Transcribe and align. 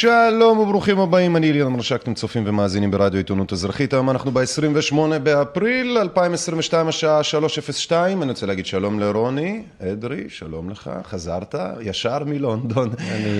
שלום 0.00 0.58
וברוכים 0.58 1.00
הבאים, 1.00 1.36
אני 1.36 1.50
אלירן 1.50 1.72
מרשק, 1.72 2.02
אתם 2.02 2.14
צופים 2.14 2.44
ומאזינים 2.46 2.90
ברדיו 2.90 3.18
עיתונות 3.18 3.52
אזרחית, 3.52 3.92
היום 3.92 4.10
אנחנו 4.10 4.30
ב-28 4.30 4.94
באפריל 5.22 5.98
2022, 5.98 6.88
השעה 6.88 7.20
3:02, 7.88 7.92
אני 8.22 8.30
רוצה 8.30 8.46
להגיד 8.46 8.66
שלום 8.66 9.00
לרוני 9.00 9.62
אדרי, 9.82 10.24
שלום 10.28 10.70
לך, 10.70 10.90
חזרת? 11.04 11.54
ישר 11.80 12.18
מלונדון, 12.26 12.90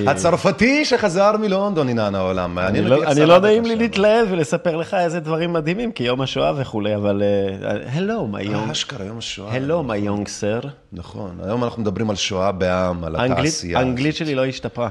הצרפתי 0.07 0.85
שחזר 0.85 1.37
מלונדון, 1.37 1.89
הנה 1.89 2.11
העולם, 2.19 2.59
אני 2.59 3.27
לא 3.27 3.39
נעים 3.39 3.65
לי 3.65 3.77
להתלהב 3.77 4.27
ולספר 4.31 4.77
לך 4.77 4.95
איזה 4.95 5.21
דברים 5.21 5.53
מדהימים, 5.53 5.93
כי 5.93 6.05
יום 6.05 6.21
השואה 6.21 6.53
וכולי, 6.57 6.95
אבל 6.97 7.23
הלו, 7.87 8.27
מי 8.27 8.43
יונג, 8.43 8.71
אשכרה 8.71 9.07
יום 9.07 9.19
השואה, 9.19 9.55
הלו, 9.55 9.83
מי 9.83 9.97
יונג 9.97 10.29
סר, 10.29 10.61
נכון, 10.93 11.31
היום 11.45 11.65
אנחנו 11.65 11.83
מדברים 11.83 12.11
על 12.11 12.17
שואה 12.17 12.53
בעם, 12.53 13.05
על 13.05 13.17
התעשייה, 13.17 13.79
האנגלית 13.79 14.17
שלי 14.17 14.35
לא 14.35 14.47
השתפרה. 14.47 14.89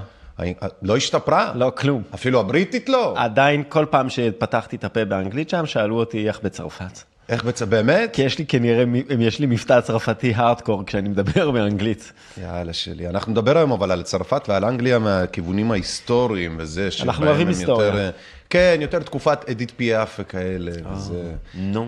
לא 0.81 0.97
השתפרה? 0.97 1.51
לא, 1.55 1.71
כלום. 1.77 2.03
אפילו 2.13 2.39
הבריטית 2.39 2.89
לא? 2.89 3.13
עדיין, 3.17 3.63
כל 3.69 3.85
פעם 3.89 4.09
שפתחתי 4.09 4.75
את 4.75 4.83
הפה 4.83 5.05
באנגלית 5.05 5.49
שם, 5.49 5.65
שאלו 5.65 5.99
אותי 5.99 6.27
איך 6.27 6.39
בצרפת. 6.43 6.99
איך 7.29 7.43
בצרפת? 7.43 7.71
באמת? 7.71 8.09
כי 8.13 8.21
יש 8.21 8.39
לי 8.39 8.45
כנראה, 8.45 8.83
יש 9.19 9.39
לי 9.39 9.45
מבטא 9.45 9.81
צרפתי 9.81 10.33
הארדקור 10.35 10.85
כשאני 10.85 11.09
מדבר 11.09 11.51
באנגלית. 11.51 12.11
יאללה 12.41 12.73
שלי. 12.73 13.07
אנחנו 13.07 13.31
נדבר 13.31 13.57
היום 13.57 13.71
אבל 13.71 13.91
על 13.91 14.03
צרפת 14.03 14.43
ועל 14.49 14.65
אנגליה 14.65 14.99
מהכיוונים 14.99 15.71
ההיסטוריים 15.71 16.55
וזה, 16.59 16.89
אנחנו 17.03 17.27
אוהבים 17.27 17.47
היסטוריה. 17.47 17.87
יותר, 17.87 18.11
כן, 18.49 18.77
יותר 18.81 18.99
תקופת 18.99 19.49
אדית 19.49 19.71
פיאף 19.75 20.19
וכאלה. 20.19 20.71
וזה... 20.93 21.33
נו, 21.53 21.87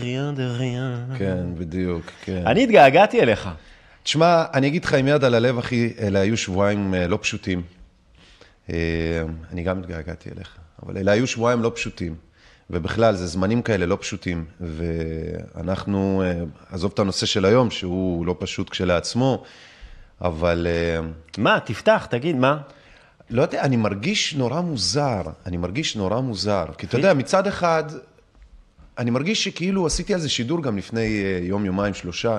ריאן 0.00 0.34
דה 0.34 0.46
ריאן. 0.46 1.04
כן, 1.18 1.44
בדיוק, 1.58 2.02
כן. 2.24 2.42
אני 2.46 2.62
התגעגעתי 2.62 3.20
אליך. 3.20 3.48
תשמע, 4.06 4.44
אני 4.54 4.66
אגיד 4.66 4.84
לך 4.84 4.94
עם 4.94 5.08
יד 5.08 5.24
על 5.24 5.34
הלב, 5.34 5.58
אחי, 5.58 5.92
אלה 5.98 6.18
היו 6.18 6.36
שבועיים 6.36 6.94
לא 7.08 7.18
פשוטים. 7.22 7.62
אני 9.52 9.62
גם 9.64 9.78
התגעגעתי 9.78 10.30
אליך, 10.36 10.56
אבל 10.82 10.98
אלה 10.98 11.12
היו 11.12 11.26
שבועיים 11.26 11.62
לא 11.62 11.72
פשוטים. 11.74 12.14
ובכלל, 12.70 13.16
זה 13.16 13.26
זמנים 13.26 13.62
כאלה 13.62 13.86
לא 13.86 13.98
פשוטים. 14.00 14.44
ואנחנו, 14.60 16.22
עזוב 16.70 16.90
את 16.94 16.98
הנושא 16.98 17.26
של 17.26 17.44
היום, 17.44 17.70
שהוא 17.70 18.26
לא 18.26 18.36
פשוט 18.38 18.70
כשלעצמו, 18.70 19.42
אבל... 20.20 20.66
מה? 21.38 21.60
תפתח, 21.60 22.06
תגיד, 22.10 22.36
מה? 22.36 22.58
לא 23.30 23.42
יודע, 23.42 23.62
אני 23.62 23.76
מרגיש 23.76 24.34
נורא 24.34 24.60
מוזר. 24.60 25.22
אני 25.46 25.56
מרגיש 25.56 25.96
נורא 25.96 26.20
מוזר. 26.20 26.64
כי 26.78 26.86
אתה 26.86 26.96
יודע, 26.96 27.14
מצד 27.14 27.46
אחד, 27.46 27.84
אני 28.98 29.10
מרגיש 29.10 29.44
שכאילו 29.44 29.86
עשיתי 29.86 30.14
על 30.14 30.20
זה 30.20 30.28
שידור 30.28 30.62
גם 30.62 30.78
לפני 30.78 31.22
יום, 31.42 31.64
יומיים, 31.64 31.94
שלושה. 31.94 32.38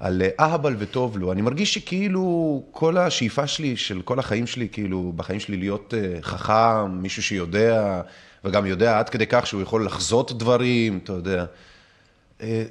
על 0.00 0.22
אהבל 0.40 0.74
וטוב 0.78 1.18
לו. 1.18 1.32
אני 1.32 1.42
מרגיש 1.42 1.74
שכאילו 1.74 2.62
כל 2.70 2.96
השאיפה 2.96 3.46
שלי, 3.46 3.76
של 3.76 4.02
כל 4.02 4.18
החיים 4.18 4.46
שלי, 4.46 4.68
כאילו, 4.72 5.12
בחיים 5.16 5.40
שלי 5.40 5.56
להיות 5.56 5.94
חכם, 6.22 6.90
מישהו 6.90 7.22
שיודע, 7.22 8.00
וגם 8.44 8.66
יודע 8.66 8.98
עד 8.98 9.08
כדי 9.08 9.26
כך 9.26 9.46
שהוא 9.46 9.62
יכול 9.62 9.86
לחזות 9.86 10.38
דברים, 10.38 11.00
אתה 11.04 11.12
יודע. 11.12 11.44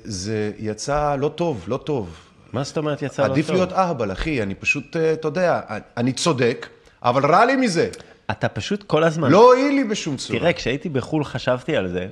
זה 0.04 0.52
יצא 0.60 1.16
לא 1.16 1.30
טוב, 1.36 1.66
לא 1.68 1.78
טוב. 1.78 2.18
מה 2.54 2.64
זאת 2.64 2.78
אומרת 2.78 3.02
יצא 3.02 3.22
לא 3.22 3.28
טוב? 3.28 3.34
עדיף 3.34 3.50
להיות 3.50 3.74
אהבל, 3.74 4.12
אחי, 4.12 4.44
אני 4.44 4.56
פשוט, 4.56 4.96
אתה 4.98 5.28
יודע, 5.28 5.62
אני 5.98 6.14
צודק, 6.14 6.68
אבל 7.04 7.26
רע 7.32 7.46
לי 7.46 7.56
מזה. 7.56 7.90
אתה 8.32 8.50
פשוט 8.50 8.84
כל 8.84 9.04
הזמן... 9.04 9.32
לא 9.32 9.54
הועיל 9.54 9.76
לי 9.76 9.84
בשום 9.84 10.18
צורה. 10.18 10.40
תראה, 10.40 10.54
כשהייתי 10.54 10.90
בחו"ל 10.90 11.24
חשבתי 11.24 11.76
על 11.76 11.88
זה, 11.88 12.08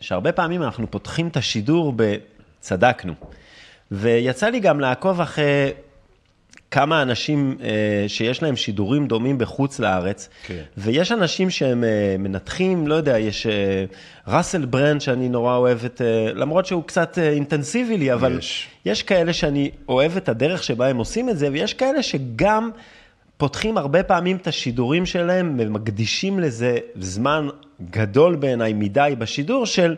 שהרבה 0.00 0.32
פעמים 0.32 0.62
אנחנו 0.62 0.90
פותחים 0.90 1.28
את 1.28 1.36
השידור 1.36 1.94
בצדקנו. 1.96 3.14
ויצא 3.92 4.48
לי 4.48 4.60
גם 4.60 4.80
לעקוב 4.80 5.20
אחרי 5.20 5.70
כמה 6.70 7.02
אנשים 7.02 7.58
שיש 8.08 8.42
להם 8.42 8.56
שידורים 8.56 9.06
דומים 9.06 9.38
בחוץ 9.38 9.78
לארץ, 9.78 10.28
כן. 10.46 10.62
ויש 10.76 11.12
אנשים 11.12 11.50
שהם 11.50 11.84
מנתחים, 12.18 12.86
לא 12.86 12.94
יודע, 12.94 13.18
יש 13.18 13.46
ראסל 14.26 14.64
ברנד 14.64 15.00
שאני 15.00 15.28
נורא 15.28 15.56
אוהב 15.56 15.84
את, 15.84 16.00
למרות 16.34 16.66
שהוא 16.66 16.84
קצת 16.84 17.18
אינטנסיבי 17.18 17.98
לי, 17.98 18.12
אבל 18.12 18.38
יש. 18.38 18.68
יש 18.84 19.02
כאלה 19.02 19.32
שאני 19.32 19.70
אוהב 19.88 20.16
את 20.16 20.28
הדרך 20.28 20.62
שבה 20.62 20.88
הם 20.88 20.96
עושים 20.96 21.28
את 21.28 21.38
זה, 21.38 21.48
ויש 21.52 21.74
כאלה 21.74 22.02
שגם 22.02 22.70
פותחים 23.36 23.78
הרבה 23.78 24.02
פעמים 24.02 24.36
את 24.36 24.46
השידורים 24.46 25.06
שלהם 25.06 25.56
ומקדישים 25.58 26.40
לזה 26.40 26.78
זמן 27.00 27.48
גדול 27.90 28.36
בעיניי 28.36 28.72
מדי 28.72 29.14
בשידור 29.18 29.66
של 29.66 29.96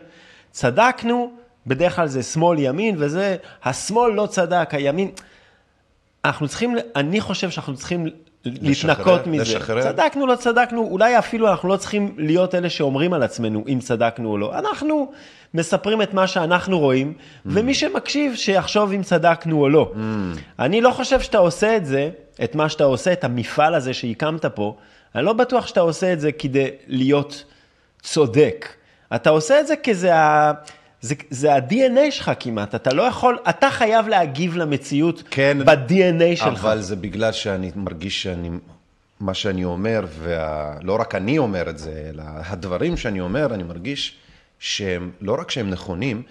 צדקנו, 0.51 1.31
בדרך 1.67 1.95
כלל 1.95 2.07
זה 2.07 2.23
שמאל 2.23 2.59
ימין 2.59 2.95
וזה, 2.99 3.35
השמאל 3.63 4.13
לא 4.13 4.25
צדק, 4.25 4.69
הימין. 4.71 5.11
אנחנו 6.25 6.47
צריכים, 6.47 6.75
אני 6.95 7.21
חושב 7.21 7.49
שאנחנו 7.49 7.75
צריכים 7.75 8.07
להתנקות 8.45 9.27
מזה. 9.27 9.41
לשחרר. 9.41 9.83
צדקנו, 9.83 10.27
לא 10.27 10.35
צדקנו, 10.35 10.87
אולי 10.91 11.19
אפילו 11.19 11.51
אנחנו 11.51 11.69
לא 11.69 11.77
צריכים 11.77 12.15
להיות 12.17 12.55
אלה 12.55 12.69
שאומרים 12.69 13.13
על 13.13 13.23
עצמנו 13.23 13.63
אם 13.67 13.79
צדקנו 13.81 14.29
או 14.29 14.37
לא. 14.37 14.59
אנחנו 14.59 15.11
מספרים 15.53 16.01
את 16.01 16.13
מה 16.13 16.27
שאנחנו 16.27 16.79
רואים, 16.79 17.13
mm. 17.17 17.39
ומי 17.45 17.73
שמקשיב 17.73 18.35
שיחשוב 18.35 18.91
אם 18.91 19.03
צדקנו 19.03 19.61
או 19.61 19.69
לא. 19.69 19.91
Mm. 19.93 19.97
אני 20.59 20.81
לא 20.81 20.91
חושב 20.91 21.21
שאתה 21.21 21.37
עושה 21.37 21.77
את 21.77 21.85
זה, 21.85 22.09
את 22.43 22.55
מה 22.55 22.69
שאתה 22.69 22.83
עושה, 22.83 23.13
את 23.13 23.23
המפעל 23.23 23.75
הזה 23.75 23.93
שהקמת 23.93 24.45
פה, 24.45 24.75
אני 25.15 25.25
לא 25.25 25.33
בטוח 25.33 25.67
שאתה 25.67 25.79
עושה 25.79 26.13
את 26.13 26.19
זה 26.19 26.31
כדי 26.31 26.69
להיות 26.87 27.43
צודק. 28.01 28.69
אתה 29.15 29.29
עושה 29.29 29.59
את 29.59 29.67
זה 29.67 29.75
כי 29.75 29.93
זה 29.93 30.15
ה... 30.15 30.51
זה, 31.01 31.15
זה 31.29 31.53
ה-DNA 31.55 32.11
שלך 32.11 32.31
כמעט, 32.39 32.75
אתה 32.75 32.93
לא 32.93 33.01
יכול, 33.01 33.37
אתה 33.49 33.69
חייב 33.69 34.07
להגיב 34.07 34.57
למציאות 34.57 35.23
כן, 35.31 35.57
ב-DNA 35.65 36.35
שלך. 36.35 36.59
אבל 36.59 36.81
זה 36.81 36.95
בגלל 36.95 37.31
שאני 37.31 37.71
מרגיש 37.75 38.23
שאני, 38.23 38.49
מה 39.19 39.33
שאני 39.33 39.63
אומר, 39.63 40.05
ולא 40.19 40.97
רק 40.99 41.15
אני 41.15 41.37
אומר 41.37 41.69
את 41.69 41.77
זה, 41.77 42.09
אלא 42.09 42.23
הדברים 42.25 42.97
שאני 42.97 43.19
אומר, 43.19 43.53
אני 43.53 43.63
מרגיש 43.63 44.15
שהם, 44.59 45.11
לא 45.21 45.37
רק 45.39 45.51
שהם 45.51 45.69
נכונים 45.69 46.23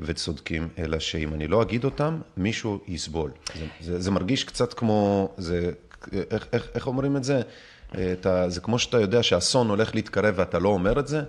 וצודקים, 0.00 0.68
אלא 0.78 0.98
שאם 0.98 1.34
אני 1.34 1.48
לא 1.48 1.62
אגיד 1.62 1.84
אותם, 1.84 2.18
מישהו 2.36 2.78
יסבול. 2.88 3.30
זה, 3.54 3.64
זה, 3.80 4.00
זה 4.00 4.10
מרגיש 4.10 4.44
קצת 4.44 4.74
כמו, 4.74 5.28
זה, 5.38 5.70
איך, 6.30 6.46
איך, 6.52 6.68
איך 6.74 6.86
אומרים 6.86 7.16
את 7.16 7.24
זה? 7.24 7.40
אתה, 7.90 8.48
זה 8.48 8.60
כמו 8.60 8.78
שאתה 8.78 9.00
יודע 9.00 9.22
שאסון 9.22 9.68
הולך 9.68 9.94
להתקרב 9.94 10.34
ואתה 10.36 10.58
לא 10.58 10.68
אומר 10.68 10.98
את 11.00 11.08
זה. 11.08 11.22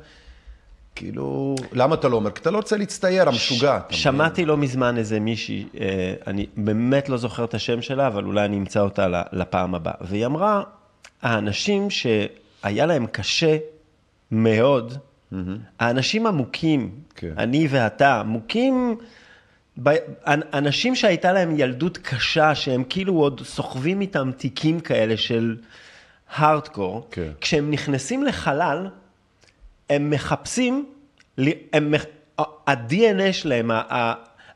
כאילו, 0.96 1.56
למה 1.72 1.96
אתה 1.96 2.08
לא 2.08 2.16
אומר? 2.16 2.32
כי 2.32 2.42
אתה 2.42 2.52
לא 2.52 2.58
רוצה 2.58 2.78
להצטייר, 2.78 3.28
המשוגע. 3.28 3.80
שמעתי 3.90 4.46
לא 4.46 4.58
מזמן 4.58 4.98
איזה 4.98 5.20
מישהי, 5.20 5.66
אני 6.28 6.46
באמת 6.58 7.10
לא 7.10 7.18
זוכר 7.18 7.44
את 7.44 7.54
השם 7.54 7.82
שלה, 7.82 8.08
אבל 8.08 8.24
אולי 8.24 8.46
אני 8.46 8.58
אמצא 8.58 8.80
אותה 8.80 9.08
לפעם 9.32 9.76
הבאה. 9.76 9.94
והיא 10.02 10.26
אמרה, 10.26 10.64
האנשים 11.22 11.88
שהיה 11.90 12.86
להם 12.86 13.06
קשה 13.06 13.58
מאוד, 14.32 14.98
האנשים 15.80 16.28
עמוקים, 16.28 16.92
כן. 17.16 17.34
אני 17.38 17.68
ואתה, 17.70 18.20
עמוקים, 18.20 18.96
אנשים 20.28 20.96
שהייתה 20.96 21.34
להם 21.34 21.60
ילדות 21.60 21.98
קשה, 21.98 22.56
שהם 22.56 22.84
כאילו 22.90 23.14
עוד 23.14 23.42
סוחבים 23.46 24.02
איתם 24.02 24.32
תיקים 24.38 24.80
כאלה 24.80 25.18
של 25.18 25.58
הארדקור, 26.36 27.08
כן. 27.12 27.32
כשהם 27.42 27.72
נכנסים 27.72 28.24
לחלל, 28.24 28.88
הם 29.90 30.10
מחפשים, 30.10 30.86
הם, 31.74 31.94
ה-DNA 32.40 33.34
שלהם, 33.34 33.72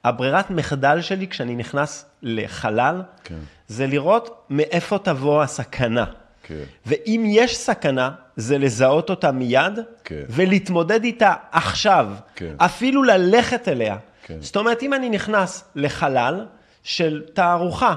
הברירת 0.03 0.49
מחדל 0.51 1.01
שלי 1.01 1.27
כשאני 1.27 1.55
נכנס 1.55 2.05
לחלל, 2.23 3.01
כן. 3.23 3.35
זה 3.67 3.87
לראות 3.87 4.45
מאיפה 4.49 4.97
תבוא 4.97 5.43
הסכנה. 5.43 6.05
כן. 6.43 6.63
ואם 6.85 7.23
יש 7.27 7.57
סכנה, 7.57 8.11
זה 8.35 8.57
לזהות 8.57 9.09
אותה 9.09 9.31
מיד, 9.31 9.79
כן. 10.03 10.23
ולהתמודד 10.29 11.03
איתה 11.03 11.33
עכשיו, 11.51 12.07
כן. 12.35 12.53
אפילו 12.57 13.03
ללכת 13.03 13.67
אליה. 13.67 13.97
כן. 14.23 14.37
זאת 14.41 14.55
אומרת, 14.55 14.83
אם 14.83 14.93
אני 14.93 15.09
נכנס 15.09 15.63
לחלל 15.75 16.45
של 16.83 17.23
תערוכה, 17.33 17.95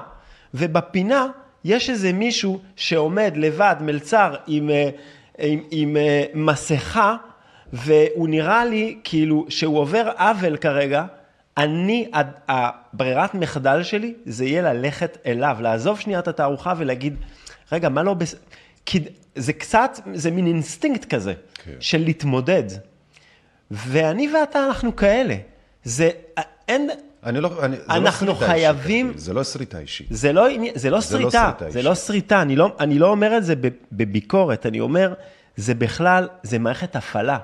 ובפינה 0.55 1.27
יש 1.65 1.91
איזה 1.91 2.13
מישהו 2.13 2.61
שעומד 2.77 3.33
לבד, 3.37 3.77
מלצר, 3.81 4.35
עם... 4.47 4.71
עם, 5.41 5.63
עם 5.71 5.97
uh, 5.97 6.37
מסכה, 6.37 7.17
והוא 7.73 8.29
נראה 8.29 8.65
לי 8.65 8.99
כאילו 9.05 9.47
שהוא 9.49 9.79
עובר 9.79 10.11
עוול 10.17 10.57
כרגע, 10.57 11.05
אני, 11.57 12.11
הברירת 12.49 13.35
מחדל 13.35 13.83
שלי 13.83 14.15
זה 14.27 14.45
יהיה 14.45 14.63
ללכת 14.63 15.19
אליו, 15.27 15.57
לעזוב 15.61 16.01
שנייה 16.01 16.19
את 16.19 16.29
התערוכה 16.29 16.75
ולהגיד, 16.77 17.17
רגע, 17.73 17.89
מה 17.89 18.03
לא 18.03 18.15
בסדר? 18.15 18.41
כי 18.87 19.01
זה 19.35 19.53
קצת, 19.53 19.99
זה 20.15 20.31
מין 20.31 20.47
אינסטינקט 20.47 21.15
כזה, 21.15 21.35
כן. 21.65 21.73
של 21.81 21.99
להתמודד. 22.05 22.65
ואני 23.71 24.29
ואתה, 24.35 24.67
אנחנו 24.67 24.97
כאלה. 24.97 25.35
זה, 25.85 26.11
אין, 26.69 26.91
אני 27.25 27.41
לא, 27.41 27.51
אני, 27.65 27.77
זה 27.77 27.83
לא 27.89 27.95
אנחנו 27.95 28.27
סריטה 28.35 28.47
חייבים- 28.47 29.07
אישית, 29.09 29.21
זה 29.21 29.33
לא 29.33 29.43
סריטה 29.43 29.79
אישית. 29.79 30.07
זה 30.11 30.33
לא, 30.33 30.47
זה 30.49 30.51
לא 30.65 30.71
זה 30.75 30.91
לא 30.91 31.01
סריטה, 31.01 31.31
סריטה 31.31 31.59
זה 31.59 31.67
אישית. 31.79 31.85
לא 31.85 31.95
סריטה, 31.95 32.43
אני 32.43 32.57
לא, 32.57 32.73
אני 32.81 32.99
לא 32.99 33.09
אומר 33.09 33.37
את 33.37 33.45
זה 33.45 33.55
בביקורת, 33.93 34.67
אני 34.67 34.81
אומר, 34.81 35.15
זה 35.57 35.75
בכלל, 35.75 36.29
זה 36.43 36.59
מערכת 36.59 36.97
הפעלה. 36.97 37.39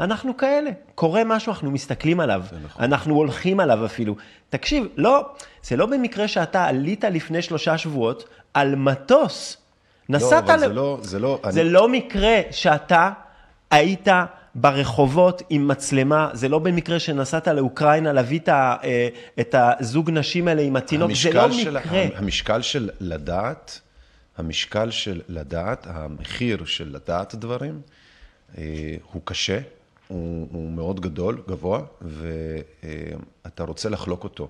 אנחנו 0.00 0.36
כאלה, 0.36 0.70
קורה 0.94 1.22
משהו, 1.24 1.52
אנחנו 1.52 1.70
מסתכלים 1.70 2.20
עליו, 2.20 2.42
נכון. 2.64 2.84
אנחנו 2.84 3.14
הולכים 3.14 3.60
עליו 3.60 3.86
אפילו. 3.86 4.16
תקשיב, 4.48 4.86
לא, 4.96 5.28
זה 5.62 5.76
לא 5.76 5.86
במקרה 5.86 6.28
שאתה 6.28 6.64
עלית 6.64 7.04
לפני 7.04 7.42
שלושה 7.42 7.78
שבועות 7.78 8.24
על 8.54 8.74
מטוס. 8.74 9.56
לא, 10.08 10.16
נסעת 10.16 10.44
אבל 10.44 10.56
ל... 10.56 10.58
זה 10.58 10.68
לא, 10.68 10.98
זה 11.02 11.18
לא, 11.18 11.40
זה 11.48 11.60
אני, 11.60 11.70
לא 11.70 11.88
מקרה 11.88 12.40
שאתה 12.50 13.10
היית 13.70 14.08
ברחובות 14.54 15.42
עם 15.50 15.68
מצלמה, 15.68 16.30
זה 16.32 16.48
לא 16.48 16.58
במקרה 16.58 16.98
שנסעת 16.98 17.48
לאוקראינה 17.48 18.12
להביא 18.12 18.38
את, 18.38 18.48
אה, 18.48 19.08
את 19.40 19.54
הזוג 19.58 20.10
נשים 20.10 20.48
האלה 20.48 20.62
עם 20.62 20.76
התינוק, 20.76 21.10
זה 21.14 21.32
לא 21.32 21.52
של, 21.52 21.78
מקרה. 21.78 22.06
המשקל 22.14 22.62
של 22.62 22.90
לדעת, 23.00 23.80
המשקל 24.38 24.90
של 24.90 25.20
לדעת, 25.28 25.86
המחיר 25.90 26.64
של 26.64 26.94
לדעת 26.94 27.34
דברים, 27.34 27.80
אה, 28.58 28.96
הוא 29.12 29.22
קשה, 29.24 29.60
הוא, 30.08 30.48
הוא 30.52 30.72
מאוד 30.72 31.00
גדול, 31.00 31.42
גבוה, 31.48 31.80
ואתה 32.02 33.64
רוצה 33.64 33.88
לחלוק 33.88 34.24
אותו, 34.24 34.48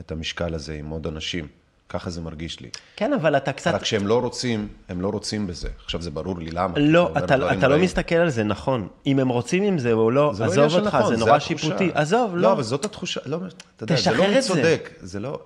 את 0.00 0.12
המשקל 0.12 0.54
הזה 0.54 0.74
עם 0.74 0.88
עוד 0.88 1.06
אנשים. 1.06 1.46
ככה 1.88 2.10
זה 2.10 2.20
מרגיש 2.20 2.60
לי. 2.60 2.68
כן, 2.96 3.12
אבל 3.12 3.36
אתה 3.36 3.52
קצת... 3.52 3.74
רק 3.74 3.84
שהם 3.84 4.06
לא 4.06 4.20
רוצים, 4.20 4.68
הם 4.88 5.00
לא 5.00 5.08
רוצים 5.08 5.46
בזה. 5.46 5.68
עכשיו 5.84 6.02
זה 6.02 6.10
ברור 6.10 6.38
לי 6.38 6.50
למה. 6.50 6.74
לא, 6.76 7.10
אתה, 7.18 7.24
אתה 7.24 7.36
לא 7.68 7.74
רעים. 7.74 7.84
מסתכל 7.84 8.14
על 8.14 8.30
זה 8.30 8.44
נכון. 8.44 8.88
אם 9.06 9.18
הם 9.18 9.28
רוצים 9.28 9.62
עם 9.62 9.78
זה 9.78 9.92
או 9.92 10.10
לא, 10.10 10.32
זה 10.34 10.44
לא 10.44 10.50
עזוב 10.50 10.68
של 10.68 10.78
אותך, 10.78 10.94
נכון, 10.94 11.16
זה 11.16 11.20
נורא 11.24 11.36
התחושה. 11.36 11.58
שיפוטי. 11.58 11.90
עזוב, 11.94 12.36
לא, 12.36 12.42
לא. 12.42 12.52
אבל 12.52 12.62
זאת 12.62 12.84
התחושה, 12.84 13.20
לא, 13.26 13.38
אתה 13.76 13.84
יודע, 13.84 13.96
זה 13.96 14.10
לא 14.10 14.24
את 14.38 14.42
זה. 14.42 14.76
זה 15.00 15.20
לא... 15.20 15.38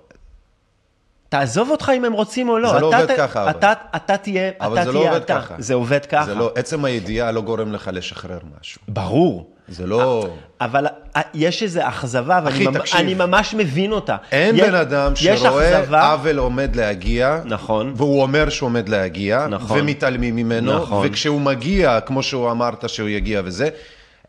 תעזוב 1.29 1.69
אותך 1.69 1.91
אם 1.97 2.05
הם 2.05 2.13
רוצים 2.13 2.49
או 2.49 2.59
לא. 2.59 2.71
זה 2.73 2.79
לא 2.79 2.89
אתה 2.89 3.01
עובד 3.01 3.17
ככה, 3.17 3.43
אבל. 3.43 3.51
אתה, 3.51 3.73
אתה 3.95 4.17
תהיה, 4.17 4.51
אבל 4.61 4.73
אתה 4.73 4.85
זה 4.85 4.91
לא 4.91 4.99
תהיה 4.99 5.11
עובד 5.11 5.23
אתה. 5.23 5.41
ככה. 5.41 5.55
זה 5.57 5.73
עובד 5.73 6.05
ככה. 6.05 6.25
זה 6.25 6.35
לא, 6.35 6.51
עצם 6.55 6.85
הידיעה 6.85 7.31
לא 7.31 7.41
גורם 7.41 7.71
לך 7.73 7.89
לשחרר 7.93 8.39
משהו. 8.59 8.81
ברור. 8.87 9.51
זה 9.69 9.87
לא... 9.87 10.27
אבל 10.61 10.85
אה, 11.15 11.21
יש 11.33 11.63
איזו 11.63 11.79
אכזבה, 11.83 12.39
ואני 12.43 12.55
אחי, 12.55 12.67
ממ- 12.67 12.77
תקשיב. 12.77 12.99
אני 12.99 13.13
ממש 13.13 13.53
מבין 13.57 13.91
אותה. 13.91 14.15
אין 14.31 14.55
יש- 14.55 14.61
בן 14.61 14.75
אדם 14.75 15.15
שרואה 15.15 15.79
אכזבה, 15.81 16.11
עוול 16.11 16.37
עומד 16.37 16.75
להגיע, 16.75 17.39
נכון. 17.45 17.93
והוא 17.95 18.21
אומר 18.21 18.49
שהוא 18.49 18.67
עומד 18.67 18.89
להגיע, 18.89 19.47
נכון. 19.49 19.79
ומתעלמים 19.79 20.35
ממנו, 20.35 20.75
נכון. 20.77 21.07
וכשהוא 21.07 21.41
מגיע, 21.41 21.99
כמו 21.99 22.23
שהוא 22.23 22.51
אמרת 22.51 22.89
שהוא 22.89 23.09
יגיע 23.09 23.41
וזה, 23.45 23.69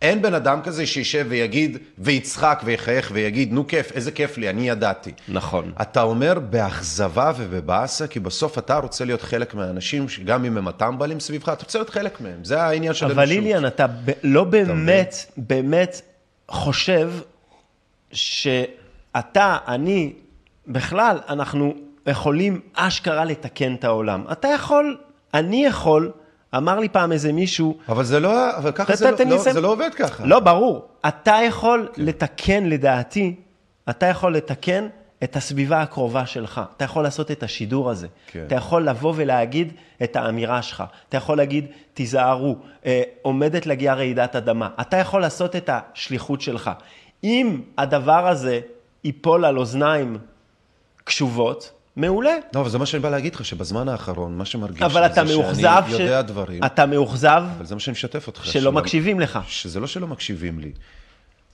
אין 0.03 0.23
בן 0.23 0.35
אדם 0.35 0.63
כזה 0.63 0.87
שישב 0.87 1.27
ויגיד, 1.29 1.79
ויצחק 1.99 2.63
ויחייך 2.65 3.11
ויגיד, 3.15 3.53
נו 3.53 3.67
כיף, 3.67 3.93
איזה 3.93 4.13
כיף 4.13 4.39
לי, 4.39 4.51
אני 4.51 4.69
ידעתי. 4.69 5.13
נכון. 5.29 5.73
אתה 5.83 6.03
אומר 6.03 6.39
באכזבה 6.39 7.33
ובבאסה, 7.37 8.07
כי 8.07 8.21
בסוף 8.21 8.59
אתה 8.59 8.77
רוצה 8.79 9.05
להיות 9.05 9.23
חלק 9.23 9.55
מהאנשים, 9.55 10.09
שגם 10.09 10.45
אם 10.45 10.57
הם 10.57 10.69
הטמבלים 10.69 11.21
סביבך, 11.21 11.49
אתה 11.49 11.63
רוצה 11.63 11.79
להיות 11.79 11.91
חלק 11.91 12.21
מהם, 12.21 12.45
זה 12.45 12.63
העניין 12.63 12.95
של 12.95 13.07
אבל. 13.07 13.25
ליליאן, 13.25 13.67
אתה 13.67 13.87
ב- 13.87 14.11
לא 14.23 14.45
באמת, 14.45 15.15
באמת 15.37 16.01
חושב 16.49 17.13
שאתה, 18.13 19.57
אני, 19.69 20.13
בכלל, 20.67 21.19
אנחנו 21.29 21.75
יכולים 22.07 22.61
אשכרה 22.75 23.25
לתקן 23.25 23.75
את 23.75 23.85
העולם. 23.85 24.25
אתה 24.33 24.49
יכול, 24.49 24.97
אני 25.35 25.67
יכול, 25.67 26.11
אמר 26.57 26.79
לי 26.79 26.89
פעם 26.89 27.13
איזה 27.13 27.33
מישהו, 27.33 27.79
אבל 27.89 28.05
זה 28.05 28.21
לא, 28.21 28.57
אבל 28.57 28.73
ככה 28.73 28.97
זה, 28.97 29.11
לי 29.11 29.25
לא, 29.25 29.31
לא, 29.31 29.37
לסיים. 29.37 29.55
זה 29.55 29.61
לא 29.61 29.73
עובד 29.73 29.91
ככה. 29.97 30.27
לא, 30.27 30.41
ברור. 30.41 30.89
אתה 31.09 31.37
יכול 31.47 31.89
לתקן, 31.97 32.65
לדעתי, 32.65 33.35
אתה 33.91 34.07
יכול 34.07 34.37
לתקן 34.37 34.89
את 35.25 35.37
הסביבה 35.37 35.83
הקרובה 35.83 36.27
שלך. 36.27 36.61
אתה 36.77 36.85
יכול 36.85 37.03
לעשות 37.03 37.31
את 37.31 37.43
השידור 37.43 37.91
הזה. 37.91 38.07
כן. 38.27 38.45
אתה 38.47 38.55
יכול 38.55 38.89
לבוא 38.89 39.13
ולהגיד 39.17 39.73
את 40.03 40.17
האמירה 40.17 40.63
שלך. 40.63 40.85
אתה 41.09 41.17
יכול 41.17 41.37
להגיד, 41.37 41.67
תיזהרו, 41.95 42.57
אה, 42.87 43.03
עומדת 43.23 43.67
להגיע 43.67 43.95
רעידת 43.95 44.37
אדמה. 44.37 44.69
אתה 44.81 44.97
יכול 44.97 45.21
לעשות 45.21 45.57
את 45.57 45.71
השליחות 45.73 46.41
שלך. 46.41 46.71
אם 47.25 47.61
הדבר 47.79 48.29
הזה 48.29 48.61
ייפול 49.05 49.45
על 49.45 49.59
אוזניים 49.59 50.19
קשובות, 51.05 51.73
מעולה. 51.97 52.31
לא, 52.55 52.61
אבל 52.61 52.69
זה 52.71 52.79
מה 52.79 52.87
שאני 52.87 53.03
בא 53.03 53.11
להגיד 53.11 53.35
לך, 53.35 53.45
שבזמן 53.45 53.89
האחרון, 53.89 54.39
מה 54.39 54.45
שמרגיש 54.45 54.83
אבל 54.83 55.07
אתה 55.07 55.27
זה 55.27 55.37
מאוכזב 55.37 55.83
שאני 55.91 56.03
יודע 56.03 56.23
דברים, 56.23 56.65
אתה 56.65 56.87
מאוכזב 56.87 57.43
אבל 57.57 57.67
זה 57.67 57.75
מה 57.75 57.81
שאני 57.81 57.93
משתף 57.93 58.27
אותך. 58.27 58.45
שלא 58.45 58.53
שלא- 58.61 58.73
מקשיבים 58.73 59.21
לך. 59.21 59.39
שזה 59.47 59.81
לא 59.81 59.87
שלא 59.87 60.07
מקשיבים 60.07 60.59
לי. 60.61 60.73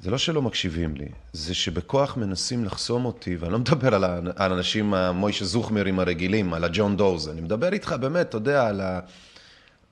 זה 0.00 0.10
לא 0.10 0.18
שלא 0.18 0.42
מקשיבים 0.42 0.94
לי, 0.96 1.04
זה 1.32 1.54
שבכוח 1.54 2.16
מנסים 2.16 2.64
לחסום 2.64 3.04
אותי, 3.04 3.36
ואני 3.36 3.52
לא 3.52 3.58
מדבר 3.58 3.94
על, 3.94 4.04
ה- 4.04 4.18
על 4.36 4.52
האנשים 4.52 4.94
המוישה 4.94 5.44
זוכמרים 5.44 5.98
הרגילים, 5.98 6.54
על 6.54 6.64
הג'ון 6.64 6.96
דוז, 6.96 7.28
אני 7.28 7.40
מדבר 7.40 7.72
איתך 7.72 7.92
באמת, 8.00 8.28
אתה 8.28 8.36
יודע, 8.36 8.66
על 8.66 8.80
ה... 8.80 9.00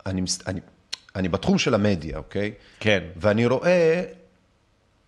אני, 0.07 0.21
מס- 0.21 0.43
אני, 0.47 0.61
אני 1.17 1.29
בתחום 1.29 1.59
של 1.59 1.75
המדיה, 1.75 2.17
אוקיי? 2.19 2.53
כן. 2.81 3.01
ואני 3.17 3.47
רואה 3.47 4.03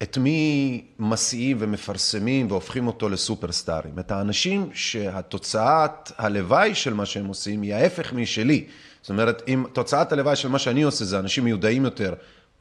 את 0.03 0.19
מי 0.19 0.83
מסיעים 0.99 1.57
ומפרסמים 1.61 2.51
והופכים 2.51 2.87
אותו 2.87 3.09
לסופרסטארים. 3.09 3.99
את 3.99 4.11
האנשים 4.11 4.71
שהתוצאת 4.75 6.13
הלוואי 6.19 6.75
של 6.75 6.95
מה 6.95 7.07
שהם 7.07 7.27
עושים 7.27 7.63
היא 7.63 7.75
ההפך 7.75 8.13
משלי. 8.13 8.65
זאת 9.03 9.11
אומרת, 9.11 9.43
אם 9.49 9.65
תוצאת 9.73 10.13
הלוואי 10.13 10.37
של 10.37 10.49
מה 10.49 10.59
שאני 10.59 10.83
עושה 10.83 11.05
זה 11.05 11.19
אנשים 11.19 11.45
מיודעים 11.45 11.85
יותר, 11.85 12.15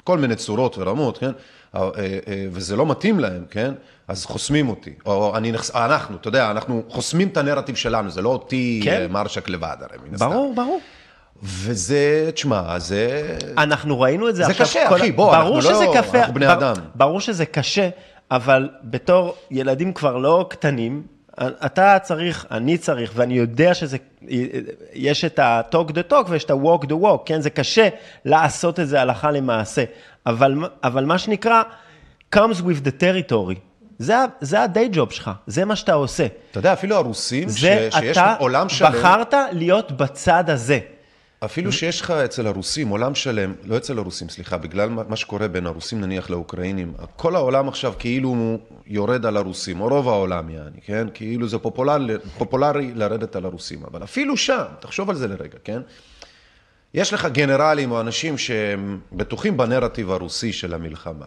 כל 0.04 0.18
מיני 0.18 0.36
צורות 0.36 0.78
ורמות, 0.78 1.18
כן? 1.18 1.32
אה, 1.76 1.82
אה, 1.82 1.90
אה, 2.28 2.48
וזה 2.52 2.76
לא 2.76 2.86
מתאים 2.86 3.20
להם, 3.20 3.46
כן? 3.50 3.74
אז 4.08 4.26
חוסמים 4.26 4.70
אותי. 4.70 4.94
או 5.06 5.38
אני. 5.38 5.52
אנחנו, 5.76 6.18
אתה 6.18 6.28
יודע, 6.28 6.52
אנחנו 6.52 6.84
חוסמים 6.90 7.28
את 7.28 7.38
הנרטיב 7.38 7.76
שלנו, 7.76 8.10
זה 8.10 8.22
לא 8.22 8.30
אותי. 8.30 8.82
כן. 8.84 9.12
מרשק 9.12 9.50
לבד, 9.50 9.78
הרי 9.82 9.98
מן 10.08 10.14
הסתם. 10.14 10.30
ברור, 10.30 10.56
ברור. 10.56 10.80
וזה, 11.44 12.30
תשמע, 12.34 12.80
זה... 12.80 13.36
אנחנו 13.58 14.00
ראינו 14.02 14.30
את 14.30 14.36
זה 14.36 14.44
זה 14.44 14.52
עכשיו. 14.52 14.66
קשה, 14.66 14.90
כל- 14.90 14.96
אחי, 14.96 15.12
בוא, 15.12 15.36
אנחנו 15.36 15.62
שזה 15.62 15.72
לא- 15.72 15.94
קשה, 16.02 16.20
אנחנו 16.20 16.34
בני 16.34 16.46
בר- 16.48 16.54
אדם. 16.54 16.74
ברור 16.96 17.20
שזה 17.22 17.46
קשה, 17.46 17.90
אבל 18.32 18.70
בתור 18.84 19.36
ילדים 19.52 19.94
כבר 19.94 20.18
לא 20.18 20.46
קטנים, 20.50 21.04
אתה 21.40 21.98
צריך, 22.04 22.46
אני 22.52 22.78
צריך, 22.78 23.12
ואני 23.16 23.34
יודע 23.34 23.74
שזה, 23.74 23.98
יש 24.94 25.26
את 25.26 25.40
ה-talk 25.40 25.90
the 25.92 26.12
talk 26.12 26.30
ויש 26.30 26.44
את 26.44 26.52
ה-walk 26.52 26.84
the 26.86 27.04
walk, 27.04 27.18
כן? 27.26 27.42
זה 27.42 27.50
קשה 27.50 27.88
לעשות 28.26 28.80
את 28.80 28.88
זה 28.88 29.02
הלכה 29.02 29.32
למעשה, 29.32 29.84
אבל, 30.26 30.54
אבל 30.84 31.06
מה 31.06 31.18
שנקרא, 31.18 31.62
comes 32.36 32.58
with 32.58 32.86
the 32.88 33.02
territory. 33.02 33.56
זה, 34.00 34.16
זה 34.42 34.60
ה-day 34.62 34.96
job 34.96 35.12
שלך, 35.14 35.32
זה 35.48 35.66
מה 35.66 35.76
שאתה 35.76 35.94
עושה. 35.94 36.26
אתה 36.52 36.60
יודע, 36.60 36.74
אפילו 36.74 36.96
הרוסים, 36.96 37.50
ש... 37.50 37.62
זה 37.62 37.90
שיש 37.92 38.18
אתה 38.18 38.36
עולם 38.40 38.70
שלם, 38.70 38.92
בחרת 38.92 39.34
להיות 39.52 39.92
בצד 39.92 40.50
הזה. 40.50 40.80
אפילו 41.46 41.72
שיש 41.72 42.02
לך 42.02 42.12
אצל 42.12 42.48
הרוסים 42.48 42.88
עולם 42.88 43.16
שלם, 43.16 43.54
לא 43.64 43.78
אצל 43.78 43.98
הרוסים, 43.98 44.30
סליחה, 44.30 44.58
בגלל 44.58 44.90
מה 44.90 45.16
שקורה 45.16 45.48
בין 45.48 45.66
הרוסים 45.66 46.02
נניח 46.02 46.30
לאוקראינים, 46.30 46.94
כל 47.16 47.36
העולם 47.36 47.68
עכשיו 47.68 47.94
כאילו 48.00 48.30
הוא 48.30 48.60
יורד 48.88 49.26
על 49.26 49.38
הרוסים, 49.38 49.82
או 49.82 49.88
רוב 49.88 50.08
העולם 50.08 50.50
יעני, 50.50 50.82
כן? 50.86 51.08
כאילו 51.14 51.48
זה 51.48 51.58
פופולרי, 51.58 52.14
פופולרי 52.38 52.92
לרדת 52.96 53.36
על 53.36 53.46
הרוסים, 53.46 53.84
אבל 53.92 54.04
אפילו 54.04 54.38
שם, 54.38 54.64
תחשוב 54.80 55.10
על 55.10 55.16
זה 55.16 55.28
לרגע, 55.28 55.58
כן? 55.64 55.82
יש 56.94 57.14
לך 57.14 57.26
גנרלים 57.26 57.92
או 57.92 58.02
אנשים 58.02 58.38
שהם 58.38 59.00
בטוחים 59.14 59.58
בנרטיב 59.58 60.12
הרוסי 60.12 60.54
של 60.54 60.74
המלחמה, 60.74 61.26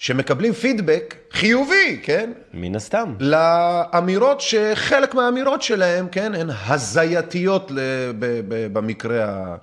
שמקבלים 0.00 0.52
פידבק 0.52 1.14
חיובי, 1.32 2.00
כן? 2.02 2.32
מן 2.54 2.76
הסתם. 2.76 3.14
לאמירות 3.20 4.40
שחלק 4.40 5.14
מהאמירות 5.14 5.62
שלהם, 5.62 6.08
כן, 6.08 6.34
הן 6.34 6.50
הזייתיות 6.66 7.70
ל- 7.70 7.78
ב- 8.18 8.40
ב- 8.48 8.72
במקרה, 8.72 9.24
ה- 9.24 9.56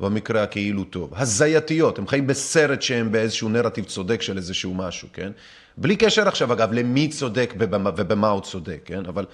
במקרה 0.00 0.42
הכאילו 0.42 0.84
טוב. 0.84 1.12
הזייתיות, 1.16 1.98
הם 1.98 2.06
חיים 2.06 2.26
בסרט 2.26 2.82
שהם 2.82 3.12
באיזשהו 3.12 3.48
נרטיב 3.48 3.84
צודק 3.84 4.22
של 4.22 4.36
איזשהו 4.36 4.74
משהו, 4.74 5.08
כן? 5.12 5.32
בלי 5.76 5.96
קשר 5.96 6.28
עכשיו, 6.28 6.52
אגב, 6.52 6.72
למי 6.72 7.08
צודק 7.08 7.54
ובמה, 7.58 7.90
ובמה 7.96 8.28
הוא 8.28 8.40
צודק, 8.42 8.80
כן? 8.84 9.06
אבל 9.06 9.26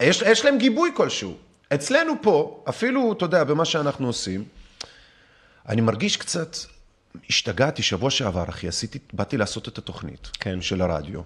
יש, 0.00 0.22
יש 0.22 0.44
להם 0.44 0.58
גיבוי 0.58 0.90
כלשהו. 0.94 1.34
אצלנו 1.74 2.12
פה, 2.22 2.64
אפילו, 2.68 3.12
אתה 3.12 3.24
יודע, 3.24 3.44
במה 3.44 3.64
שאנחנו 3.64 4.06
עושים, 4.06 4.44
אני 5.68 5.80
מרגיש 5.80 6.16
קצת, 6.16 6.56
השתגעתי 7.30 7.82
שבוע 7.82 8.10
שעבר, 8.10 8.44
אחי, 8.48 8.68
עשיתי, 8.68 8.98
באתי 9.12 9.36
לעשות 9.36 9.68
את 9.68 9.78
התוכנית 9.78 10.28
כן. 10.40 10.62
של 10.62 10.82
הרדיו, 10.82 11.20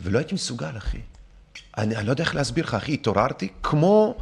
ולא 0.00 0.18
הייתי 0.18 0.34
מסוגל, 0.34 0.76
אחי. 0.76 1.00
אני, 1.78 1.96
אני 1.96 2.06
לא 2.06 2.12
יודע 2.12 2.24
איך 2.24 2.34
להסביר 2.34 2.64
לך, 2.64 2.74
אחי, 2.74 2.94
התעוררתי 2.94 3.48
כמו, 3.62 4.16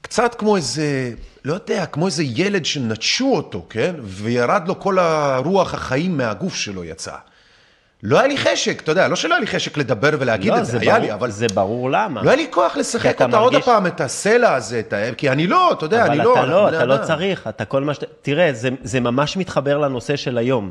קצת 0.00 0.34
כמו 0.34 0.56
איזה, 0.56 1.14
לא 1.44 1.54
יודע, 1.54 1.86
כמו 1.86 2.06
איזה 2.06 2.22
ילד 2.24 2.64
שנטשו 2.64 3.32
אותו, 3.36 3.66
כן? 3.70 3.94
וירד 4.02 4.62
לו 4.68 4.80
כל 4.80 4.98
הרוח 4.98 5.74
החיים 5.74 6.16
מהגוף 6.16 6.54
שלו 6.54 6.84
יצא. 6.84 7.16
לא 8.02 8.18
היה 8.18 8.28
לי 8.28 8.36
חשק, 8.36 8.80
אתה 8.82 8.92
יודע, 8.92 9.08
לא 9.08 9.16
שלא 9.16 9.34
היה 9.34 9.40
לי 9.40 9.46
חשק 9.46 9.76
לדבר 9.76 10.10
ולהגיד 10.18 10.52
לא, 10.52 10.58
את 10.58 10.66
זה, 10.66 10.72
זה 10.72 10.78
היה 10.80 10.92
ברור, 10.94 11.04
לי, 11.06 11.12
אבל 11.14 11.30
זה 11.30 11.46
ברור 11.54 11.90
למה. 11.90 12.22
לא 12.22 12.30
היה 12.30 12.36
לי 12.36 12.46
כוח 12.50 12.76
לשחק 12.76 13.22
אותה 13.22 13.36
עוד 13.38 13.52
מרגיש- 13.52 13.68
הפעם, 13.68 13.86
את 13.86 14.00
הסלע 14.00 14.54
הזה, 14.54 14.78
את 14.80 14.92
ה... 14.92 14.96
כי 15.16 15.30
אני 15.30 15.46
לא, 15.46 15.72
אתה 15.72 15.84
יודע, 15.84 16.06
אני 16.06 16.18
לא. 16.18 16.32
אבל 16.34 16.42
אתה 16.44 16.50
לא, 16.50 16.66
בני 16.66 16.76
אתה 16.76 16.84
לא. 16.86 16.96
צריך, 16.96 17.46
אתה 17.48 17.64
כל 17.64 17.84
מה 17.84 17.94
שאתה... 17.94 18.06
תראה, 18.22 18.52
זה, 18.52 18.68
זה 18.82 19.00
ממש 19.00 19.36
מתחבר 19.36 19.78
לנושא 19.78 20.16
של 20.16 20.38
היום. 20.38 20.70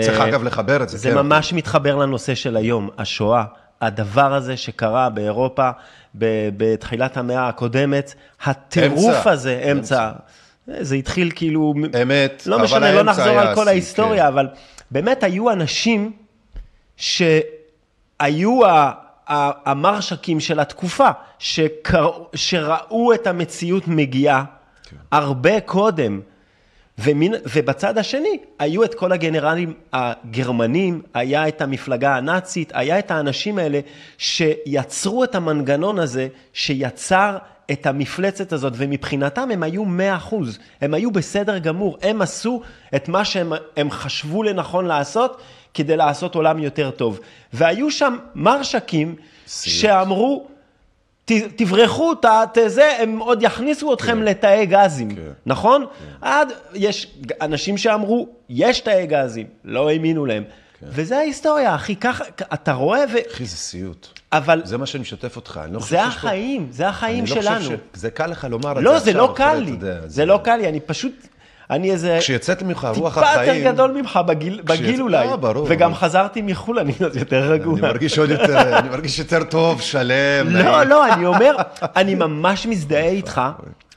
צריך 0.00 0.20
אה, 0.20 0.28
אגב 0.28 0.44
לחבר 0.44 0.82
את 0.82 0.88
זה, 0.88 0.98
זה 0.98 1.08
כן. 1.10 1.14
ממש 1.16 1.52
מתחבר 1.52 1.96
לנושא 1.96 2.34
של 2.34 2.56
היום, 2.56 2.88
השואה, 2.98 3.44
הדבר 3.80 4.34
הזה 4.34 4.56
שקרה 4.56 5.08
באירופה 5.08 5.70
ב- 6.18 6.48
בתחילת 6.56 7.16
המאה 7.16 7.48
הקודמת, 7.48 8.14
הטירוף 8.44 9.16
אמצע. 9.16 9.30
הזה, 9.30 9.60
אמצע, 9.72 10.10
זה 10.80 10.94
התחיל 10.94 11.30
כאילו... 11.34 11.74
אמת, 12.02 12.42
לא 12.46 12.56
אבל 12.56 12.64
משנה, 12.64 12.78
לא 12.80 12.86
האמצע 12.86 13.02
נחזור 13.02 13.28
היה 13.28 13.40
על 13.42 13.54
כל 13.54 13.68
ההיסטוריה, 13.68 14.22
כן. 14.22 14.26
אבל 14.28 14.48
באמת 14.90 15.22
היו 15.22 15.50
אנשים 15.50 16.12
שהיו 16.98 18.60
המרשקים 19.26 20.40
של 20.40 20.60
התקופה, 20.60 21.08
שקר... 21.38 22.10
שראו 22.34 23.14
את 23.14 23.26
המציאות 23.26 23.88
מגיעה 23.88 24.44
כן. 24.90 24.96
הרבה 25.12 25.60
קודם. 25.60 26.20
ומין, 26.98 27.34
ובצד 27.54 27.98
השני, 27.98 28.38
היו 28.58 28.84
את 28.84 28.94
כל 28.94 29.12
הגנרלים 29.12 29.74
הגרמנים, 29.92 31.02
היה 31.14 31.48
את 31.48 31.62
המפלגה 31.62 32.16
הנאצית, 32.16 32.72
היה 32.74 32.98
את 32.98 33.10
האנשים 33.10 33.58
האלה 33.58 33.80
שיצרו 34.18 35.24
את 35.24 35.34
המנגנון 35.34 35.98
הזה, 35.98 36.28
שיצר 36.52 37.38
את 37.70 37.86
המפלצת 37.86 38.52
הזאת, 38.52 38.72
ומבחינתם 38.76 39.50
הם 39.50 39.62
היו 39.62 39.84
100 39.84 40.16
אחוז, 40.16 40.58
הם 40.80 40.94
היו 40.94 41.10
בסדר 41.10 41.58
גמור, 41.58 41.98
הם 42.02 42.22
עשו 42.22 42.62
את 42.96 43.08
מה 43.08 43.24
שהם 43.24 43.52
הם 43.76 43.90
חשבו 43.90 44.42
לנכון 44.42 44.84
לעשות, 44.84 45.40
כדי 45.78 45.96
לעשות 45.96 46.34
עולם 46.34 46.58
יותר 46.58 46.90
טוב. 46.90 47.20
והיו 47.52 47.90
שם 47.90 48.16
מרשקים. 48.34 49.14
שאמרו, 49.46 50.46
תברחו, 51.56 52.14
ת, 52.14 52.26
ת, 52.52 52.58
זה, 52.66 53.02
הם 53.02 53.18
עוד 53.18 53.42
יכניסו 53.42 53.94
אתכם 53.94 54.22
לתאי 54.22 54.66
גזים, 54.66 55.14
כן. 55.14 55.22
נכון? 55.46 55.86
עד, 56.20 56.52
יש 56.74 57.14
אנשים 57.40 57.78
שאמרו, 57.78 58.28
יש 58.48 58.80
תאי 58.80 59.06
גזים, 59.06 59.46
לא 59.64 59.90
האמינו 59.90 60.26
להם. 60.26 60.44
כן. 60.80 60.86
וזה 60.90 61.18
ההיסטוריה, 61.18 61.74
אחי, 61.74 61.96
ככה, 61.96 62.24
אתה 62.54 62.72
רואה, 62.72 63.04
ו... 63.12 63.16
אחי, 63.32 63.44
זה 63.44 63.56
סיוט. 63.56 64.08
אבל 64.32 64.60
זה 64.64 64.78
מה 64.78 64.86
שאני 64.86 65.00
משתף 65.02 65.36
אותך, 65.36 65.60
אני 65.64 65.74
לא 65.74 65.80
חושב 65.80 65.96
זה 65.96 66.02
שיש 66.04 66.14
פה... 66.14 66.28
החיים, 66.28 66.68
זה 66.70 66.88
החיים 66.88 67.24
אני 67.24 67.30
לא 67.30 67.42
שלנו. 67.42 67.60
חושב 67.64 67.76
ש... 67.76 67.98
זה 68.00 68.10
קל 68.10 68.26
לך 68.26 68.46
לומר 68.50 68.72
את 68.72 68.82
לא, 68.82 68.98
זה 68.98 69.04
זה 69.04 69.10
עכשיו, 69.10 69.26
לא 69.26 69.34
קל 69.36 69.44
אחרת, 69.44 69.62
לי, 69.62 69.76
אתה 69.76 69.86
יודע, 69.86 70.00
זה 70.06 70.24
לא 70.26 70.40
קל 70.44 70.56
לי, 70.56 70.68
אני 70.68 70.80
פשוט, 70.80 71.12
אני 71.70 71.90
איזה... 71.90 72.16
כשיצאת 72.20 72.62
ממך 72.62 72.88
רוח 72.96 73.14
טיפה 73.14 73.26
החיים... 73.30 73.54
יותר 73.56 73.72
גדול 73.72 73.90
ממך 73.92 74.20
בגיל, 74.26 74.60
בגיל 74.64 75.02
אולי, 75.02 75.26
לא, 75.26 75.36
ברור, 75.36 75.66
וגם 75.70 75.90
אבל- 75.90 76.00
חזרתי 76.00 76.42
מחו"ל, 76.42 76.78
אני 76.78 76.92
יותר 77.14 77.50
רגוע. 77.52 77.72
אני 77.72 77.82
מרגיש 77.82 78.18
עוד 78.18 78.30
יותר, 78.30 78.78
אני 78.78 78.88
מרגיש 78.88 79.18
יותר 79.18 79.44
טוב, 79.44 79.80
שלם. 79.80 80.46
לא. 80.48 80.82
לא, 80.84 81.12
אני 81.14 81.26
אומר, 81.26 81.56
אני 81.82 82.14
ממש 82.14 82.66
מזדהה 82.66 83.08
איתך, 83.08 83.40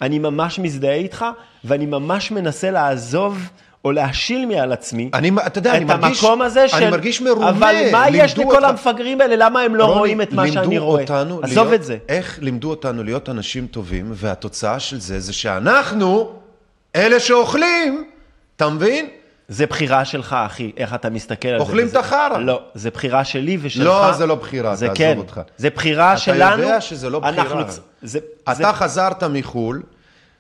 אני 0.01 0.19
ממש 0.19 0.59
מזדהה 0.59 0.93
איתך, 0.93 1.25
ואני 1.65 1.85
ממש 1.85 2.31
מנסה 2.31 2.71
לעזוב 2.71 3.37
או 3.85 3.91
להשיל 3.91 4.45
מעל 4.45 4.71
עצמי 4.71 5.09
אני, 5.13 5.31
אתה 5.47 5.57
יודע, 5.59 5.71
אני 5.75 5.85
את 5.85 5.89
מרגיש... 5.89 6.23
המקום 6.23 6.41
הזה 6.41 6.67
של... 6.67 6.77
אני 6.77 6.89
מרגיש 6.91 7.21
מרומה. 7.21 7.49
אבל 7.49 7.75
מה 7.91 8.05
יש 8.09 8.37
לכל 8.37 8.55
אותך- 8.55 8.63
המפגרים 8.69 9.21
האלה? 9.21 9.35
למה 9.35 9.61
הם 9.61 9.75
לא 9.75 9.85
רוני, 9.85 9.99
רואים 9.99 10.21
את 10.21 10.33
מה 10.33 10.47
שאני 10.51 10.77
רואה? 10.77 11.01
אותנו 11.01 11.39
עזוב 11.43 11.57
להיות- 11.67 11.73
את 11.73 11.83
זה. 11.83 11.97
איך 12.09 12.39
לימדו 12.41 12.69
אותנו 12.69 13.03
להיות 13.03 13.29
אנשים 13.29 13.67
טובים, 13.67 14.05
והתוצאה 14.13 14.79
של 14.79 14.99
זה 14.99 15.19
זה 15.19 15.33
שאנחנו, 15.33 16.29
אלה 16.95 17.19
שאוכלים, 17.19 18.03
אתה 18.55 18.69
מבין? 18.69 19.07
זה 19.47 19.65
בחירה 19.65 20.05
שלך, 20.05 20.35
אחי, 20.45 20.71
איך 20.77 20.93
אתה 20.93 21.09
מסתכל 21.09 21.47
על 21.47 21.57
זה. 21.59 21.63
אוכלים 21.63 21.87
את 21.87 21.95
החרא. 21.95 22.37
לא, 22.37 22.61
זה 22.73 22.89
בחירה 22.89 23.23
שלי 23.23 23.57
ושלך. 23.61 23.85
לא, 23.85 24.11
זה 24.11 24.25
לא 24.25 24.35
בחירה, 24.35 24.75
זה 24.75 24.87
כן. 24.95 25.17
אותך. 25.17 25.41
זה 25.57 25.69
בחירה 25.69 26.11
אתה 26.11 26.19
שלנו. 26.19 26.61
יודע 26.63 26.81
שזה 26.81 27.09
לא 27.09 27.19
בחירה. 27.19 27.43
אנחנו 27.43 27.61
זה, 28.01 28.19
אתה 28.43 28.53
זה, 28.53 28.73
חזרת 28.73 29.23
מחו"ל, 29.23 29.81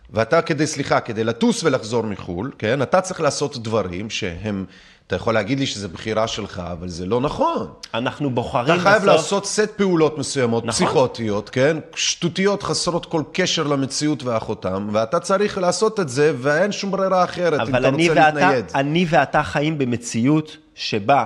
ואתה 0.09 0.41
כדי, 0.41 0.67
סליחה, 0.67 0.99
כדי 0.99 1.23
לטוס 1.23 1.63
ולחזור 1.63 2.03
מחו"ל, 2.03 2.51
כן? 2.57 2.81
אתה 2.81 3.01
צריך 3.01 3.21
לעשות 3.21 3.57
דברים 3.57 4.09
שהם, 4.09 4.65
אתה 5.07 5.15
יכול 5.15 5.33
להגיד 5.33 5.59
לי 5.59 5.65
שזה 5.65 5.87
בחירה 5.87 6.27
שלך, 6.27 6.61
אבל 6.71 6.87
זה 6.87 7.05
לא 7.05 7.21
נכון. 7.21 7.67
אנחנו 7.93 8.29
בוחרים 8.29 8.75
אתה 8.75 8.83
חייב 8.83 8.95
בסוף... 8.95 9.07
לעשות 9.07 9.45
סט 9.45 9.69
פעולות 9.75 10.17
מסוימות, 10.17 10.65
נכון. 10.65 10.87
פסיכוטיות, 10.87 11.49
כן? 11.49 11.77
שטותיות, 11.95 12.63
חסרות 12.63 13.05
כל 13.05 13.23
קשר 13.31 13.63
למציאות 13.63 14.23
ואחותם, 14.23 14.89
ואתה 14.91 15.19
צריך 15.19 15.57
לעשות 15.57 15.99
את 15.99 16.09
זה, 16.09 16.33
ואין 16.37 16.71
שום 16.71 16.91
ברירה 16.91 17.23
אחרת, 17.23 17.53
אם 17.53 17.61
אבל 17.61 17.79
אתה 17.79 17.87
אני 17.87 18.09
רוצה 18.09 18.21
ואתה, 18.21 18.31
להתנייד. 18.31 18.65
אני 18.75 19.05
ואתה 19.09 19.43
חיים 19.43 19.77
במציאות 19.77 20.57
שבה 20.75 21.25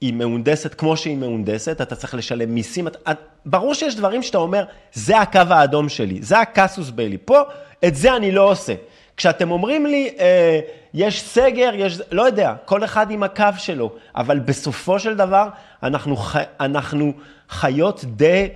היא 0.00 0.14
מהונדסת 0.14 0.74
כמו 0.74 0.96
שהיא 0.96 1.16
מהונדסת, 1.16 1.80
אתה 1.80 1.96
צריך 1.96 2.14
לשלם 2.14 2.54
מיסים. 2.54 2.86
את, 2.86 2.96
את, 3.10 3.16
ברור 3.46 3.74
שיש 3.74 3.96
דברים 3.96 4.22
שאתה 4.22 4.38
אומר, 4.38 4.64
זה 4.92 5.18
הקו 5.18 5.40
האדום 5.50 5.88
שלי, 5.88 6.22
זה 6.22 6.40
הקסוס 6.40 6.90
ביילי. 6.90 7.18
פה, 7.24 7.40
את 7.84 7.94
זה 7.94 8.16
אני 8.16 8.32
לא 8.32 8.50
עושה. 8.50 8.74
כשאתם 9.18 9.50
אומרים 9.50 9.86
לי, 9.86 10.10
אה, 10.18 10.60
יש 10.94 11.22
סגר, 11.22 11.70
יש... 11.74 12.00
לא 12.12 12.22
יודע, 12.22 12.54
כל 12.64 12.84
אחד 12.84 13.10
עם 13.10 13.22
הקו 13.22 13.44
שלו, 13.58 13.92
אבל 14.16 14.38
בסופו 14.38 14.98
של 14.98 15.16
דבר, 15.16 15.48
אנחנו, 15.82 16.16
ח... 16.16 16.36
אנחנו 16.60 17.12
חיות 17.48 18.04
די... 18.04 18.48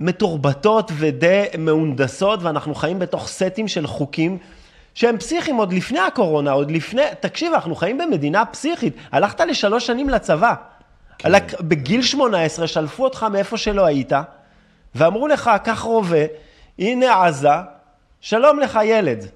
מתורבתות 0.00 0.90
ודי 0.98 1.44
מהונדסות, 1.58 2.42
ואנחנו 2.42 2.74
חיים 2.74 2.98
בתוך 2.98 3.28
סטים 3.28 3.68
של 3.68 3.86
חוקים 3.86 4.38
שהם 4.94 5.18
פסיכיים 5.18 5.56
עוד 5.56 5.72
לפני 5.72 6.00
הקורונה, 6.00 6.50
עוד 6.50 6.70
לפני... 6.70 7.02
תקשיב, 7.20 7.52
אנחנו 7.54 7.74
חיים 7.74 7.98
במדינה 7.98 8.44
פסיכית. 8.44 8.96
הלכת 9.12 9.40
לשלוש 9.40 9.86
שנים 9.86 10.08
לצבא. 10.08 10.54
כן. 11.18 11.32
בגיל 11.60 12.02
18 12.02 12.66
שלפו 12.66 13.04
אותך 13.04 13.26
מאיפה 13.32 13.56
שלא 13.56 13.86
היית, 13.86 14.12
ואמרו 14.94 15.28
לך, 15.28 15.50
קח 15.64 15.80
רובה, 15.80 16.24
הנה 16.78 17.24
עזה, 17.24 17.48
שלום 18.20 18.60
לך 18.60 18.78
ילד. 18.84 19.26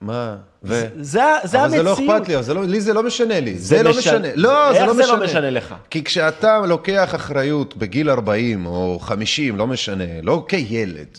מה? 0.00 0.36
ו... 0.64 0.86
זה, 1.00 1.22
זה 1.44 1.60
אבל 1.60 1.70
זה 1.70 1.82
לא 1.82 1.90
המציאות. 1.90 2.14
אכפת 2.16 2.28
לי, 2.28 2.42
זה 2.42 2.54
לא, 2.54 2.64
לי 2.64 2.80
זה 2.80 2.94
לא 2.94 3.02
משנה 3.02 3.40
לי. 3.40 3.54
זה 3.58 3.76
זה, 3.76 3.82
לא 3.82 3.90
משנה- 3.90 4.18
משנה. 4.18 4.28
לא, 4.34 4.72
זה 4.72 4.78
איך 4.78 4.86
לא 4.86 4.94
זה 4.94 5.02
משנה. 5.02 5.16
לא 5.16 5.24
משנה 5.24 5.50
לך? 5.50 5.74
כי 5.90 6.04
כשאתה 6.04 6.58
לוקח 6.58 7.14
אחריות 7.14 7.76
בגיל 7.76 8.10
40 8.10 8.66
או 8.66 8.98
50, 9.02 9.56
לא 9.56 9.66
משנה, 9.66 10.04
לא 10.22 10.44
כילד, 10.48 11.18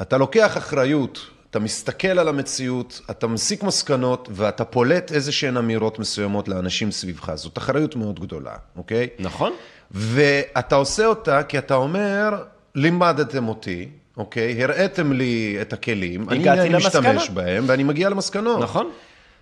אתה 0.00 0.16
לוקח 0.18 0.56
אחריות, 0.56 1.18
אתה 1.50 1.58
מסתכל 1.58 2.18
על 2.18 2.28
המציאות, 2.28 3.00
אתה 3.10 3.26
מסיק 3.26 3.62
מסקנות 3.62 4.28
ואתה 4.32 4.64
פולט 4.64 5.12
איזה 5.12 5.32
שהן 5.32 5.56
אמירות 5.56 5.98
מסוימות 5.98 6.48
לאנשים 6.48 6.90
סביבך. 6.90 7.34
זאת 7.34 7.58
אחריות 7.58 7.96
מאוד 7.96 8.20
גדולה, 8.20 8.54
אוקיי? 8.76 9.08
נכון. 9.18 9.52
ואתה 9.90 10.76
עושה 10.76 11.06
אותה 11.06 11.42
כי 11.42 11.58
אתה 11.58 11.74
אומר, 11.74 12.42
לימדתם 12.74 13.48
אותי, 13.48 13.88
אוקיי? 14.18 14.64
הראיתם 14.64 15.12
לי 15.12 15.58
את 15.60 15.72
הכלים, 15.72 16.28
אני 16.30 16.50
אני 16.50 16.68
למסקנה. 16.68 17.12
משתמש 17.12 17.30
בהם 17.30 17.64
ואני 17.66 17.84
מגיע 17.84 18.08
למסקנות. 18.08 18.60
נכון. 18.60 18.90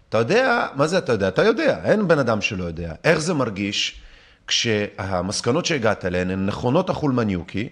אתה 0.08 0.18
יודע, 0.18 0.66
מה 0.74 0.86
זה 0.86 0.98
אתה 0.98 1.12
יודע? 1.12 1.28
אתה 1.28 1.44
יודע, 1.44 1.78
אין 1.84 2.08
בן 2.08 2.18
אדם 2.18 2.40
שלא 2.40 2.64
יודע. 2.64 2.92
איך 3.04 3.18
זה 3.18 3.34
מרגיש 3.34 4.00
כשהמסקנות 4.46 5.66
שהגעת 5.66 6.04
אליהן 6.04 6.30
הן 6.30 6.46
נכונות 6.46 6.90
החולמניוקי, 6.90 7.68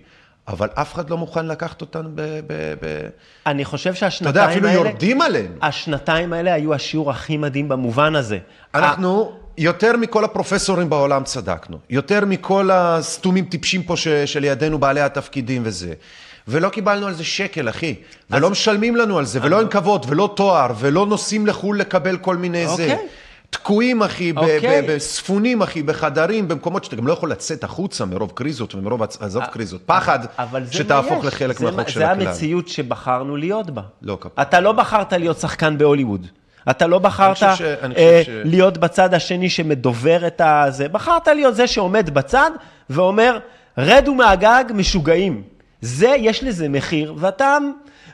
אבל 0.49 0.69
אף 0.75 0.95
אחד 0.95 1.11
לא 1.11 1.17
מוכן 1.19 1.47
לקחת 1.47 1.81
אותן 1.81 2.03
ב... 2.15 2.21
ב, 2.47 2.75
ב... 2.81 3.09
אני 3.47 3.65
חושב 3.65 3.91
אתה 3.91 3.99
שהשנתיים 3.99 4.29
יודע, 4.29 4.43
האלה... 4.43 4.53
אפילו 4.53 4.69
יורדים 4.69 5.21
עליהן. 5.21 5.53
השנתיים 5.63 6.33
האלה 6.33 6.55
היו 6.55 6.75
השיעור 6.75 7.11
הכי 7.11 7.37
מדהים 7.37 7.69
במובן 7.69 8.17
הזה. 8.17 8.39
אנחנו, 8.75 9.33
יותר 9.59 9.97
מכל 9.97 10.25
הפרופסורים 10.25 10.91
בעולם 10.91 11.25
צדקנו. 11.25 11.79
יותר 11.91 12.25
מכל 12.25 12.71
הסתומים 12.73 13.45
טיפשים 13.45 13.83
פה 13.83 13.97
ש, 13.97 14.09
שלידינו 14.09 14.79
בעלי 14.79 15.01
התפקידים 15.01 15.63
וזה. 15.65 15.95
ולא 16.49 16.69
קיבלנו 16.69 17.07
על 17.07 17.15
זה 17.15 17.25
שקל, 17.25 17.69
אחי. 17.69 17.95
ולא 18.31 18.51
משלמים 18.51 18.97
לנו 18.97 19.19
על 19.19 19.25
זה, 19.25 19.39
ולא 19.43 19.61
אין 19.61 19.69
כבוד, 19.69 20.07
ולא 20.09 20.33
תואר, 20.37 20.67
ולא 20.79 21.07
נוסעים 21.07 21.47
לחו"ל 21.47 21.79
לקבל 21.79 22.17
כל 22.17 22.37
מיני 22.37 22.67
זה. 22.67 22.73
אוקיי. 22.93 23.07
תקועים, 23.51 24.03
אחי, 24.03 24.33
אוקיי. 24.37 24.83
בספונים, 24.89 25.63
אחי, 25.63 25.83
בחדרים, 25.83 26.49
במקומות 26.49 26.85
שאתה 26.85 26.97
גם 26.97 27.07
לא 27.07 27.13
יכול 27.13 27.31
לצאת 27.31 27.65
החוצה 27.65 28.05
מרוב 28.05 28.33
קריזות 28.35 28.75
ומרוב, 28.75 29.03
עזוב 29.21 29.45
קריזות, 29.45 29.81
פחד 29.87 30.19
זה 30.65 30.73
שתהפוך. 30.73 31.25
לחלק 31.25 31.59
זה 31.59 31.65
מהחוק 31.65 31.81
מה- 31.81 31.89
של 31.89 32.01
זה 32.01 32.11
הכלל. 32.11 32.27
המציאות 32.29 32.69
שבחרנו 32.69 33.37
להיות 33.37 33.71
בה. 33.71 33.83
לא, 34.03 34.19
כפרה. 34.21 34.43
אתה 34.43 34.61
לא 34.61 34.73
בחרת 34.73 35.13
להיות 35.13 35.39
שחקן 35.39 35.79
בהוליווד. 35.79 36.27
אתה 36.71 36.87
לא 36.87 36.99
בחרת 36.99 37.37
ש- 37.37 37.43
אה, 37.43 38.23
ש- 38.25 38.29
להיות 38.29 38.79
בצד 38.79 39.15
השני 39.15 39.51
שמדובר 39.51 40.27
את 40.27 40.41
הזה. 40.45 40.89
בחרת 40.89 41.29
להיות 41.29 41.55
זה 41.57 41.67
שעומד 41.67 42.11
בצד 42.15 42.51
ואומר, 42.91 43.39
רדו 43.79 44.15
מהגג 44.15 44.65
משוגעים. 44.75 45.43
זה, 45.85 46.15
יש 46.19 46.43
לזה 46.45 46.69
מחיר, 46.69 47.15
ואתה... 47.19 47.59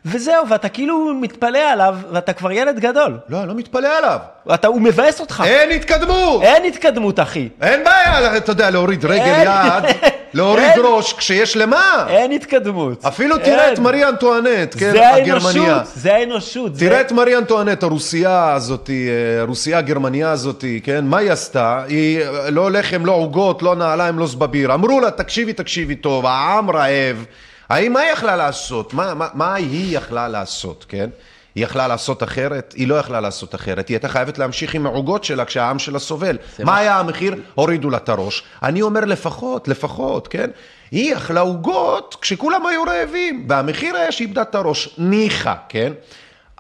וזהו, 0.04 0.48
ואתה 0.48 0.68
כאילו 0.68 1.14
מתפלא 1.20 1.58
עליו, 1.58 1.96
ואתה 2.12 2.32
כבר 2.32 2.52
ילד 2.52 2.78
גדול. 2.80 3.18
לא, 3.28 3.38
אני 3.38 3.48
לא 3.48 3.54
מתפלא 3.54 3.88
עליו. 3.98 4.18
אתה, 4.54 4.68
הוא 4.68 4.80
מבאס 4.80 5.20
אותך. 5.20 5.42
אין 5.46 5.70
התקדמות! 5.70 6.42
אין 6.42 6.64
התקדמות, 6.64 7.20
אחי. 7.20 7.48
אין 7.62 7.84
בעיה, 7.84 8.36
אתה 8.36 8.52
יודע, 8.52 8.70
להוריד 8.70 9.04
רגל 9.04 9.22
אין. 9.22 9.48
יד, 9.48 9.96
להוריד 10.34 10.64
אין. 10.64 10.80
ראש, 10.84 11.12
כשיש 11.12 11.56
למה. 11.56 12.06
אין 12.08 12.32
התקדמות. 12.32 13.04
אפילו 13.04 13.38
תראה 13.38 13.64
אין. 13.64 13.74
את 13.74 13.78
מרי 13.78 14.08
אנטואנט, 14.08 14.74
כן, 14.78 14.90
זה 14.92 15.08
הגרמניה. 15.14 15.72
האנושות, 15.74 15.94
זה 15.94 16.14
האנושות. 16.14 16.74
זה- 16.74 16.86
תראה 16.88 17.00
את 17.00 17.12
מרי 17.12 17.36
אנטואנט, 17.36 17.82
הרוסייה 17.82 18.52
הזאתי, 18.52 19.08
אה, 19.08 19.40
הרוסייה 19.42 19.78
הגרמניה 19.78 20.30
הזאתי, 20.30 20.80
כן? 20.84 21.04
מה 21.04 21.18
היא 21.18 21.30
עשתה? 21.32 21.82
היא 21.88 22.20
אה, 22.22 22.50
לא 22.50 22.70
לחם, 22.70 23.06
לא 23.06 23.12
עוגות, 23.12 23.62
לא 23.62 23.74
נעליים, 23.76 24.18
לא 24.18 24.26
זבביר. 24.26 24.74
אמרו 24.74 25.00
לה, 25.00 25.10
תקשיבי, 25.10 25.52
תקשיבי 25.52 25.94
טוב, 25.94 26.26
העם 26.26 26.70
רעב. 26.70 27.24
האם 27.70 27.92
מה 27.92 28.00
היא 28.00 28.12
יכלה 28.12 28.36
לעשות? 28.36 28.94
מה, 28.94 29.14
מה, 29.14 29.28
מה 29.34 29.54
היא 29.54 29.96
יכלה 29.96 30.28
לעשות, 30.28 30.84
כן? 30.88 31.10
היא 31.54 31.64
יכלה 31.64 31.88
לעשות 31.88 32.22
אחרת? 32.22 32.74
היא 32.76 32.88
לא 32.88 32.94
יכלה 32.94 33.20
לעשות 33.20 33.54
אחרת. 33.54 33.88
היא 33.88 33.94
הייתה 33.94 34.08
חייבת 34.08 34.38
להמשיך 34.38 34.74
עם 34.74 34.86
העוגות 34.86 35.24
שלה 35.24 35.44
כשהעם 35.44 35.78
שלה 35.78 35.98
סובל. 35.98 36.38
מה 36.58 36.78
היה 36.78 36.98
המחיר? 36.98 37.34
הורידו 37.54 37.90
לה 37.90 37.96
את 37.96 38.08
הראש. 38.08 38.42
אני 38.62 38.82
אומר 38.82 39.00
לפחות, 39.00 39.68
לפחות, 39.68 40.28
כן? 40.28 40.50
היא 40.90 41.16
אכלה 41.16 41.40
עוגות 41.40 42.16
כשכולם 42.20 42.66
היו 42.66 42.82
רעבים, 42.82 43.46
והמחיר 43.48 43.96
היה 43.96 44.12
שהיא 44.12 44.26
איבדה 44.26 44.42
את 44.42 44.54
הראש. 44.54 44.94
ניחא, 44.98 45.54
כן? 45.68 45.92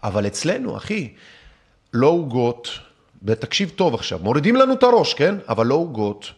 אבל 0.04 0.26
אצלנו, 0.26 0.76
אחי, 0.76 1.08
לא 1.94 2.06
עוגות, 2.06 2.68
ותקשיב 3.24 3.70
טוב 3.76 3.94
עכשיו, 3.94 4.18
מורידים 4.22 4.56
לנו 4.56 4.74
את 4.74 4.82
הראש, 4.82 5.14
כן? 5.14 5.34
אבל 5.48 5.66
לא 5.66 5.74
עוגות, 5.74 6.30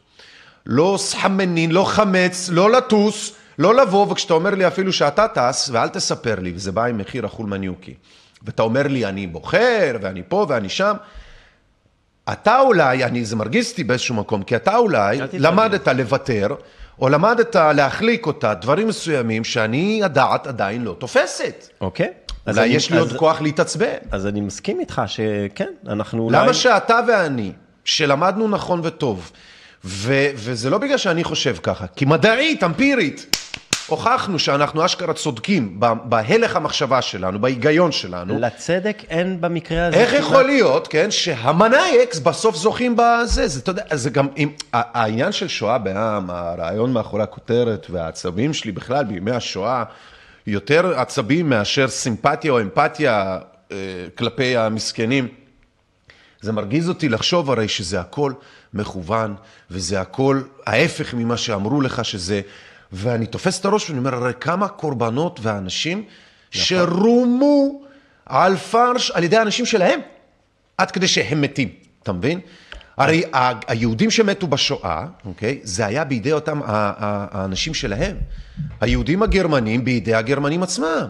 לא 0.67 0.95
סחמנין, 0.99 1.71
לא 1.71 1.85
חמץ, 1.85 2.49
לא 2.53 2.71
לטוס, 2.71 3.35
לא 3.59 3.75
לבוא, 3.75 4.07
וכשאתה 4.11 4.35
אומר 4.35 4.51
לי 4.55 4.67
אפילו 4.67 4.93
שאתה 4.93 5.27
טס, 5.29 5.71
ואל 5.73 5.89
תספר 5.89 6.35
לי, 6.41 6.53
וזה 6.55 6.73
בא 6.73 6.85
עם 6.85 6.99
מחיר 6.99 7.27
החולמניוקי, 7.27 7.95
ואתה 8.43 8.63
אומר 8.63 8.87
לי, 8.87 9.05
אני 9.07 9.27
בוחר, 9.27 9.97
ואני 10.03 10.23
פה 10.29 10.47
ואני 10.49 10.69
שם, 10.69 10.95
אתה 12.33 12.61
אולי, 12.61 13.05
אני, 13.05 13.25
זה 13.25 13.37
מרגיז 13.37 13.71
אותי 13.71 13.85
באיזשהו 13.85 14.15
מקום, 14.15 14.43
כי 14.43 14.57
אתה 14.57 14.77
אולי. 14.77 15.19
למדת 15.33 15.89
לוותר, 15.89 16.49
או 17.01 17.09
למדת 17.09 17.57
להחליק 17.57 18.27
אותה, 18.27 18.55
דברים 18.55 18.89
מסוימים 18.89 19.45
שאני 19.45 20.01
הדעת 20.05 20.47
עדיין 20.47 20.85
לא 20.85 20.97
תופסת. 20.99 21.69
אוקיי? 21.81 22.09
אולי 22.47 22.61
אני- 22.61 22.69
יש 22.75 22.91
לי 22.91 22.99
עוד 22.99 23.11
אז- 23.11 23.17
כוח 23.17 23.41
להתעצבן. 23.41 23.97
אז 24.11 24.27
אני 24.27 24.41
מסכים 24.41 24.81
איתך 24.81 25.03
שכן, 25.07 25.69
אנחנו 25.89 26.23
אולי... 26.23 26.39
למה 26.39 26.55
שאתה 26.55 27.01
ואני, 27.09 27.53
שלמדנו 27.85 28.49
נכון 28.49 28.81
וטוב, 28.85 29.31
ו- 29.85 30.31
וזה 30.35 30.71
לא 30.71 30.79
בגלל 30.79 30.97
שאני 30.99 31.25
חושב 31.25 31.57
ככה, 31.63 31.87
כי 31.87 32.05
מדעית, 32.05 32.65
אמפירית, 32.65 33.37
הוכחנו 33.87 34.39
שאנחנו 34.39 34.85
אשכרה 34.85 35.15
צודקים 35.15 35.81
בהלך 36.05 36.57
המחשבה 36.57 37.03
שלנו, 37.03 37.41
בהיגיון 37.41 37.93
שלנו. 37.93 38.39
לצדק 38.39 39.03
אין 39.09 39.41
במקרה 39.41 39.87
הזה... 39.87 39.97
איך 39.97 40.13
יכול 40.13 40.43
להיות, 40.43 40.89
כן, 40.89 41.11
שהמניאקס 41.11 42.19
בסוף 42.19 42.57
זוכים 42.57 42.97
בזה, 42.97 43.49
זה, 43.49 43.61
אתה 43.61 43.71
יודע, 43.71 43.83
זה 43.93 44.11
גם, 44.11 44.29
אם, 44.37 44.49
העניין 44.73 45.33
של 45.33 45.49
שואה 45.49 45.79
בעם, 45.79 46.31
הרעיון 46.31 46.93
מאחורי 46.93 47.23
הכותרת 47.23 47.87
והעצבים 47.91 48.55
שלי 48.55 48.73
בכלל 48.73 49.05
בימי 49.05 49.31
השואה, 49.31 49.85
יותר 50.47 50.99
עצבים 51.01 51.51
מאשר 51.51 51.89
סימפתיה 51.89 52.53
או 52.53 52.61
אמפתיה 52.61 53.39
אה, 53.73 53.77
כלפי 54.19 54.57
המסכנים. 54.57 55.29
זה 56.41 56.53
מרגיז 56.53 56.89
אותי 56.89 57.09
לחשוב 57.09 57.51
הרי 57.51 57.69
שזה 57.69 58.01
הכל 58.01 58.33
מכוון, 58.75 59.35
וזה 59.71 60.01
הכל 60.01 60.43
ההפך 60.67 61.15
ממה 61.15 61.37
שאמרו 61.37 61.81
לך 61.81 62.05
שזה, 62.05 62.41
ואני 62.93 63.27
תופס 63.27 63.61
את 63.61 63.65
הראש 63.65 63.91
ואני 63.91 63.99
אומר, 63.99 64.15
הרי 64.15 64.33
כמה 64.41 64.69
קורבנות 64.69 65.41
ואנשים 65.43 66.05
שרומו 66.51 67.83
על 68.27 68.57
פרש 68.57 69.11
על 69.11 69.25
ידי 69.25 69.37
האנשים 69.37 69.67
שלהם, 69.67 70.01
עד 70.79 70.91
כדי 70.91 71.09
שהם 71.09 71.41
מתים, 71.41 71.69
אתה 72.03 72.13
מבין? 72.13 72.41
הרי 72.97 73.23
היהודים 73.67 74.11
שמתו 74.11 74.47
בשואה, 74.47 75.07
אוקיי, 75.25 75.61
זה 75.63 75.87
היה 75.87 76.05
בידי 76.05 76.33
אותם 76.33 76.61
האנשים 76.65 77.75
שלהם. 77.75 78.17
היהודים 78.81 79.23
הגרמנים 79.23 79.85
בידי 79.85 80.15
הגרמנים 80.15 80.63
עצמם. 80.63 81.07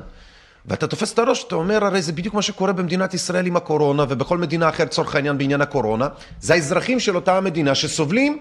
ואתה 0.67 0.87
תופס 0.87 1.13
את 1.13 1.19
הראש, 1.19 1.45
אתה 1.45 1.55
אומר, 1.55 1.85
הרי 1.85 2.03
זה 2.03 2.13
בדיוק 2.13 2.35
מה 2.35 2.43
שקורה 2.43 2.73
במדינת 2.73 3.15
ישראל 3.15 3.47
עם 3.47 3.57
הקורונה, 3.57 4.05
ובכל 4.09 4.39
מדינה 4.39 4.69
אחרת, 4.69 4.87
לצורך 4.87 5.15
העניין, 5.15 5.39
בעניין 5.39 5.61
הקורונה. 5.61 6.09
זה 6.41 6.55
האזרחים 6.55 7.01
של 7.01 7.17
אותה 7.17 7.37
המדינה 7.37 7.75
שסובלים 7.75 8.39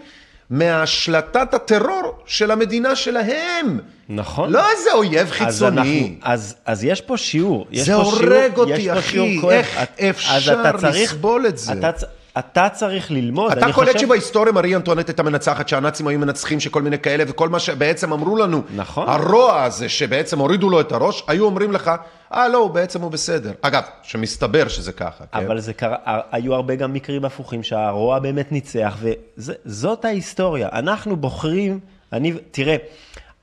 מהשלטת 0.52 1.54
הטרור 1.54 2.14
של 2.26 2.52
המדינה 2.52 2.96
שלהם. 2.96 3.80
נכון. 4.10 4.52
לא 4.52 4.62
איזה 4.72 4.90
אויב 4.94 5.28
אז, 5.28 5.32
חיצוני. 5.32 5.78
אנחנו, 5.78 6.32
אז, 6.34 6.56
אז 6.66 6.84
יש 6.84 7.02
פה 7.02 7.18
שיעור. 7.18 7.68
יש 7.72 7.86
זה 7.86 7.92
פה 7.94 7.98
הורג 8.02 8.22
שיעור, 8.56 8.72
אותי, 8.72 8.92
אחי. 8.94 9.40
איך 9.52 9.78
אפשר 10.10 10.34
אז 10.34 10.50
אתה 10.50 10.78
צריך- 10.78 11.12
לסבול 11.14 11.48
את 11.48 11.58
זה? 11.58 11.74
אתה, 11.74 11.92
אתה 12.40 12.70
צריך 12.70 13.12
ללמוד, 13.12 13.52
אתה 13.52 13.74
קולט 13.74 13.88
חושב... 13.90 14.00
שבהיסטוריה 14.00 14.54
מרי 14.54 14.76
אנטואנט 14.76 15.08
הייתה 15.10 15.24
מנצחת, 15.24 15.68
שהנאצים 15.68 16.08
היו 16.08 16.20
מנצחים, 16.20 16.60
שכל 16.60 16.82
מיני 16.82 17.00
כאלה, 17.00 17.24
וכל 17.28 17.50
מה 17.50 17.60
שבעצם 17.60 18.14
אמרו 18.14 18.38
לנו, 18.38 18.62
נכון. 18.76 19.10
הרוע 19.10 19.64
הזה 19.64 19.90
שבעצם 19.90 20.40
הורידו 20.40 20.70
לו 20.70 20.82
את 20.82 20.92
הראש, 20.92 21.24
היו 21.28 21.46
אומרים 21.46 21.72
לך, 21.72 21.92
אה, 22.34 22.48
לא, 22.48 22.68
בעצם 22.68 23.02
הוא 23.02 23.12
בסדר. 23.12 23.52
אגב, 23.62 23.84
שמסתבר 24.04 24.68
שזה 24.68 24.92
ככה, 24.92 25.24
כן? 25.32 25.46
אבל 25.46 25.60
זה 25.60 25.74
קרה, 25.74 25.98
היו 26.32 26.54
הרבה 26.54 26.76
גם 26.76 26.94
מקרים 26.94 27.26
הפוכים 27.26 27.64
שהרוע 27.64 28.20
באמת 28.20 28.52
ניצח, 28.52 28.98
וזאת 29.38 30.06
ההיסטוריה. 30.06 30.70
אנחנו 30.74 31.18
בוחרים, 31.18 31.80
אני, 32.14 32.34
תראה, 32.52 32.76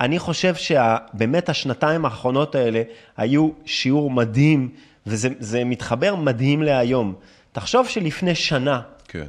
אני 0.01 0.19
חושב 0.19 0.55
שבאמת 0.55 1.49
השנתיים 1.49 2.05
האחרונות 2.05 2.55
האלה 2.55 2.83
היו 3.17 3.49
שיעור 3.65 4.11
מדהים, 4.11 4.69
וזה 5.07 5.29
זה 5.39 5.65
מתחבר 5.65 6.15
מדהים 6.15 6.63
להיום. 6.63 7.15
תחשוב 7.59 7.89
שלפני 7.89 8.35
שנה, 8.35 8.81
כן. 9.09 9.27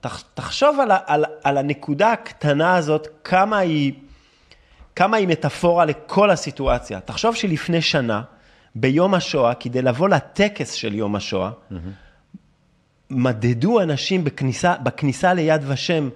תח, 0.00 0.22
תחשוב 0.34 0.80
על, 0.80 0.90
על, 1.06 1.24
על 1.44 1.58
הנקודה 1.58 2.12
הקטנה 2.12 2.76
הזאת, 2.76 3.08
כמה 3.24 3.58
היא, 3.58 3.92
כמה 4.96 5.16
היא 5.16 5.28
מטאפורה 5.28 5.84
לכל 5.84 6.30
הסיטואציה. 6.30 7.00
תחשוב 7.00 7.34
שלפני 7.34 7.82
שנה, 7.82 8.22
ביום 8.74 9.14
השואה, 9.14 9.54
כדי 9.54 9.82
לבוא 9.82 10.08
לטקס 10.08 10.72
של 10.72 10.94
יום 10.94 11.16
השואה, 11.16 11.50
מדדו 13.10 13.80
אנשים 13.80 14.24
בכניסה, 14.24 14.74
בכניסה 14.82 15.34
ליד 15.34 15.62
ושם, 15.66 16.08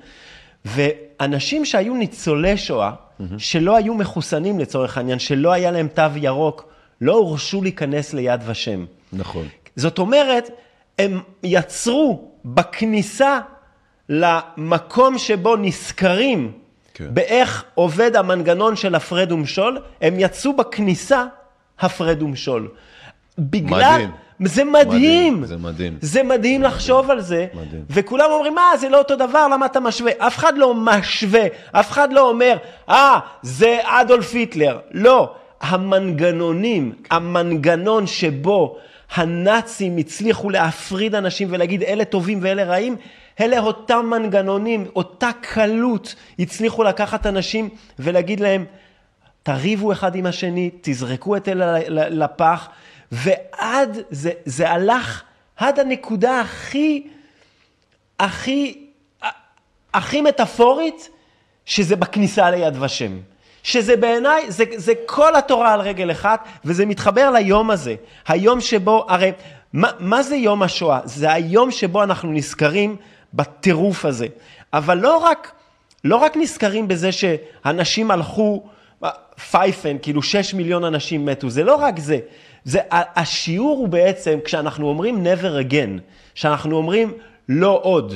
ואנשים 0.65 1.65
שהיו 1.65 1.95
ניצולי 1.95 2.57
שואה, 2.57 2.93
שלא 3.39 3.77
היו 3.77 3.95
מחוסנים 3.95 4.59
לצורך 4.59 4.99
העניין, 4.99 5.19
שלא 5.19 5.53
היה 5.53 5.71
להם 5.71 5.89
תו 5.89 6.03
ירוק, 6.17 6.73
לא 7.01 7.13
הורשו 7.13 7.63
להיכנס 7.63 8.15
ליד 8.15 8.41
ושם. 8.47 8.85
נכון. 9.13 9.49
זאת 9.77 9.99
אומרת, 9.99 10.51
הם 10.99 11.21
יצרו 11.43 12.31
בכניסה 12.45 13.41
למקום 14.09 15.19
שבו 15.19 15.57
נזכרים 15.57 16.53
כן. 16.95 17.15
באיך 17.15 17.65
עובד 17.75 18.17
המנגנון 18.17 18.77
של 18.77 18.95
הפרד 18.95 19.33
ומשול, 19.33 19.79
הם 20.01 20.15
יצאו 20.19 20.57
בכניסה 20.57 21.25
הפרד 21.81 22.23
ומשול. 22.23 22.69
בגלל... 23.39 23.95
מדהים. 23.95 24.11
זה 24.45 24.65
מדהים. 24.65 25.35
מדהים, 25.35 25.45
זה 25.45 25.57
מדהים. 25.57 25.97
זה 26.01 26.23
מדהים 26.23 26.63
לחשוב 26.63 27.11
על 27.11 27.21
זה. 27.21 27.47
מדהים. 27.55 27.85
וכולם 27.91 28.31
אומרים, 28.31 28.55
מה, 28.55 28.77
זה 28.81 28.89
לא 28.89 28.99
אותו 28.99 29.17
דבר, 29.17 29.49
למה 29.49 29.67
אתה 29.67 29.81
משווה? 29.81 30.13
אף 30.19 30.39
אחד 30.39 30.59
לא 30.59 30.75
משווה, 30.75 31.43
אף 31.73 31.91
אחד 31.91 32.13
לא 32.13 32.29
אומר, 32.29 32.57
אה, 32.89 33.19
זה 33.43 33.79
אדולף 33.85 34.35
היטלר. 34.35 34.79
לא. 34.93 35.35
המנגנונים, 35.61 36.93
המנגנון 37.11 38.07
שבו 38.07 38.79
הנאצים 39.15 39.97
הצליחו 39.97 40.51
להפריד 40.51 41.15
אנשים 41.15 41.49
ולהגיד 41.51 41.83
אלה 41.83 42.05
טובים 42.05 42.39
ואלה 42.43 42.65
רעים, 42.65 42.97
אלה 43.41 43.59
אותם 43.59 44.07
מנגנונים, 44.07 44.87
אותה 44.97 45.31
קלות 45.41 46.15
הצליחו 46.39 46.83
לקחת 46.83 47.27
אנשים 47.27 47.69
ולהגיד 47.99 48.41
להם, 48.41 48.65
תריבו 49.43 49.93
אחד 49.93 50.15
עם 50.15 50.27
השני, 50.27 50.71
תזרקו 50.81 51.37
את 51.37 51.49
אלה 51.49 51.79
לפח, 51.89 52.69
ועד, 53.13 53.99
זה, 54.11 54.31
זה 54.45 54.71
הלך 54.71 55.23
עד 55.57 55.79
הנקודה 55.79 56.41
הכי, 56.41 57.09
הכי, 58.21 58.87
הכי 59.95 60.21
מטאפורית, 60.21 61.09
שזה 61.67 61.97
בכניסה 61.97 62.51
ליד 62.51 62.83
ושם. 62.83 63.19
שזה 63.63 63.97
בעיניי, 63.97 64.51
זה, 64.51 64.65
זה 64.77 64.93
כל 65.07 65.37
התורה 65.37 65.75
על 65.75 65.81
רגל 65.81 66.11
אחת, 66.11 66.49
וזה 66.65 66.87
מתחבר 66.87 67.31
ליום 67.31 67.71
הזה. 67.71 67.95
היום 68.29 68.61
שבו, 68.61 69.07
הרי, 69.09 69.33
מה, 69.73 69.91
מה 69.99 70.23
זה 70.23 70.37
יום 70.37 70.63
השואה? 70.63 71.01
זה 71.05 71.33
היום 71.33 71.71
שבו 71.71 72.03
אנחנו 72.03 72.33
נזכרים 72.33 72.97
בטירוף 73.35 74.05
הזה. 74.05 74.27
אבל 74.73 74.99
לא 74.99 75.17
רק, 75.17 75.53
לא 76.05 76.17
רק 76.17 76.37
נזכרים 76.37 76.89
בזה 76.89 77.13
שאנשים 77.13 78.11
הלכו, 78.11 78.63
פייפן, 79.51 79.97
כאילו 80.03 80.23
שש 80.23 80.55
מיליון 80.55 80.85
אנשים 80.85 81.27
מתו, 81.27 81.51
זה 81.51 81.65
לא 81.65 81.75
רק 81.75 81.99
זה. 81.99 82.19
זה 82.65 82.81
השיעור 82.91 83.79
הוא 83.79 83.89
בעצם, 83.89 84.39
כשאנחנו 84.45 84.89
אומרים 84.89 85.25
never 85.27 85.71
again, 85.71 86.01
כשאנחנו 86.35 86.77
אומרים 86.77 87.13
לא 87.49 87.81
עוד, 87.83 88.15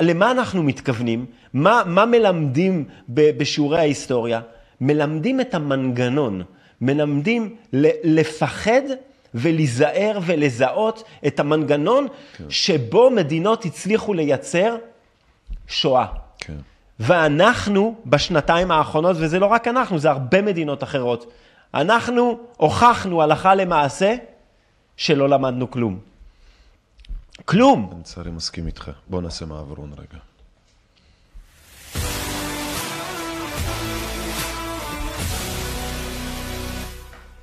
למה 0.00 0.30
אנחנו 0.30 0.62
מתכוונים? 0.62 1.26
מה, 1.54 1.82
מה 1.86 2.06
מלמדים 2.06 2.84
בשיעורי 3.08 3.78
ההיסטוריה? 3.78 4.40
מלמדים 4.82 5.40
את 5.40 5.54
המנגנון, 5.54 6.42
מלמדים 6.80 7.56
לפחד 8.04 8.82
ולהיזהר 9.34 10.18
ולזהות 10.26 11.04
את 11.26 11.40
המנגנון 11.40 12.06
כן. 12.36 12.44
שבו 12.48 13.10
מדינות 13.10 13.64
הצליחו 13.64 14.14
לייצר 14.14 14.76
שואה. 15.66 16.06
כן. 16.38 16.56
ואנחנו 17.00 17.94
בשנתיים 18.06 18.70
האחרונות, 18.70 19.16
וזה 19.20 19.38
לא 19.38 19.46
רק 19.46 19.68
אנחנו, 19.68 19.98
זה 19.98 20.10
הרבה 20.10 20.42
מדינות 20.42 20.82
אחרות, 20.82 21.32
אנחנו 21.74 22.38
הוכחנו 22.56 23.22
הלכה 23.22 23.54
למעשה 23.54 24.14
שלא 24.96 25.28
למדנו 25.28 25.70
כלום. 25.70 25.98
כלום. 27.44 27.88
אני 27.92 28.00
לצערי 28.00 28.30
מסכים 28.30 28.66
איתך. 28.66 28.90
בוא 29.08 29.22
נעשה 29.22 29.46
מעברון 29.46 29.92
רגע. 29.92 30.31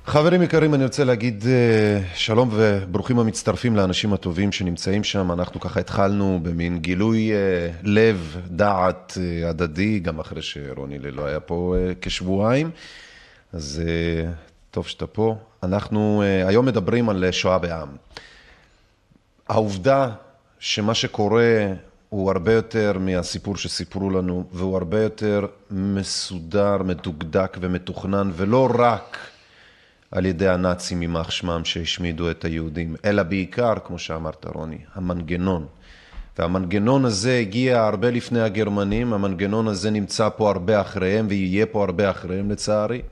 חברים 0.06 0.42
יקרים, 0.42 0.74
אני 0.74 0.84
רוצה 0.84 1.04
להגיד 1.04 1.44
אה, 1.48 2.00
שלום 2.14 2.50
וברוכים 2.52 3.18
המצטרפים 3.18 3.76
לאנשים 3.76 4.12
הטובים 4.12 4.52
שנמצאים 4.52 5.04
שם. 5.04 5.32
אנחנו 5.32 5.60
ככה 5.60 5.80
התחלנו 5.80 6.40
במין 6.42 6.78
גילוי 6.78 7.32
אה, 7.32 7.70
לב, 7.82 8.36
דעת 8.46 9.18
אה, 9.20 9.48
הדדי, 9.48 9.98
גם 9.98 10.20
אחרי 10.20 10.42
שרוני 10.42 10.98
לא 10.98 11.26
היה 11.26 11.40
פה 11.40 11.74
כשבועיים. 12.00 12.70
אז 13.52 13.82
טוב 14.70 14.86
שאתה 14.86 15.06
פה. 15.06 15.36
אנחנו 15.62 16.22
היום 16.46 16.66
מדברים 16.66 17.08
על 17.08 17.30
שואה 17.30 17.58
בעם. 17.58 17.88
העובדה 19.48 20.08
שמה 20.58 20.94
שקורה 20.94 21.66
הוא 22.08 22.30
הרבה 22.30 22.52
יותר 22.52 22.92
מהסיפור 23.00 23.56
שסיפרו 23.56 24.10
לנו, 24.10 24.44
והוא 24.52 24.76
הרבה 24.76 25.02
יותר 25.02 25.46
מסודר, 25.70 26.76
מדוקדק 26.84 27.56
ומתוכנן, 27.60 28.30
ולא 28.36 28.68
רק 28.78 29.18
על 30.10 30.26
ידי 30.26 30.48
הנאצים, 30.48 31.02
יימח 31.02 31.30
שמם, 31.30 31.64
שהשמידו 31.64 32.30
את 32.30 32.44
היהודים, 32.44 32.96
אלא 33.04 33.22
בעיקר, 33.22 33.74
כמו 33.84 33.98
שאמרת 33.98 34.46
רוני, 34.54 34.78
המנגנון. 34.94 35.66
והמנגנון 36.38 37.04
הזה 37.04 37.38
הגיע 37.38 37.84
הרבה 37.84 38.10
לפני 38.10 38.40
הגרמנים, 38.40 39.12
המנגנון 39.12 39.68
הזה 39.68 39.90
נמצא 39.90 40.28
פה 40.36 40.50
הרבה 40.50 40.80
אחריהם 40.80 41.26
ויהיה 41.28 41.66
פה 41.66 41.84
הרבה 41.84 42.10
אחריהם 42.10 42.50
לצערי, 42.50 43.02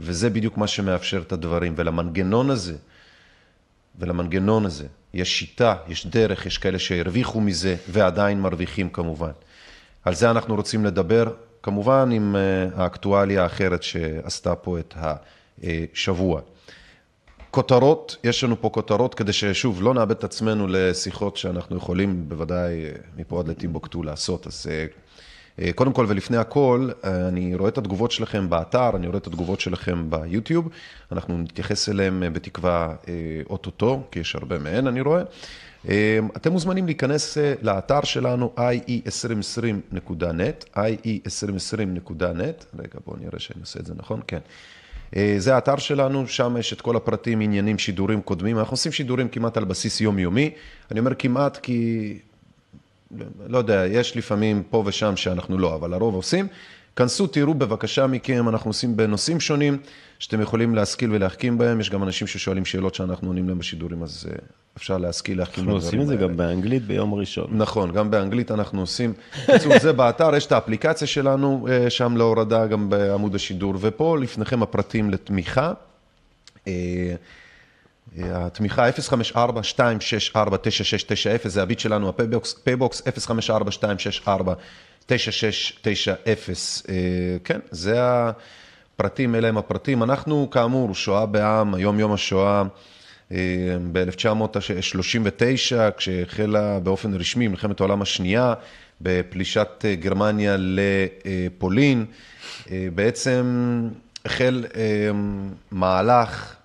וזה 0.00 0.30
בדיוק 0.30 0.56
מה 0.56 0.66
שמאפשר 0.66 1.22
את 1.26 1.32
הדברים. 1.32 1.74
ולמנגנון 1.76 2.50
הזה, 2.50 2.74
ולמנגנון 3.98 4.66
הזה, 4.66 4.86
יש 5.14 5.38
שיטה, 5.38 5.74
יש 5.88 6.06
דרך, 6.06 6.46
יש 6.46 6.58
כאלה 6.58 6.78
שהרוויחו 6.78 7.40
מזה 7.40 7.76
ועדיין 7.88 8.40
מרוויחים 8.40 8.88
כמובן. 8.88 9.30
על 10.04 10.14
זה 10.14 10.30
אנחנו 10.30 10.54
רוצים 10.54 10.84
לדבר, 10.84 11.32
כמובן 11.62 12.10
עם 12.12 12.36
אה, 12.36 12.82
האקטואליה 12.82 13.42
האחרת 13.42 13.82
שעשתה 13.82 14.54
פה 14.54 14.78
את 14.78 14.94
ה... 14.96 15.14
שבוע. 15.94 16.40
כותרות, 17.56 18.16
יש 18.24 18.44
לנו 18.44 18.60
פה 18.60 18.68
כותרות 18.68 19.14
כדי 19.14 19.32
ששוב, 19.32 19.82
לא 19.82 19.94
נאבד 19.94 20.10
את 20.10 20.24
עצמנו 20.24 20.66
לשיחות 20.68 21.36
שאנחנו 21.36 21.76
יכולים 21.76 22.28
בוודאי 22.28 22.72
מפה 23.16 23.40
עד 23.40 23.48
לטימבוקטו 23.48 24.02
לעשות. 24.02 24.46
אז 24.46 24.66
אה, 24.70 24.86
אה, 25.60 25.72
קודם 25.72 25.92
כל 25.92 26.04
ולפני 26.08 26.36
הכל, 26.36 26.90
אה, 27.04 27.28
אני 27.28 27.54
רואה 27.54 27.68
את 27.68 27.78
התגובות 27.78 28.10
שלכם 28.10 28.50
באתר, 28.50 28.90
אני 28.96 29.06
רואה 29.06 29.18
את 29.18 29.26
התגובות 29.26 29.60
שלכם 29.60 30.10
ביוטיוב, 30.10 30.68
אנחנו 31.12 31.38
נתייחס 31.38 31.88
אליהם 31.88 32.22
בתקווה 32.32 32.94
אוטוטו, 33.50 34.02
כי 34.10 34.20
יש 34.20 34.34
הרבה 34.34 34.58
מהן, 34.58 34.86
אני 34.86 35.00
רואה. 35.00 35.22
אתם 36.36 36.52
מוזמנים 36.52 36.86
להיכנס 36.86 37.38
לאתר 37.62 38.04
שלנו 38.04 38.52
ie2020.net, 38.58 40.76
ie2020.net, 40.76 42.64
רגע 42.78 42.98
בואו 43.06 43.16
נראה 43.20 43.38
שאני 43.38 43.60
עושה 43.60 43.80
את 43.80 43.86
זה 43.86 43.94
נכון, 43.96 44.20
כן. 44.26 44.40
אה, 45.16 45.34
זה 45.38 45.54
האתר 45.54 45.76
שלנו, 45.76 46.28
שם 46.28 46.56
יש 46.58 46.72
את 46.72 46.80
כל 46.80 46.96
הפרטים, 46.96 47.40
עניינים, 47.40 47.78
שידורים 47.78 48.20
קודמים. 48.20 48.58
אנחנו 48.58 48.72
עושים 48.72 48.92
שידורים 48.92 49.28
כמעט 49.28 49.56
על 49.56 49.64
בסיס 49.64 50.00
יומיומי. 50.00 50.50
אני 50.90 51.00
אומר 51.00 51.14
כמעט 51.14 51.56
כי, 51.56 52.18
לא 53.46 53.58
יודע, 53.58 53.86
יש 53.86 54.16
לפעמים 54.16 54.62
פה 54.70 54.82
ושם 54.86 55.16
שאנחנו 55.16 55.58
לא, 55.58 55.74
אבל 55.74 55.94
הרוב 55.94 56.14
עושים. 56.14 56.48
כנסו, 56.96 57.26
תראו 57.26 57.54
בבקשה 57.54 58.06
מכם, 58.06 58.48
אנחנו 58.48 58.70
עושים 58.70 58.96
בנושאים 58.96 59.40
שונים, 59.40 59.78
שאתם 60.18 60.40
יכולים 60.40 60.74
להשכיל 60.74 61.12
ולהחכים 61.12 61.58
בהם. 61.58 61.80
יש 61.80 61.90
גם 61.90 62.02
אנשים 62.02 62.26
ששואלים 62.26 62.64
שאלות 62.64 62.94
שאנחנו 62.94 63.28
עונים 63.28 63.48
להם 63.48 63.58
בשידורים, 63.58 64.02
אז 64.02 64.26
אה, 64.30 64.36
אפשר 64.76 64.98
להשכיל, 64.98 65.38
להחכים 65.38 65.64
אנחנו 65.64 65.76
עושים 65.76 66.00
את 66.00 66.06
זה 66.06 66.16
גם 66.16 66.36
באנגלית 66.36 66.86
ביום 66.86 67.14
ראשון. 67.14 67.46
נכון, 67.50 67.92
גם 67.92 68.10
באנגלית 68.10 68.50
אנחנו 68.50 68.80
עושים. 68.80 69.12
בקיצור, 69.48 69.78
זה 69.78 69.92
באתר, 69.92 70.34
יש 70.36 70.46
את 70.46 70.52
האפליקציה 70.52 71.06
שלנו 71.06 71.66
אה, 71.70 71.90
שם 71.90 72.16
להורדה, 72.16 72.66
גם 72.66 72.90
בעמוד 72.90 73.34
השידור, 73.34 73.74
ופה 73.80 74.18
לפניכם 74.20 74.62
הפרטים 74.62 75.10
לתמיכה. 75.10 75.72
אה, 76.66 77.14
התמיכה 78.18 78.90
054-264-9690, 78.90 78.98
זה 81.44 81.62
הביט 81.62 81.78
שלנו, 81.78 82.08
הפייבוקס 82.08 83.02
054-264. 84.24 84.28
9690, 85.06 86.84
אה, 86.88 86.94
כן, 87.44 87.60
זה 87.70 87.96
הפרטים, 88.00 89.34
אלה 89.34 89.48
הם 89.48 89.58
הפרטים. 89.58 90.02
אנחנו, 90.02 90.50
כאמור, 90.50 90.94
שואה 90.94 91.26
בע"מ, 91.26 91.74
היום 91.74 92.00
יום 92.00 92.12
השואה 92.12 92.62
אה, 93.32 93.36
ב-1939, 93.92 95.90
כשהחלה 95.96 96.80
באופן 96.80 97.14
רשמי 97.14 97.48
מלחמת 97.48 97.80
העולם 97.80 98.02
השנייה, 98.02 98.54
בפלישת 99.00 99.68
אה, 99.84 99.94
גרמניה 99.94 100.56
לפולין, 100.58 102.04
בעצם 102.94 103.44
החל 104.24 104.64
מהלך 105.70 106.56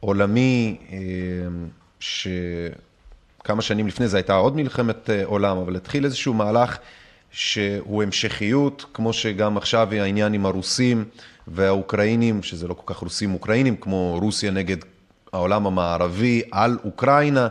עולמי, 0.00 0.76
שכמה 2.00 3.62
שנים 3.62 3.86
לפני 3.86 4.08
זה 4.08 4.16
הייתה 4.16 4.34
עוד 4.34 4.56
מלחמת 4.56 5.10
עולם, 5.24 5.56
אבל 5.56 5.76
התחיל 5.76 6.04
איזשהו 6.04 6.34
מהלך 6.34 6.78
שהוא 7.30 8.02
המשכיות, 8.02 8.84
כמו 8.94 9.12
שגם 9.12 9.56
עכשיו 9.56 9.88
העניין 9.92 10.32
עם 10.34 10.46
הרוסים 10.46 11.04
והאוקראינים, 11.48 12.42
שזה 12.42 12.68
לא 12.68 12.74
כל 12.74 12.94
כך 12.94 12.96
רוסים 12.96 13.34
אוקראינים, 13.34 13.76
כמו 13.76 14.18
רוסיה 14.22 14.50
נגד 14.50 14.76
העולם 15.32 15.66
המערבי 15.66 16.42
על 16.50 16.78
אוקראינה, 16.84 17.48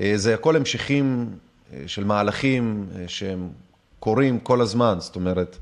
אה, 0.00 0.12
זה 0.16 0.34
הכל 0.34 0.56
המשכים 0.56 1.30
אה, 1.72 1.82
של 1.86 2.04
מהלכים 2.04 2.86
אה, 2.96 3.04
שהם 3.06 3.48
קורים 4.00 4.40
כל 4.40 4.60
הזמן, 4.60 4.96
זאת 4.98 5.16
אומרת, 5.16 5.56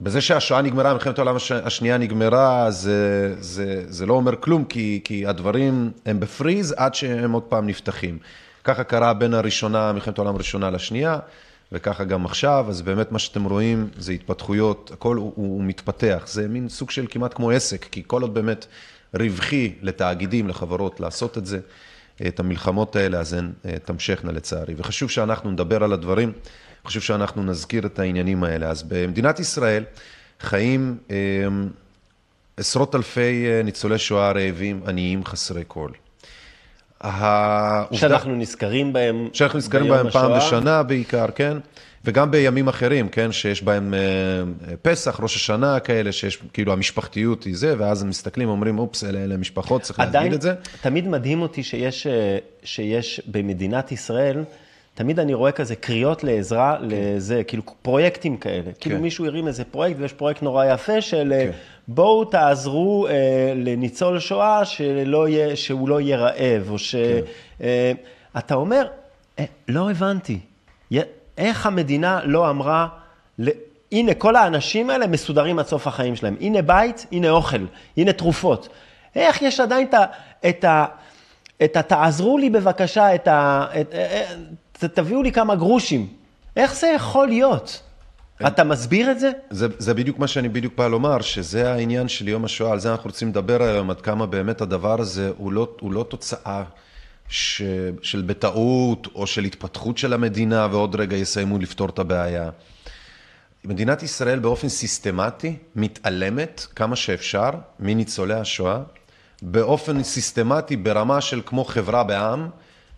בזה 0.00 0.20
שהשואה 0.20 0.62
נגמרה, 0.62 0.92
מלחמת 0.92 1.18
העולם 1.18 1.36
השנייה 1.64 1.98
נגמרה, 1.98 2.70
זה, 2.70 3.34
זה, 3.40 3.84
זה 3.86 4.06
לא 4.06 4.14
אומר 4.14 4.36
כלום, 4.40 4.64
כי, 4.64 5.00
כי 5.04 5.26
הדברים 5.26 5.90
הם 6.06 6.20
בפריז 6.20 6.74
עד 6.76 6.94
שהם 6.94 7.32
עוד 7.32 7.42
פעם 7.42 7.66
נפתחים. 7.66 8.18
ככה 8.64 8.84
קרה 8.84 9.14
בין 9.14 9.34
הראשונה, 9.34 9.92
מלחמת 9.92 10.18
העולם 10.18 10.34
הראשונה 10.34 10.70
לשנייה. 10.70 11.18
וככה 11.72 12.04
גם 12.04 12.24
עכשיו, 12.24 12.66
אז 12.68 12.82
באמת 12.82 13.12
מה 13.12 13.18
שאתם 13.18 13.44
רואים 13.44 13.88
זה 13.98 14.12
התפתחויות, 14.12 14.90
הכל 14.94 15.16
הוא, 15.16 15.32
הוא 15.36 15.64
מתפתח, 15.64 16.24
זה 16.26 16.48
מין 16.48 16.68
סוג 16.68 16.90
של 16.90 17.06
כמעט 17.10 17.34
כמו 17.34 17.50
עסק, 17.50 17.84
כי 17.84 18.02
כל 18.06 18.22
עוד 18.22 18.34
באמת 18.34 18.66
רווחי 19.14 19.74
לתאגידים, 19.82 20.48
לחברות, 20.48 21.00
לעשות 21.00 21.38
את 21.38 21.46
זה, 21.46 21.60
את 22.26 22.40
המלחמות 22.40 22.96
האלה, 22.96 23.18
אז 23.20 23.32
הן 23.32 23.52
אה, 23.66 23.76
תמשכנה 23.84 24.32
לצערי. 24.32 24.74
וחשוב 24.76 25.10
שאנחנו 25.10 25.50
נדבר 25.50 25.84
על 25.84 25.92
הדברים, 25.92 26.32
חשוב 26.86 27.02
שאנחנו 27.02 27.42
נזכיר 27.42 27.86
את 27.86 27.98
העניינים 27.98 28.44
האלה. 28.44 28.70
אז 28.70 28.82
במדינת 28.82 29.40
ישראל 29.40 29.84
חיים 30.40 30.98
אה, 31.10 31.16
עשרות 32.56 32.94
אלפי 32.94 33.46
אה, 33.46 33.62
ניצולי 33.62 33.98
שואה 33.98 34.32
רעבים, 34.32 34.82
עניים, 34.86 35.24
חסרי 35.24 35.64
כל. 35.68 35.90
העובדה... 37.04 37.98
שאנחנו 37.98 38.34
נזכרים 38.34 38.92
בהם 38.92 39.28
שאנחנו 39.32 39.58
נזכרים 39.58 39.88
בהם 39.88 40.10
פעם 40.10 40.36
בשנה 40.36 40.82
בעיקר, 40.82 41.26
כן? 41.34 41.56
וגם 42.04 42.30
בימים 42.30 42.68
אחרים, 42.68 43.08
כן? 43.08 43.32
שיש 43.32 43.62
בהם 43.62 43.94
אה, 43.94 44.00
פסח, 44.82 45.20
ראש 45.20 45.36
השנה 45.36 45.80
כאלה, 45.80 46.12
שיש 46.12 46.38
כאילו 46.52 46.72
המשפחתיות 46.72 47.44
היא 47.44 47.56
זה, 47.56 47.74
ואז 47.78 48.02
הם 48.02 48.08
מסתכלים, 48.08 48.48
אומרים, 48.48 48.78
אופס, 48.78 49.04
אלה, 49.04 49.24
אלה 49.24 49.36
משפחות, 49.36 49.82
צריך 49.82 49.98
להגיד 49.98 50.32
את 50.32 50.42
זה. 50.42 50.50
עדיין, 50.50 50.64
תמיד 50.80 51.08
מדהים 51.08 51.42
אותי 51.42 51.62
שיש, 51.62 52.06
אה, 52.06 52.38
שיש 52.64 53.20
במדינת 53.26 53.92
ישראל, 53.92 54.44
תמיד 54.94 55.20
אני 55.20 55.34
רואה 55.34 55.52
כזה 55.52 55.76
קריאות 55.76 56.24
לעזרה 56.24 56.76
כן. 56.80 56.86
לזה, 56.88 57.44
כאילו 57.44 57.62
פרויקטים 57.82 58.36
כאלה. 58.36 58.62
כן. 58.64 58.72
כאילו 58.80 58.98
מישהו 59.00 59.26
הרים 59.26 59.48
איזה 59.48 59.64
פרויקט, 59.64 60.00
ויש 60.00 60.12
פרויקט 60.12 60.42
נורא 60.42 60.64
יפה 60.64 61.00
של 61.00 61.32
אה, 61.32 61.46
כן. 61.46 61.50
בואו 61.88 62.24
תעזרו 62.24 63.06
אה, 63.06 63.52
לניצול 63.56 64.20
שואה 64.20 64.64
שלא 64.64 65.28
יהיה, 65.28 65.56
שהוא 65.56 65.88
לא 65.88 66.00
יהיה 66.00 66.16
רעב, 66.16 66.70
או 66.70 66.78
שאתה 66.78 67.26
כן. 68.34 68.40
אה, 68.50 68.54
אומר, 68.56 68.86
אה, 69.38 69.44
לא 69.68 69.90
הבנתי, 69.90 70.38
איך 71.38 71.66
המדינה 71.66 72.20
לא 72.24 72.50
אמרה, 72.50 72.88
הנה 73.92 74.14
כל 74.14 74.36
האנשים 74.36 74.90
האלה 74.90 75.06
מסודרים 75.06 75.58
עד 75.58 75.66
סוף 75.66 75.86
החיים 75.86 76.16
שלהם, 76.16 76.36
הנה 76.40 76.62
בית, 76.62 77.06
הנה 77.12 77.30
אוכל, 77.30 77.66
הנה 77.96 78.12
תרופות. 78.12 78.68
איך 79.16 79.42
יש 79.42 79.60
עדיין 79.60 79.88
את 79.88 79.94
ה... 79.94 80.04
את 80.48 80.64
ה 80.64 80.84
את 81.64 81.76
ה... 81.76 81.82
תעזרו 81.82 82.38
לי 82.38 82.50
בבקשה, 82.50 83.14
את 83.14 83.28
ה... 83.28 83.66
את, 83.80 83.94
אה, 83.94 83.98
אה, 83.98 84.34
תביאו 84.88 85.22
לי 85.22 85.32
כמה 85.32 85.54
גרושים. 85.54 86.06
איך 86.56 86.74
זה 86.74 86.86
יכול 86.86 87.28
להיות? 87.28 87.82
אתה 88.46 88.64
מסביר 88.64 89.10
את 89.10 89.20
זה? 89.20 89.30
זה? 89.50 89.66
זה 89.78 89.94
בדיוק 89.94 90.18
מה 90.18 90.26
שאני 90.26 90.48
בדיוק 90.48 90.74
בא 90.76 90.88
לומר, 90.88 91.20
שזה 91.20 91.72
העניין 91.72 92.08
של 92.08 92.28
יום 92.28 92.44
השואה, 92.44 92.72
על 92.72 92.80
זה 92.80 92.90
אנחנו 92.92 93.10
רוצים 93.10 93.28
לדבר 93.28 93.62
היום, 93.62 93.90
עד 93.90 94.00
כמה 94.00 94.26
באמת 94.26 94.60
הדבר 94.60 95.00
הזה 95.00 95.30
הוא 95.36 95.52
לא, 95.52 95.68
הוא 95.80 95.92
לא 95.92 96.06
תוצאה 96.08 96.62
ש, 97.28 97.62
של 98.02 98.22
בטעות 98.22 99.08
או 99.14 99.26
של 99.26 99.44
התפתחות 99.44 99.98
של 99.98 100.12
המדינה, 100.12 100.68
ועוד 100.70 100.94
רגע 100.94 101.16
יסיימו 101.16 101.58
לפתור 101.58 101.88
את 101.88 101.98
הבעיה. 101.98 102.50
מדינת 103.64 104.02
ישראל 104.02 104.38
באופן 104.38 104.68
סיסטמטי 104.68 105.56
מתעלמת 105.76 106.66
כמה 106.76 106.96
שאפשר 106.96 107.50
מניצולי 107.80 108.34
השואה, 108.34 108.78
באופן 109.42 110.02
סיסטמטי 110.02 110.76
ברמה 110.76 111.20
של 111.20 111.40
כמו 111.46 111.64
חברה 111.64 112.04
בעם, 112.04 112.48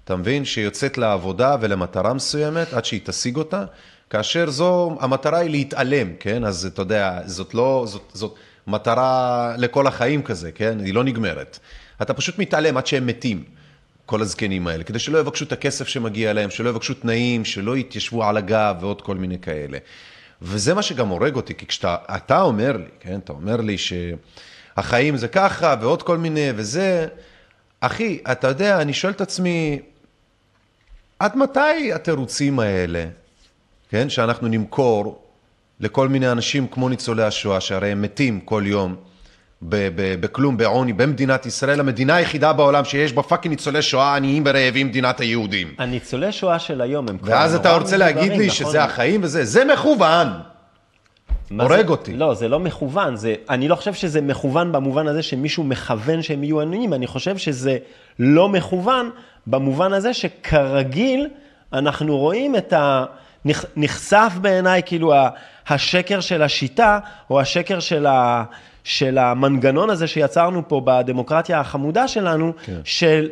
אתה 0.07 0.17
מבין? 0.17 0.45
שיוצאת 0.45 0.99
לעבודה 0.99 1.57
ולמטרה 1.61 2.15
מסוימת 2.15 2.73
עד 2.73 2.85
שהיא 2.85 3.01
תשיג 3.05 3.37
אותה, 3.37 3.65
כאשר 4.11 4.51
זו, 4.51 4.97
המטרה 5.01 5.39
היא 5.39 5.51
להתעלם, 5.51 6.09
כן? 6.21 6.45
אז 6.45 6.67
אתה 6.67 6.83
יודע, 6.83 7.21
זאת 7.25 7.55
לא, 7.55 7.85
זאת, 7.87 8.03
זאת 8.15 8.35
מטרה 8.67 9.55
לכל 9.59 9.87
החיים 9.87 10.23
כזה, 10.23 10.53
כן? 10.53 10.79
היא 10.81 10.95
לא 10.95 11.05
נגמרת. 11.05 11.59
אתה 12.03 12.15
פשוט 12.15 12.39
מתעלם 12.39 12.77
עד 12.77 12.87
שהם 12.87 13.07
מתים, 13.07 13.45
כל 14.07 14.23
הזקנים 14.23 14.67
האלה, 14.67 14.85
כדי 14.85 14.99
שלא 14.99 15.19
יבקשו 15.19 15.45
את 15.45 15.53
הכסף 15.53 15.89
שמגיע 15.89 16.33
להם, 16.33 16.51
שלא 16.51 16.69
יבקשו 16.69 16.95
תנאים, 16.95 17.45
שלא 17.45 17.77
יתיישבו 17.77 18.25
על 18.25 18.37
הגב 18.37 18.77
ועוד 18.81 19.03
כל 19.03 19.17
מיני 19.17 19.39
כאלה. 19.39 19.79
וזה 20.43 20.75
מה 20.75 20.83
שגם 20.83 21.09
הורג 21.09 21.37
אותי, 21.37 21.55
כי 21.55 21.67
כשאתה 21.67 22.41
אומר 22.41 22.77
לי, 22.77 22.89
כן, 23.01 23.19
אתה 23.25 23.33
אומר 23.33 23.57
לי 23.57 23.77
שהחיים 23.79 25.17
זה 25.17 25.29
ככה 25.29 25.75
ועוד 25.81 26.03
כל 26.03 26.19
מיני 26.19 26.49
וזה, 26.57 27.07
אחי, 27.81 28.19
אתה 28.33 28.49
יודע, 28.49 28.81
אני 28.81 28.93
שואל 28.93 29.13
את 29.13 29.21
עצמי, 29.21 29.81
עד 31.19 31.37
מתי 31.37 31.93
התירוצים 31.95 32.59
האלה, 32.59 33.05
כן, 33.89 34.09
שאנחנו 34.09 34.49
נמכור 34.49 35.23
לכל 35.81 36.09
מיני 36.09 36.33
אנשים 36.33 36.67
כמו 36.67 36.89
ניצולי 36.89 37.23
השואה, 37.23 37.61
שהרי 37.61 37.93
הם 37.93 38.03
מתים 38.03 38.41
כל 38.41 38.63
יום 38.67 38.97
בכלום, 40.21 40.57
בעוני, 40.57 40.93
במדינת 40.93 41.47
ישראל, 41.47 41.81
המדינה 41.81 42.15
היחידה 42.15 42.53
בעולם 42.53 42.85
שיש 42.85 43.13
בה 43.13 43.23
fucking 43.23 43.55
ניצולי 43.55 43.83
שואה 43.83 44.17
עניים 44.17 44.43
ורעבים, 44.47 44.87
מדינת 44.87 45.21
היהודים. 45.21 45.75
הניצולי 45.79 46.33
שואה 46.33 46.59
של 46.59 46.81
היום 46.81 47.09
הם 47.09 47.19
כבר 47.19 47.33
ואז 47.33 47.55
אתה 47.55 47.77
רוצה 47.77 47.97
להגיד 47.97 48.33
לי 48.33 48.47
נכון? 48.47 48.51
שזה 48.51 48.85
החיים 48.85 49.21
וזה, 49.25 49.45
זה 49.45 49.65
מכוון. 49.65 50.29
הורג 51.51 51.89
אותי. 51.89 52.13
לא, 52.17 52.35
זה 52.35 52.49
לא 52.49 52.61
מכוון, 52.61 53.17
זה, 53.17 53.35
אני 53.51 53.69
לא 53.69 53.75
חושב 53.75 53.95
שזה 53.95 54.21
מכוון 54.21 54.73
במובן 54.73 55.07
הזה 55.07 55.23
שמישהו 55.23 55.65
מכוון 55.65 56.23
שהם 56.23 56.45
יהיו 56.45 56.61
עניים, 56.61 56.95
אני 56.95 57.07
חושב 57.07 57.37
שזה 57.37 57.79
לא 58.19 58.49
מכוון 58.49 59.11
במובן 59.47 59.93
הזה 59.93 60.15
שכרגיל 60.15 61.29
אנחנו 61.73 62.19
רואים 62.19 62.57
את 62.57 62.73
ה... 62.73 63.05
נחשף 63.77 64.33
בעיניי 64.41 64.83
כאילו 64.87 65.15
השקר 65.69 66.21
של 66.21 66.43
השיטה, 66.43 66.99
או 67.31 67.41
השקר 67.41 67.81
של, 67.81 68.07
ה, 68.07 68.45
של 68.85 69.19
המנגנון 69.19 69.91
הזה 69.91 70.07
שיצרנו 70.07 70.69
פה 70.69 70.81
בדמוקרטיה 70.85 71.61
החמודה 71.61 72.09
שלנו, 72.09 72.53
כן. 72.65 72.81
של... 72.85 73.29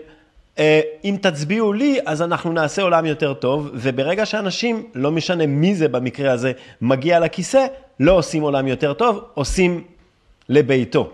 אה, 0.59 0.81
אם 1.05 1.16
תצביעו 1.20 1.72
לי, 1.72 1.98
אז 2.07 2.22
אנחנו 2.22 2.53
נעשה 2.53 2.83
עולם 2.83 3.07
יותר 3.07 3.35
טוב, 3.35 3.70
וברגע 3.74 4.27
שאנשים, 4.27 4.87
לא 4.94 5.11
משנה 5.11 5.46
מי 5.46 5.74
זה 5.74 5.88
במקרה 5.88 6.33
הזה, 6.33 6.53
מגיע 6.81 7.20
לכיסא, 7.20 7.66
לא 8.00 8.12
עושים 8.12 8.42
עולם 8.42 8.66
יותר 8.68 8.92
טוב, 8.92 9.24
עושים 9.35 9.85
לביתו. 10.48 11.11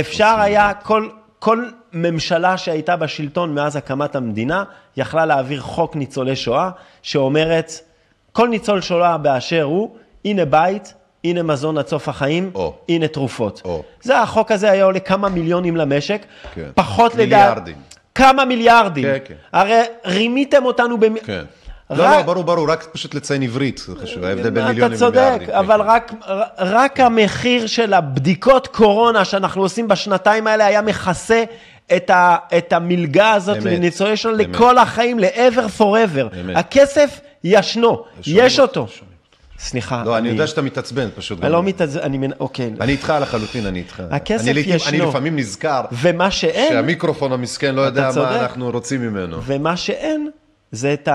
אפשר 0.00 0.36
היה, 0.38 0.74
כל, 0.74 1.08
כל 1.38 1.64
ממשלה 1.94 2.56
שהייתה 2.56 2.96
בשלטון 2.96 3.54
מאז 3.54 3.76
הקמת 3.76 4.16
המדינה, 4.16 4.64
יכלה 4.96 5.26
להעביר 5.26 5.60
חוק 5.60 5.96
ניצולי 5.96 6.36
שואה, 6.36 6.70
שאומרת, 7.02 7.72
כל 8.32 8.48
ניצול 8.48 8.80
שואה 8.80 9.18
באשר 9.18 9.62
הוא, 9.62 9.96
הנה 10.24 10.44
בית, 10.44 10.94
הנה 11.24 11.42
מזון 11.42 11.78
עד 11.78 11.86
סוף 11.86 12.08
החיים, 12.08 12.50
או. 12.54 12.74
הנה 12.88 13.08
תרופות. 13.08 13.62
או. 13.64 13.82
זה 14.02 14.20
החוק 14.20 14.50
הזה 14.50 14.70
היה 14.70 14.84
עולה 14.84 15.00
כמה 15.00 15.28
מיליונים 15.28 15.76
למשק, 15.76 16.26
כן. 16.54 16.70
פחות 16.74 17.14
לדעת... 17.14 17.22
מיליארדים. 17.28 17.74
לדע... 17.74 17.94
כמה 18.14 18.44
מיליארדים. 18.44 19.04
כן, 19.04 19.18
כן. 19.24 19.34
הרי 19.52 19.80
רימיתם 20.06 20.64
אותנו 20.64 20.98
במ... 20.98 21.18
כן. 21.18 21.44
רק... 21.90 21.98
לא, 21.98 22.10
לא, 22.10 22.22
ברור, 22.22 22.44
ברור, 22.44 22.70
רק 22.70 22.84
פשוט 22.92 23.14
לציין 23.14 23.42
עברית, 23.42 23.78
זה 23.78 23.96
חשוב, 24.02 24.24
ההבדל 24.24 24.50
בין 24.50 24.64
מיליונים 24.64 24.82
למיליארדים. 24.82 25.38
אתה 25.38 25.46
צודק, 25.46 25.48
אבל 25.48 25.82
כן. 25.82 25.88
רק, 25.88 26.12
רק 26.58 27.00
המחיר 27.00 27.66
של 27.66 27.94
הבדיקות 27.94 28.66
קורונה 28.66 29.24
שאנחנו 29.24 29.62
עושים 29.62 29.88
בשנתיים 29.88 30.46
האלה 30.46 30.66
היה 30.66 30.82
מכסה 30.82 31.44
את, 31.96 32.10
ה, 32.10 32.36
את 32.58 32.72
המלגה 32.72 33.32
הזאת 33.32 33.62
לניצולי 33.62 34.16
שואה 34.16 34.34
לכל 34.34 34.78
החיים, 34.78 35.18
ל-ever 35.18 35.80
forever. 35.80 36.40
אמת. 36.40 36.56
הכסף 36.56 37.20
ישנו, 37.44 38.04
יש 38.26 38.60
אותו. 38.60 38.86
סליחה. 39.58 40.02
לא, 40.06 40.18
אני 40.18 40.28
יודע 40.28 40.46
שאתה 40.46 40.62
מתעצבן 40.62 41.08
פשוט. 41.14 41.44
אני 41.44 41.52
לא 41.52 41.62
מתעצבן, 41.62 42.02
אני, 42.02 42.28
אוקיי. 42.40 42.70
אני 42.80 42.92
איתך 42.92 43.14
לחלוטין, 43.20 43.66
אני 43.66 43.78
איתך. 43.78 44.02
הכסף 44.10 44.52
ישנו. 44.56 44.88
אני 44.88 45.00
לפעמים 45.00 45.36
נזכר. 45.36 45.84
ומה 45.92 46.30
שאין... 46.30 46.72
שהמיקרופון 46.72 47.32
המסכן 47.32 47.74
לא 47.74 47.80
יודע 47.80 48.10
מה 48.16 48.40
אנחנו 48.40 48.70
רוצים 48.70 49.00
ממנו. 49.00 49.40
ומה 49.42 49.76
שאין, 49.76 50.30
זה 50.72 50.92
את 50.92 51.08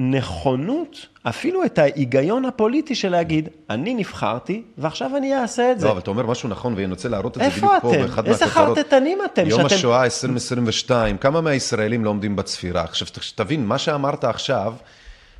הנכונות, 0.00 1.06
אפילו 1.22 1.64
את 1.64 1.78
ההיגיון 1.78 2.44
הפוליטי 2.44 2.94
של 2.94 3.08
להגיד, 3.08 3.48
אני 3.70 3.94
נבחרתי, 3.94 4.62
ועכשיו 4.78 5.16
אני 5.16 5.34
אעשה 5.34 5.72
את 5.72 5.80
זה. 5.80 5.86
לא, 5.86 5.90
אבל 5.90 6.00
אתה 6.00 6.10
אומר 6.10 6.26
משהו 6.26 6.48
נכון, 6.48 6.74
ואני 6.74 6.86
רוצה 6.86 7.08
להראות 7.08 7.36
את 7.36 7.42
זה 7.42 7.48
בדיוק 7.48 7.72
פה, 7.80 7.92
באחד 7.92 7.98
מהכותרות. 8.00 8.04
איפה 8.04 8.20
אתם? 8.20 8.30
איזה 8.30 8.46
חרטטנים 8.46 9.18
אתם? 9.24 9.46
יום 9.46 9.66
השואה 9.66 10.04
2022, 10.04 11.18
כמה 11.18 11.40
מהישראלים 11.40 12.04
לא 12.04 12.10
עומדים 12.10 12.36
בצפירה? 12.36 12.82
עכשיו, 12.82 13.08
תבין, 13.34 13.66
מה 13.66 13.78
שאמרת 13.78 14.24
עכשיו, 14.24 14.74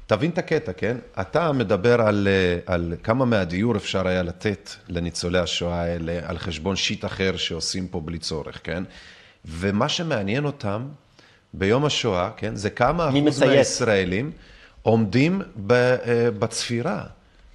תבין 0.06 0.30
את 0.30 0.38
הקטע, 0.38 0.72
כן? 0.72 0.96
אתה 1.20 1.52
מדבר 1.52 2.00
על, 2.00 2.28
אה, 2.30 2.74
על 2.74 2.94
כמה 3.02 3.24
מהדיור 3.24 3.76
אפשר 3.76 4.08
היה 4.08 4.22
לתת 4.22 4.70
לניצולי 4.88 5.38
השואה 5.38 5.82
האלה 5.82 6.20
על 6.22 6.38
חשבון 6.38 6.76
שיט 6.76 7.04
אחר 7.04 7.36
שעושים 7.36 7.88
פה 7.88 8.00
בלי 8.00 8.18
צורך, 8.18 8.60
כן? 8.64 8.82
ומה 9.44 9.88
שמעניין 9.88 10.44
אותם 10.44 10.82
ביום 11.54 11.84
השואה, 11.84 12.30
כן? 12.36 12.56
זה 12.56 12.70
כמה 12.70 13.08
אחוז 13.08 13.42
מהישראלים 13.42 14.30
עומדים 14.82 15.42
אה, 15.70 15.96
בצפירה. 16.38 17.02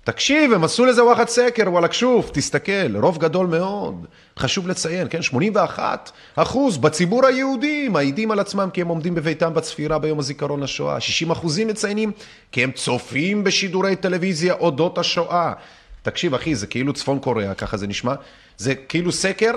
תקשיב, 0.03 0.53
הם 0.53 0.63
עשו 0.63 0.85
לזה 0.85 1.03
וואחד 1.03 1.27
סקר, 1.27 1.63
וואלכ 1.67 1.93
שוף, 1.93 2.29
תסתכל, 2.33 2.97
רוב 2.97 3.17
גדול 3.17 3.47
מאוד. 3.47 4.05
חשוב 4.39 4.67
לציין, 4.67 5.07
כן, 5.09 5.21
81 5.21 6.11
אחוז 6.35 6.77
בציבור 6.77 7.25
היהודי 7.25 7.87
מעידים 7.89 8.31
על 8.31 8.39
עצמם 8.39 8.69
כי 8.73 8.81
הם 8.81 8.87
עומדים 8.87 9.15
בביתם 9.15 9.53
בצפירה 9.53 9.99
ביום 9.99 10.19
הזיכרון 10.19 10.59
לשואה. 10.59 10.99
60 10.99 11.31
אחוזים 11.31 11.67
מציינים 11.67 12.11
כי 12.51 12.63
הם 12.63 12.71
צופים 12.71 13.43
בשידורי 13.43 13.95
טלוויזיה 13.95 14.53
אודות 14.53 14.97
השואה. 14.97 15.53
תקשיב, 16.01 16.33
אחי, 16.33 16.55
זה 16.55 16.67
כאילו 16.67 16.93
צפון 16.93 17.19
קוריאה, 17.19 17.53
ככה 17.53 17.77
זה 17.77 17.87
נשמע. 17.87 18.13
זה 18.57 18.75
כאילו 18.75 19.11
סקר, 19.11 19.51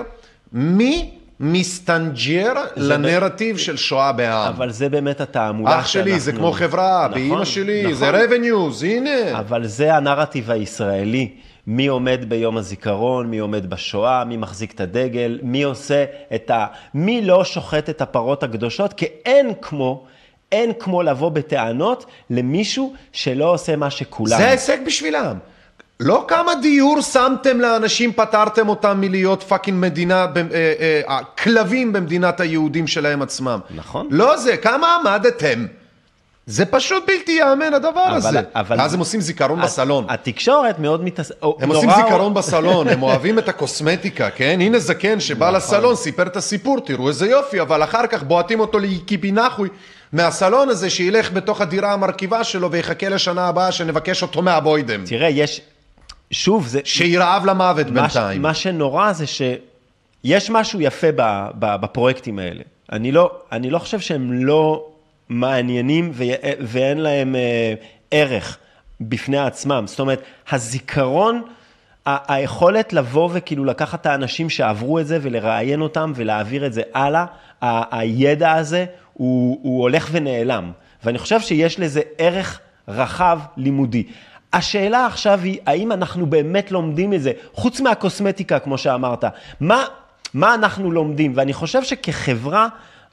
מי 0.53 1.18
מסטנג'ר 1.39 2.53
לנרטיב 2.75 3.55
ב... 3.55 3.59
של 3.59 3.77
שואה 3.77 4.11
בעם. 4.11 4.47
אבל 4.47 4.71
זה 4.71 4.89
באמת 4.89 5.21
התעמולה 5.21 5.79
אח 5.79 5.87
שלי, 5.87 6.03
שאנחנו... 6.03 6.19
זה 6.19 6.31
כמו 6.31 6.51
חברה, 6.51 7.07
נכון, 7.09 7.13
באימא 7.13 7.45
שלי, 7.45 7.81
נכון. 7.83 7.93
זה 7.93 8.11
revenues, 8.11 8.85
הנה. 8.85 9.39
אבל 9.39 9.67
זה 9.67 9.95
הנרטיב 9.95 10.51
הישראלי. 10.51 11.29
מי 11.67 11.87
עומד 11.87 12.25
ביום 12.27 12.57
הזיכרון, 12.57 13.27
מי 13.27 13.37
עומד 13.37 13.69
בשואה, 13.69 14.25
מי 14.25 14.37
מחזיק 14.37 14.71
את 14.71 14.81
הדגל, 14.81 15.39
מי 15.43 15.63
עושה 15.63 16.05
את 16.35 16.49
ה... 16.49 16.65
מי 16.93 17.21
לא 17.21 17.43
שוחט 17.43 17.89
את 17.89 18.01
הפרות 18.01 18.43
הקדושות, 18.43 18.93
כי 18.93 19.05
אין 19.25 19.53
כמו... 19.61 20.05
אין 20.51 20.71
כמו 20.79 21.03
לבוא 21.03 21.29
בטענות 21.29 22.05
למישהו 22.29 22.93
שלא 23.11 23.53
עושה 23.53 23.75
מה 23.75 23.89
שכולם. 23.89 24.37
זה 24.37 24.49
הישג 24.49 24.77
בשבילם. 24.85 25.37
לא 25.99 26.25
כמה 26.27 26.55
דיור 26.55 27.01
שמתם 27.01 27.59
לאנשים, 27.59 28.13
פטרתם 28.13 28.69
אותם 28.69 29.01
מלהיות 29.01 29.43
fucking 29.43 29.77
מדינה, 29.81 30.25
אה, 30.53 30.73
אה, 31.09 31.19
כלבים 31.23 31.93
במדינת 31.93 32.39
היהודים 32.39 32.87
שלהם 32.87 33.21
עצמם. 33.21 33.59
נכון. 33.75 34.07
לא 34.11 34.37
זה, 34.37 34.57
כמה 34.57 34.95
עמדתם? 34.95 35.65
זה 36.45 36.65
פשוט 36.65 37.03
בלתי 37.07 37.31
ייאמן 37.31 37.73
הדבר 37.73 38.07
אבל, 38.07 38.15
הזה. 38.15 38.41
אבל... 38.55 38.79
ואז 38.79 38.93
הם 38.93 38.99
עושים 38.99 39.21
זיכרון 39.21 39.61
בסלון. 39.61 40.05
התקשורת 40.09 40.79
מאוד 40.79 41.03
מתעס... 41.03 41.31
הם 41.59 41.69
עושים 41.69 41.89
זיכרון 41.95 42.33
בסלון, 42.33 42.87
הם 42.93 43.03
אוהבים 43.03 43.39
את 43.39 43.49
הקוסמטיקה, 43.49 44.29
כן? 44.29 44.57
הנה 44.61 44.79
זקן 44.79 45.19
שבא 45.19 45.45
נכון. 45.45 45.57
לסלון, 45.57 45.95
סיפר 45.95 46.27
את 46.27 46.37
הסיפור, 46.37 46.79
תראו 46.79 47.07
איזה 47.07 47.27
יופי, 47.27 47.61
אבל 47.61 47.83
אחר 47.83 48.07
כך 48.07 48.23
בועטים 48.23 48.59
אותו 48.59 48.79
לקיבינחוי 48.79 49.69
מהסלון 50.13 50.69
הזה, 50.69 50.89
שילך 50.89 51.31
בתוך 51.31 51.61
הדירה 51.61 51.93
המרקיבה 51.93 52.43
שלו 52.43 52.71
ויחכה 52.71 53.09
לשנה 53.09 53.47
הבאה 53.47 53.71
שנבקש 53.71 54.21
אותו 54.21 54.41
מהבוידם. 54.41 55.03
תראה, 55.05 55.29
יש... 55.29 55.61
שוב, 56.31 56.67
זה... 56.67 56.79
שירעב 56.83 57.45
למוות 57.45 57.87
בינתיים. 57.87 58.41
מה 58.41 58.53
שנורא 58.53 59.13
זה 59.13 59.25
שיש 59.27 60.49
משהו 60.49 60.81
יפה 60.81 61.07
בפרויקטים 61.59 62.39
האלה. 62.39 62.61
אני 62.91 63.11
לא, 63.11 63.31
אני 63.51 63.69
לא 63.69 63.79
חושב 63.79 63.99
שהם 63.99 64.33
לא 64.33 64.85
מעניינים 65.29 66.11
ואין 66.59 66.97
להם 66.97 67.35
אה, 67.35 67.73
ערך 68.11 68.57
בפני 69.01 69.37
עצמם. 69.37 69.83
זאת 69.87 69.99
אומרת, 69.99 70.21
הזיכרון, 70.51 71.43
היכולת 72.05 72.93
לבוא 72.93 73.29
וכאילו 73.33 73.65
לקחת 73.65 74.01
את 74.01 74.05
האנשים 74.05 74.49
שעברו 74.49 74.99
את 74.99 75.07
זה 75.07 75.19
ולראיין 75.21 75.81
אותם 75.81 76.11
ולהעביר 76.15 76.65
את 76.65 76.73
זה 76.73 76.81
הלאה, 76.93 77.25
הידע 77.91 78.51
הזה 78.53 78.85
הוא, 79.13 79.59
הוא 79.61 79.81
הולך 79.81 80.09
ונעלם. 80.11 80.71
ואני 81.03 81.17
חושב 81.17 81.41
שיש 81.41 81.79
לזה 81.79 82.01
ערך 82.17 82.59
רחב 82.87 83.39
לימודי. 83.57 84.03
השאלה 84.53 85.05
עכשיו 85.05 85.39
היא, 85.43 85.59
האם 85.65 85.91
אנחנו 85.91 86.25
באמת 86.25 86.71
לומדים 86.71 87.13
את 87.13 87.21
זה, 87.21 87.31
חוץ 87.53 87.81
מהקוסמטיקה, 87.81 88.59
כמו 88.59 88.77
שאמרת, 88.77 89.23
מה, 89.59 89.85
מה 90.33 90.53
אנחנו 90.53 90.91
לומדים? 90.91 91.31
ואני 91.35 91.53
חושב 91.53 91.83
שכחברה, 91.83 92.67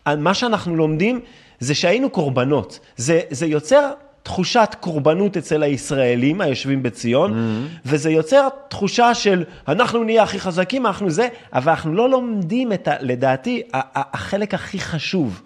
מה 0.07 0.35
שאנחנו 0.35 0.77
לומדים 0.77 1.21
זה 1.61 1.75
שהיינו 1.75 2.11
קורבנות. 2.11 2.79
זה, 2.97 3.21
זה 3.31 3.47
יוצר 3.47 3.91
תחושת 4.23 4.77
קורבנות 4.81 5.37
אצל 5.37 5.63
הישראלים 5.63 6.41
היושבים 6.41 6.83
בציון, 6.83 7.33
mm-hmm. 7.33 7.79
וזה 7.87 8.11
יוצר 8.11 8.49
תחושה 8.69 9.15
של 9.15 9.45
אנחנו 9.69 10.05
נהיה 10.05 10.23
הכי 10.23 10.39
חזקים, 10.39 10.87
אנחנו 10.87 11.11
זה, 11.11 11.29
אבל 11.53 11.71
אנחנו 11.71 11.95
לא 11.95 12.11
לומדים 12.11 12.73
את, 12.73 12.89
ה, 12.89 12.95
לדעתי, 13.01 13.63
החלק 13.73 14.55
הכי 14.55 14.79
חשוב, 14.79 15.43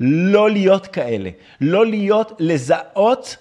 לא 0.00 0.50
להיות 0.50 0.86
כאלה, 0.86 1.30
לא 1.60 1.86
להיות, 1.86 2.32
לזהות 2.38 3.36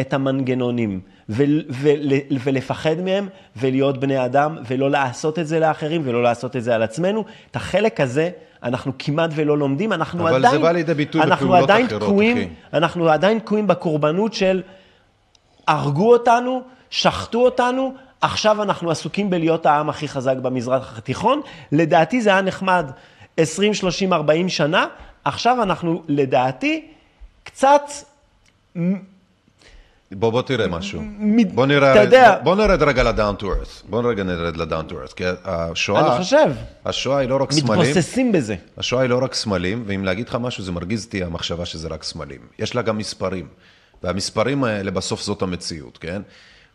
את 0.00 0.12
המנגנונים 0.12 1.00
ול, 1.28 1.62
ול, 1.70 2.12
ולפחד 2.44 3.00
מהם 3.04 3.28
ולהיות 3.56 4.00
בני 4.00 4.24
אדם 4.24 4.58
ולא 4.66 4.90
לעשות 4.90 5.38
את 5.38 5.46
זה 5.46 5.60
לאחרים 5.60 6.02
ולא 6.04 6.22
לעשות 6.22 6.56
את 6.56 6.64
זה 6.64 6.74
על 6.74 6.82
עצמנו. 6.82 7.24
את 7.50 7.56
החלק 7.56 8.00
הזה 8.00 8.30
אנחנו 8.62 8.92
כמעט 8.98 9.30
ולא 9.34 9.58
לומדים, 9.58 9.92
אנחנו 9.92 10.28
אבל 10.28 10.36
עדיין... 10.36 10.52
זה 10.52 10.58
בא 10.58 10.72
לידי 10.72 10.94
ביטוי 10.94 11.22
בפעולות 11.26 11.62
עדיין 11.62 11.86
אחרות, 11.86 12.02
תקועים, 12.02 12.36
אחי. 12.36 12.48
אנחנו 12.72 13.08
עדיין 13.08 13.38
תקועים 13.38 13.66
בקורבנות 13.66 14.34
של 14.34 14.62
הרגו 15.68 16.12
אותנו, 16.12 16.62
שחטו 16.90 17.44
אותנו, 17.44 17.94
עכשיו 18.20 18.62
אנחנו 18.62 18.90
עסוקים 18.90 19.30
בלהיות 19.30 19.66
העם 19.66 19.88
הכי 19.88 20.08
חזק 20.08 20.36
במזרח 20.36 20.98
התיכון. 20.98 21.40
לדעתי 21.72 22.20
זה 22.20 22.30
היה 22.30 22.40
נחמד 22.40 22.90
20, 23.36 23.74
30, 23.74 24.12
40 24.12 24.48
שנה, 24.48 24.86
עכשיו 25.24 25.62
אנחנו 25.62 26.02
לדעתי 26.08 26.86
קצת 27.44 27.82
בוא, 30.16 30.30
בוא 30.30 30.42
תראה 30.42 30.68
משהו. 30.68 31.00
מ- 31.02 31.54
בוא 31.54 31.66
נראה, 31.66 31.92
אתה 31.92 32.00
יודע- 32.02 32.38
בוא 32.42 32.56
נרד 32.56 32.82
רגע 32.82 33.02
ל-down 33.02 33.40
to 33.40 33.44
earth. 33.44 33.82
בוא 33.90 34.10
רגע 34.10 34.22
נרד 34.22 34.56
ל-down 34.56 34.90
to 34.90 35.08
earth. 35.10 35.14
כי 35.16 35.24
השואה, 35.44 36.14
אני 36.16 36.24
חושב, 36.24 36.46
השואה 36.84 37.18
היא 37.18 37.28
לא 37.28 37.42
רק 37.42 37.52
סמלים. 37.52 37.80
מתבוססים 37.80 38.32
בזה. 38.32 38.56
השואה 38.78 39.02
היא 39.02 39.10
לא 39.10 39.20
רק 39.24 39.34
סמלים, 39.34 39.84
ואם 39.86 40.04
להגיד 40.04 40.28
לך 40.28 40.38
משהו, 40.40 40.64
זה 40.64 40.72
מרגיז 40.72 41.04
אותי 41.04 41.24
המחשבה 41.24 41.66
שזה 41.66 41.88
רק 41.88 42.02
סמלים. 42.02 42.40
יש 42.58 42.74
לה 42.74 42.82
גם 42.82 42.98
מספרים, 42.98 43.46
והמספרים 44.02 44.64
האלה 44.64 44.90
בסוף 44.90 45.22
זאת 45.22 45.42
המציאות, 45.42 45.98
כן? 45.98 46.22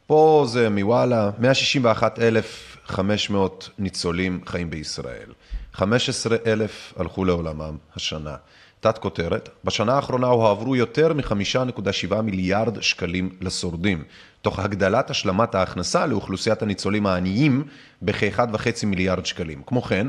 פה 0.08 0.46
זה 0.48 0.70
מוואלה, 0.70 1.30
161,500 1.40 3.70
ניצולים 3.80 4.40
חיים 4.46 4.70
בישראל. 4.70 5.30
15,000 5.74 6.94
הלכו 6.98 7.26
לעולמם 7.26 7.78
השנה. 7.96 8.36
תת 8.80 8.98
כותרת, 8.98 9.50
בשנה 9.64 9.94
האחרונה 9.94 10.28
הועברו 10.28 10.76
יותר 10.76 11.14
מ-5.7 11.14 12.22
מיליארד 12.22 12.82
שקלים 12.82 13.30
לשורדים, 13.42 14.04
תוך 14.42 14.60
הגדלת 14.60 15.10
השלמת 15.10 15.56
ההכנסה 15.56 16.06
לאוכלוסיית 16.06 16.62
הניצולים 16.62 17.06
העניים 17.06 17.64
בכ-1.5 18.02 18.86
מיליארד 18.86 19.26
שקלים. 19.26 19.62
כמו 19.66 19.82
כן, 19.82 20.08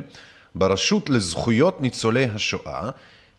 ברשות 0.55 1.11
לזכויות 1.11 1.81
ניצולי 1.81 2.25
השואה 2.25 2.91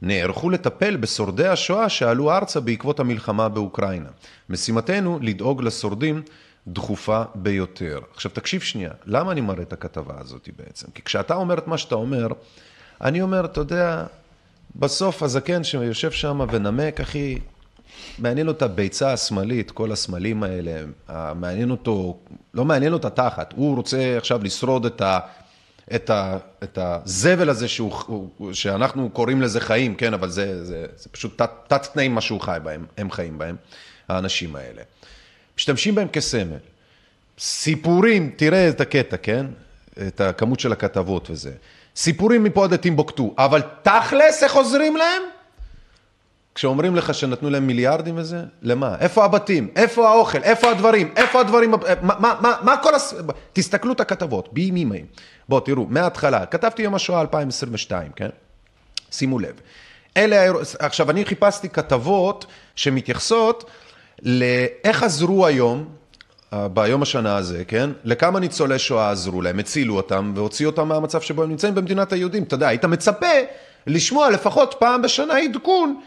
נערכו 0.01 0.49
לטפל 0.49 0.95
בשורדי 0.95 1.47
השואה 1.47 1.89
שעלו 1.89 2.31
ארצה 2.31 2.59
בעקבות 2.59 2.99
המלחמה 2.99 3.49
באוקראינה. 3.49 4.09
משימתנו 4.49 5.19
לדאוג 5.21 5.63
לשורדים 5.63 6.21
דחופה 6.67 7.23
ביותר. 7.35 7.99
עכשיו 8.13 8.31
תקשיב 8.31 8.61
שנייה, 8.61 8.91
למה 9.05 9.31
אני 9.31 9.41
מראה 9.41 9.61
את 9.61 9.73
הכתבה 9.73 10.13
הזאת 10.19 10.49
בעצם? 10.57 10.87
כי 10.95 11.01
כשאתה 11.01 11.33
אומר 11.33 11.57
את 11.57 11.67
מה 11.67 11.77
שאתה 11.77 11.95
אומר, 11.95 12.27
אני 13.01 13.21
אומר, 13.21 13.45
אתה 13.45 13.59
יודע, 13.59 14.05
בסוף 14.75 15.23
הזקן 15.23 15.63
שיושב 15.63 16.12
שם 16.12 16.41
ונמק, 16.51 16.99
אחי, 17.01 17.38
מעניין 18.19 18.47
אותו 18.47 18.65
הביצה 18.65 19.13
השמאלית, 19.13 19.71
כל 19.71 19.91
הסמלים 19.91 20.43
האלה, 20.43 20.71
מעניין 21.36 21.71
אותו, 21.71 22.17
לא 22.53 22.65
מעניין 22.65 22.93
אותו 22.93 23.10
תחת, 23.10 23.53
הוא 23.55 23.75
רוצה 23.75 24.17
עכשיו 24.17 24.43
לשרוד 24.43 24.86
את, 24.86 25.01
ה, 25.01 25.19
את, 25.95 26.10
ה, 26.10 26.38
את 26.63 26.77
הזבל 26.82 27.49
הזה 27.49 27.67
שהוא, 27.67 27.93
הוא- 28.38 28.53
שאנחנו 28.53 29.10
קוראים 29.10 29.41
לזה 29.41 29.60
חיים, 29.60 29.95
כן, 29.95 30.13
אבל 30.13 30.29
זה, 30.29 30.65
זה, 30.65 30.86
זה 30.97 31.10
פשוט 31.12 31.41
תת 31.67 31.88
תנאים 31.93 32.15
מה 32.15 32.21
שהוא 32.21 32.41
חי 32.41 32.58
בהם, 32.63 32.86
הם 32.97 33.12
חיים 33.12 33.38
בהם, 33.38 33.55
האנשים 34.08 34.55
האלה. 34.55 34.82
משתמשים 35.58 35.95
בהם 35.95 36.08
כסמל. 36.08 36.58
סיפורים, 37.39 38.32
תראה 38.36 38.69
את 38.69 38.82
הקטע, 38.82 39.17
כן? 39.17 39.45
את 40.08 40.21
הכמות 40.21 40.60
של 40.60 40.71
הכתבות 40.71 41.29
וזה. 41.29 41.51
סיפורים 41.95 42.43
מפה 42.43 42.63
עד 42.63 42.73
לטימבוקטו, 42.73 43.34
אבל 43.38 43.62
תכלס, 43.82 44.43
איך 44.43 44.56
עוזרים 44.56 44.95
להם? 44.95 45.21
כשאומרים 46.56 46.95
לך 46.95 47.13
שנתנו 47.13 47.49
להם 47.49 47.67
מיליארדים 47.67 48.17
וזה, 48.17 48.43
למה? 48.62 48.95
איפה 48.99 49.25
הבתים? 49.25 49.69
איפה 49.75 50.10
האוכל? 50.10 50.43
איפה 50.43 50.71
הדברים? 50.71 51.13
איפה 51.15 51.39
הדברים? 51.39 51.71
מה, 51.71 51.78
מה, 52.02 52.36
מה, 52.41 52.56
מה 52.62 52.78
כל 52.78 52.95
הס... 52.95 53.13
תסתכלו 53.54 53.93
את 53.93 53.99
הכתבות, 53.99 54.54
בימימי. 54.54 55.04
בואו, 55.49 55.60
תראו, 55.60 55.86
מההתחלה, 55.89 56.45
כתבתי 56.45 56.82
יום 56.82 56.95
השואה 56.95 57.21
2022, 57.21 58.12
כן? 58.15 58.30
שימו 59.12 59.39
לב. 59.39 59.54
אלה, 60.17 60.52
עכשיו, 60.80 61.12
אני 61.12 61.25
חיפשתי 61.25 61.69
כתבות 61.69 62.45
שמתייחסות 62.75 63.69
לאיך 64.21 65.04
עזרו 65.04 65.45
היום, 65.45 65.80
אה, 65.80 65.93
ביום 66.53 67.01
השנה 67.01 67.35
הזה, 67.38 67.63
כן? 67.67 67.89
לכמה 68.03 68.39
ניצולי 68.39 68.79
שואה 68.79 69.12
עזרו 69.12 69.41
להם, 69.41 69.59
הצילו 69.59 69.95
אותם 69.97 70.31
והוציאו 70.35 70.69
אותם 70.69 70.88
מהמצב 70.88 71.21
שבו 71.21 71.43
הם 71.43 71.49
נמצאים 71.49 71.75
במדינת 71.75 72.13
היהודים. 72.13 72.43
אתה 72.43 72.55
יודע, 72.55 72.67
היית 72.67 72.85
מצפה 72.85 73.27
לשמוע 73.88 74.29
לפחות 74.29 74.75
פעם 74.79 75.01
בשנה 75.01 75.38
עדכון 75.38 75.99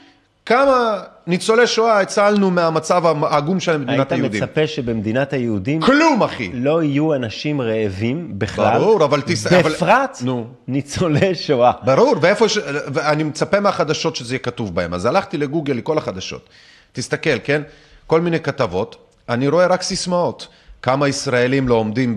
כמה 0.46 1.00
ניצולי 1.26 1.66
שואה 1.66 2.00
הצלנו 2.00 2.50
מהמצב 2.50 3.02
העגום 3.07 3.61
שלהם 3.61 3.81
במדינת 3.81 3.98
היית 3.98 4.12
היהודים. 4.12 4.42
מצפה 4.42 4.66
שבמדינת 4.66 5.33
היהודים 5.33 5.81
כלום, 5.81 6.22
אחי. 6.22 6.50
לא 6.55 6.83
יהיו 6.83 7.14
אנשים 7.14 7.61
רעבים 7.61 8.33
בכלל, 8.38 8.78
ברור, 8.78 9.05
אבל 9.05 9.20
תס- 9.20 9.46
אבל- 9.52 9.72
בפרט 9.72 10.18
נו. 10.24 10.46
ניצולי 10.68 11.35
שואה. 11.35 11.72
ברור, 11.85 12.14
ואיפה 12.20 12.48
ש... 12.48 12.59
ואני 12.92 13.22
מצפה 13.22 13.61
מהחדשות 13.61 14.16
שזה 14.16 14.35
יהיה 14.35 14.38
כתוב 14.38 14.74
בהם. 14.74 14.94
אז 14.94 15.07
הלכתי 15.07 15.38
לגוגל 15.38 15.74
לכל 15.74 15.98
החדשות. 15.98 16.48
תסתכל, 16.92 17.38
כן? 17.44 17.62
כל 18.07 18.20
מיני 18.20 18.40
כתבות, 18.40 18.96
אני 19.33 19.49
רואה 19.49 19.66
רק 19.66 19.83
סיסמאות. 19.83 20.49
כמה 20.83 21.09
ישראלים 21.09 21.68
לא 21.68 21.75
עומדים 21.75 22.14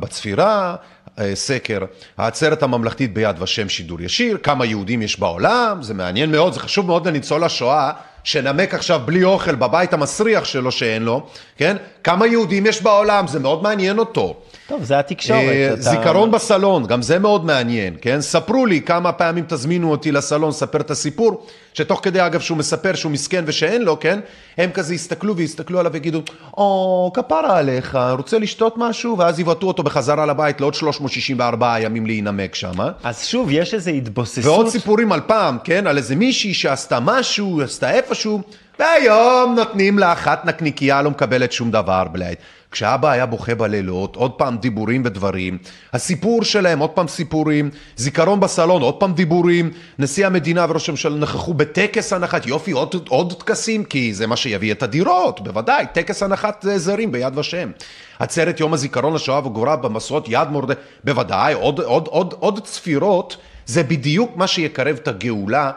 בצפירה, 0.00 0.76
אה, 1.18 1.30
סקר, 1.34 1.78
העצרת 2.18 2.62
הממלכתית 2.62 3.14
ביד 3.14 3.42
ושם 3.42 3.68
שידור 3.68 4.00
ישיר, 4.00 4.38
כמה 4.42 4.64
יהודים 4.66 5.02
יש 5.02 5.20
בעולם, 5.20 5.82
זה 5.82 5.94
מעניין 5.94 6.30
מאוד, 6.32 6.52
זה 6.52 6.60
חשוב 6.60 6.86
מאוד 6.86 7.08
לניצול 7.08 7.44
השואה, 7.44 7.90
שנמק 8.24 8.74
עכשיו 8.74 9.00
בלי 9.04 9.24
אוכל 9.24 9.54
בבית 9.54 9.92
המסריח 9.92 10.44
שלו 10.44 10.70
שאין 10.72 11.02
לו, 11.02 11.26
כן? 11.56 11.76
כמה 12.04 12.26
יהודים 12.26 12.66
יש 12.66 12.82
בעולם, 12.82 13.26
זה 13.26 13.40
מאוד 13.40 13.62
מעניין 13.62 13.98
אותו. 13.98 14.36
טוב, 14.66 14.82
זה 14.84 14.98
התקשורת. 14.98 15.38
אה, 15.40 15.66
אתה- 15.72 15.80
זיכרון 15.82 16.30
בסלון, 16.30 16.86
גם 16.86 17.02
זה 17.02 17.18
מאוד 17.18 17.44
מעניין, 17.44 17.96
כן? 18.00 18.20
ספרו 18.20 18.66
לי 18.66 18.80
כמה 18.80 19.12
פעמים 19.12 19.44
תזמינו 19.48 19.90
אותי 19.90 20.12
לסלון 20.12 20.48
לספר 20.48 20.80
את 20.80 20.90
הסיפור, 20.90 21.46
שתוך 21.74 22.00
כדי 22.02 22.26
אגב 22.26 22.40
שהוא 22.40 22.58
מספר 22.58 22.94
שהוא 22.94 23.12
מסכן 23.12 23.44
ושאין 23.46 23.82
לו, 23.82 24.00
כן? 24.00 24.20
הם 24.58 24.70
כזה 24.70 24.94
יסתכלו 24.94 25.36
ויסתכלו 25.36 25.80
עליו 25.80 25.92
ויגידו, 25.92 26.22
או, 26.56 27.10
כפרה 27.14 27.58
עליך, 27.58 27.98
רוצה 28.18 28.38
לשתות 28.38 28.74
משהו? 28.76 29.18
ואז 29.18 29.40
יבעטו 29.40 29.66
אותו 29.66 29.82
בחזרה 29.82 30.26
לבית 30.26 30.60
לעוד 30.60 30.74
364 30.74 31.80
ימים 31.80 32.06
להינמק 32.06 32.54
שם. 32.54 32.72
אז 33.02 33.26
שוב, 33.26 33.48
יש 33.50 33.74
איזו 33.74 33.90
התבוססות. 33.90 34.44
ועוד 34.44 34.68
סיפורים 34.68 35.12
על 35.12 35.20
פעם, 35.26 35.58
כן? 35.64 35.86
על 35.86 35.96
איזה 35.96 36.16
מישהי 36.16 36.54
שעשתה 36.54 37.00
משהו, 37.00 37.62
עשתה 37.62 37.90
איפשהו, 37.90 38.40
והיום 38.78 39.54
נותנים 39.56 39.98
לה 39.98 40.12
אחת 40.12 40.44
נקניקייה, 40.44 41.02
לא 41.02 41.10
מקבלת 41.10 41.52
שום 41.52 41.70
דבר, 41.70 42.04
בלעד. 42.12 42.36
כשאבא 42.74 43.10
היה 43.10 43.26
בוכה 43.26 43.54
בלילות, 43.54 44.16
עוד 44.16 44.32
פעם 44.32 44.56
דיבורים 44.56 45.02
ודברים. 45.04 45.58
הסיפור 45.92 46.44
שלהם, 46.44 46.78
עוד 46.78 46.90
פעם 46.90 47.08
סיפורים. 47.08 47.70
זיכרון 47.96 48.40
בסלון, 48.40 48.82
עוד 48.82 48.94
פעם 48.94 49.12
דיבורים. 49.12 49.70
נשיא 49.98 50.26
המדינה 50.26 50.66
וראש 50.68 50.88
הממשלה 50.88 51.16
נכחו 51.16 51.54
בטקס 51.54 52.12
הנחת, 52.12 52.46
יופי, 52.46 52.70
עוד, 52.70 52.94
עוד 53.08 53.32
טקסים, 53.32 53.84
כי 53.84 54.14
זה 54.14 54.26
מה 54.26 54.36
שיביא 54.36 54.72
את 54.72 54.82
הדירות, 54.82 55.40
בוודאי. 55.40 55.86
טקס 55.92 56.22
הנחת 56.22 56.66
אה, 56.66 56.78
זרים 56.78 57.12
ביד 57.12 57.38
ושם. 57.38 57.70
עצרת 58.18 58.60
יום 58.60 58.74
הזיכרון 58.74 59.14
לשואה 59.14 59.38
וגבורה 59.38 59.76
במסעות 59.76 60.26
יד 60.28 60.48
מורדי, 60.48 60.74
בוודאי, 61.04 61.54
עוד, 61.54 61.80
עוד, 61.80 62.08
עוד, 62.08 62.34
עוד 62.38 62.64
צפירות. 62.64 63.36
זה 63.66 63.82
בדיוק 63.82 64.36
מה 64.36 64.46
שיקרב 64.46 64.96
את 65.02 65.08
הגאולה 65.08 65.70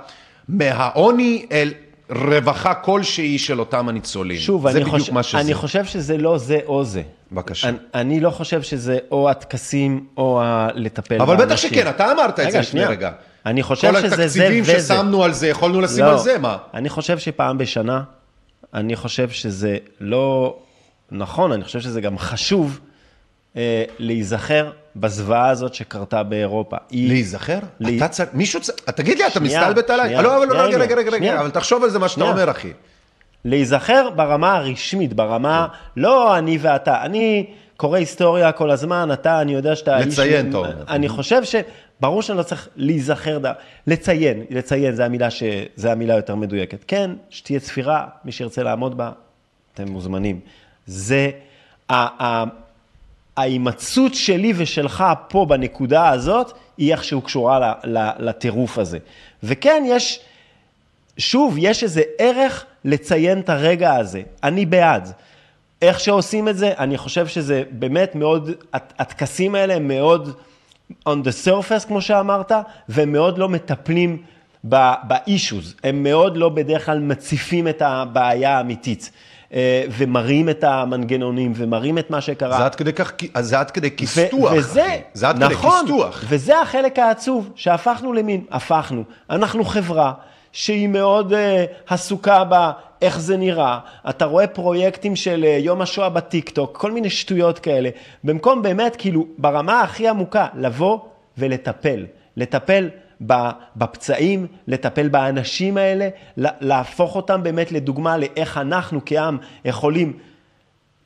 מהעוני 0.50 1.46
אל 1.52 1.74
רווחה 2.10 2.74
כלשהי 2.74 3.38
של 3.40 3.60
אותם 3.60 3.90
הניצולים. 3.90 4.38
שוב, 4.40 4.62
זה 4.64 4.70
אני, 4.78 4.80
בדיוק 4.80 5.00
חושב, 5.00 5.14
מה 5.14 5.24
שזה. 5.24 5.40
אני 5.42 5.54
חושב 5.54 5.86
שזה 5.86 6.18
לא 6.18 6.38
זה 6.38 6.60
או 6.66 6.84
זה. 6.84 7.02
בבקשה. 7.32 7.70
אני, 7.70 7.78
אני 7.96 8.20
לא 8.20 8.30
חושב 8.30 8.62
שזה 8.62 8.98
או 9.12 9.30
הטקסים 9.30 10.06
או 10.18 10.42
ה- 10.42 10.68
לטפל 10.76 11.22
אבל 11.22 11.36
בטח. 11.46 11.56
שכן, 11.56 11.90
אתה 11.90 12.12
אמרת 12.12 12.34
את 12.34 12.40
רגע, 12.40 12.52
זה 12.52 12.60
לפני. 12.60 12.86
רגע. 12.86 13.12
אני 13.46 13.64
חושב 13.64 13.92
כל 13.92 14.00
שזה 14.02 14.10
זה 14.16 14.24
התקציבים 14.24 14.64
וזה. 14.64 14.80
ששמנו 14.80 15.24
על 15.24 15.34
זה, 15.34 15.48
יכולנו 15.48 15.82
לשים 15.82 16.04
לא, 16.06 16.12
על 16.12 16.18
זה, 16.18 16.38
מה? 16.38 16.58
אני 16.74 16.90
חושב 16.90 17.18
שפעם 17.20 17.58
בשנה, 17.58 18.02
אני 18.74 18.96
חושב 18.96 19.30
שזה 19.30 19.78
לא 20.00 20.58
נכון, 21.12 21.52
אני 21.52 21.64
חושב 21.64 21.80
שזה 21.82 22.02
גם 22.02 22.18
חשוב 22.18 22.80
אה, 23.58 23.84
להיזכר 24.00 24.72
בזוועה 25.00 25.50
הזאת 25.50 25.74
שקרתה 25.74 26.24
באירופה. 26.24 26.78
להיזכר? 26.92 27.60
לי- 27.80 27.98
אתה 27.98 28.08
צריך, 28.08 28.30
מישהו 28.34 28.62
צריך, 28.62 28.78
תגיד 28.90 29.18
לי, 29.18 29.28
אתה 29.28 29.40
מסתלבט 29.40 29.90
עליי? 29.90 30.24
לא, 30.24 30.38
אבל 30.38 30.48
שנייה, 30.50 30.64
רגע, 30.66 30.78
רגע, 30.78 30.96
רגע, 30.96 31.12
רגע. 31.12 31.40
אבל 31.40 31.50
תחשוב 31.50 31.84
על 31.84 31.90
זה 31.90 32.00
מה 32.00 32.10
שאתה. 32.10 32.24
אומר, 32.24 32.52
אחי. 32.52 32.72
להיזכר 33.46 34.10
ברמה 34.16 34.56
הרשמית, 34.56 35.14
ברמה, 35.14 35.68
כן. 35.72 36.02
לא 36.02 36.38
אני 36.38 36.58
ואתה, 36.62 37.02
אני 37.02 37.46
קורא 37.78 37.98
היסטוריה 37.98 38.52
כל 38.52 38.72
הזמן, 38.72 39.10
אתה, 39.14 39.42
אני 39.42 39.54
יודע 39.54 39.76
שאתה... 39.76 39.98
איש- 40.00 40.06
לציין, 40.08 40.50
אתה 40.50 40.58
אומר. 40.58 40.84
אני 40.90 41.10
חושב 41.10 41.44
ש... 41.44 41.56
ברור 42.00 42.22
שאני 42.22 42.38
לא 42.38 42.44
צריך 42.44 42.68
להיזכר, 42.76 43.40
לציין, 43.88 44.44
לציין, 44.50 44.96
זו 44.96 45.04
המילה, 45.04 45.30
ש... 45.30 45.44
זו 45.76 45.90
המילה 45.90 46.16
יותר 46.16 46.36
מדויקת. 46.36 46.84
כן, 46.88 47.12
שתהיה 47.30 47.60
צפירה, 47.60 48.06
מי 48.26 48.32
שירצה 48.32 48.64
לעמוד 48.64 48.98
בה, 48.98 49.12
אתם 49.74 49.88
מוזמנים. 49.92 50.40
זה, 50.86 51.30
ההימצאות 53.38 54.14
שלי 54.14 54.54
ושלך 54.56 55.04
פה 55.30 55.46
בנקודה 55.46 56.10
הזאת, 56.10 56.52
היא 56.78 56.92
איכשהו 56.92 57.22
קשורה 57.22 57.74
לטירוף 58.20 58.78
הזה. 58.78 58.98
וכן, 59.44 59.84
יש, 59.88 60.20
שוב, 61.18 61.56
יש 61.60 61.84
איזה 61.84 62.02
ערך 62.20 62.66
לציין 62.86 63.40
את 63.40 63.50
הרגע 63.50 63.96
הזה. 63.96 64.22
אני 64.44 64.66
בעד. 64.66 65.12
איך 65.82 66.00
שעושים 66.00 66.48
את 66.48 66.58
זה, 66.58 66.74
אני 66.78 66.98
חושב 66.98 67.28
שזה 67.28 67.64
באמת 67.72 68.16
מאוד, 68.16 68.50
הט- 68.74 68.94
הטקסים 69.00 69.56
האלה 69.56 69.76
הם 69.76 69.88
מאוד 69.88 70.36
on 70.92 71.12
the 71.24 71.48
surface, 71.48 71.88
כמו 71.88 72.02
שאמרת, 72.02 72.52
והם 72.90 73.12
מאוד 73.12 73.38
לא 73.38 73.50
מטפלים 73.50 74.22
ב-issues. 74.64 75.74
הם 75.84 76.04
מאוד 76.04 76.38
לא 76.38 76.50
בדרך 76.50 76.86
כלל 76.86 77.00
מציפים 77.00 77.68
את 77.68 77.82
הבעיה 77.82 78.58
האמיתית. 78.58 79.12
אה, 79.54 79.84
ומראים 79.90 80.50
את 80.50 80.64
המנגנונים, 80.64 81.54
ומראים 81.56 81.98
את 81.98 82.10
מה 82.10 82.22
שקרה. 82.22 82.58
זה 82.58 82.66
עד 82.66 82.76
כדי 82.76 82.94
כך, 82.94 83.12
זה 83.40 83.60
עד 83.60 83.72
כדי 83.72 83.96
כיסתוח, 83.96 84.52
וזה, 84.56 84.86
אחי. 84.86 85.00
זה 85.14 85.30
עד 85.30 85.44
נכון, 85.44 85.72
כדי 85.72 85.94
כיסתוח. 85.94 86.24
וזה 86.28 86.62
החלק 86.62 87.00
העצוב, 87.00 87.50
שהפכנו 87.56 88.14
למין, 88.14 88.44
הפכנו. 88.52 89.04
אנחנו 89.30 89.66
חברה 89.66 90.14
שהיא 90.52 90.88
מאוד 90.88 91.34
uh, 91.34 91.36
עסוקה 91.94 92.44
באיך 92.44 93.20
זה 93.20 93.38
נראה. 93.38 93.80
אתה 94.10 94.26
רואה 94.26 94.48
פרויקטים 94.48 95.16
של 95.16 95.46
uh, 95.46 95.64
יום 95.66 95.82
השואה 95.82 96.10
בטיקטוק, 96.10 96.78
כל 96.78 96.92
מיני 96.92 97.10
שטויות 97.10 97.60
כאלה. 97.60 97.90
במקום 98.24 98.62
באמת, 98.62 98.96
כאילו, 98.96 99.28
ברמה 99.38 99.82
הכי 99.82 100.08
עמוקה, 100.08 100.48
לבוא 100.56 101.00
ולטפל. 101.38 102.06
לטפל 102.38 102.90
ב- 102.90 103.07
בפצעים, 103.22 104.48
לטפל 104.68 105.08
באנשים 105.08 105.78
האלה, 105.78 106.08
לה- 106.38 106.50
להפוך 106.62 107.16
אותם 107.16 107.44
באמת 107.44 107.72
לדוגמה 107.72 108.18
לאיך 108.18 108.58
אנחנו 108.58 109.02
כעם 109.06 109.38
יכולים 109.66 110.14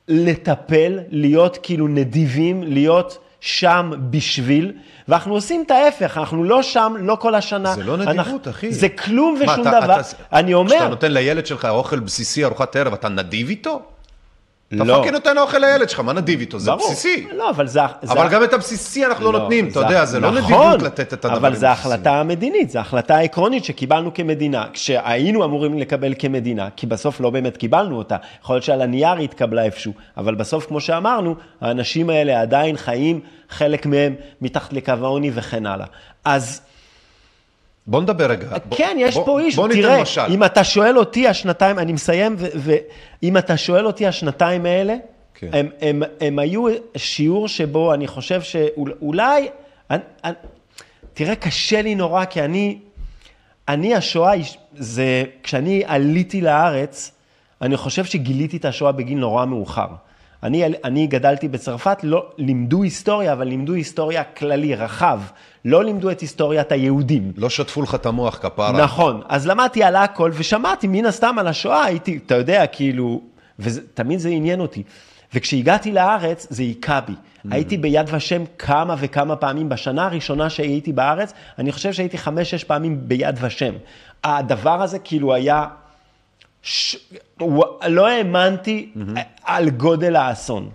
לטפל, 0.08 1.00
להיות 1.10 1.58
כאילו 1.64 1.88
נדיבים, 1.88 2.64
להיות 2.64 3.18
שם 3.40 3.92
בשביל, 4.10 4.74
ואנחנו 5.08 5.34
עושים 5.34 5.64
את 5.66 5.72
ההפך, 5.72 6.18
אנחנו 6.18 6.44
לא 6.44 6.64
שם, 6.64 6.94
לא 7.00 7.18
כל 7.20 7.36
השנה. 7.36 7.74
זה 7.76 7.84
לא 7.84 7.98
נדיבות, 7.98 8.16
אנחנו, 8.16 8.38
אחי. 8.50 8.72
זה 8.74 8.90
כלום 8.90 9.38
מה, 9.46 9.52
ושום 9.54 9.68
אתה- 9.68 9.80
דבר. 9.82 10.00
אתה- 10.00 10.02
אני 10.34 10.54
אומר, 10.54 10.70
כשאתה 10.76 10.88
נותן 10.88 11.12
לילד 11.12 11.46
שלך 11.46 11.66
אוכל 11.66 12.00
בסיסי, 12.00 12.46
ארוחת 12.46 12.76
ערב, 12.76 12.94
אתה 12.94 13.10
נדיב 13.10 13.50
איתו? 13.50 13.82
אתה 14.76 14.84
לא. 14.84 14.96
fucking 14.96 15.14
נותן 15.14 15.38
אוכל 15.38 15.58
לילד 15.58 15.90
שלך, 15.90 16.00
מה 16.00 16.14
נדיב 16.14 16.40
איתו? 16.40 16.60
זה 16.60 16.72
ברור. 16.72 16.92
בסיסי. 16.92 17.28
לא, 17.32 17.50
אבל 17.50 17.68
זה... 17.68 17.80
זה 18.02 18.14
אבל 18.14 18.30
גם 18.30 18.44
את 18.44 18.54
הבסיסי 18.54 19.06
אנחנו 19.06 19.32
לא 19.32 19.40
נותנים, 19.40 19.68
אתה 19.68 19.80
יודע, 19.80 20.06
זה 20.06 20.20
לא 20.20 20.32
נכון, 20.32 20.44
נדיבות 20.44 20.82
לתת 20.82 21.14
את 21.14 21.26
הדברים 21.26 21.46
אבל 21.46 21.56
זו 21.56 21.68
הבסיסיים. 21.68 21.94
החלטה 21.94 22.20
המדינית, 22.20 22.70
זו 22.70 22.80
החלטה 22.80 23.20
עקרונית 23.20 23.66
שקיבלנו 23.66 24.14
כמדינה, 24.14 24.66
כשהיינו 24.74 25.46
אמורים 25.46 25.78
לקבל 25.78 26.14
כמדינה, 26.20 26.70
כי 26.76 26.88
בסוף 26.88 27.22
לא 27.22 27.30
באמת 27.30 27.58
קיבלנו 27.58 27.98
אותה. 27.98 28.16
יכול 28.44 28.56
להיות 28.56 28.64
שעל 28.64 28.82
הנייר 28.82 29.14
היא 29.18 29.24
התקבלה 29.24 29.64
איפשהו, 29.64 29.94
אבל 30.18 30.36
בסוף, 30.36 30.66
כמו 30.66 30.82
שאמרנו, 30.82 31.36
האנשים 31.62 32.10
האלה 32.10 32.42
עדיין 32.42 32.78
חיים, 32.78 33.20
חלק 33.50 33.86
מהם 33.86 34.16
מתחת 34.42 34.74
לקו 34.74 34.94
העוני 35.02 35.32
וכן 35.34 35.66
הלאה. 35.66 35.86
אז 36.26 36.62
בוא 37.88 38.02
נדבר 38.02 38.26
רגע. 38.32 38.48
בוא- 38.66 38.78
כן, 38.78 38.96
יש 39.00 39.16
בוא- 39.16 39.26
פה 39.26 39.40
איש, 39.40 39.56
בוא 39.56 39.68
תראה, 39.68 40.02
משל. 40.02 40.22
אם 40.30 40.44
אתה 40.44 40.64
שואל 40.64 40.98
אותי 40.98 41.28
השנתיים, 41.28 41.80
אני 41.80 41.94
מסיים, 41.94 42.36
ואם 42.40 43.38
אתה 43.38 43.58
שואל 43.58 43.86
אותי 43.86 44.08
השנתיים 44.08 44.66
האלה, 44.66 44.96
כן. 45.36 45.50
הם, 45.54 45.70
הם, 45.82 46.04
הם 46.22 46.40
היו 46.40 46.66
שיעור 46.96 47.48
שבו 47.48 47.94
אני 47.94 48.08
חושב 48.08 48.42
שאולי, 48.42 49.48
אני, 49.92 50.00
אני, 50.24 50.34
תראה, 51.14 51.36
קשה 51.36 51.82
לי 51.82 51.96
נורא, 51.96 52.26
כי 52.26 52.42
אני, 52.42 52.80
אני 53.68 53.96
השואה, 53.96 54.32
זה, 54.78 55.24
כשאני 55.44 55.84
עליתי 55.86 56.42
לארץ, 56.42 57.12
אני 57.62 57.78
חושב 57.78 58.06
שגיליתי 58.06 58.58
את 58.58 58.66
השואה 58.66 58.92
בגיל 58.92 59.18
נורא 59.18 59.46
מאוחר. 59.46 59.88
אני, 60.44 60.64
אני 60.84 61.08
גדלתי 61.08 61.48
בצרפת, 61.48 61.98
לא 62.04 62.26
לימדו 62.38 62.84
היסטוריה, 62.84 63.34
אבל 63.34 63.48
לימדו 63.48 63.74
היסטוריה 63.74 64.24
כללי, 64.24 64.76
רחב. 64.76 65.20
לא 65.66 65.84
לימדו 65.84 66.12
את 66.12 66.20
היסטוריית 66.20 66.72
היהודים. 66.72 67.32
לא 67.38 67.50
שטפו 67.50 67.82
לך 67.82 67.96
את 67.96 68.06
המוח 68.06 68.38
כפרה. 68.38 68.84
נכון, 68.84 69.22
אז 69.30 69.48
למדתי 69.48 69.84
על 69.84 69.96
הכל 69.96 70.32
ושמעתי 70.34 70.88
מן 70.88 71.06
הסתם 71.06 71.36
על 71.40 71.48
השואה, 71.48 71.84
הייתי, 71.84 72.20
אתה 72.26 72.36
יודע, 72.36 72.68
כאילו, 72.68 73.22
ותמיד 73.60 74.20
זה 74.20 74.30
עניין 74.30 74.60
אותי. 74.60 74.84
וכשהגעתי 75.34 75.92
לארץ, 75.92 76.48
זה 76.50 76.64
היכה 76.64 77.02
בי. 77.02 77.14
הייתי 77.52 77.78
ביד 77.78 78.10
ושם 78.12 78.44
כמה 78.58 78.96
וכמה 79.00 79.36
פעמים. 79.36 79.70
בשנה 79.70 80.06
הראשונה 80.06 80.50
שהייתי 80.50 80.94
בארץ, 80.94 81.34
אני 81.60 81.72
חושב 81.72 81.94
שהייתי 81.94 82.18
חמש-שש 82.18 82.64
פעמים 82.64 83.00
ביד 83.04 83.38
ושם. 83.42 83.74
הדבר 84.24 84.82
הזה 84.82 85.00
כאילו 85.00 85.34
היה... 85.34 85.66
ש... 86.64 86.96
לא 87.88 88.08
האמנתי 88.08 88.92
על 89.44 89.70
גודל 89.70 90.16
האסון. 90.16 90.70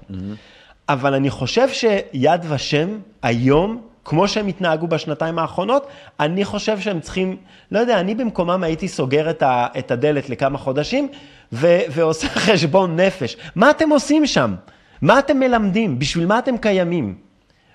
אבל 0.89 1.15
אני 1.15 1.31
חושב 1.31 1.69
שיד 1.69 2.41
ושם 2.49 2.99
היום, 3.23 3.83
כמו 4.05 4.29
שהם 4.29 4.47
התנהגו 4.47 4.87
בשנתיים 4.87 5.39
האחרונות, 5.39 5.87
אני 6.21 6.45
חושב 6.45 6.81
שהם 6.81 7.01
צריכים, 7.01 7.37
לא 7.71 7.79
יודע, 7.79 8.01
אני 8.01 8.15
במקומם 8.15 8.63
הייתי 8.63 8.89
סוגר 8.89 9.31
את, 9.31 9.43
ה, 9.43 9.67
את 9.79 9.91
הדלת 9.91 10.31
לכמה 10.31 10.59
חודשים 10.59 11.09
ו, 11.53 11.79
ועושה 11.91 12.29
חשבון 12.47 13.01
נפש. 13.01 13.37
מה 13.55 13.71
אתם 13.71 13.91
עושים 13.91 14.27
שם? 14.27 14.55
מה 15.03 15.19
אתם 15.19 15.41
מלמדים? 15.41 15.99
בשביל 15.99 16.27
מה 16.27 16.39
אתם 16.39 16.59
קיימים? 16.59 17.15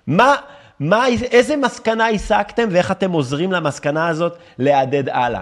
מה, 0.08 0.36
מה, 0.80 1.08
איזה 1.08 1.56
מסקנה 1.56 2.10
הסקתם 2.10 2.68
ואיך 2.72 2.92
אתם 2.92 3.12
עוזרים 3.12 3.52
למסקנה 3.52 4.08
הזאת 4.08 4.38
להדהד 4.58 5.10
הלאה? 5.10 5.42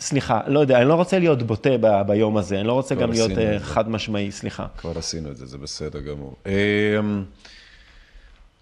סליחה, 0.00 0.40
לא 0.46 0.60
יודע, 0.60 0.78
אני 0.78 0.88
לא 0.88 0.94
רוצה 0.94 1.18
להיות 1.18 1.42
בוטה 1.42 1.70
ב, 1.80 2.02
ביום 2.06 2.36
הזה, 2.36 2.58
אני 2.58 2.66
לא 2.66 2.72
רוצה 2.72 2.94
גם 2.94 3.10
להיות 3.10 3.34
זה. 3.34 3.56
חד 3.60 3.88
משמעי, 3.88 4.32
סליחה. 4.32 4.66
כבר 4.78 4.98
עשינו 4.98 5.30
את 5.30 5.36
זה, 5.36 5.46
זה 5.46 5.58
בסדר 5.58 6.00
גמור. 6.00 6.36
אמ, 6.46 7.24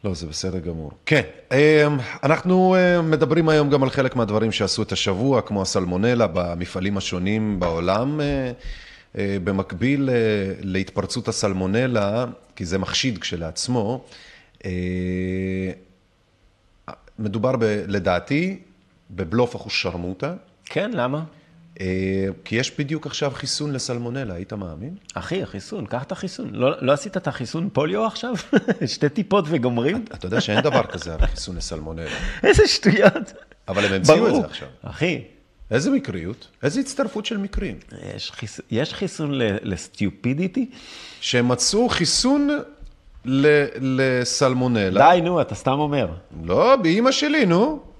לא, 0.05 0.15
זה 0.15 0.27
בסדר 0.27 0.59
גמור. 0.59 0.91
כן, 1.07 1.23
אמ, 1.53 1.59
אנחנו 2.23 2.75
אה, 2.75 3.03
מדברים 3.03 3.49
היום 3.49 3.71
גם 3.71 3.83
על 3.83 3.91
חלק 3.91 4.17
מהדברים 4.17 4.53
שעשו 4.53 4.83
את 4.83 4.93
השבוע, 4.93 5.43
כמו 5.43 5.63
הסלמונלה 5.63 6.27
במפעלים 6.27 6.97
השונים 6.97 7.61
בעולם. 7.61 8.21
אה, 8.21 8.53
במקביל 9.45 10.09
להתפרצות 10.61 11.29
הסלמונלה, 11.29 12.25
כי 12.57 12.65
זה 12.65 12.79
מחשיד 12.79 13.19
כשלעצמו, 13.19 14.05
מדובר 17.19 17.57
ב, 17.57 17.65
לדעתי 17.87 18.59
בבלוף 19.11 19.57
אחושרמוטה, 19.57 20.35
כן, 20.73 20.91
למה? 20.95 21.23
אה, 21.81 22.27
כי 22.45 22.57
יש 22.57 22.79
בדיוק 22.79 23.07
עכשיו 23.07 23.31
חיסון 23.31 23.73
לסלמונלה, 23.73 24.35
היית 24.35 24.53
מאמין? 24.53 24.95
אחי, 25.15 25.43
החיסון, 25.43 25.87
קח 25.87 26.03
את 26.03 26.13
החיסון. 26.13 26.51
לא, 26.53 26.71
לא 26.81 26.93
עשית 26.93 27.17
את 27.17 27.27
החיסון 27.27 27.69
פוליו 27.73 28.07
עכשיו? 28.07 28.35
שתי 28.87 29.09
טיפות 29.09 29.45
וגומרים? 29.49 30.05
אתה 30.15 30.27
יודע 30.27 30.41
שאין 30.41 30.61
דבר 30.61 30.83
כזה, 30.83 31.17
חיסון 31.21 31.57
לסלמונלה. 31.57 32.11
איזה 32.47 32.67
שטויות. 32.67 33.33
אבל 33.69 33.85
הם 33.85 33.93
המציאו 33.93 34.29
את. 34.29 34.35
זה 34.35 34.45
עכשיו. 34.45 34.69
אחי, 34.83 35.25
איזה 35.71 35.91
מקריות? 35.91 36.49
איזה 36.63 36.81
הצטרפות 36.81 37.27
של 37.27 37.37
מקרים? 37.37 37.79
יש, 38.17 38.31
חיס... 38.31 38.61
יש 38.71 38.95
חיסון 38.95 39.35
ל... 39.35 39.43
לסטיופידיטי? 39.63 40.71
שהם 41.21 41.49
מצאו 41.49 41.89
חיסון 41.89 42.49
ל- 43.25 43.67
לסלמונלה. 43.81 45.11
די, 45.13 45.21
נו, 45.21 45.41
אתה 45.41 45.55
סתם 45.55 45.79
אומר. 45.79 46.07
לא, 46.45 46.77
באימא 46.77 47.13
שלי, 47.13 47.47
נו. 47.47 47.92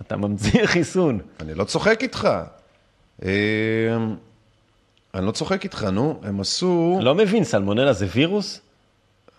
אתה 0.00 0.16
ממציא 0.16 0.66
חיסון. 0.66 1.18
אני 1.40 1.54
לא 1.54 1.64
צוחק 1.64 2.02
איתך. 2.02 2.28
אה, 3.24 3.30
אני 5.14 5.26
לא 5.26 5.30
צוחק 5.30 5.64
איתך, 5.64 5.84
נו. 5.84 6.20
הם 6.22 6.40
עשו... 6.40 6.98
לא 7.02 7.14
מבין, 7.14 7.44
סלמונלה 7.44 7.92
זה 7.92 8.06
וירוס? 8.14 8.60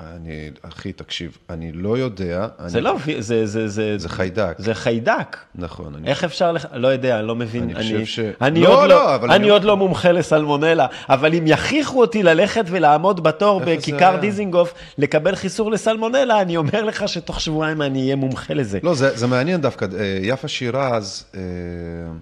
אני, 0.04 0.50
אחי, 0.62 0.94
תקשיב, 0.94 1.38
אני 1.50 1.72
לא 1.72 1.98
יודע. 1.98 2.48
זה 2.66 2.78
אני- 2.78 2.84
לא, 2.86 2.96
זה, 3.20 3.46
זה, 3.46 3.68
זה, 3.68 3.98
זה 3.98 4.10
חיידק. 4.10 4.56
זה 4.58 4.74
חיידק. 4.74 5.38
נכון. 5.56 5.96
אני 5.96 6.08
איך 6.08 6.24
אפשר, 6.24 6.52
לח... 6.52 6.66
לא 6.74 6.88
יודע, 6.88 7.20
אני 7.20 7.28
לא 7.28 7.36
מבין. 7.36 7.64
אני 7.64 7.74
חושב 7.76 8.06
ש- 8.06 8.20
אני, 8.42 8.62
לא, 8.62 8.70
עוד, 8.84 8.90
לא, 8.90 8.96
לא, 8.96 9.16
אבל 9.16 9.28
אני 9.32 9.36
אני- 9.44 9.50
עוד 9.50 9.64
לא 9.64 9.78
מומחה 9.78 10.12
לסלמונלה, 10.12 10.88
אבל 11.10 11.34
אם 11.36 11.44
יכריחו 11.48 12.02
אותי 12.02 12.24
ללכת 12.24 12.64
ולעמוד 12.68 13.24
בתור 13.24 13.62
בכיכר? 13.66 14.18
דיזינגוף 14.22 14.74
לקבל 14.98 15.36
חיסור 15.36 15.72
לסלמונלה, 15.72 16.42
אני 16.42 16.58
אומר 16.58 16.84
לך 16.84 17.08
שתוך 17.10 17.42
שבועיים 17.42 17.82
אני 17.82 18.02
אהיה 18.02 18.16
מומחה 18.16 18.54
לזה. 18.54 18.80
לא, 18.84 18.94
זה, 18.94 19.18
זה 19.18 19.28
מעניין 19.28 19.62
דווקא. 19.62 19.86
אה, 20.00 20.20
יפה 20.22 20.48
שירז, 20.48 21.26
אה, 21.36 21.40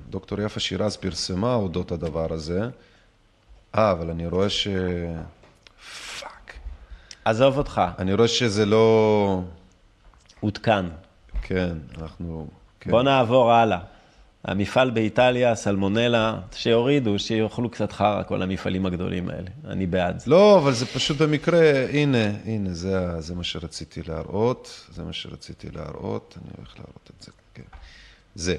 דוקטור 0.10 0.42
יפה 0.42 0.60
שירז 0.60 0.96
פרסמה 0.98 1.54
אודות 1.54 1.92
הדבר 1.92 2.34
הזה. 2.34 2.62
אה, 3.78 3.92
אבל 3.92 4.10
אני 4.10 4.28
רואה 4.28 4.50
ש... 4.50 4.68
עזוב 7.30 7.58
אותך, 7.58 7.82
אני 8.00 8.14
רואה 8.14 8.28
שזה 8.28 8.66
לא... 8.66 9.42
עודכן. 10.40 10.86
כן, 11.42 11.78
אנחנו... 12.02 12.48
כן. 12.80 12.92
בוא 12.92 13.04
נעבור 13.04 13.52
הלאה. 13.52 13.80
המפעל 14.44 14.90
באיטליה, 14.90 15.56
סלמונלה, 15.56 16.40
שיורידו, 16.52 17.20
שיאכלו 17.20 17.70
קצת 17.70 17.92
חרא, 17.92 18.24
כל 18.24 18.42
המפעלים 18.42 18.86
הגדולים 18.86 19.30
האלה. 19.30 19.50
אני 19.66 19.86
בעד 19.86 20.20
זה. 20.20 20.32
לא, 20.32 20.60
אבל 20.60 20.74
זה 20.74 20.86
פשוט 20.86 21.18
במקרה, 21.18 21.86
הנה, 21.90 22.32
הנה, 22.46 22.74
זה, 22.74 23.22
זה 23.22 23.36
מה 23.36 23.44
שרציתי 23.44 24.02
להראות, 24.08 24.86
זה 24.92 25.04
מה 25.04 25.14
שרציתי 25.14 25.68
להראות, 25.72 26.38
אני 26.42 26.52
הולך 26.58 26.74
להראות 26.80 27.12
את 27.18 27.24
זה, 27.24 27.32
כן. 27.54 27.64
זה. 28.36 28.56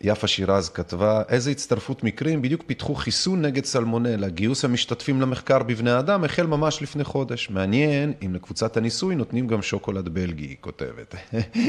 יפה 0.00 0.26
שירז 0.26 0.68
כתבה, 0.68 1.22
איזה 1.28 1.50
הצטרפות 1.50 2.04
מקרים, 2.04 2.42
בדיוק 2.42 2.62
פיתחו 2.66 2.94
חיסון 2.94 3.42
נגד 3.42 3.64
סלמונלה. 3.64 4.28
גיוס 4.28 4.64
המשתתפים 4.64 5.20
למחקר 5.20 5.62
בבני 5.62 5.98
אדם 5.98 6.24
החל 6.24 6.46
ממש 6.46 6.82
לפני 6.82 7.04
חודש. 7.04 7.50
מעניין 7.50 8.12
אם 8.24 8.34
לקבוצת 8.34 8.76
הניסוי 8.76 9.14
נותנים 9.14 9.46
גם 9.46 9.62
שוקולד 9.62 10.08
בלגי, 10.08 10.44
היא 10.44 10.56
כותבת. 10.60 11.14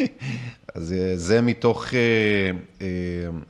אז 0.75 0.93
אה, 0.93 1.17
זה 1.17 1.41
מתוך, 1.41 1.93
אה, 1.93 1.99
אה, 2.81 2.87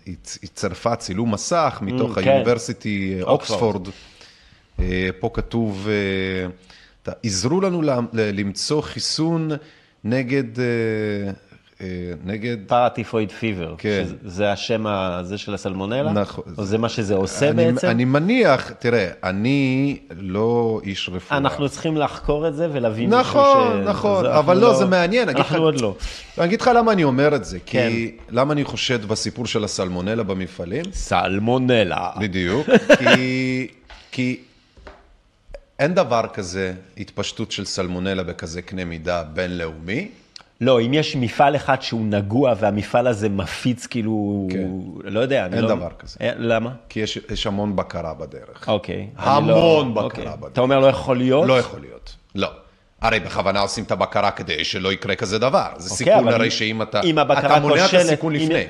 היא 0.05 0.15
היא 0.41 0.49
צרפה 0.53 0.95
צילום 0.95 1.33
מסך, 1.33 1.79
מתוך 1.81 2.17
Mm, 2.17 2.21
כן. 2.21 2.43
אה, 2.85 3.23
אוקספורד. 3.23 3.87
אה, 4.79 5.09
פה 5.19 5.29
כתוב, 5.33 5.87
אה, 7.07 7.13
עזרו 7.23 7.61
לנו 7.61 7.81
למצוא 8.13 8.81
חיסון 8.81 9.51
נגד, 10.03 10.59
אה, 10.59 10.65
אה, 10.65 11.31
נגד 12.25 12.57
פרטיפויד 12.67 13.31
פיבר, 13.31 13.75
כן. 13.77 14.05
זה 14.25 14.51
השם 14.51 14.87
הזה 14.87 15.37
של 15.37 15.53
הסלמונלה? 15.53 16.11
נכון. 16.11 16.43
או 16.57 16.63
זה 16.65 16.77
מה 16.77 16.89
שזה 16.89 17.15
עושה 17.15 17.49
אני, 17.49 17.71
בעצם? 17.71 17.87
אני 17.87 18.05
מניח, 18.05 18.69
תראה, 18.71 19.09
אני 19.23 19.97
לא 20.17 20.81
איש 20.83 21.09
רפואה. 21.13 21.37
אנחנו 21.37 21.69
צריכים 21.69 21.97
לחקור 21.97 22.47
את 22.47 22.55
זה 22.55 22.67
ולהבין 22.73 23.09
נכון, 23.13 23.81
ש... 23.83 23.87
נכון, 23.87 24.25
אבל 24.25 24.55
אנחנו 24.55 24.67
לא, 24.73 24.77
זה 24.77 24.85
מעניין. 24.85 25.29
אנחנו 25.29 25.55
לך- 25.55 25.61
עוד 25.61 25.81
לא. 25.81 25.95
אני 26.37 26.45
אגיד 26.45 26.61
לך 26.61 26.71
למה 26.75 26.91
אני 26.91 27.03
אומר 27.03 27.35
את 27.35 27.45
זה, 27.45 27.57
כן. 27.65 27.89
כי 27.89 28.11
למה 28.29 28.53
אני 28.53 28.63
חושד 28.63 29.05
בסיפור 29.05 29.45
של 29.45 29.63
הסלמונלה 29.63 30.23
במפעלים? 30.23 30.85
סלמונלה. 30.93 32.09
בדיוק, 32.19 32.67
כי, 32.99 33.67
כי 34.11 34.39
אין 35.79 35.93
דבר 35.93 36.23
כזה 36.33 36.73
התפשטות 36.97 37.51
של 37.51 37.65
סלמונלה 37.65 38.23
בכזה 38.23 38.61
קנה 38.61 38.85
מידה 38.85 39.23
בינלאומי. 39.23 40.07
לא, 40.61 40.81
אם 40.81 40.93
יש 40.93 41.15
מפעל 41.15 41.55
אחד 41.55 41.81
שהוא 41.81 42.05
נגוע 42.05 42.53
והמפעל 42.59 43.07
הזה 43.07 43.29
מפיץ 43.29 43.85
כאילו, 43.85 44.47
כן. 44.51 44.67
לא 45.03 45.19
יודע, 45.19 45.45
אין 45.45 45.63
לא... 45.63 45.67
דבר 45.67 45.89
כזה. 45.99 46.17
אה, 46.21 46.31
למה? 46.37 46.71
כי 46.89 46.99
יש, 46.99 47.19
יש 47.31 47.47
המון 47.47 47.75
בקרה 47.75 48.13
בדרך. 48.13 48.67
אוקיי. 48.67 49.07
המון 49.17 49.47
לא- 49.47 49.85
בקרה 49.93 50.03
אוקיי. 50.03 50.25
בדרך. 50.37 50.51
אתה 50.51 50.61
אומר 50.61 50.79
לא 50.79 50.87
יכול 50.87 51.17
להיות? 51.17 51.47
לא 51.47 51.59
יכול 51.59 51.79
להיות, 51.79 52.15
לא. 52.35 52.47
הרי 53.01 53.19
בכוונה 53.19 53.59
עושים 53.59 53.83
את 53.83 53.91
הבקרה 53.91 54.31
כדי 54.31 54.63
שלא 54.65 54.93
יקרה 54.93 55.15
כזה 55.15 55.39
דבר. 55.39 55.67
זה 55.77 55.91
אוקיי, 55.91 56.05
סיכון 56.15 56.27
הרי 56.27 56.45
אם- 56.45 56.51
שאם 56.51 56.81
אתה... 56.81 57.01
אם 57.01 57.17
הבקרה 57.17 57.57
אתה 57.57 57.59
מונע 57.59 57.85
את 57.85 57.93
הסיכון 57.93 58.35
אם- 58.35 58.41
לפני. 58.41 58.63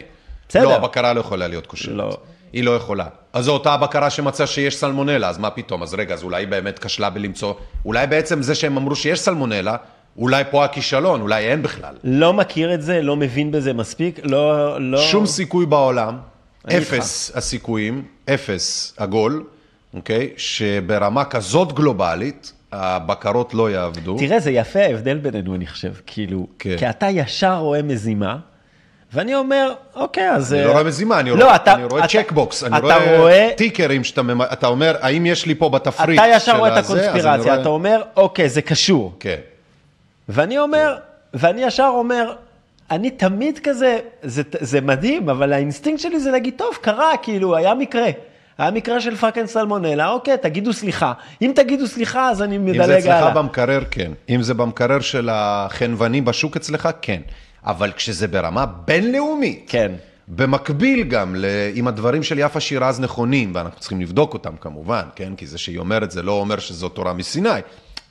בסדר. 0.50 0.64
לא, 0.64 0.76
הבקרה 0.76 1.14
לא 1.14 1.20
יכולה 1.20 1.48
להיות 1.48 1.68
כושלת. 1.68 1.96
לא. 1.96 2.18
היא 2.54 2.64
לא 2.64 2.76
יכולה. 2.76 3.06
אז 3.34 3.46
זו 3.46 3.54
אותה 3.54 3.74
הבקרה 3.74 4.10
שמצאה 4.10 4.48
שיש 4.48 4.76
סלמונלה, 4.76 5.30
אז 5.30 5.38
מה 5.38 5.50
פתאום? 5.50 5.84
אז 5.84 5.94
רגע, 5.94 6.14
אז 6.14 6.24
אולי 6.24 6.42
היא 6.42 6.48
באמת 6.48 6.80
כשלה 6.80 7.10
בלמצוא... 7.10 7.54
אולי 7.86 8.08
בעצם 8.08 8.42
זה 8.42 8.56
שהם 8.56 8.78
אמרו 8.78 8.96
שיש 8.96 9.20
סלמונלה, 9.20 9.76
אולי 10.18 10.44
פה 10.52 10.66
הכישלון, 10.66 11.22
אולי 11.22 11.46
אין 11.48 11.62
בכלל. 11.62 11.94
לא 12.04 12.34
מכיר 12.34 12.74
את 12.74 12.82
זה, 12.82 13.02
לא 13.02 13.16
מבין 13.16 13.52
בזה 13.52 13.74
מספיק, 13.74 14.20
לא... 14.24 14.82
לא... 14.82 14.98
שום 15.02 15.26
סיכוי 15.26 15.66
בעולם, 15.66 16.18
אני 16.68 16.76
איתך. 16.78 16.94
אפס 16.94 17.32
הסיכויים, 17.36 18.04
אפס 18.34 18.94
עגול, 18.98 19.44
אוקיי? 19.94 20.30
שברמה 20.38 21.26
כזאת 21.26 21.74
גלובלית, 21.74 22.54
הבקרות 22.72 23.54
לא 23.54 23.72
יעבדו. 23.72 24.16
תראה, 24.20 24.40
זה 24.40 24.52
יפה 24.52 24.80
ההבדל 24.80 25.18
בינינו, 25.18 25.56
אני 25.56 25.68
חושב. 25.68 25.92
כאילו, 26.06 26.48
כן. 26.60 26.76
כי 26.78 26.90
אתה 26.90 27.08
ישר 27.10 27.56
רואה 27.58 27.82
מזימה, 27.82 28.38
ואני 29.14 29.36
אומר, 29.36 29.74
אוקיי, 29.96 30.32
אז... 30.32 30.54
אני 30.54 30.62
אה, 30.62 30.68
לא 30.68 30.72
רואה 30.72 30.84
מזימה, 30.84 31.20
אני 31.20 31.30
לא, 31.30 31.44
רואה, 31.44 31.56
אתה- 31.56 31.74
אני 31.74 31.84
רואה 31.86 32.06
אתה- 32.06 32.08
checkbox, 32.24 32.64
אני 32.64 32.80
רואה, 32.80 33.20
רואה- 33.20 33.50
tickerים 33.58 34.04
שאתה 34.04 34.22
ממ... 34.22 34.42
אתה 34.42 34.68
אומר, 34.68 34.96
האם 35.02 35.26
יש 35.26 35.46
לי 35.46 35.56
פה 35.56 35.70
בתפריט 35.70 36.20
אתה 36.20 36.28
ישר 36.28 36.52
של 36.52 36.58
רואה 36.58 36.74
את 36.80 36.86
הזה? 36.86 37.00
הקונספירציה, 37.10 37.62
אתה 37.62 37.70
אומר, 37.70 38.02
אוקיי, 38.16 38.50
זה 38.50 38.62
קשור. 38.62 39.14
כן. 39.20 39.36
ואני 40.30 40.60
אומר, 40.60 40.98
ואני 41.34 41.64
ישר 41.64 41.92
אומר, 41.94 42.36
אני 42.92 43.10
תמיד 43.10 43.60
כזה, 43.64 44.00
זה, 44.24 44.42
זה 44.60 44.82
מדהים, 44.82 45.30
אבל 45.30 45.54
האינסטינקט 45.54 46.02
שלי 46.02 46.20
זה 46.20 46.32
להגיד, 46.32 46.54
טוב, 46.58 46.76
קרה, 46.82 47.12
כאילו, 47.22 47.56
היה 47.56 47.74
מקרה. 47.74 48.10
היה 48.58 48.72
מקרה 48.72 49.02
של 49.02 49.16
fucking 49.16 49.46
סלמונלה, 49.46 50.10
אוקיי, 50.10 50.38
תגידו 50.38 50.74
סליחה. 50.74 51.14
אם 51.42 51.52
תגידו 51.56 51.88
סליחה, 51.88 52.30
אז 52.30 52.42
אני 52.42 52.56
אם 52.56 52.68
זה 52.68 52.72
מדלג 52.74 52.98
אצלך 52.98 53.14
הלאה. 53.14 53.34
במקרר, 53.34 53.84
כן. 53.92 54.12
אם 54.30 54.42
זה 54.42 54.54
במקרר 54.54 55.00
של 55.00 55.30
החנווני 55.32 56.22
בשוק 56.22 56.56
אצלך, 56.56 56.90
כן. 57.02 57.22
אבל 57.66 57.92
כשזה 57.92 58.28
ברמה 58.28 58.66
בינלאומית, 58.66 59.66
כן. 59.68 59.92
במקביל 60.28 61.04
גם, 61.04 61.36
ל... 61.36 61.46
אם 61.76 61.88
הדברים 61.88 62.24
של 62.24 62.40
יפה 62.40 62.60
שירז 62.60 63.00
נכונים, 63.00 63.52
ואנחנו 63.56 63.80
צריכים 63.80 64.02
לבדוק 64.02 64.34
אותם 64.34 64.56
כמובן, 64.62 65.04
כן? 65.16 65.36
כי 65.36 65.48
זה 65.48 65.58
שהיא 65.58 65.78
אומרת 65.78 66.12
זה 66.12 66.24
לא 66.24 66.32
אומר 66.32 66.60
שזו 66.60 66.90
תורה 66.90 67.14
מסיני, 67.14 67.60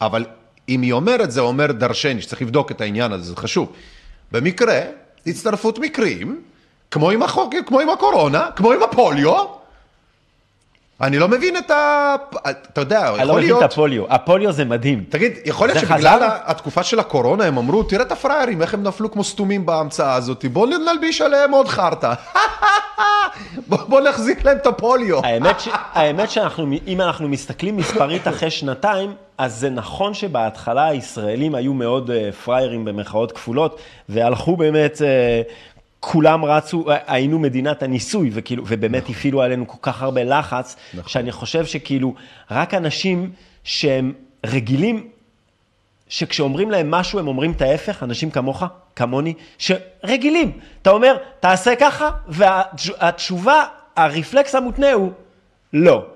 אבל 0.01 0.25
אם 0.69 0.83
היא 0.83 0.93
אומרת 0.93 1.31
זה 1.31 1.41
אומר 1.41 1.73
דרשני, 1.73 2.23
שצריך 2.23 2.43
לבדוק 2.43 2.71
את 2.71 2.81
העניין 2.81 3.13
הזה, 3.13 3.25
זה 3.25 3.37
חשוב. 3.37 3.73
במקרה, 4.33 4.81
הצטרפות 5.27 5.79
מקרים, 5.79 6.43
כמו 6.91 7.11
עם, 7.11 7.23
החוק, 7.23 7.55
כמו 7.67 7.81
עם 7.81 7.89
הקורונה, 7.89 8.49
כמו 8.57 8.73
עם 8.73 8.83
הפוליו, 8.83 9.45
אני 11.01 11.19
לא 11.19 11.29
מבין 11.29 11.57
את 11.57 11.71
ה... 11.71 12.15
אתה 12.51 12.81
יודע, 12.81 13.09
אני 13.09 13.19
לא 13.19 13.23
יכול 13.23 13.35
מבין 13.35 13.45
להיות... 13.45 13.63
את 13.65 13.73
הפוליו. 13.73 14.05
הפוליו 14.09 14.53
זה 14.53 14.65
מדהים. 14.65 15.05
תגיד, 15.09 15.33
יכול 15.45 15.69
להיות 15.69 15.81
שבגלל 15.81 16.17
חזר? 16.17 16.29
התקופה 16.45 16.83
של 16.83 17.01
הקורונה 17.01 17.45
הם 17.45 17.59
אמרו, 17.59 17.83
תראה 17.83 18.03
את 18.03 18.13
הפראיירים, 18.13 18.63
איך 18.63 18.75
הם 18.75 18.83
נפלו 18.83 19.11
כמו 19.11 19.25
סתומים 19.25 19.67
בהמצאה 19.67 20.15
הזאת, 20.15 20.45
בואו 20.45 20.67
נלביש 20.67 21.21
עליהם 21.21 21.51
עוד 21.51 21.69
חרטא. 21.69 22.13
בוא, 23.69 23.79
בוא 23.89 24.01
נחזיר 24.01 24.37
להם 24.45 24.57
את 24.57 24.67
הפוליו. 24.67 25.21
האמת, 25.25 25.61
ש... 25.61 25.69
האמת 25.95 26.31
שאנחנו, 26.31 26.67
אם 26.87 27.01
אנחנו 27.01 27.29
מסתכלים 27.29 27.77
מספרית 27.77 28.29
אחרי 28.29 28.51
שנתיים, 28.51 29.15
אז 29.39 29.55
זה 29.61 29.71
נכון 29.71 30.15
שבהתחלה 30.15 30.87
הישראלים 30.87 31.55
היו 31.55 31.75
מאוד 31.75 32.11
uh, 32.11 32.33
פראיירים 32.33 32.85
במרכאות 32.85 33.33
כפולות, 33.33 33.81
והלכו 34.09 34.57
באמת, 34.57 34.97
uh, 34.97 35.03
כולם 36.01 36.45
רצו, 36.45 36.91
אה, 36.91 36.97
היינו 37.07 37.39
מדינת 37.39 37.83
הניסוי, 37.83 38.31
וכאילו, 38.33 38.65
ובאמת 38.67 39.09
הפעילו 39.09 39.43
עלינו 39.43 39.69
כל 39.69 39.79
כך 39.83 40.03
הרבה 40.03 40.25
לחץ, 40.25 40.77
נכון. 40.95 41.09
שאני 41.09 41.33
חושב 41.33 41.67
שכאילו, 41.67 42.15
רק 42.51 42.75
אנשים 42.75 43.31
שהם 43.65 44.13
רגילים 44.47 45.09
שכשאומרים 46.09 46.71
להם 46.71 46.91
משהו, 46.91 47.19
הם 47.19 47.29
אומרים 47.29 47.53
את 47.53 47.63
ההפך, 47.63 48.03
אנשים 48.03 48.31
כמוך, 48.31 48.63
כמוני, 48.97 49.35
שרגילים. 49.59 50.53
אתה 50.83 50.91
אומר, 50.91 51.17
תעשה 51.41 51.77
ככה, 51.77 52.11
והתשובה, 52.29 53.65
הרפלקס 53.97 54.55
המותנה 54.55 54.93
הוא 54.93 55.13
לא. 55.73 56.07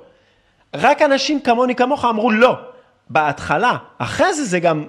רק 0.75 1.03
אנשים 1.03 1.41
כמוני, 1.41 1.75
כמוך, 1.75 2.05
אמרו 2.05 2.31
לא. 2.31 2.59
בהתחלה, 3.11 3.77
אחרי 3.99 4.35
זה 4.35 4.45
זה 4.45 4.61
גם... 4.61 4.85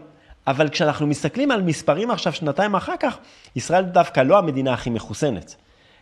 אבל 0.48 0.70
כשאנחנו 0.70 1.08
מסתכלים 1.08 1.52
על 1.52 1.62
מספרים 1.62 2.12
עכשיו, 2.12 2.34
שנתיים 2.34 2.76
אחר 2.76 2.94
כך, 3.00 3.18
ישראל 3.56 3.84
דווקא 3.84 4.20
לא 4.20 4.38
המדינה 4.38 4.74
הכי 4.74 4.90
מחוסנת. 4.90 5.56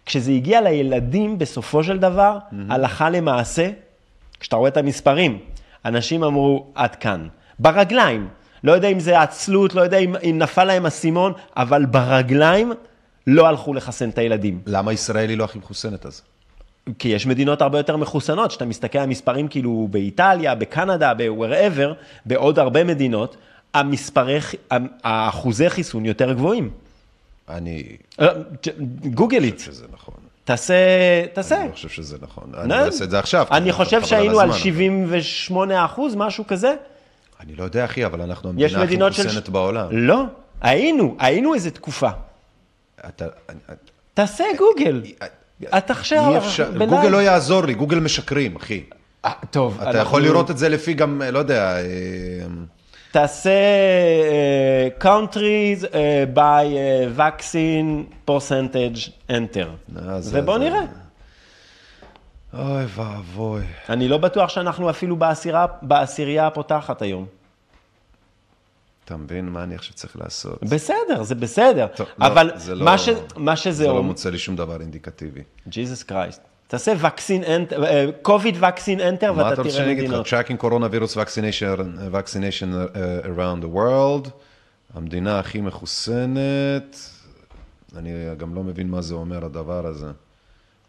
כשזה 0.06 0.32
הגיע 0.32 0.62
לילדים, 0.62 1.40
בסופו 1.40 1.84
של 1.84 2.00
דבר, 2.00 2.38
הלכה 2.70 3.10
למעשה, 3.10 3.70
כשאתה 4.40 4.56
רואה 4.56 4.70
את 4.70 4.78
המספרים, 4.78 5.40
אנשים 5.86 6.24
אמרו, 6.24 6.66
עד 6.76 6.96
כאן. 6.96 7.28
ברגליים. 7.60 8.28
לא 8.64 8.72
יודע 8.72 8.88
אם 8.88 9.00
זה 9.00 9.22
עצלות, 9.22 9.76
לא 9.76 9.82
יודע 9.82 9.98
אם, 9.98 10.16
אם 10.16 10.36
נפל 10.40 10.64
להם 10.64 10.86
אסימון, 10.86 11.34
אבל 11.58 11.86
ברגליים 11.86 12.74
לא 13.28 13.48
הלכו 13.48 13.74
לחסן 13.74 14.10
את 14.10 14.18
הילדים. 14.18 14.62
למה 14.66 14.94
ישראל 14.94 15.30
היא 15.30 15.38
לא 15.38 15.44
הכי 15.44 15.60
מחוסנת 15.60 16.06
אז? 16.06 16.22
כי 17.00 17.08
יש 17.08 17.26
מדינות 17.26 17.62
הרבה 17.62 17.80
יותר 17.80 17.98
מחוסנות, 17.98 18.50
כשאתה 18.50 18.66
מסתכל 18.66 19.00
על 19.00 19.06
מספרים 19.10 19.48
כאילו 19.48 19.88
באיטליה, 19.92 20.56
בקנדה, 20.56 21.14
ב-wherever, 21.14 21.94
בעוד 22.26 22.60
הרבה 22.60 22.84
מדינות, 22.84 23.38
המספרי, 23.74 24.39
האחוזי 25.03 25.70
חיסון 25.70 26.05
יותר 26.05 26.34
גבוהים. 26.34 26.70
אני 27.49 27.84
אה, 28.22 28.28
Google 29.14 29.43
it, 29.43 29.60
חושב 29.59 29.72
שזה 29.72 29.86
נכון. 29.93 30.13
תעשה, 30.43 30.74
תעשה. 31.34 31.61
אני 31.61 31.67
לא 31.70 31.74
חושב 31.74 31.89
שזה 31.89 32.17
נכון. 32.22 32.43
אני? 32.57 32.70
לא 32.70 32.76
אעשה 32.76 33.03
את 33.03 33.09
זה 33.09 33.20
עכשיו. 33.20 33.45
אני 33.51 33.72
חושב 33.72 34.05
שהיינו 34.05 34.39
על 34.39 34.49
הזמן, 34.49 34.59
78 34.61 35.86
אחוז, 35.86 36.15
משהו 36.15 36.47
כזה. 36.47 36.74
אני 37.39 37.55
לא 37.55 37.63
יודע, 37.63 37.86
אחי, 37.86 38.05
אבל 38.05 38.22
אנחנו 38.22 38.49
המדינה 38.49 38.84
הכי. 38.84 38.97
מחוסנת 38.97 39.49
בעולם. 39.49 39.88
לא, 39.91 40.24
היינו, 40.61 41.15
היינו 41.20 41.53
איזה 41.53 41.72
תקופה. 41.72 42.09
אתה... 43.07 43.26
אני- 43.49 43.57
תעשה 44.13 44.43
גוגל. 44.57 45.01
אתה 45.78 45.93
עכשיו... 45.93 46.32
אי 46.32 46.38
אפשר, 46.38 46.72
ב 46.72 46.74
live. 46.74 46.89
גוגל 46.89 47.09
לא 47.09 47.17
יעזור 47.17 47.65
לי, 47.65 47.74
גוגל 47.74 47.99
משקרים, 47.99 48.55
אחי. 48.55 48.84
אה, 49.26 49.32
טוב, 49.51 49.82
אתה 49.82 49.97
יכול 49.97 50.22
לראות 50.22 50.51
את 50.51 50.57
זה 50.57 50.70
לפי 50.70 50.93
גם, 50.93 51.22
לא 51.32 51.39
יודע, 51.39 51.78
אה, 51.78 51.84
תעשה 53.12 53.51
uh, 54.99 55.03
countries 55.03 55.84
uh, 55.84 55.93
by 56.36 56.64
uh, 56.66 57.20
vaccine 57.20 58.03
percentage 58.30 59.10
enter. 59.30 59.97
אה, 59.97 60.20
ובוא 60.32 60.57
נראה. 60.57 60.82
אוי 62.53 62.86
ואבוי. 62.95 63.62
אני 63.89 64.07
לא 64.07 64.18
בטוח 64.18 64.49
שאנחנו 64.49 64.89
אפילו 64.89 65.16
בעשירה, 65.16 65.66
בעשירייה 65.82 66.47
הפותחת 66.47 67.01
היום. 67.01 67.26
אתה 69.05 69.18
מבין 69.18 69.49
מה 69.49 69.64
אני 69.64 69.76
עכשיו 69.76 69.93
צריך 69.93 70.18
לעשות? 70.18 70.64
בסדר, 70.64 71.24
זה 71.24 71.36
בסדר. 71.36 71.88
טוב, 71.95 72.07
לא, 72.18 72.26
אבל 72.28 72.51
זה 72.55 72.76
לא- 72.76 72.86
מה, 72.86 72.97
ש, 72.97 73.10
מה 73.36 73.55
שזה 73.55 73.78
זה 73.78 73.86
לא 73.86 73.89
אומר, 73.89 74.01
מוצא 74.01 74.30
לי 74.30 74.38
שום 74.38 74.55
דבר 74.55 74.82
אינדיקטיבי. 74.82 75.41
ג'יזוס 75.68 76.03
קרייסט. 76.03 76.41
תעשה 76.70 76.93
vaccine 77.01 77.43
enter, 77.43 77.76
קוביד 78.22 78.55
vaccine 78.55 78.99
enter 78.99 79.01
מה 79.01 79.15
אתה 79.15 79.34
ואתה 79.34 79.49
רוצה 79.49 79.63
תראה 79.63 79.72
שאני 79.72 79.91
אגיד 79.91 80.03
מדינות. 80.03 80.28
לך? 80.28 80.34
Tracking 80.34 80.63
coronavirus 80.63 81.15
vaccination, 81.15 82.13
vaccination 82.13 82.72
uh, 82.74 83.26
around 83.26 83.63
the 83.63 83.76
world, 83.76 84.30
המדינה 84.93 85.39
הכי 85.39 85.61
מחוסנת, 85.61 86.97
אני 87.97 88.11
גם 88.38 88.55
לא 88.55 88.63
מבין 88.63 88.89
מה 88.89 89.01
זה 89.01 89.13
אומר 89.13 89.45
הדבר 89.45 89.86
הזה. 89.86 90.07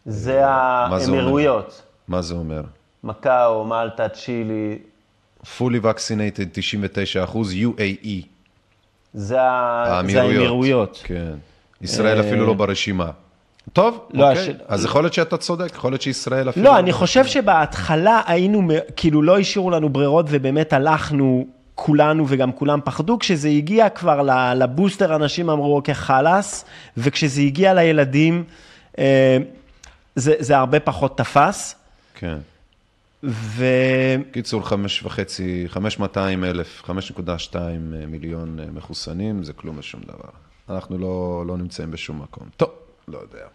זה 0.05 0.39
מה? 0.41 0.97
האמירויות. 1.01 1.81
מה 2.07 2.21
זה 2.21 2.33
אומר? 2.33 2.61
מקאו, 3.03 3.65
מלטה, 3.65 4.09
צ'ילי, 4.09 4.77
fully 5.43 5.83
vaccinated 5.83 6.45
99 6.51 7.23
אחוז, 7.23 7.53
UAE. 7.53 8.25
זה 9.13 9.41
האמירויות. 9.41 11.01
כן. 11.03 11.33
ישראל 11.81 12.19
אפילו 12.21 12.45
לא 12.45 12.53
ברשימה. 12.53 13.11
טוב, 13.73 13.99
לא, 14.13 14.29
אוקיי. 14.29 14.43
הש- 14.43 14.55
אז 14.67 14.85
יכול 14.85 15.03
להיות 15.03 15.13
שאתה 15.13 15.37
צודק, 15.37 15.71
יכול 15.75 15.91
להיות 15.91 16.01
שישראל 16.01 16.49
אפילו... 16.49 16.65
לא, 16.65 16.79
אני 16.79 16.91
חושב 16.91 17.25
שבהתחלה 17.25 18.21
היינו, 18.25 18.67
כאילו 18.95 19.21
לא 19.21 19.39
השאירו 19.39 19.69
לנו 19.69 19.89
ברירות 19.89 20.25
ובאמת 20.29 20.73
הלכנו 20.73 21.47
כולנו 21.75 22.25
וגם 22.27 22.51
כולם 22.51 22.79
פחדו. 22.83 23.19
כשזה 23.19 23.47
הגיע 23.47 23.89
כבר 23.89 24.21
לבוסטר, 24.55 25.15
אנשים 25.15 25.49
אמרו, 25.49 25.75
אוקיי, 25.75 25.93
חלאס, 25.95 26.65
וכשזה 26.97 27.41
הגיע 27.41 27.73
לילדים, 27.73 28.43
אה, 28.99 29.37
זה, 30.15 30.33
זה 30.39 30.57
הרבה 30.57 30.79
פחות 30.79 31.17
תפס. 31.17 31.75
כן. 32.15 32.37
ו... 33.23 33.65
קיצור, 34.31 34.67
חמש 34.67 35.03
וחצי, 35.03 35.63
חמש 35.67 35.99
מאתיים 35.99 36.43
אלף, 36.43 36.81
חמש 36.85 37.11
נקודה 37.11 37.39
שתיים 37.39 37.93
מיליון 38.07 38.59
אה, 38.59 38.65
מחוסנים, 38.73 39.43
זה 39.43 39.53
כלום 39.53 39.75
ושום 39.79 40.01
דבר. 40.07 40.29
אנחנו 40.69 40.97
לא, 40.97 41.43
לא 41.47 41.57
נמצאים 41.57 41.91
בשום 41.91 42.21
מקום. 42.21 42.47
טוב, 42.57 42.69
לא 43.07 43.17
יודע. 43.17 43.45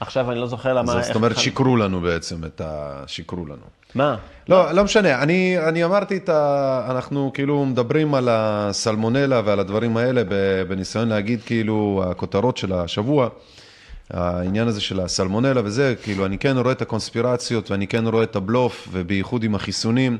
עכשיו 0.00 0.30
אני 0.30 0.40
לא 0.40 0.46
זוכר 0.46 0.74
למה... 0.74 0.98
איך 0.98 1.06
זאת 1.06 1.16
אומרת. 1.16 1.38
שיקרו 1.38 1.76
לנו 1.76 2.00
בעצם 2.00 2.44
את 2.44 2.60
ה... 2.60 3.02
שיקרו 3.06 3.46
לנו. 3.46 3.64
מה? 3.94 4.16
לא, 4.48 4.72
לא 4.72 4.84
משנה, 4.84 5.22
אני, 5.22 5.58
אני 5.68 5.84
אמרתי 5.84 6.16
את 6.16 6.28
ה... 6.28 6.86
אנחנו 6.90 7.30
כאילו 7.34 7.64
מדברים 7.64 8.14
על 8.14 8.28
הסלמונלה 8.30 9.42
ועל 9.44 9.60
הדברים 9.60 9.96
האלה 9.96 10.22
בניסיון 10.68 11.08
להגיד 11.08 11.40
כאילו 11.46 12.04
הכותרות 12.10 12.56
של 12.56 12.72
השבוע, 12.72 13.28
העניין 14.10 14.68
הזה 14.68 14.80
של 14.80 15.00
הסלמונלה 15.00 15.60
וזה, 15.64 15.94
כאילו 16.02 16.26
אני 16.26 16.38
כן 16.38 16.58
רואה 16.58 16.72
את 16.72 16.82
הקונספירציות 16.82 17.70
ואני 17.70 17.86
כן 17.86 18.06
רואה 18.06 18.22
את 18.22 18.36
הבלוף, 18.36 18.88
ובייחוד 18.92 19.44
עם 19.44 19.54
החיסונים. 19.54 20.18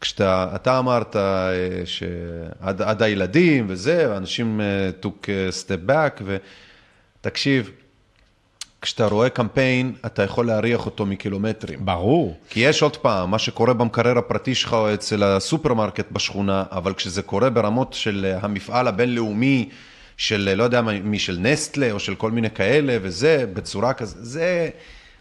כשאתה, 0.00 0.48
אתה 0.54 0.78
אמרת 0.78 1.16
אה, 1.16 1.22
שעד 1.84 2.82
עד 2.82 3.02
הילדים 3.02 3.66
וזה, 3.68 4.06
ואנשים 4.10 4.60
אה, 4.60 4.90
took 5.02 5.24
a 5.24 5.64
step 5.64 5.90
back, 5.90 6.22
ותקשיב, 7.20 7.70
כשאתה 8.82 9.06
רואה 9.06 9.28
קמפיין, 9.28 9.92
אתה 10.06 10.22
יכול 10.22 10.46
להריח 10.46 10.86
אותו 10.86 11.06
מקילומטרים. 11.06 11.78
ברור. 11.84 12.36
כי 12.50 12.60
יש 12.60 12.82
עוד 12.82 12.96
פעם, 12.96 13.30
מה 13.30 13.38
שקורה 13.38 13.72
במקרר 13.74 14.18
הפרטי 14.18 14.54
שלך 14.54 14.72
או 14.72 14.94
אצל 14.94 15.22
הסופרמרקט 15.22 16.12
בשכונה, 16.12 16.64
אבל 16.72 16.94
כשזה 16.94 17.22
קורה 17.22 17.50
ברמות 17.50 17.92
של 17.92 18.26
אה, 18.28 18.38
המפעל 18.42 18.88
הבינלאומי, 18.88 19.68
של 20.16 20.48
אה, 20.48 20.54
לא 20.54 20.64
יודע 20.64 20.80
מי 20.80 21.18
של 21.18 21.36
נסטלה 21.40 21.92
או 21.92 22.00
של 22.00 22.14
כל 22.14 22.30
מיני 22.30 22.50
כאלה, 22.50 22.96
וזה, 23.02 23.44
בצורה 23.54 23.92
כזאת, 23.92 24.16
זה 24.20 24.68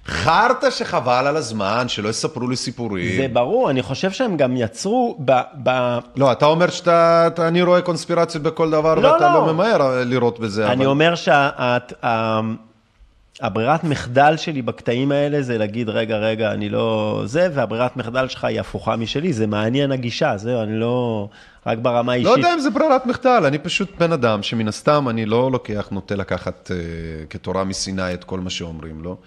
חרטא 0.05 0.69
שחבל 0.69 1.27
על 1.27 1.37
הזמן, 1.37 1.87
שלא 1.87 2.09
יספרו 2.09 2.47
לי 2.47 2.55
סיפורים. 2.55 3.21
זה 3.21 3.27
ברור, 3.33 3.69
אני 3.69 3.81
חושב 3.81 4.11
שהם 4.11 4.37
גם 4.37 4.57
יצרו 4.57 5.17
ב... 5.25 5.31
ב... 5.63 5.69
לא, 6.15 6.31
אתה 6.31 6.45
אומר 6.45 6.69
שאתה, 6.69 7.27
אתה- 7.27 7.47
אני 7.47 7.61
רואה 7.61 7.81
קונספירציות 7.81 8.43
בכל 8.43 8.71
דבר, 8.71 8.95
לא, 8.95 9.07
ואתה 9.07 9.33
לא. 9.33 9.47
לא 9.47 9.53
ממהר 9.53 9.81
אה, 9.81 10.03
לראות 10.03 10.39
בזה. 10.39 10.67
אני 10.67 10.75
אבל... 10.75 10.85
אומר 10.85 11.13
שהברירת 13.41 13.83
מחדל 13.83 14.37
שלי 14.37 14.61
בקטעים 14.61 15.11
האלה 15.11 15.41
זה 15.41 15.57
להגיד, 15.57 15.89
רגע, 15.89 16.17
רגע, 16.17 16.51
אני 16.51 16.69
לא 16.69 17.21
זה, 17.25 17.47
והברירת 17.53 17.97
מחדל 17.97 18.27
שלך 18.27 18.43
היא 18.43 18.59
הפוכה 18.59 18.95
משלי, 18.95 19.33
זה 19.33 19.47
מעניין 19.47 19.91
הגישה, 19.91 20.37
זהו, 20.37 20.61
אני 20.61 20.79
לא... 20.79 21.27
רק 21.65 21.77
ברמה 21.77 22.11
לא 22.11 22.11
האישית. 22.11 22.37
יודע 22.37 22.53
אם 22.53 22.59
זה 22.59 22.69
ברירת 22.69 23.05
מחדל, 23.05 23.43
אני 23.45 23.57
פשוט 23.57 23.89
בן 23.99 24.11
אדם 24.11 24.43
שמן 24.43 24.67
הסתם 24.67 25.09
אני 25.09 25.25
לא 25.25 25.51
לוקח, 25.51 25.87
נוטה 25.91 26.15
לקחת 26.15 26.71
uh, 26.71 27.27
כתורה 27.27 27.63
מסיני 27.63 28.13
את 28.13 28.23
כל 28.23 28.39
מה 28.39 28.49
שאומרים 28.49 29.03
לו. 29.03 29.17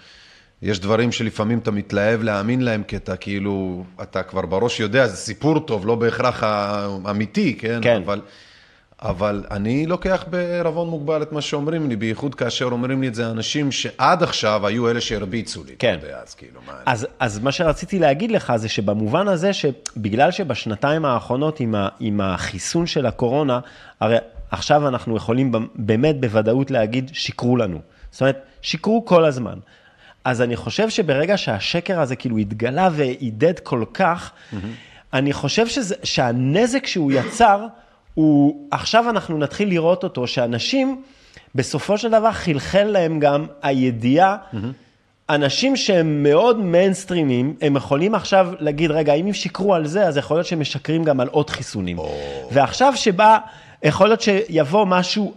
יש 0.62 0.80
דברים 0.80 1.12
שלפעמים 1.12 1.58
אתה 1.58 1.70
מתלהב 1.70 2.22
להאמין 2.22 2.62
להם, 2.62 2.82
כי 2.82 2.96
אתה 2.96 3.16
כאילו, 3.16 3.84
אתה 4.02 4.22
כבר 4.22 4.46
בראש 4.46 4.80
יודע, 4.80 5.06
זה 5.06 5.16
סיפור 5.16 5.60
טוב, 5.60 5.86
לא 5.86 5.94
בהכרח 5.94 6.42
האמיתי, 6.42 7.56
כן? 7.58 7.78
כן. 7.82 8.02
אבל, 8.04 8.20
אבל 9.04 9.44
אני 9.50 9.86
לוקח 9.86 10.24
בערבון 10.30 10.88
מוגבל 10.88 11.22
את 11.22 11.32
מה 11.32 11.40
שאומרים 11.40 11.88
לי, 11.88 11.96
בייחוד 11.96 12.34
כאשר 12.34 12.64
אומרים 12.64 13.02
לי 13.02 13.08
את 13.08 13.14
זה 13.14 13.30
אנשים 13.30 13.72
שעד 13.72 14.22
עכשיו 14.22 14.66
היו 14.66 14.90
אלה 14.90 15.00
שהרביצו 15.00 15.64
לי. 15.64 15.74
כן. 15.78 15.96
אתה 15.98 16.06
יודע, 16.06 16.18
אז 16.22 16.34
כאילו, 16.34 16.60
מה... 16.66 16.72
אז, 16.86 17.06
אז 17.20 17.38
מה 17.38 17.52
שרציתי 17.52 17.98
להגיד 17.98 18.30
לך 18.30 18.52
זה 18.56 18.68
שבמובן 18.68 19.28
הזה 19.28 19.52
שבגלל 19.52 20.30
שבשנתיים 20.30 21.04
האחרונות 21.04 21.60
עם, 21.60 21.74
ה, 21.74 21.88
עם 22.00 22.20
החיסון 22.20 22.86
של 22.86 23.06
הקורונה, 23.06 23.60
הרי 24.00 24.16
עכשיו 24.50 24.88
אנחנו 24.88 25.16
יכולים 25.16 25.52
באמת 25.74 26.20
בוודאות 26.20 26.70
להגיד 26.70 27.10
שיקרו 27.14 27.56
לנו. 27.56 27.78
זאת 28.10 28.20
אומרת, 28.20 28.42
שיקרו 28.62 29.04
כל 29.04 29.24
הזמן. 29.24 29.58
אז 30.24 30.42
אני 30.42 30.56
חושב 30.56 30.88
שברגע 30.90 31.36
שהשקר 31.36 32.00
הזה 32.00 32.16
כאילו 32.16 32.38
התגלה 32.38 32.88
ועידד 32.92 33.58
כל 33.58 33.84
כך, 33.94 34.30
mm-hmm. 34.30 34.56
אני 35.12 35.32
חושב 35.32 35.66
שזה, 35.66 35.94
שהנזק 36.02 36.86
שהוא 36.86 37.12
יצר, 37.12 37.66
הוא, 38.14 38.68
עכשיו 38.70 39.10
אנחנו 39.10 39.38
נתחיל 39.38 39.68
לראות 39.68 40.04
אותו, 40.04 40.26
שאנשים, 40.26 41.02
בסופו 41.54 41.98
של 41.98 42.10
דבר 42.10 42.32
חלחל 42.32 42.84
להם 42.84 43.20
גם 43.20 43.46
הידיעה, 43.62 44.36
mm-hmm. 44.36 44.56
אנשים 45.30 45.76
שהם 45.76 46.22
מאוד 46.22 46.58
מיינסטרימים, 46.58 47.54
הם 47.60 47.76
יכולים 47.76 48.14
עכשיו 48.14 48.52
להגיד, 48.58 48.90
רגע, 48.90 49.14
אם 49.14 49.26
הם 49.26 49.32
שיקרו 49.32 49.74
על 49.74 49.86
זה, 49.86 50.06
אז 50.06 50.16
יכול 50.16 50.36
להיות 50.36 50.46
שהם 50.46 50.60
משקרים 50.60 51.04
גם 51.04 51.20
על 51.20 51.28
עוד 51.28 51.50
חיסונים. 51.50 51.98
Oh. 51.98 52.02
ועכשיו 52.52 52.92
שבא, 52.96 53.38
יכול 53.82 54.08
להיות 54.08 54.20
שיבוא 54.20 54.84
משהו 54.86 55.34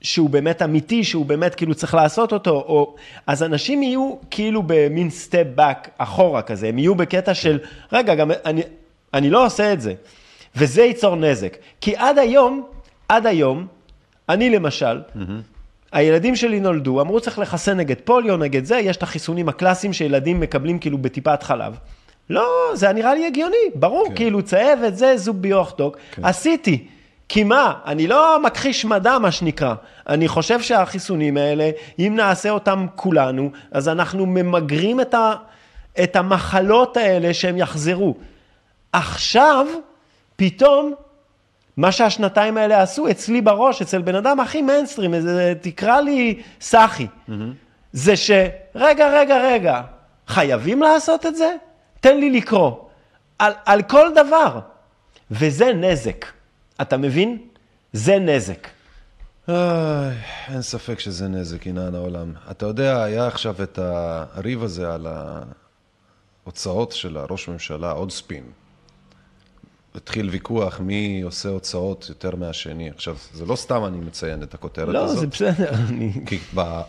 שהוא 0.00 0.30
באמת 0.30 0.62
אמיתי, 0.62 1.04
שהוא 1.04 1.26
באמת 1.26 1.54
כאילו 1.54 1.74
צריך 1.74 1.94
לעשות 1.94 2.32
אותו, 2.32 2.50
או... 2.50 2.94
אז 3.26 3.42
אנשים 3.42 3.82
יהיו 3.82 4.14
כאילו 4.30 4.62
במין 4.66 5.10
סטפ 5.10 5.46
בק 5.54 5.88
אחורה 5.98 6.42
כזה, 6.42 6.68
הם 6.68 6.78
יהיו 6.78 6.94
בקטע 6.94 7.34
של, 7.34 7.58
רגע, 7.92 8.14
גם 8.14 8.30
אני, 8.44 8.62
אני 9.14 9.30
לא 9.30 9.46
עושה 9.46 9.72
את 9.72 9.80
זה. 9.80 9.94
וזה 10.56 10.82
ייצור 10.82 11.16
נזק. 11.16 11.56
כי 11.80 11.96
עד 11.96 12.18
היום, 12.18 12.66
עד 13.08 13.26
היום, 13.26 13.66
אני 14.28 14.50
למשל, 14.50 15.00
mm-hmm. 15.16 15.20
הילדים 15.92 16.36
שלי 16.36 16.60
נולדו, 16.60 17.00
אמרו 17.00 17.20
צריך 17.20 17.38
לחסן 17.38 17.76
נגד 17.76 17.96
פוליו, 18.04 18.36
נגד 18.36 18.64
זה, 18.64 18.78
יש 18.78 18.96
את 18.96 19.02
החיסונים 19.02 19.48
הקלאסיים 19.48 19.92
שילדים 19.92 20.40
מקבלים 20.40 20.78
כאילו 20.78 20.98
בטיפת 20.98 21.42
חלב. 21.42 21.76
לא, 22.30 22.70
זה 22.74 22.92
נראה 22.92 23.14
לי 23.14 23.26
הגיוני, 23.26 23.56
ברור, 23.74 24.08
כן. 24.08 24.14
כאילו 24.14 24.42
צהבת, 24.42 24.96
זה 24.96 25.16
זוג 25.16 25.36
ביוכדוק, 25.36 25.96
כן. 26.12 26.24
עשיתי. 26.24 26.86
כי 27.28 27.44
מה, 27.44 27.74
אני 27.86 28.06
לא 28.06 28.42
מכחיש 28.42 28.84
מדע, 28.84 29.18
מה 29.18 29.30
שנקרא. 29.30 29.74
אני 30.08 30.28
חושב 30.28 30.60
שהחיסונים 30.60 31.36
האלה, 31.36 31.70
אם 31.98 32.12
נעשה 32.16 32.50
אותם 32.50 32.86
כולנו, 32.94 33.50
אז 33.72 33.88
אנחנו 33.88 34.26
ממגרים 34.26 35.00
את, 35.00 35.14
ה, 35.14 35.32
את 36.02 36.16
המחלות 36.16 36.96
האלה 36.96 37.34
שהם 37.34 37.56
יחזרו. 37.56 38.14
עכשיו, 38.92 39.66
פתאום, 40.36 40.94
מה 41.76 41.92
שהשנתיים 41.92 42.56
האלה 42.56 42.82
עשו 42.82 43.10
אצלי 43.10 43.40
בראש, 43.40 43.82
אצל 43.82 44.02
בן 44.02 44.14
אדם 44.14 44.40
הכי 44.40 44.62
מיינסטרים, 44.62 45.14
תקרא 45.60 46.00
לי 46.00 46.42
סאחי, 46.60 47.06
mm-hmm. 47.06 47.32
זה 47.92 48.16
שרגע, 48.16 49.20
רגע, 49.20 49.38
רגע, 49.38 49.82
חייבים 50.26 50.82
לעשות 50.82 51.26
את 51.26 51.36
זה? 51.36 51.54
תן 52.00 52.16
לי 52.16 52.30
לקרוא. 52.30 52.72
על, 53.38 53.52
על 53.64 53.82
כל 53.82 54.08
דבר. 54.14 54.60
וזה 55.30 55.72
נזק. 55.72 56.26
אתה 56.80 56.96
מבין? 56.96 57.38
זה 57.92 58.18
נזק. 58.18 58.68
איי, 59.48 60.16
אין 60.48 60.62
ספק 60.62 61.00
שזה 61.00 61.28
נזק, 61.28 61.66
עינן 61.66 61.94
העולם. 61.94 62.32
אתה 62.50 62.66
יודע, 62.66 63.02
היה 63.02 63.26
עכשיו 63.26 63.62
את 63.62 63.78
הריב 63.78 64.62
הזה 64.62 64.94
על 64.94 65.06
ההוצאות 66.44 66.92
של 66.92 67.16
הראש 67.16 67.48
ממשלה, 67.48 67.90
עוד 67.90 68.10
ספין. 68.10 68.44
התחיל 69.94 70.28
ויכוח 70.28 70.80
מי 70.80 71.20
עושה 71.22 71.48
הוצאות 71.48 72.06
יותר 72.08 72.36
מהשני. 72.36 72.90
עכשיו, 72.90 73.16
זה 73.32 73.46
לא 73.46 73.56
סתם 73.56 73.84
אני 73.84 73.96
מציין 73.96 74.42
את 74.42 74.54
הכותרת 74.54 74.88
לא, 74.88 75.04
הזאת. 75.04 75.14
לא, 75.16 75.20
זה 75.20 75.26
בסדר. 75.26 75.74
אני... 75.74 76.12
כי 76.26 76.38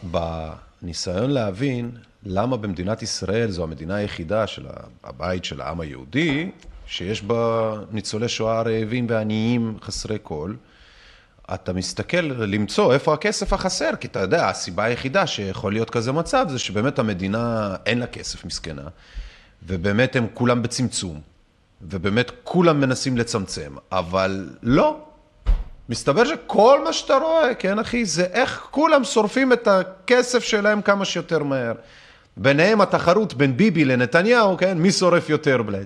בניסיון 0.03 1.29
להבין 1.29 1.91
למה 2.23 2.57
במדינת 2.57 3.03
ישראל 3.03 3.51
זו 3.51 3.63
המדינה 3.63 3.95
היחידה 3.95 4.47
של 4.47 4.65
הבית 5.03 5.45
של 5.45 5.61
העם 5.61 5.79
היהודי, 5.79 6.49
שיש 6.87 7.23
בה 7.23 7.73
ניצולי 7.91 8.29
שואה 8.29 8.61
רעבים 8.61 9.07
ועניים 9.09 9.77
חסרי 9.81 10.17
כל, 10.23 10.53
אתה 11.53 11.73
מסתכל 11.73 12.17
למצוא 12.17 12.93
איפה 12.93 13.13
הכסף 13.13 13.53
החסר, 13.53 13.91
כי 13.99 14.07
אתה 14.07 14.19
יודע, 14.19 14.49
הסיבה 14.49 14.83
היחידה 14.83 15.27
שיכול 15.27 15.73
להיות 15.73 15.89
כזה 15.89 16.11
מצב 16.11 16.45
זה 16.49 16.59
שבאמת 16.59 16.99
המדינה 16.99 17.75
אין 17.85 17.99
לה 17.99 18.07
כסף 18.07 18.45
מסכנה, 18.45 18.87
ובאמת 19.63 20.15
הם 20.15 20.27
כולם 20.33 20.61
בצמצום, 20.61 21.21
ובאמת 21.89 22.31
כולם 22.43 22.79
מנסים 22.79 23.17
לצמצם, 23.17 23.71
אבל 23.91 24.49
לא. 24.63 24.97
מסתבר 25.89 26.25
שכל 26.25 26.79
מה 26.83 26.93
שאתה 26.93 27.15
רואה, 27.15 27.55
כן 27.55 27.79
אחי, 27.79 28.05
זה 28.05 28.23
איך 28.23 28.67
כולם 28.71 29.03
שורפים 29.03 29.53
את 29.53 29.67
הכסף 29.67 30.43
שלהם 30.43 30.81
כמה 30.81 31.05
שיותר 31.05 31.43
מהר. 31.43 31.73
ביניהם 32.37 32.81
התחרות 32.81 33.33
בין 33.33 33.57
ביבי 33.57 33.85
לנתניהו, 33.85 34.57
כן, 34.57 34.77
מי 34.77 34.91
שורף 34.91 35.29
יותר 35.29 35.61
בלד. 35.61 35.85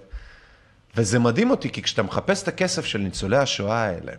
וזה 0.96 1.20
מדהים 1.20 1.52
אותי, 1.52 1.70
כי 1.70 1.82
כשאתה 1.82 2.04
מחפש 2.04 2.44
את 2.44 2.48
הכסף 2.48 2.86
של 2.86 3.00
ניצולי 3.00 3.38
השואה 3.38 3.84
האלה, 3.84 4.12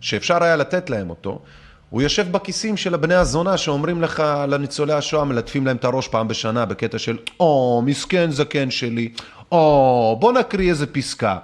שאפשר 0.00 0.44
היה 0.44 0.56
לתת 0.56 0.90
להם 0.90 1.10
אותו, 1.10 1.42
הוא 1.90 2.02
יושב 2.02 2.32
בכיסים 2.32 2.76
של 2.76 2.94
הבני 2.94 3.14
הזונה 3.14 3.56
שאומרים 3.56 4.02
לך 4.02 4.22
לניצולי 4.48 4.92
השואה, 4.92 5.24
מלטפים 5.24 5.66
להם 5.66 5.76
את 5.76 5.84
הראש 5.84 6.08
פעם 6.08 6.28
בשנה 6.28 6.64
בקטע 6.64 6.98
של, 6.98 7.18
או, 7.40 7.82
מסכן 7.84 8.30
זקן 8.30 8.70
שלי, 8.70 9.12
או, 9.52 10.16
בוא 10.20 10.32
נקריא 10.32 10.70
איזה 10.70 10.86
פסקה. 10.86 11.36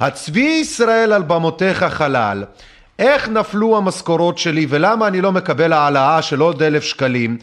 הצבי 0.00 0.58
ישראל 0.60 1.12
על 1.12 1.22
במותיך 1.22 1.84
חלל, 1.84 2.44
איך 2.98 3.28
נפלו 3.28 3.76
המשכורות 3.76 4.38
שלי 4.38 4.66
ולמה 4.68 5.08
אני 5.08 5.20
לא 5.20 5.32
מקבל 5.32 5.72
העלאה 5.72 6.22
של 6.22 6.40
עוד 6.40 6.62
אלף 6.62 6.82
שקלים 6.82 7.38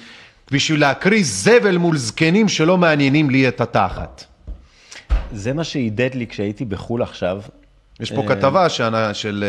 בשביל 0.51 0.79
להקריא 0.79 1.23
זבל 1.23 1.77
מול 1.77 1.97
זקנים 1.97 2.49
שלא 2.49 2.77
מעניינים 2.77 3.29
לי 3.29 3.47
את 3.47 3.61
התחת. 3.61 4.23
זה 5.33 5.53
מה 5.53 5.63
שעידד 5.63 6.15
לי 6.15 6.27
כשהייתי 6.27 6.65
בחו"ל 6.65 7.01
עכשיו. 7.01 7.41
יש 7.99 8.11
פה 8.11 8.23
כתבה 8.27 8.69
של, 8.69 9.13
של, 9.13 9.43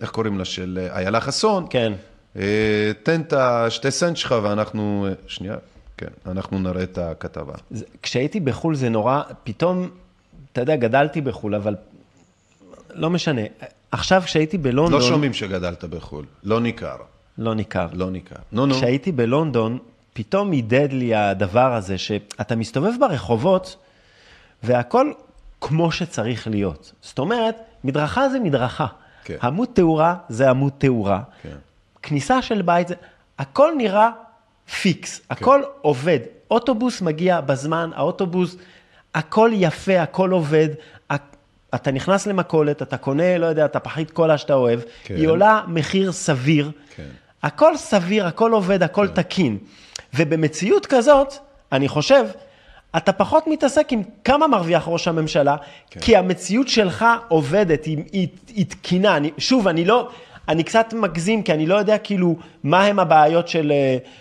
איך 0.00 0.10
קוראים 0.10 0.38
לה, 0.38 0.44
של 0.44 0.88
איילה 0.92 1.20
חסון. 1.20 1.66
כן. 1.70 1.92
אה, 2.36 2.92
תן 3.02 3.20
את 3.20 3.32
השתי 3.32 3.90
סנט 3.90 4.16
שלך 4.16 4.34
ואנחנו, 4.42 5.06
שנייה, 5.26 5.54
כן, 6.00 6.30
אנחנו 6.30 6.58
נראה 6.58 6.82
את 6.82 6.98
הכתבה. 6.98 7.52
זה, 7.70 7.84
כשהייתי 8.02 8.40
בחו"ל 8.40 8.74
זה 8.74 8.88
נורא, 8.88 9.22
פתאום, 9.44 9.88
אתה 10.52 10.60
יודע, 10.60 10.76
גדלתי 10.76 11.20
בחו"ל, 11.20 11.54
אבל 11.54 11.76
לא 12.90 13.10
משנה. 13.10 13.42
עכשיו 13.90 14.22
כשהייתי 14.24 14.58
בלונדון... 14.58 15.00
לא 15.00 15.06
שומעים 15.06 15.34
שגדלת 15.34 15.84
בחו"ל, 15.84 16.24
לא 16.44 16.60
ניכר. 16.60 16.96
לא 17.38 17.54
ניכר. 17.54 17.86
לא 17.92 18.10
ניכר. 18.10 18.36
נו, 18.52 18.66
נו. 18.66 18.74
כשהייתי 18.74 19.12
בלונדון, 19.12 19.78
פתאום 20.12 20.50
הידד 20.50 20.92
לי 20.92 21.14
הדבר 21.14 21.74
הזה, 21.74 21.98
שאתה 21.98 22.56
מסתובב 22.56 22.92
ברחובות, 23.00 23.76
והכל 24.62 25.12
כמו 25.60 25.92
שצריך 25.92 26.48
להיות. 26.48 26.92
זאת 27.02 27.18
אומרת, 27.18 27.56
מדרכה 27.84 28.28
זה 28.28 28.40
מדרכה. 28.40 28.86
כן. 29.24 29.36
עמוד 29.42 29.68
תאורה 29.72 30.16
זה 30.28 30.50
עמוד 30.50 30.72
תאורה. 30.78 31.22
כן. 31.42 31.56
כניסה 32.02 32.42
של 32.42 32.62
בית 32.62 32.88
זה... 32.88 32.94
הכל 33.38 33.72
נראה 33.76 34.10
פיקס, 34.80 35.18
כן. 35.18 35.24
הכל 35.30 35.62
עובד. 35.80 36.18
אוטובוס 36.50 37.00
מגיע 37.00 37.40
בזמן, 37.40 37.90
האוטובוס, 37.94 38.56
הכל 39.14 39.50
יפה, 39.54 40.00
הכל 40.02 40.30
עובד. 40.30 40.68
אתה 41.74 41.90
נכנס 41.90 42.26
למכולת, 42.26 42.82
אתה 42.82 42.96
קונה, 42.96 43.38
לא 43.38 43.46
יודע, 43.46 43.64
אתה 43.64 43.80
פחית 43.80 44.10
קולה 44.10 44.38
שאתה 44.38 44.54
אוהב, 44.54 44.80
כן. 45.04 45.16
היא 45.16 45.28
עולה 45.28 45.62
מחיר 45.68 46.12
סביר. 46.12 46.70
כן. 46.96 47.06
הכל 47.42 47.76
סביר, 47.76 48.26
הכל 48.26 48.52
עובד, 48.52 48.82
הכל 48.82 49.06
כן. 49.06 49.22
תקין. 49.22 49.58
ובמציאות 50.14 50.86
כזאת, 50.86 51.34
אני 51.72 51.88
חושב, 51.88 52.24
אתה 52.96 53.12
פחות 53.12 53.46
מתעסק 53.46 53.88
עם 53.90 54.02
כמה 54.24 54.46
מרוויח 54.46 54.84
ראש 54.86 55.08
הממשלה, 55.08 55.56
כן. 55.90 56.00
כי 56.00 56.16
המציאות 56.16 56.68
שלך 56.68 57.04
עובדת, 57.28 57.84
היא, 57.84 57.98
היא, 58.12 58.28
היא 58.48 58.66
תקינה. 58.66 59.16
אני, 59.16 59.30
שוב, 59.38 59.68
אני 59.68 59.84
לא, 59.84 60.10
אני 60.50 60.64
קצת 60.64 60.92
מגזים, 60.92 61.42
כי 61.42 61.52
אני 61.52 61.66
לא 61.66 61.74
יודע 61.74 61.98
כאילו 61.98 62.36
מה 62.62 62.84
הם 62.84 62.98
הבעיות 62.98 63.48
של, 63.48 63.72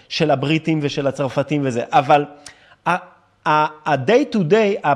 של 0.10 0.32
הבריטים 0.32 0.80
ושל 0.82 1.08
הצרפתים 1.08 1.62
וזה, 1.66 1.84
אבל 1.90 2.26
ה-day 3.46 4.36
to 4.36 4.38
day, 4.38 4.88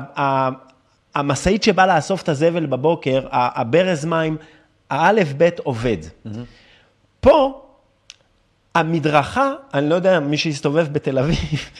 המשאית 1.14 1.62
שבאה 1.62 1.86
לאסוף 1.86 2.22
את 2.22 2.28
הזבל 2.28 2.66
בבוקר, 2.66 3.26
הברז 3.30 4.04
מים, 4.04 4.36
האלף 4.90 5.32
בית 5.32 5.58
עובד. 5.58 5.96
Mm-hmm. 6.02 6.28
פה, 7.20 7.62
המדרכה, 8.74 9.52
אני 9.74 9.88
לא 9.88 9.94
יודע, 9.94 10.20
מי 10.20 10.36
שהסתובב 10.36 10.86
בתל 10.92 11.18
אביב, 11.18 11.70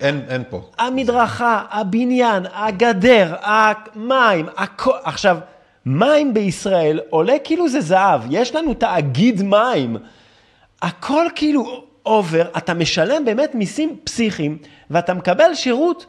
אין, 0.00 0.24
אין 0.28 0.42
פה. 0.50 0.62
המדרכה, 0.78 1.62
הבניין, 1.70 2.46
הגדר, 2.54 3.34
המים, 3.42 4.46
הכ... 4.56 4.88
עכשיו, 5.04 5.38
מים 5.86 6.34
בישראל 6.34 7.00
עולה 7.10 7.38
כאילו 7.44 7.68
זה 7.68 7.80
זהב, 7.80 8.20
יש 8.30 8.54
לנו 8.54 8.74
תאגיד 8.74 9.42
מים. 9.42 9.96
הכל 10.82 11.26
כאילו 11.34 11.84
אובר, 12.06 12.48
אתה 12.56 12.74
משלם 12.74 13.24
באמת 13.24 13.54
מיסים 13.54 13.96
פסיכיים, 14.04 14.58
ואתה 14.90 15.14
מקבל 15.14 15.54
שירות, 15.54 16.06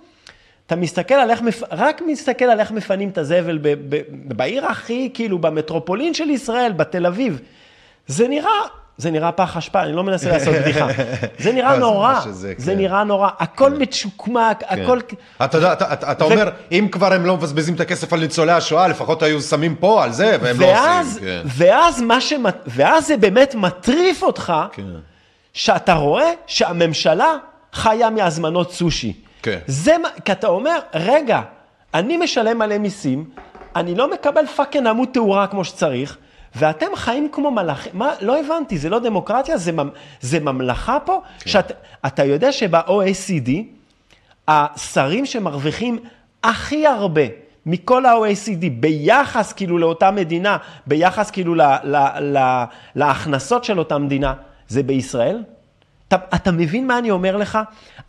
אתה 0.67 0.75
מסתכל 0.75 1.13
על 1.13 1.31
איך, 1.31 1.41
מפ... 1.41 1.63
רק 1.71 2.01
מסתכל 2.07 2.45
על 2.45 2.59
איך 2.59 2.71
מפנים 2.71 3.09
את 3.09 3.17
הזבל 3.17 3.57
ב... 3.57 3.67
ב... 3.89 4.01
בעיר 4.11 4.65
הכי, 4.65 5.09
כאילו, 5.13 5.39
במטרופולין 5.39 6.13
של 6.13 6.29
ישראל, 6.29 6.71
בתל 6.71 7.05
אביב. 7.05 7.41
זה 8.07 8.27
נראה 8.27 8.51
זה 8.97 9.11
נראה 9.11 9.31
פח 9.31 9.57
אשפה, 9.57 9.83
אני 9.83 9.93
לא 9.93 10.03
מנסה 10.03 10.29
לעשות 10.31 10.55
בדיחה. 10.55 10.87
זה 11.43 11.51
נראה 11.51 11.77
נורא, 11.77 12.19
זה 12.31 12.53
כן. 12.65 12.77
נראה 12.77 13.03
נורא, 13.03 13.29
הכל 13.39 13.71
כן. 13.75 13.81
מצ'וקמק, 13.81 14.63
כן. 14.69 14.81
הכל... 14.81 14.99
אתה 15.45 15.57
יודע, 15.57 15.73
אתה 16.11 16.23
אומר, 16.23 16.49
אם 16.71 16.87
כבר 16.91 17.13
הם 17.13 17.25
לא 17.25 17.37
מבזבזים 17.37 17.75
את 17.75 17.79
הכסף 17.79 18.13
על 18.13 18.19
ניצולי 18.19 18.51
השואה, 18.51 18.87
לפחות 18.87 19.23
היו 19.23 19.41
שמים 19.41 19.75
פה 19.75 20.03
על 20.03 20.11
זה, 20.11 20.37
והם 20.41 20.59
לא 20.59 20.65
עושים. 20.99 21.23
ואז 22.67 23.07
זה 23.07 23.17
באמת 23.17 23.55
מטריף 23.55 24.23
אותך, 24.23 24.53
שאתה 25.53 25.93
רואה 25.93 26.31
שהממשלה 26.47 27.35
חיה 27.73 28.09
מהזמנות 28.09 28.71
סושי. 28.71 29.13
כן. 29.41 29.59
זה 29.67 29.97
מה, 29.97 30.09
כי 30.25 30.31
אתה 30.31 30.47
אומר, 30.47 30.79
רגע, 30.93 31.41
אני 31.93 32.17
משלם 32.17 32.57
מלא 32.57 32.77
מיסים, 32.77 33.25
אני 33.75 33.95
לא 33.95 34.11
מקבל 34.11 34.45
פאקינג 34.45 34.87
עמוד 34.87 35.09
תאורה 35.13 35.47
כמו 35.47 35.63
שצריך, 35.63 36.17
ואתם 36.55 36.95
חיים 36.95 37.29
כמו 37.31 37.51
מלאכים, 37.51 37.91
מה, 37.95 38.09
לא 38.21 38.39
הבנתי, 38.39 38.77
זה 38.77 38.89
לא 38.89 38.99
דמוקרטיה, 38.99 39.57
זה, 39.57 39.71
זה 40.21 40.39
ממלכה 40.39 40.99
פה? 40.99 41.21
כן. 41.39 41.49
שאתה 41.49 42.23
יודע 42.23 42.51
שב-OECD, 42.51 43.49
השרים 44.47 45.25
שמרוויחים 45.25 45.99
הכי 46.43 46.87
הרבה 46.87 47.21
מכל 47.65 48.05
ה-OECD, 48.05 48.65
ביחס 48.79 49.53
כאילו 49.53 49.77
לאותה 49.77 50.11
מדינה, 50.11 50.57
ביחס 50.87 51.31
כאילו 51.31 51.55
ל, 51.55 51.61
ל, 51.83 51.95
ל, 52.19 52.63
להכנסות 52.95 53.63
של 53.63 53.79
אותה 53.79 53.97
מדינה, 53.97 54.33
זה 54.67 54.83
בישראל? 54.83 55.43
אתה, 56.07 56.15
אתה 56.35 56.51
מבין 56.51 56.87
מה 56.87 56.97
אני 56.97 57.11
אומר 57.11 57.37
לך? 57.37 57.59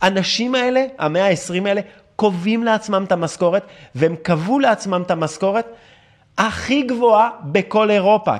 האנשים 0.01 0.55
האלה, 0.55 0.85
המאה 0.97 1.27
ה-20 1.27 1.67
האלה, 1.67 1.81
קובעים 2.15 2.63
לעצמם 2.63 3.03
את 3.07 3.11
המשכורת, 3.11 3.63
והם 3.95 4.15
קבעו 4.21 4.59
לעצמם 4.59 5.01
את 5.05 5.11
המשכורת 5.11 5.65
הכי 6.37 6.81
גבוהה 6.81 7.29
בכל 7.43 7.91
אירופה, 7.91 8.33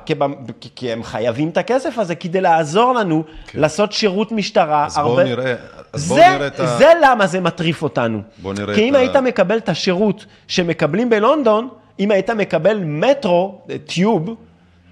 כי, 0.74 0.92
הם 0.92 1.02
חייבים 1.02 1.48
את 1.48 1.56
הכסף 1.56 1.98
הזה 1.98 2.14
כדי 2.14 2.40
לעזור 2.40 2.92
לנו 2.92 3.24
כן. 3.46 3.60
לעשות 3.60 3.92
שירות 3.92 4.32
משטרה. 4.32 4.86
אז 4.86 4.98
הרבה... 4.98 5.14
בואו 5.14 5.26
נראה, 5.26 5.54
אז 5.92 6.08
בואו 6.08 6.20
נראה 6.20 6.46
את 6.46 6.60
ה... 6.60 6.66
זה 6.66 6.92
למה 7.02 7.26
זה 7.26 7.40
מטריף 7.40 7.82
אותנו. 7.82 8.22
בואו 8.42 8.52
נראה 8.52 8.74
כי 8.74 8.88
אם 8.88 8.94
ה... 8.94 8.98
היית 8.98 9.16
מקבל 9.16 9.58
את 9.58 9.68
השירות 9.68 10.26
שמקבלים 10.48 11.10
בלונדון, 11.10 11.68
אם 12.00 12.10
היית 12.10 12.30
מקבל 12.30 12.80
מטרו, 12.84 13.60
tube, 13.86 14.34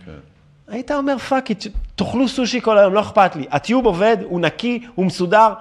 כן. 0.06 0.12
היית 0.68 0.90
אומר 0.90 1.18
fuck 1.18 1.50
it, 1.50 1.66
תאכלו 1.96 2.28
סושי 2.28 2.60
כל 2.60 2.78
היום, 2.78 2.94
לא 2.94 3.00
אכפת 3.00 3.36
לי. 3.36 3.46
ה 3.50 3.58
tube 3.58 3.86
עובד, 3.86 4.16
הוא 4.24 4.40
נקי, 4.40 4.86
הוא 4.94 5.06
מסודר, 5.06 5.52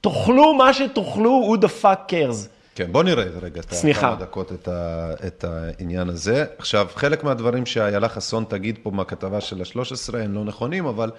תאכלו 0.00 0.54
מה 0.54 0.72
שתאכלו, 0.72 1.54
who 1.54 1.64
the 1.64 1.68
fuck 1.82 2.12
cares. 2.12 2.59
כן, 2.80 2.92
בוא 2.92 3.02
נראה 3.02 3.24
רגע 3.42 3.60
את 3.60 3.74
כמה 4.00 4.14
דקות 4.14 4.52
את, 4.52 4.68
ה, 4.68 5.10
את 5.26 5.44
העניין 5.44 6.08
הזה. 6.08 6.44
עכשיו, 6.58 6.86
חלק 6.94 7.24
מהדברים 7.24 7.66
שאיילה 7.66 8.08
חסון 8.08 8.44
תגיד 8.48 8.78
פה 8.82 8.90
מהכתבה 8.90 9.40
של 9.40 9.60
ה-13 9.60 10.16
הם 10.16 10.34
לא 10.34 10.44
נכונים, 10.44 10.86
אבל 10.86 11.10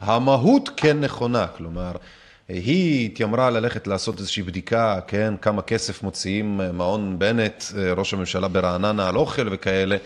המהות 0.00 0.70
כן 0.76 1.00
נכונה, 1.00 1.46
כלומר, 1.46 1.92
היא 2.48 3.06
התיימרה 3.06 3.50
ללכת 3.50 3.86
לעשות 3.86 4.18
איזושהי 4.18 4.42
בדיקה, 4.42 5.00
כן, 5.06 5.34
כמה 5.42 5.62
כסף 5.62 6.02
מוציאים 6.02 6.60
מעון 6.72 7.18
בנט, 7.18 7.64
ראש 7.96 8.14
הממשלה 8.14 8.48
ברעננה 8.48 9.08
על 9.08 9.16
אוכל 9.16 9.48
וכאלה. 9.50 9.96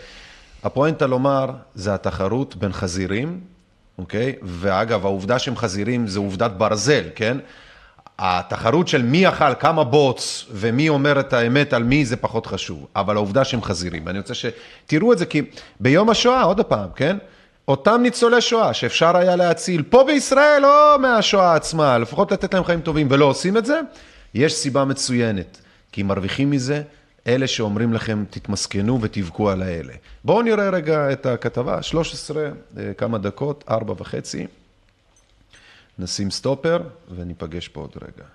הפואנטה 0.63 1.07
לומר, 1.07 1.45
זה 1.75 1.93
התחרות 1.93 2.55
בין 2.55 2.73
חזירים, 2.73 3.39
אוקיי? 3.97 4.35
ואגב, 4.41 5.05
העובדה 5.05 5.39
שהם 5.39 5.55
חזירים 5.55 6.07
זה 6.07 6.19
עובדת 6.19 6.51
ברזל, 6.51 7.03
כן? 7.15 7.37
התחרות 8.21 8.87
של 8.87 9.01
מי 9.01 9.27
אכל 9.27 9.55
כמה 9.59 9.83
בוץ 9.83 10.45
ומי 10.51 10.89
אומר 10.89 11.19
את 11.19 11.33
האמת 11.33 11.73
על 11.73 11.83
מי 11.83 12.05
זה 12.05 12.17
פחות 12.17 12.45
חשוב, 12.45 12.87
אבל 12.95 13.15
העובדה 13.15 13.43
שהם 13.43 13.61
חזירים. 13.61 14.03
ואני 14.05 14.19
רוצה 14.19 14.33
שתראו 14.33 15.13
את 15.13 15.17
זה 15.17 15.25
כי 15.25 15.41
ביום 15.79 16.09
השואה, 16.09 16.43
עוד 16.43 16.61
פעם, 16.61 16.89
כן? 16.95 17.17
אותם 17.67 17.99
ניצולי 18.03 18.41
שואה 18.41 18.73
שאפשר 18.73 19.17
היה 19.17 19.35
להציל 19.35 19.83
פה 19.89 20.03
בישראל 20.07 20.65
או 20.65 20.99
מהשואה 20.99 21.55
עצמה, 21.55 21.97
לפחות 21.97 22.31
לתת 22.31 22.53
להם 22.53 22.63
חיים 22.63 22.81
טובים 22.81 23.07
ולא 23.09 23.25
עושים 23.25 23.57
את 23.57 23.65
זה, 23.65 23.79
יש 24.33 24.53
סיבה 24.53 24.85
מצוינת, 24.85 25.57
כי 25.91 26.03
מרוויחים 26.03 26.49
מזה 26.49 26.81
אלה 27.27 27.47
שאומרים 27.47 27.93
לכם 27.93 28.23
תתמסכנו 28.29 29.01
ותבכו 29.01 29.49
על 29.49 29.61
האלה. 29.61 29.93
בואו 30.23 30.41
נראה 30.41 30.69
רגע 30.69 31.11
את 31.11 31.25
הכתבה, 31.25 31.81
13, 31.81 32.43
אה, 32.77 32.93
כמה 32.97 33.17
דקות, 33.17 33.63
ארבע 33.69 33.93
וחצי. 33.97 34.47
נשים 35.99 36.31
סטופר 36.31 36.81
וניפגש 37.15 37.67
פה 37.67 37.81
עוד 37.81 37.91
רגע. 38.01 38.27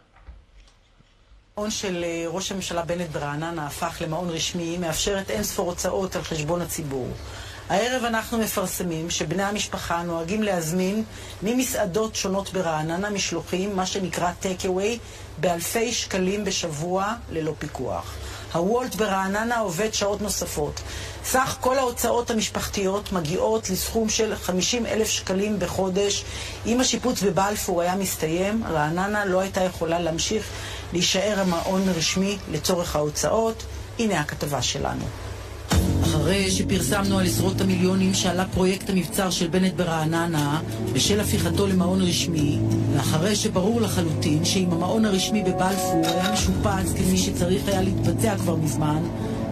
המעון 1.57 1.71
של 1.71 2.05
אה, 2.05 2.25
ראש 2.29 2.53
הממשלה 2.53 2.83
בנט 2.83 3.11
ברעננה 3.11 3.67
הפך 3.67 3.97
למעון 4.01 4.31
רשמי, 4.31 4.79
מאפשרת 4.79 5.31
אין 5.31 5.43
ספור 5.43 5.71
הוצאות 5.71 6.17
על 6.17 6.23
חשבון 6.23 6.61
הציבור. 6.61 7.09
הערב 7.69 8.05
אנחנו 8.05 8.39
מפרסמים 8.39 9.11
שבני 9.11 9.43
המשפחה 9.43 10.03
נוהגים 10.03 10.43
להזמין 10.43 11.05
ממסעדות 11.43 12.15
שונות 12.15 12.53
ברעננה 12.53 13.11
משלוחים, 13.11 13.77
מה 13.77 13.87
שנקרא 13.87 14.33
take 14.43 14.67
באלפי 15.39 15.93
שקלים 15.93 16.45
בשבוע 16.45 17.15
ללא 17.31 17.55
פיקוח. 17.59 18.15
הוולט 18.55 18.95
ברעננה 18.95 19.59
עובד 19.59 19.95
שעות 19.95 20.23
נוספות. 20.23 20.81
סך 21.25 21.57
כל 21.61 21.79
ההוצאות 21.79 22.31
המשפחתיות 22.31 23.13
מגיעות 23.13 23.71
לסכום 23.71 24.09
של 24.09 24.37
50 24.37 24.87
אלף 24.87 25.09
שקלים 25.09 25.59
בחודש. 25.59 26.25
אם 26.67 26.81
השיפוץ 26.81 27.23
בבלפור 27.23 27.83
היה 27.83 27.97
מסתיים, 27.97 28.65
רעננה 28.71 29.25
לא 29.25 29.41
הייתה 29.41 29.63
יכולה 29.63 29.99
להמשיך 29.99 30.45
להישאר 30.93 31.41
המעון 31.41 31.89
רשמי 31.89 32.39
לצורך 32.53 32.97
ההוצאות. 32.97 33.63
הנה 33.99 34.21
הכתבה 34.21 34.63
שלנו. 34.63 35.05
אחרי 36.15 36.51
שפרסמנו 36.51 37.19
על 37.19 37.27
עשרות 37.27 37.61
המיליונים 37.61 38.15
שעלה 38.15 38.45
פרויקט 38.45 38.91
המבצר 38.91 39.31
של 39.31 39.47
בנט 39.47 39.73
ברעננה 39.75 40.61
בשל 40.93 41.21
הפיכתו 41.21 41.67
למעון 41.67 42.01
רשמי, 42.03 42.59
ואחרי 42.95 43.37
שברור 43.37 43.81
לחלוטין 43.81 44.45
שאם 44.45 44.73
המעון 44.73 45.05
הרשמי 45.05 45.43
בבלפור 45.43 46.03
היה 46.05 46.33
משופץ 46.33 46.93
כפי 46.93 47.17
שצריך 47.17 47.69
היה 47.69 47.83
להתבצע 47.83 48.37
כבר 48.37 48.57
מזמן, 48.57 49.03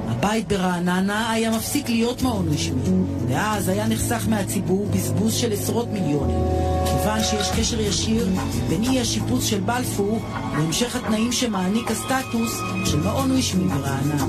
הבית 0.09 0.49
ברעננה 0.49 1.31
היה 1.31 1.51
מפסיק 1.51 1.89
להיות 1.89 2.23
מעון 2.23 2.49
רשמי, 2.49 2.83
ואז 3.29 3.69
היה 3.69 3.89
נחסך 3.89 4.25
מהציבור 4.29 4.87
בזבוז 4.87 5.35
של 5.35 5.53
עשרות 5.53 5.89
מיליונים. 5.93 6.39
כיוון 6.85 7.25
שיש 7.25 7.51
קשר 7.59 7.81
ישיר 7.81 8.29
בין 8.69 8.85
אי 8.85 9.01
השיפוץ 9.01 9.45
של 9.45 9.61
בלפור 9.61 10.19
להמשך 10.53 10.97
התנאים 10.97 11.33
שמעניק 11.33 11.91
הסטטוס 11.91 12.61
של 12.85 13.01
מעון 13.01 13.31
רשמי 13.31 13.65
ברעננה. 13.65 14.27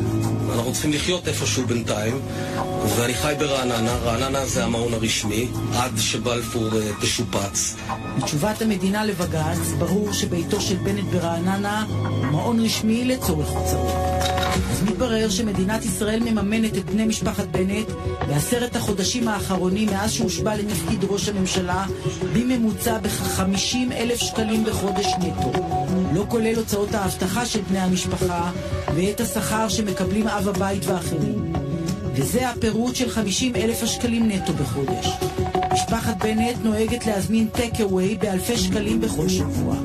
אנחנו 0.53 0.73
צריכים 0.73 0.91
לחיות 0.93 1.27
איפשהו 1.27 1.65
בינתיים, 1.67 2.19
ואני 2.97 3.13
חי 3.13 3.33
ברעננה, 3.39 3.95
רעננה 3.95 4.45
זה 4.45 4.65
המעון 4.65 4.93
הרשמי, 4.93 5.47
עד 5.75 5.91
שבלפור 5.97 6.69
uh, 6.69 7.01
תשופץ. 7.01 7.75
בתשובת 8.17 8.61
המדינה 8.61 9.05
לבג"ץ, 9.05 9.71
ברור 9.79 10.13
שביתו 10.13 10.61
של 10.61 10.75
בנט 10.75 11.03
ברעננה 11.11 11.85
הוא 11.89 12.25
מעון 12.25 12.59
רשמי 12.59 13.05
לצורך 13.05 13.49
הוצאות. 13.49 14.13
אז 14.71 14.83
מתברר 14.83 15.29
שמדינת 15.29 15.85
ישראל 15.85 16.19
מממנת 16.19 16.77
את 16.77 16.85
בני 16.85 17.05
משפחת 17.05 17.47
בנט 17.47 17.87
בעשרת 18.27 18.75
החודשים 18.75 19.27
האחרונים 19.27 19.89
מאז 19.89 20.11
שהושבע 20.11 20.55
לתפקיד 20.55 21.03
ראש 21.03 21.29
הממשלה 21.29 21.85
בממוצע 22.33 22.97
בכ-50 22.97 23.93
אלף 23.93 24.19
שקלים 24.19 24.63
בחודש 24.63 25.07
נטו. 25.19 25.51
לא 26.13 26.25
כולל 26.27 26.55
הוצאות 26.55 26.93
האבטחה 26.93 27.45
של 27.45 27.61
בני 27.61 27.79
המשפחה 27.79 28.51
ואת 28.95 29.21
השכר 29.21 29.69
שמקבלים 29.69 30.27
אב 30.27 30.47
הבית 30.47 30.85
ואחרים. 30.85 31.53
וזה 32.15 32.49
הפירוט 32.49 32.95
של 32.95 33.09
50 33.09 33.55
אלף 33.55 33.83
השקלים 33.83 34.31
נטו 34.31 34.53
בחודש. 34.53 35.07
משפחת 35.73 36.17
בנט 36.23 36.57
נוהגת 36.63 37.05
להזמין 37.05 37.47
טק 37.47 37.71
אווי 37.81 38.15
באלפי 38.15 38.57
שקלים 38.57 39.01
בכל 39.01 39.29
שבוע. 39.29 39.75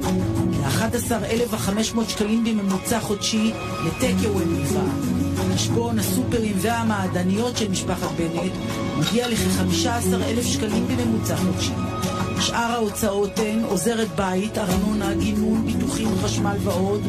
כ-11,500 0.63 2.09
שקלים 2.09 2.45
בממוצע 2.45 3.01
חודשי 3.01 3.53
לטק 3.87 4.15
אווי 4.27 4.45
בלבד. 4.45 5.19
חשבון 5.55 5.99
הסופרים 5.99 6.57
והמעדניות 6.57 7.57
של 7.57 7.69
משפחת 7.69 8.09
בנט 8.17 8.53
מגיע 8.99 9.29
לכ-15,000 9.29 10.43
שקלים 10.43 10.87
בממוצע 10.89 11.37
חודשי. 11.37 11.98
שאר 12.41 12.73
ההוצאות 12.73 13.39
הן 13.39 13.65
עוזרת 13.65 14.09
בית, 14.17 14.59
ארנונה, 14.59 15.15
גינון, 15.15 15.67
ביטוחים, 15.67 16.09
חשמל 16.23 16.57
ועוד. 16.61 17.01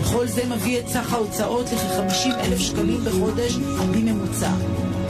וכל 0.00 0.26
זה 0.26 0.42
מביא 0.46 0.78
את 0.78 0.88
סך 0.88 1.12
ההוצאות 1.12 1.66
לכ-50 1.72 2.34
אלף 2.40 2.58
שקלים 2.58 3.04
בחודש 3.04 3.54
בממוצע. 3.54 4.50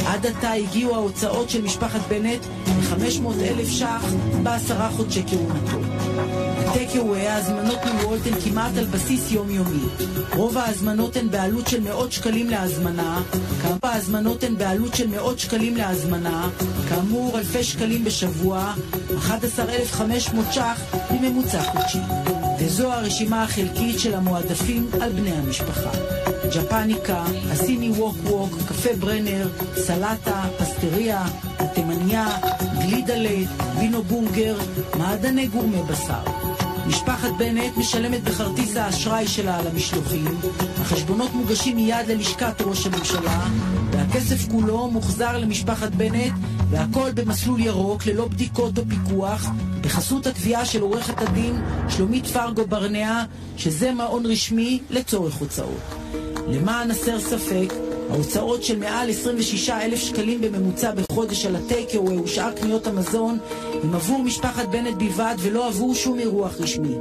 עד 0.07 0.27
עתה 0.27 0.53
הגיעו 0.53 0.95
ההוצאות 0.95 1.51
של 1.51 1.63
משפחת 1.63 2.01
בנט 2.09 2.41
ל-500 2.67 3.43
אלף 3.43 3.69
ש"ח 3.69 4.05
בעשרה 4.43 4.91
חודשי 4.91 5.23
כהונתו. 5.27 5.79
בטקאווי 6.69 7.27
ההזמנות 7.27 7.79
מוולט 7.85 8.27
הן 8.27 8.41
כמעט 8.45 8.77
על 8.79 8.85
בסיס 8.85 9.33
יומיומי. 9.33 9.85
רוב 10.37 10.59
ההזמנות 10.59 11.17
הן 11.17 11.31
בעלות 11.31 11.67
של 11.69 11.81
מאות 11.81 12.13
שקלים 12.13 12.51
להזמנה, 12.51 13.23
כמה 13.63 13.93
ההזמנות 13.93 14.45
הן 14.45 14.57
בעלות 14.57 14.95
של 14.95 15.07
מאות 15.07 15.39
שקלים 15.39 15.77
להזמנה, 15.77 16.49
כאמור 16.89 17.39
אלפי 17.39 17.65
שקלים 17.65 18.05
בשבוע, 18.05 18.75
11,500 19.19 20.47
ש"ח 20.53 20.81
בממוצע 21.11 21.63
חודשי. 21.63 21.99
וזו 22.61 22.93
הרשימה 22.93 23.43
החלקית 23.43 23.99
של 24.01 24.15
המועדפים 24.15 24.91
על 25.01 25.13
בני 25.13 25.33
המשפחה. 25.33 25.91
ג'פניקה, 26.55 27.25
הסיני 27.51 27.91
ווק 27.91 28.17
ווק, 28.25 28.51
קפה 28.69 28.91
ברנר, 28.99 29.49
סלטה, 29.77 30.45
פסטריה, 30.59 31.25
התימניה, 31.59 32.29
גלידלה, 32.81 33.39
וינו 33.79 34.03
בונגר, 34.03 34.57
מעדני 34.99 35.47
גורמי 35.47 35.83
בשר. 35.83 36.48
משפחת 36.89 37.31
בנט 37.39 37.77
משלמת 37.77 38.23
בכרטיס 38.25 38.77
האשראי 38.77 39.27
שלה 39.27 39.59
על 39.59 39.67
המשלוחים, 39.67 40.25
החשבונות 40.81 41.35
מוגשים 41.35 41.77
מיד 41.77 42.09
ללשכת 42.09 42.61
ראש 42.61 42.87
הממשלה, 42.87 43.47
והכסף 43.91 44.49
כולו 44.51 44.91
מוחזר 44.91 45.39
למשפחת 45.39 45.93
בנט, 45.93 46.33
והכל 46.71 47.11
במסלול 47.15 47.61
ירוק, 47.61 48.07
ללא 48.07 48.29
בדיקות 48.29 48.79
או 48.79 48.83
פיקוח, 48.89 49.47
בחסות 49.81 50.27
התביעה 50.27 50.65
של 50.65 50.81
עורכת 50.81 51.23
הדין 51.23 51.63
שלומית 51.89 52.27
פרגו 52.27 52.67
ברנע, 52.67 53.25
שזה 53.57 53.93
מעון 53.93 54.27
רשמי 54.27 54.81
לצורך 54.91 55.35
הוצאות. 55.35 55.95
למען 56.49 56.91
הסר 56.91 57.21
ספק, 57.21 57.73
ההוצאות 58.11 58.63
של 58.63 58.79
מעל 58.79 59.11
26 59.11 59.71
אלף 59.71 59.99
שקלים 59.99 60.41
בממוצע 60.41 60.91
בחודש 60.91 61.47
על 61.47 61.57
הטייקאווי 61.57 62.19
ושאר 62.19 62.53
קניות 62.53 62.87
המזון 62.87 63.39
הם 63.83 63.95
עבור 63.95 64.23
משפחת 64.23 64.69
בנט 64.69 64.95
בלבד 64.95 65.35
ולא 65.39 65.67
עבור 65.67 65.95
שום 65.95 66.19
אירוח 66.19 66.55
רשמי. 66.61 66.95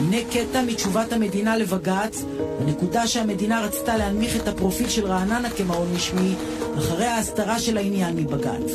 הנה 0.00 0.16
קטע 0.32 0.62
מתשובת 0.62 1.12
המדינה 1.12 1.56
לבג"ץ, 1.56 2.24
הנקודה 2.60 3.06
שהמדינה 3.06 3.60
רצתה 3.60 3.96
להנמיך 3.96 4.36
את 4.36 4.48
הפרופיל 4.48 4.88
של 4.88 5.06
רעננה 5.06 5.50
כמעון 5.50 5.88
רשמי, 5.94 6.34
אחרי 6.78 7.06
ההסתרה 7.06 7.58
של 7.58 7.76
העניין 7.76 8.16
מבג"ץ. 8.16 8.72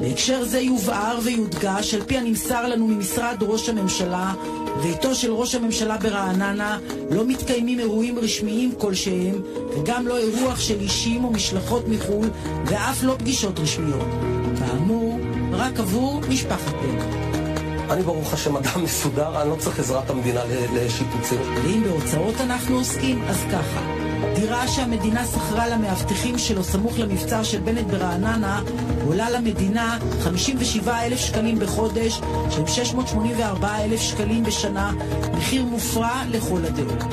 בהקשר 0.00 0.44
זה 0.44 0.60
יובהר 0.60 1.18
ויודגש, 1.22 1.94
על 1.94 2.02
פי 2.06 2.16
הנמסר 2.18 2.68
לנו 2.68 2.86
ממשרד 2.86 3.36
ראש 3.40 3.68
הממשלה, 3.68 4.34
ביתו 4.82 5.14
של 5.14 5.32
ראש 5.32 5.54
הממשלה 5.54 5.96
ברעננה 5.96 6.78
לא 7.10 7.24
מתקיימים 7.26 7.78
אירועים 7.78 8.18
רשמיים 8.18 8.72
כלשהם, 8.78 9.42
וגם 9.76 10.06
לא 10.06 10.18
אירוח 10.18 10.60
של 10.60 10.80
אישים 10.80 11.24
או 11.24 11.30
משלחות 11.30 11.88
מחו"ל, 11.88 12.30
ואף 12.66 13.02
לא 13.02 13.14
פגישות 13.18 13.58
רשמיות. 13.58 14.08
כאמור, 14.58 15.18
רק 15.52 15.80
עבור 15.80 16.20
משפחת 16.28 16.72
בן. 16.72 17.22
אני 17.90 18.02
ברוך 18.02 18.32
השם 18.32 18.56
אדם 18.56 18.84
מסודר, 18.84 19.42
אני 19.42 19.50
לא 19.50 19.56
צריך 19.56 19.78
עזרת 19.78 20.10
המדינה 20.10 20.40
לשיפוצים. 20.74 21.40
ואם 21.40 21.82
בהוצאות 21.84 22.34
אנחנו 22.40 22.76
עוסקים, 22.76 23.22
אז 23.28 23.36
ככה. 23.52 23.91
דירה 24.34 24.68
שהמדינה 24.68 25.26
שכרה 25.26 25.68
למאבטחים 25.68 26.38
שלו 26.38 26.64
סמוך 26.64 26.98
למבצר 26.98 27.42
של 27.42 27.60
בנט 27.60 27.86
ברעננה 27.86 28.60
עולה 29.06 29.30
למדינה 29.30 29.98
57 30.20 31.02
אלף 31.02 31.18
שקלים 31.18 31.58
בחודש, 31.58 32.20
שהם 32.50 32.66
684 32.66 33.84
אלף 33.84 34.00
שקלים 34.00 34.44
בשנה, 34.44 34.92
מחיר 35.32 35.64
מופרע 35.64 36.22
לכל 36.30 36.64
הדעות. 36.64 37.04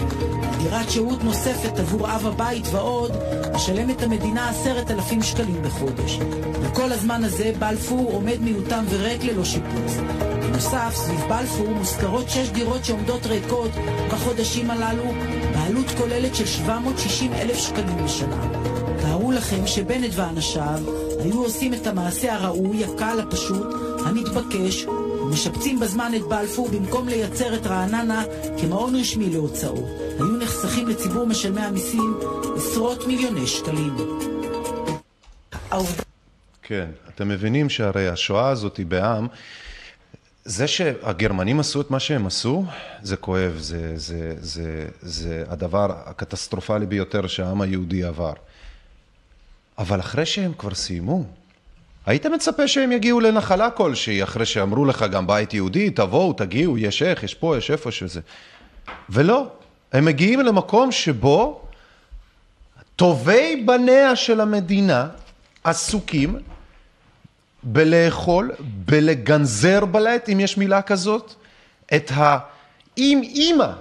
דירת 0.64 0.90
שהות 0.90 1.24
נוספת 1.24 1.80
עבור 1.80 2.16
אב 2.16 2.28
הבית 2.28 2.68
ועוד, 2.72 3.12
משלמת 3.54 4.04
המדינה 4.04 4.50
עשרת 4.50 4.92
אלפים 4.92 5.24
שקלים 5.24 5.62
בחודש. 5.64 6.20
וכל 6.62 6.92
הזמן 6.92 7.24
הזה 7.24 7.52
בלפור 7.60 8.12
עומד 8.14 8.42
מיותם 8.42 8.86
וריק 8.90 9.24
ללא 9.24 9.46
שיפוץ. 9.46 9.98
בנוסף, 10.42 10.94
סביב 10.96 11.20
בלפור 11.30 11.68
מושכרות 11.70 12.30
שש 12.30 12.50
דירות 12.50 12.86
שעומדות 12.86 13.26
ריקות 13.26 13.72
בחודשים 14.12 14.72
הללו, 14.72 15.04
בעלות 15.70 15.92
כוללת 15.98 16.36
של 16.36 16.46
760 16.46 17.34
אלף 17.34 17.58
שקלים 17.58 18.06
בשנה. 18.06 18.52
תארו 19.02 19.32
לכם 19.32 19.68
שבנט 19.68 20.12
ואנשיו 20.16 20.80
היו 21.20 21.44
עושים 21.44 21.74
את 21.74 21.88
המעשה 21.88 22.36
הראוי, 22.36 22.86
הקל, 22.86 23.20
הפשוט, 23.20 23.68
המתבקש, 24.06 24.86
ומשפצים 24.86 25.80
בזמן 25.80 26.12
את 26.16 26.22
בלפור 26.22 26.68
במקום 26.68 27.08
לייצר 27.08 27.56
את 27.56 27.68
רעננה 27.68 28.24
כמעון 28.62 28.96
רשמי 28.96 29.30
להוצאות. 29.30 29.86
היו 30.16 30.38
נחסכים 30.38 30.88
לציבור 30.88 31.26
משלמי 31.28 31.62
המיסים 31.62 32.18
עשרות 32.56 33.08
מיליוני 33.08 33.48
שקלים. 33.48 33.96
כן, 36.64 36.88
אתם 37.16 37.28
מבינים 37.28 37.70
שהרי 37.70 38.08
השואה 38.08 38.50
הזאת 38.50 38.78
היא 38.78 38.86
בעם. 38.86 39.28
זה 40.46 40.68
שהגרמנים 40.68 41.60
עשו 41.60 41.82
את 41.82 41.92
מה 41.92 42.00
שהם 42.00 42.28
עשו, 42.28 42.66
זה 43.02 43.18
כואב, 43.18 43.56
זה, 43.60 43.98
זה, 43.98 44.36
זה, 44.40 44.88
זה 45.02 45.44
הדבר 45.48 45.88
הקטסטרופלי 46.06 46.86
ביותר 46.86 47.28
שהעם 47.28 47.62
היהודי 47.62 48.04
עבר. 48.04 48.34
אבל 49.78 50.00
אחרי 50.00 50.26
שהם 50.26 50.54
כבר 50.58 50.76
סיימו, 50.76 51.24
היית 52.06 52.26
מצפה 52.26 52.68
שהם 52.68 52.92
יגיעו 52.92 53.20
לנחלה 53.20 53.72
כלשהי, 53.72 54.24
אחרי 54.24 54.46
שאמרו 54.46 54.86
לך 54.86 55.06
גם 55.12 55.28
בית 55.28 55.54
יהודי, 55.54 55.90
תבואו, 55.90 56.34
תגיעו, 56.34 56.78
יש 56.78 57.02
איך, 57.02 57.24
יש 57.24 57.34
פה, 57.34 57.58
יש 57.58 57.72
איפה 57.72 57.92
שזה. 57.92 58.22
ולא, 59.10 59.48
הם 59.94 60.06
מגיעים 60.06 60.40
למקום 60.40 60.92
שבו 60.92 61.62
טובי 62.96 63.64
בניה 63.66 64.16
של 64.16 64.42
המדינה 64.42 65.08
עסוקים 65.64 66.40
בלאכול, 67.64 68.52
בלגנזר 68.86 69.86
בלט, 69.86 70.30
אם 70.30 70.40
יש 70.40 70.58
מילה 70.58 70.82
כזאת, 70.82 71.34
את 71.96 72.12
האם 72.16 73.22
אימא, 73.24 73.72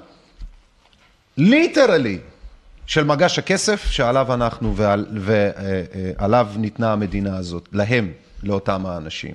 literally, 1.36 2.18
של 2.86 3.04
מגש 3.04 3.38
הכסף 3.38 3.84
שעליו 3.90 4.34
אנחנו 4.34 4.76
ועל, 4.76 5.06
ועליו 5.14 6.48
ניתנה 6.56 6.92
המדינה 6.92 7.36
הזאת, 7.36 7.68
להם, 7.72 8.12
לאותם 8.42 8.86
האנשים. 8.86 9.34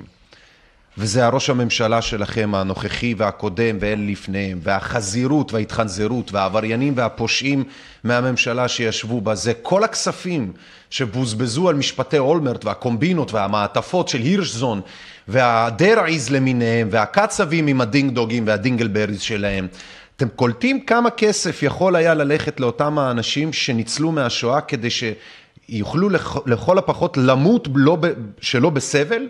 וזה 0.98 1.26
הראש 1.26 1.50
הממשלה 1.50 2.02
שלכם, 2.02 2.56
הנוכחי 2.56 3.14
והקודם 3.18 3.78
ואלה 3.80 4.02
לפניהם, 4.12 4.60
והחזירות 4.64 5.54
וההתחנזרות 5.54 6.32
והעבריינים 6.32 6.94
והפושעים 6.96 7.64
מהממשלה 8.04 8.68
שישבו 8.68 9.22
בה, 9.22 9.36
זה 9.36 9.54
כל 9.54 9.84
הכספים 9.84 10.54
שבוזבזו 10.90 11.70
על 11.70 11.76
משפטי 11.76 12.18
אולמרט 12.18 12.66
והקומבינות 12.66 13.34
והמעטפות 13.34 14.08
של 14.08 14.20
הירשזון 14.20 14.82
והדרעיז 15.28 16.30
למיניהם 16.30 16.88
והקצבים 16.92 17.68
עם 17.68 17.82
ה 17.82 17.88
ding 17.88 18.14
dong 18.14 18.36
ים 18.36 18.48
וה 18.48 18.58
dingleberries 18.58 19.22
שלהם. 19.22 19.68
אתם 20.16 20.28
קולטים 20.30 20.82
כמה 20.82 21.10
כסף 21.10 21.64
יכול 21.64 21.96
היה 21.96 22.14
ללכת 22.14 22.60
לאותם 22.60 23.00
האנשים 23.00 23.54
שניצלו 23.54 24.12
מהשואה 24.12 24.62
כדי 24.62 24.90
שיוכלו 24.90 26.10
לכל 26.46 26.78
הפחות 26.78 27.18
למות 27.18 27.68
לא, 27.76 27.98
שלא 28.42 28.70
בסבל? 28.70 29.28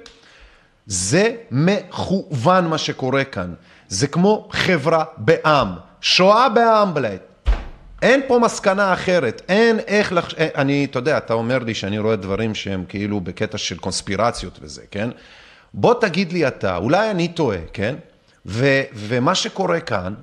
זה 0.88 1.36
מכוון 1.52 2.68
מה 2.68 2.78
שקורה 2.78 3.24
כאן. 3.24 3.54
זה 3.88 4.08
כמו 4.08 4.50
חברה 4.52 5.04
בעם. 5.18 5.68
שואה 6.02 6.50
בעם 6.50 6.94
בלייט. 6.94 7.22
אין 8.02 8.22
פה 8.28 8.40
מסקנה 8.40 8.94
אחרת, 8.94 9.42
אין 9.50 9.80
איך 9.80 10.14
לח... 10.14 10.34
אני, 10.38 10.86
אתה 10.86 11.00
יודע, 11.00 11.18
אתה 11.18 11.34
אומר 11.34 11.60
לי 11.60 11.74
שאני 11.74 12.00
רואה 12.00 12.16
דברים 12.16 12.56
שהם 12.56 12.84
כאילו 12.90 13.20
בקטע 13.20 13.58
של 13.58 13.78
קונספירציות 13.78 14.60
וזה, 14.62 14.82
כן? 14.92 15.10
בוא 15.74 15.94
תגיד 16.02 16.32
לי 16.34 16.48
אתה, 16.48 16.78
אולי 16.78 17.12
אני 17.12 17.28
טועה, 17.28 17.58
כן? 17.74 17.96
ו, 18.46 18.82
ומה 18.94 19.36
שקורה 19.36 19.80
כאן 19.80 20.14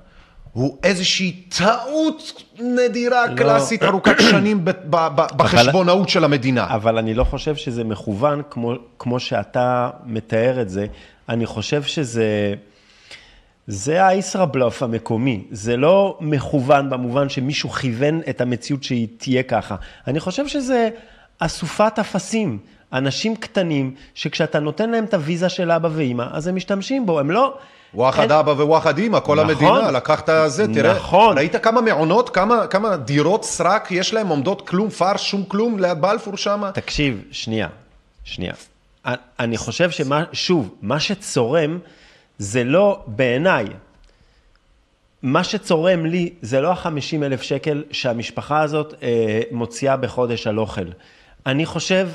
הוא 0.52 0.78
איזושהי 0.82 1.32
טעות 1.32 2.42
נדירה, 2.60 3.26
לא. 3.26 3.36
קלאסית, 3.36 3.82
ארוכת 3.82 4.16
שנים 4.30 4.64
ב, 4.64 4.70
ב, 4.70 4.96
ב, 5.14 5.22
בחשבונאות 5.36 6.08
של 6.08 6.24
המדינה. 6.24 6.66
אבל 6.74 6.98
אני 6.98 7.14
לא 7.14 7.24
חושב 7.24 7.56
שזה 7.56 7.84
מכוון 7.84 8.42
כמו, 8.50 8.74
כמו 8.98 9.20
שאתה 9.20 9.90
מתאר 10.06 10.60
את 10.60 10.68
זה. 10.68 10.86
אני 11.28 11.46
חושב 11.46 11.82
שזה... 11.82 12.54
זה 13.66 14.06
הישראבלוף 14.06 14.82
המקומי, 14.82 15.44
זה 15.50 15.76
לא 15.76 16.18
מכוון 16.20 16.90
במובן 16.90 17.28
שמישהו 17.28 17.70
כיוון 17.70 18.20
את 18.30 18.40
המציאות 18.40 18.82
שהיא 18.82 19.08
תהיה 19.16 19.42
ככה. 19.42 19.76
אני 20.06 20.20
חושב 20.20 20.48
שזה 20.48 20.88
אסופת 21.38 21.98
אפסים, 21.98 22.58
אנשים 22.92 23.36
קטנים, 23.36 23.94
שכשאתה 24.14 24.60
נותן 24.60 24.90
להם 24.90 25.04
את 25.04 25.14
הוויזה 25.14 25.48
של 25.48 25.70
אבא 25.70 25.88
ואימא, 25.92 26.26
אז 26.32 26.46
הם 26.46 26.54
משתמשים 26.54 27.06
בו, 27.06 27.20
הם 27.20 27.30
לא... 27.30 27.58
וואחד 27.94 28.32
אבא 28.32 28.50
וואחד 28.50 28.98
אימא, 28.98 29.20
כל 29.20 29.34
נכון, 29.34 29.50
המדינה, 29.50 29.90
לקחת 29.90 30.28
זה, 30.46 30.74
תראה, 30.74 30.94
נכון. 30.94 31.36
ראית 31.38 31.56
כמה 31.56 31.80
מעונות, 31.80 32.30
כמה, 32.30 32.66
כמה 32.66 32.96
דירות 32.96 33.44
סרק 33.44 33.90
יש 33.90 34.14
להם, 34.14 34.28
עומדות 34.28 34.68
כלום, 34.68 34.90
פרש, 34.90 35.30
שום 35.30 35.44
כלום, 35.44 35.78
ליד 35.78 36.00
בלפור 36.00 36.36
שם? 36.36 36.62
תקשיב, 36.74 37.22
שנייה, 37.30 37.68
שנייה. 38.24 38.52
אני 39.40 39.56
חושב 39.56 39.90
שמה, 39.90 40.24
שוב, 40.32 40.74
מה 40.82 41.00
שצורם 41.00 41.78
זה 42.38 42.64
לא, 42.64 43.02
בעיניי, 43.06 43.66
מה 45.22 45.44
שצורם 45.44 46.06
לי 46.06 46.32
זה 46.42 46.60
לא 46.60 46.72
ה-50 46.72 47.24
אלף 47.24 47.42
שקל 47.42 47.84
שהמשפחה 47.90 48.60
הזאת 48.60 48.94
אה, 49.02 49.40
מוציאה 49.50 49.96
בחודש 49.96 50.46
על 50.46 50.58
אוכל. 50.58 50.86
אני 51.46 51.66
חושב, 51.66 52.08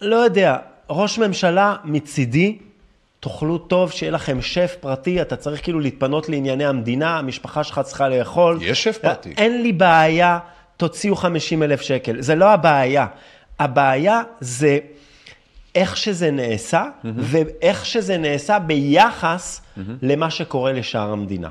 לא 0.00 0.16
יודע, 0.16 0.56
ראש 0.90 1.18
ממשלה 1.18 1.76
מצידי, 1.84 2.58
תאכלו 3.28 3.58
טוב, 3.58 3.90
שיהיה 3.90 4.12
לכם 4.12 4.42
שף 4.42 4.76
פרטי, 4.80 5.22
אתה 5.22 5.36
צריך 5.36 5.62
כאילו 5.62 5.80
להתפנות 5.80 6.28
לענייני 6.28 6.66
המדינה, 6.66 7.18
המשפחה 7.18 7.64
שלך 7.64 7.80
צריכה 7.84 8.08
לאכול. 8.08 8.58
יש 8.62 8.84
שף 8.84 8.98
פרטי. 8.98 9.34
אין 9.36 9.62
לי 9.62 9.72
בעיה, 9.72 10.38
תוציאו 10.76 11.16
50 11.16 11.62
אלף 11.62 11.80
שקל. 11.80 12.20
זה 12.20 12.34
לא 12.34 12.52
הבעיה. 12.52 13.06
הבעיה 13.58 14.22
זה 14.40 14.78
איך 15.74 15.96
שזה 15.96 16.30
נעשה, 16.30 16.84
mm-hmm. 16.84 17.08
ואיך 17.16 17.86
שזה 17.86 18.18
נעשה 18.18 18.58
ביחס 18.58 19.60
mm-hmm. 19.60 19.80
למה 20.02 20.30
שקורה 20.30 20.72
לשאר 20.72 21.12
המדינה. 21.12 21.50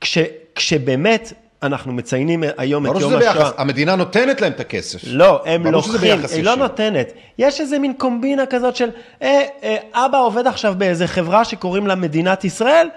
כש, 0.00 0.18
כשבאמת 0.54 1.32
אנחנו 1.62 1.92
מציינים 1.92 2.44
היום 2.58 2.86
את 2.86 3.00
יום 3.00 3.14
השואה. 3.14 3.50
המדינה 3.56 3.96
נותנת 3.96 4.40
להם 4.40 4.52
את 4.52 4.60
הכסף. 4.60 5.00
לא, 5.06 5.42
הם 5.46 5.66
לוקחים, 5.66 6.20
היא 6.34 6.44
לא 6.44 6.56
נותנת. 6.56 7.12
יש 7.38 7.60
איזה 7.60 7.78
מין 7.78 7.92
קומבינה 7.98 8.46
כזאת 8.46 8.76
של, 8.76 8.90
אה, 9.22 9.42
אה, 9.62 9.76
אבא 9.92 10.20
עובד 10.20 10.46
עכשיו 10.46 10.74
באיזה 10.78 11.06
חברה 11.06 11.44
שקוראים 11.44 11.86
לה 11.86 11.94
מדינת 11.94 12.44
ישראל, 12.44 12.88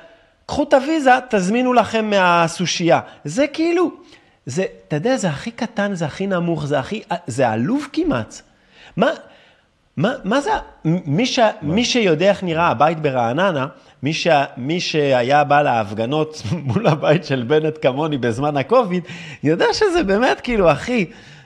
קחו 0.45 0.63
את 0.63 0.74
הוויזה, 0.74 1.11
תזמינו 1.30 1.74
לכם 1.74 2.09
מהסושייה. 2.09 2.99
זה 3.26 3.47
כאילו, 3.47 3.91
זה, 4.45 4.66
אתה 4.88 4.95
יודע, 4.95 5.18
זה 5.18 5.30
הכי 5.30 5.51
קטן, 5.51 5.95
זה 5.95 6.05
הכי 6.05 6.28
נמוך, 6.28 6.66
זה 6.66 6.80
הכי, 6.80 7.01
זה 7.28 7.49
עלוב 7.49 7.88
כמעט. 7.93 8.41
מה, 8.97 9.09
מה, 9.97 10.13
מה 10.23 10.41
זה, 10.41 10.51
מי, 10.85 11.25
ש, 11.25 11.39
מי 11.61 11.85
שיודע 11.85 12.29
איך 12.29 12.43
נראה 12.43 12.67
הבית 12.67 12.99
ברעננה, 12.99 13.67
מי, 14.03 14.13
ש, 14.13 14.27
מי 14.57 14.79
שהיה 14.79 15.43
בא 15.43 15.61
להפגנות 15.61 16.41
מול 16.65 16.87
הבית 16.87 17.25
של 17.25 17.43
בנט 17.47 17.77
כמוני 17.81 18.17
בזמן 18.17 18.57
הקוביד, 18.57 19.03
יודע 19.43 19.65
שזה 19.73 20.03
באמת 20.03 20.41
כאילו, 20.41 20.71
אחי, 20.71 21.05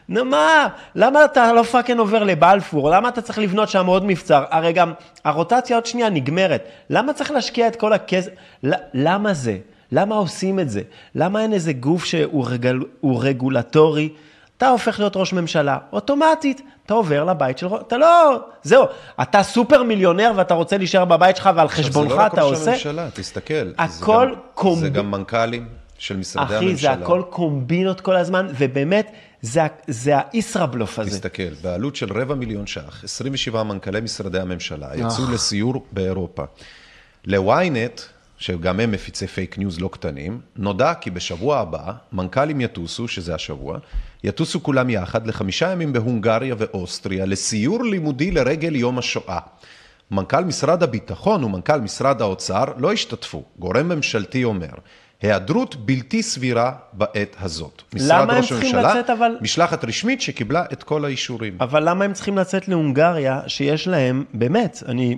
נו 0.10 0.26
מה, 0.26 0.68
למה 0.96 1.26
אתה 1.26 1.54
לא 1.54 1.64
fucking 1.64 2.00
עובר 2.00 2.24
לבלפור? 2.24 2.90
למה 2.90 3.10
אתה 3.10 3.22
צריך 3.22 3.40
לבנות 3.40 3.70
שם 3.70 3.86
עוד 3.86 4.06
מבצר? 4.06 4.44
הרי 4.50 4.74
גם 4.74 4.94
הרוטציה 5.26 5.78
עוד 5.78 5.86
שנייה 5.86 6.10
נגמרת. 6.10 6.64
למה 6.90 7.14
צריך 7.14 7.32
להשקיע 7.32 7.68
את 7.68 7.76
כל 7.76 7.94
הכסף? 7.94 8.32
למה 8.94 9.34
זה? 9.34 9.58
למה 9.92 10.16
עושים 10.16 10.60
את 10.60 10.70
זה? 10.70 10.82
למה 11.16 11.42
אין 11.42 11.54
איזה 11.54 11.74
גוף 11.74 12.06
שהוא 12.06 12.46
רגל, 12.48 12.80
רגולטורי? 13.04 14.10
אתה 14.58 14.70
הופך 14.70 15.00
להיות 15.00 15.18
ראש 15.18 15.34
ממשלה, 15.34 15.78
אוטומטית, 15.94 16.62
אתה 16.90 16.98
עובר 16.98 17.24
לבית 17.24 17.58
של... 17.58 17.68
אתה 17.88 17.98
לא... 17.98 18.40
זהו, 18.64 18.86
אתה 19.22 19.44
סופר 19.44 19.84
מיליונר 19.84 20.32
ואתה 20.36 20.54
רוצה 20.54 20.78
להישאר 20.78 21.06
בבית 21.06 21.36
שלך 21.36 21.50
ועל 21.56 21.68
חשבונך 21.68 22.14
אתה 22.34 22.42
עושה... 22.42 22.64
זה 22.64 22.72
לא 22.72 22.72
רק 22.72 22.78
ראש 22.78 22.86
הממשלה, 22.86 23.10
תסתכל. 23.14 23.72
הכל 23.78 24.34
קומב... 24.54 24.80
זה 24.80 24.90
גם 24.90 25.12
מנכ"לים 25.12 25.68
של 25.98 26.18
משרדי 26.18 26.46
אחי, 26.46 26.56
הממשלה. 26.56 26.92
אחי, 26.94 26.98
זה 26.98 27.06
הכל 27.06 27.24
קומבינות 27.30 28.02
כל 28.02 28.16
הזמן, 28.16 28.48
ובאמת, 28.58 29.12
זה, 29.42 29.62
זה 29.88 30.14
הישראבלוף 30.34 31.00
הזה. 31.00 31.12
תסתכל, 31.12 31.54
בעלות 31.62 31.96
של 31.96 32.14
רבע 32.14 32.36
מיליון 32.36 32.68
ש"ח, 32.68 33.04
27 33.04 33.64
מנכ"לי 33.64 34.02
משרדי 34.02 34.40
הממשלה 34.40 34.88
יצאו 34.96 35.26
אה. 35.26 35.34
לסיור 35.34 35.86
באירופה. 35.92 36.44
ל-ynet, 37.26 38.02
שגם 38.40 38.80
הם 38.80 38.92
מפיצי 38.92 39.28
פייק 39.28 39.58
ניוז 39.58 39.80
לא 39.80 39.90
קטנים, 39.94 40.42
נודע 40.56 40.94
כי 40.94 41.10
בשבוע 41.10 41.60
הבא, 41.60 41.94
מנכ"לים 42.12 42.62
יטוסו, 42.62 43.08
שזה 43.08 43.36
השבוע, 43.36 43.78
יטוסו 44.24 44.64
כולם 44.64 44.90
יחד 44.90 45.28
לחמישה 45.28 45.72
ימים 45.72 45.94
בהונגריה 45.94 46.56
ואוסטריה 46.58 47.26
לסיור 47.26 47.84
לימודי 47.84 48.32
לרגל 48.32 48.76
יום 48.76 48.98
השואה. 48.98 49.40
מנכ"ל 50.12 50.44
משרד 50.44 50.84
הביטחון 50.84 51.44
ומנכ"ל 51.44 51.82
משרד 51.82 52.22
האוצר 52.22 52.64
לא 52.78 52.94
השתתפו. 52.94 53.44
גורם 53.60 53.90
ממשלתי 53.90 54.44
אומר, 54.44 54.74
היעדרות 55.22 55.76
בלתי 55.76 56.24
סבירה 56.24 56.74
בעת 56.94 57.36
הזאת. 57.40 57.82
למה 57.94 58.34
הם 58.34 58.42
צריכים 58.42 58.76
הממשלה, 58.76 58.94
לצאת 58.94 59.10
אבל... 59.10 59.38
משלחת 59.42 59.86
רשמית 59.86 60.22
שקיבלה 60.22 60.64
את 60.74 60.84
כל 60.84 61.06
האישורים. 61.06 61.58
אבל 61.60 61.90
למה 61.90 62.06
הם 62.06 62.14
צריכים 62.14 62.38
לצאת 62.38 62.68
להונגריה, 62.68 63.42
שיש 63.48 63.88
להם, 63.88 64.26
באמת, 64.34 64.84
אני 64.88 65.18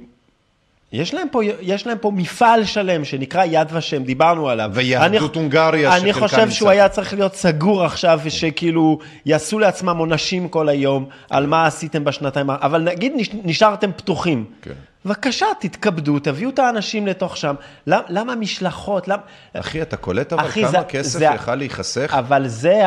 יש 0.92 1.14
להם, 1.14 1.28
פה, 1.32 1.42
יש 1.62 1.88
להם 1.88 1.98
פה 1.98 2.12
מפעל 2.12 2.66
שלם 2.66 3.06
שנקרא 3.06 3.44
יד 3.46 3.68
ושם, 3.74 4.04
דיברנו 4.04 4.50
עליו. 4.50 4.72
ויהדות 4.74 5.36
הונגריה 5.36 5.98
אני 5.98 6.14
חושב 6.14 6.50
שהוא 6.50 6.70
היה 6.70 6.90
צריך 6.90 7.14
להיות 7.14 7.36
סגור 7.36 7.84
עכשיו, 7.86 8.20
ושכאילו 8.24 9.00
יעשו 9.26 9.60
לעצמם 9.60 9.98
עונשים 9.98 10.50
כל 10.50 10.70
היום 10.70 11.06
על 11.30 11.48
מה 11.48 11.66
עשיתם 11.66 12.04
בשנתיים, 12.04 12.50
אבל 12.50 12.82
נגיד 12.82 13.14
נשארתם 13.44 13.92
פתוחים. 13.92 14.46
כן. 14.62 14.72
בבקשה, 15.06 15.46
תתכבדו, 15.60 16.20
תביאו 16.20 16.50
את 16.50 16.60
האנשים 16.60 17.08
לתוך 17.08 17.38
שם. 17.38 17.56
למה, 17.88 18.04
למה 18.10 18.36
משלחות? 18.36 19.08
למה... 19.08 19.22
אחי, 19.54 19.82
אתה 19.82 19.98
קולט 19.98 20.34
אבל 20.34 20.46
אחי, 20.46 20.62
כמה 20.62 20.72
זה, 20.72 20.78
כסף 20.90 21.20
יכל 21.36 21.56
להיחסך? 21.56 22.16
אבל 22.18 22.48
זה 22.48 22.82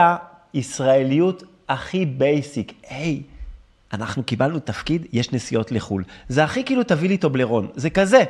הישראליות 0.52 1.42
הכי 1.68 2.06
basic. 2.06 2.72
היי, 2.90 3.22
hey, 3.26 3.33
אנחנו 3.94 4.22
קיבלנו 4.22 4.58
תפקיד, 4.58 5.06
יש 5.12 5.32
נסיעות 5.32 5.72
לחו"ל. 5.72 6.04
זה 6.28 6.44
הכי 6.44 6.64
כאילו 6.64 6.82
תביא 6.82 7.08
לי 7.08 7.16
טובלרון, 7.16 7.68
זה 7.76 7.90
כזה. 7.90 8.24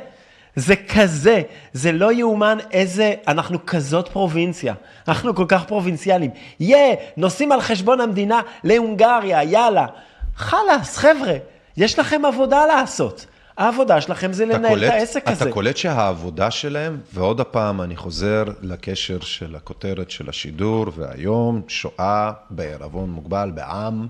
זה 0.55 0.75
כזה, 0.75 1.41
זה 1.73 1.91
לא 1.91 2.13
יאומן 2.13 2.57
איזה, 2.71 3.13
אנחנו 3.27 3.65
כזאת 3.65 4.07
פרובינציה, 4.07 4.73
אנחנו 5.07 5.35
כל 5.35 5.45
כך 5.47 5.65
פרובינציאליים. 5.65 6.31
יא, 6.59 6.75
yeah, 6.75 6.97
נוסעים 7.17 7.51
על 7.51 7.61
חשבון 7.61 8.01
המדינה 8.01 8.41
להונגריה, 8.63 9.43
יאללה. 9.43 9.85
חלאס, 10.35 10.97
חבר'ה, 10.97 11.33
יש 11.77 11.99
לכם 11.99 12.25
עבודה 12.25 12.65
לעשות. 12.65 13.25
העבודה 13.57 14.01
שלכם 14.01 14.33
זה 14.33 14.45
לנהל 14.45 14.69
קולט, 14.69 14.89
את 14.89 14.93
העסק 14.93 15.23
אתה 15.23 15.31
הזה. 15.31 15.43
אתה 15.45 15.53
קולט 15.53 15.77
שהעבודה 15.77 16.51
שלהם, 16.51 16.97
ועוד 17.13 17.39
הפעם 17.39 17.81
אני 17.81 17.95
חוזר 17.95 18.43
לקשר 18.61 19.19
של 19.19 19.55
הכותרת 19.55 20.11
של 20.11 20.29
השידור, 20.29 20.85
והיום 20.95 21.61
שואה 21.67 22.31
בערבון 22.49 23.09
מוגבל 23.09 23.51
בעם. 23.55 24.07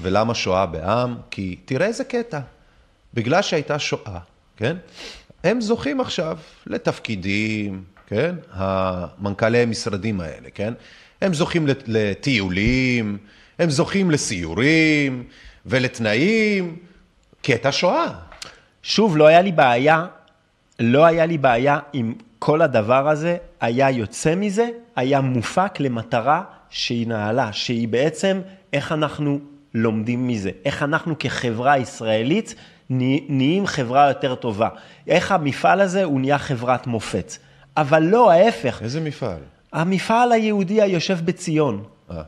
ולמה 0.00 0.34
שואה 0.34 0.66
בעם? 0.66 1.16
כי 1.30 1.56
תראה 1.64 1.86
איזה 1.86 2.04
קטע. 2.04 2.40
בגלל 3.14 3.42
שהייתה 3.42 3.78
שואה, 3.78 4.18
כן? 4.56 4.76
הם 5.44 5.60
זוכים 5.60 6.00
עכשיו 6.00 6.38
לתפקידים, 6.66 7.84
כן? 8.06 8.34
המנכ"לי 8.52 9.58
המשרדים 9.58 10.20
האלה, 10.20 10.48
כן? 10.54 10.74
הם 11.20 11.34
זוכים 11.34 11.66
לט- 11.66 11.84
לטיולים, 11.86 13.18
הם 13.58 13.70
זוכים 13.70 14.10
לסיורים 14.10 15.24
ולתנאים, 15.66 16.76
הייתה 17.46 17.72
שואה. 17.72 18.06
שוב, 18.82 19.16
לא 19.16 19.26
היה 19.26 19.42
לי 19.42 19.52
בעיה, 19.52 20.06
לא 20.80 21.04
היה 21.04 21.26
לי 21.26 21.38
בעיה 21.38 21.78
עם 21.92 22.14
כל 22.38 22.62
הדבר 22.62 23.08
הזה, 23.08 23.36
היה 23.60 23.90
יוצא 23.90 24.34
מזה, 24.34 24.68
היה 24.96 25.20
מופק 25.20 25.80
למטרה 25.80 26.42
שהיא 26.70 27.06
נעלה, 27.06 27.52
שהיא 27.52 27.88
בעצם 27.88 28.40
איך 28.72 28.92
אנחנו 28.92 29.40
לומדים 29.74 30.28
מזה, 30.28 30.50
איך 30.64 30.82
אנחנו 30.82 31.14
כחברה 31.18 31.78
ישראלית 31.78 32.54
נה- 32.90 33.04
נהיים 33.28 33.66
חברה 33.66 34.08
יותר 34.08 34.34
טובה, 34.34 34.68
איך 35.08 35.32
המפעל 35.32 35.80
הזה 35.80 36.04
הוא 36.04 36.20
נהיה 36.20 36.38
חברת 36.38 36.86
מופת. 36.86 37.32
אבל 37.76 38.02
לא, 38.02 38.30
ההפך, 38.30 38.78
איזה 38.82 39.00
מפעל? 39.00 39.38
המפעל 39.72 40.32
היהודי 40.32 40.82
היושב 40.82 41.18
בציון, 41.24 41.82
אה. 42.10 42.22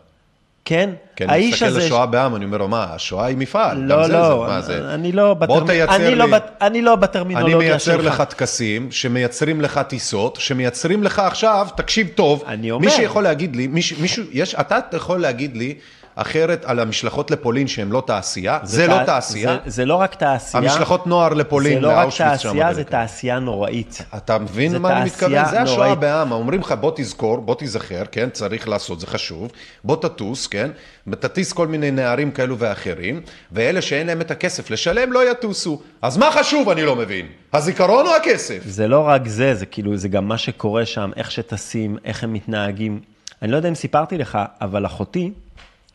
כן? 0.65 0.91
כן, 1.17 1.25
אני 1.25 1.33
האיש 1.33 1.53
מסתכל 1.55 1.67
הזה... 1.67 1.79
לשואה 1.79 2.07
בעם, 2.07 2.37
אני 2.37 2.45
אומר 2.45 2.67
מה, 2.67 2.85
השואה 2.95 3.27
היא 3.27 3.37
מפעל. 3.37 3.77
גם 3.81 3.87
לא, 3.89 4.07
זה, 4.07 4.13
לא, 4.13 4.29
זה, 4.29 4.53
מה 4.53 4.61
זה? 4.63 4.95
אני 4.95 5.13
לא 5.13 5.35
בוא 5.35 5.61
בטרמ- 5.61 5.67
תייצר 5.67 5.95
אני 5.97 6.05
לי... 6.05 6.15
לא 6.15 6.25
אני 6.61 6.83
לא 6.83 6.93
אני 6.93 7.01
בטרמינולוגיה 7.01 7.79
שלך. 7.79 7.95
מייצר 7.95 8.09
לך 8.09 8.23
טקסים, 8.23 8.91
שמייצרים 8.93 9.61
לך 9.61 9.81
טיסות, 9.89 10.37
שמייצרים 10.41 11.03
לך 11.03 11.19
עכשיו, 11.19 11.69
תקשיב 11.77 12.09
טוב, 12.15 12.45
אני 12.47 12.71
אומר. 12.71 12.87
מי 12.87 12.93
שיכול 12.93 13.23
להגיד 13.23 13.57
לי, 13.57 13.67
מישהו, 13.67 13.97
מישהו, 14.01 14.25
יש, 14.33 14.55
אתה 14.55 14.79
יכול 14.93 15.21
להגיד 15.21 15.57
לי 15.57 15.75
אחרת 16.17 16.65
על 16.65 16.81
המשלחות 16.81 17.31
לפולין 17.31 17.67
שהן 17.69 17.89
לא 17.91 18.03
תעשייה, 18.07 18.59
זה, 18.63 18.87
לא 18.87 18.95
תע- 18.95 19.05
תעשייה, 19.05 19.57
זה, 19.65 19.71
זה 19.71 19.85
לא 19.85 19.95
רק 19.95 20.15
תעשייה. 20.15 20.63
המשלחות 20.63 21.07
נוער 21.07 21.29
לפולין, 21.35 21.75
זה 21.75 21.81
לא 21.81 21.89
רק 21.93 22.03
לאושוויץ 22.05 22.41
שם 22.41 22.49
תעשייה, 22.49 22.75
זה. 22.75 22.85
תעשייה 22.85 23.39
נוראית. 23.39 24.03
אתה 24.17 24.39
מבין 24.39 24.71
זה 24.71 24.79
מה 24.79 24.97
אני 24.99 25.05
מתכוון? 25.07 25.45
זה 25.51 25.61
השואה. 25.63 25.95
בעם, 25.95 26.33
אומרים 26.33 26.61
לך 26.61 26.73
בוא 26.73 26.93
תזכור, 26.97 27.39
בוא 27.39 27.55
תיזכר, 27.55 28.03
כן, 28.13 28.29
צריך 28.33 28.69
לעשות, 28.69 29.01
זה 29.01 29.07
חשוב, 29.07 29.51
בוא 29.85 29.97
תטוס, 29.97 30.47
כן, 30.47 30.71
תטיס 31.11 31.53
כל 31.53 31.67
מיני 31.67 31.91
נערים 31.91 32.31
כאלו 32.31 32.59
ואחרים, 32.59 33.21
ואלה 33.53 33.83
שאין 33.83 34.07
להם 34.07 34.21
את 34.21 34.31
הכסף 34.31 34.71
לשלם 34.71 35.13
לא 35.13 35.31
יטוסו. 35.31 35.81
אז 36.03 36.17
מה 36.17 36.31
חשוב, 36.33 36.69
אני 36.69 36.83
לא 36.83 36.97
מבין? 36.97 37.27
הזיכרון 37.53 38.07
או 38.07 38.15
הכסף? 38.17 38.59
זה 38.67 38.89
לא 38.89 39.01
רק 39.01 39.29
זה, 39.29 39.55
זה 39.55 39.67
כאילו, 39.67 39.97
זה 39.97 40.09
גם 40.09 40.29
מה 40.29 40.39
שקורה 40.39 40.87
שם, 40.87 41.11
איך 41.17 41.31
שטסים, 41.31 41.97
איך 42.05 42.25
הם 42.25 42.33
מתנהגים. 42.33 43.01
אני 43.43 43.51
לא 43.51 43.57
יודע 43.57 43.69
אם 43.69 43.75
סיפרתי 43.75 44.19
לך, 44.19 44.39
אבל 44.61 44.87
אחותי 44.87 45.31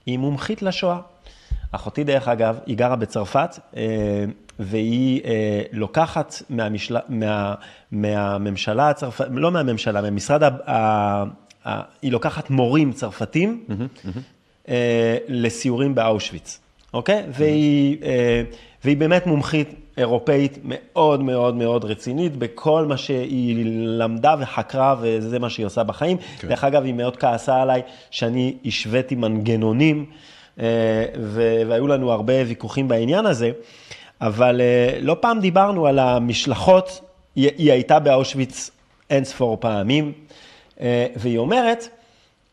היא 0.06 0.18
מומחית 0.18 0.62
לשואה. 0.62 1.00
אחותי, 1.72 2.04
דרך 2.04 2.28
אגב, 2.28 2.60
היא 2.66 2.78
גרה 2.78 2.96
בצרפת, 2.96 3.60
אה, 3.78 4.26
והיא 4.60 5.22
אה, 5.26 5.62
לוקחת 5.72 6.36
מהמשל... 6.50 6.98
מה... 7.10 7.56
מהממשלה 7.92 8.90
הצרפתית, 8.90 9.32
לא 9.32 9.52
מהממשלה, 9.52 10.02
ממשרד 10.12 10.44
ה... 10.44 10.50
ה... 11.66 11.82
היא 12.02 12.12
לוקחת 12.12 12.50
מורים 12.50 12.92
צרפתים 12.92 13.64
אה, 14.70 15.18
לסיורים 15.28 15.96
באושוויץ, 15.96 16.60
אוקיי? 16.94 17.24
והיא, 17.30 17.98
אה, 18.04 18.44
והיא 18.84 18.98
באמת 18.98 19.28
מומחית 19.28 19.74
אירופאית 19.98 20.58
מאוד 20.64 21.24
מאוד 21.24 21.56
מאוד 21.56 21.86
רצינית 21.86 22.36
בכל 22.36 22.86
מה 22.86 22.98
שהיא 22.98 23.66
למדה 23.86 24.36
וחקרה, 24.40 24.96
וזה 25.02 25.40
מה 25.40 25.50
שהיא 25.50 25.66
עושה 25.66 25.84
בחיים. 25.84 26.18
כן. 26.40 26.48
דרך 26.48 26.64
אגב, 26.64 26.84
היא 26.84 26.94
מאוד 26.94 27.18
כעסה 27.18 27.62
עליי 27.62 27.82
שאני 28.12 28.54
השוויתי 28.66 29.16
מנגנונים, 29.16 30.06
אה, 30.60 31.06
והיו 31.68 31.88
לנו 31.88 32.12
הרבה 32.12 32.34
ויכוחים 32.48 32.88
בעניין 32.88 33.26
הזה, 33.26 33.52
אבל 34.22 34.62
אה, 34.62 34.98
לא 35.02 35.18
פעם 35.20 35.40
דיברנו 35.40 35.88
על 35.88 36.00
המשלחות, 36.00 37.02
היא, 37.36 37.50
היא 37.58 37.72
הייתה 37.72 38.00
באושוויץ 38.00 38.72
אין 39.10 39.24
ספור 39.24 39.58
פעמים, 39.60 40.12
אה, 40.82 41.08
והיא 41.16 41.38
אומרת, 41.38 41.88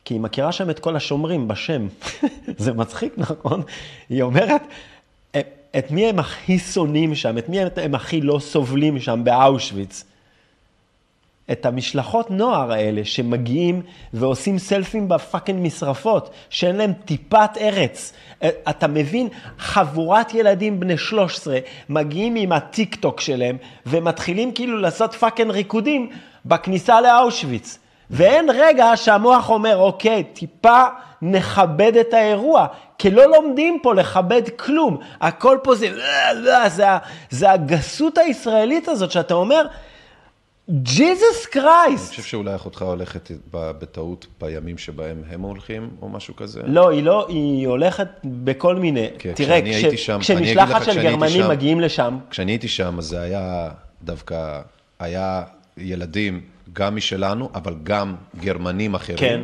כי 0.04 0.14
היא 0.14 0.20
מכירה 0.20 0.52
שם 0.52 0.70
את 0.70 0.78
כל 0.78 0.96
השומרים 0.96 1.48
בשם. 1.48 1.86
זה 2.56 2.72
מצחיק, 2.72 3.14
נכון? 3.16 3.62
היא 4.08 4.22
אומרת, 4.22 4.62
"את- 5.78 5.90
מי 5.90 6.06
הם 6.06 6.18
הכי 6.18 6.58
שונאים 6.58 7.14
שם? 7.14 7.38
את 7.38 7.48
מי 7.48 7.58
הם 7.76 7.94
הכי 7.94 8.20
לא 8.20 8.38
סובלים 8.38 9.00
שם 9.00 9.20
באושוויץ? 9.24 10.04
את 11.52 11.66
המשלחות 11.66 12.30
נוער 12.30 12.72
האלה 12.72 13.04
שמגיעים 13.04 13.82
ועושים 14.12 14.58
סלפים 14.58 15.08
בפאקינג 15.08 15.66
משרפות, 15.66 16.30
שאין 16.50 16.76
להם 16.76 16.92
טיפת 17.04 17.50
ארץ. 17.60 18.12
אתה 18.44 18.86
מבין, 18.86 19.28
חבורת 19.58 20.34
ילדים 20.34 20.80
בני 20.80 20.98
13 20.98 21.58
מגיעים 21.88 22.34
עם 22.36 22.52
הטיק 22.52 22.94
טוק 22.94 23.20
שלהם 23.20 23.56
ומתחילים 23.86 24.52
כאילו 24.52 24.78
לעשות 24.78 25.14
fucking 25.14 25.50
ריקודים 25.50 26.10
בכניסה 26.46 27.00
לאושוויץ. 27.00 27.78
ואין 28.10 28.50
רגע 28.54 28.92
שהמוח 28.96 29.50
אומר, 29.50 29.76
אוקיי, 29.76 30.24
טיפה 30.24 30.82
נכבד 31.22 31.92
את 31.96 32.14
האירוע, 32.14 32.66
כי 32.98 33.10
לא 33.10 33.26
לומדים 33.26 33.78
פה 33.82 33.94
לכבד 33.94 34.42
כלום. 34.56 34.98
הכל 35.20 35.58
פה 35.62 35.74
זה, 35.74 35.88
זה, 36.68 36.88
ה- 36.90 36.98
זה 37.30 37.50
הגסות 37.50 38.18
הישראלית 38.18 38.88
הזאת, 38.88 39.10
שאתה 39.10 39.34
אומר, 39.34 39.66
ג'יזוס 40.70 41.44
אני 41.44 41.52
קרייסט. 41.52 42.10
חושב 42.10 42.22
שאולי 42.22 42.54
אחותך 42.54 42.82
הולכת 42.82 43.30
בטעות 43.50 44.26
בימים 44.40 44.78
שבהם 44.78 45.22
הם 45.30 45.40
הולכים, 45.40 45.90
או 46.02 46.08
משהו 46.08 46.36
כזה. 46.36 46.60
לא, 46.66 46.88
היא 46.90 47.02
לא, 47.02 47.26
היא 47.28 47.68
הולכת 47.68 48.08
בכל 48.24 48.74
מיני, 48.76 49.08
כן, 49.18 49.32
תראה, 49.32 49.60
שם- 49.96 50.20
כש, 50.20 50.30
אני 50.30 50.38
אגיד 50.38 50.56
כשמשלחת 50.56 50.84
של 50.84 51.02
גרמנים 51.02 51.42
שם- 51.42 51.48
מגיעים 51.50 51.80
לשם, 51.80 52.18
כשאני 52.30 52.52
הייתי 52.52 52.68
שם, 52.68 52.98
אז 52.98 53.04
זה 53.04 53.20
היה 53.20 53.68
דווקא, 54.02 54.60
היה 55.00 55.42
ילדים, 55.76 56.40
גם 56.78 56.96
משלנו, 56.96 57.50
אבל 57.54 57.74
גם 57.82 58.14
גרמנים 58.40 58.94
אחרים. 58.94 59.18
כן. 59.18 59.40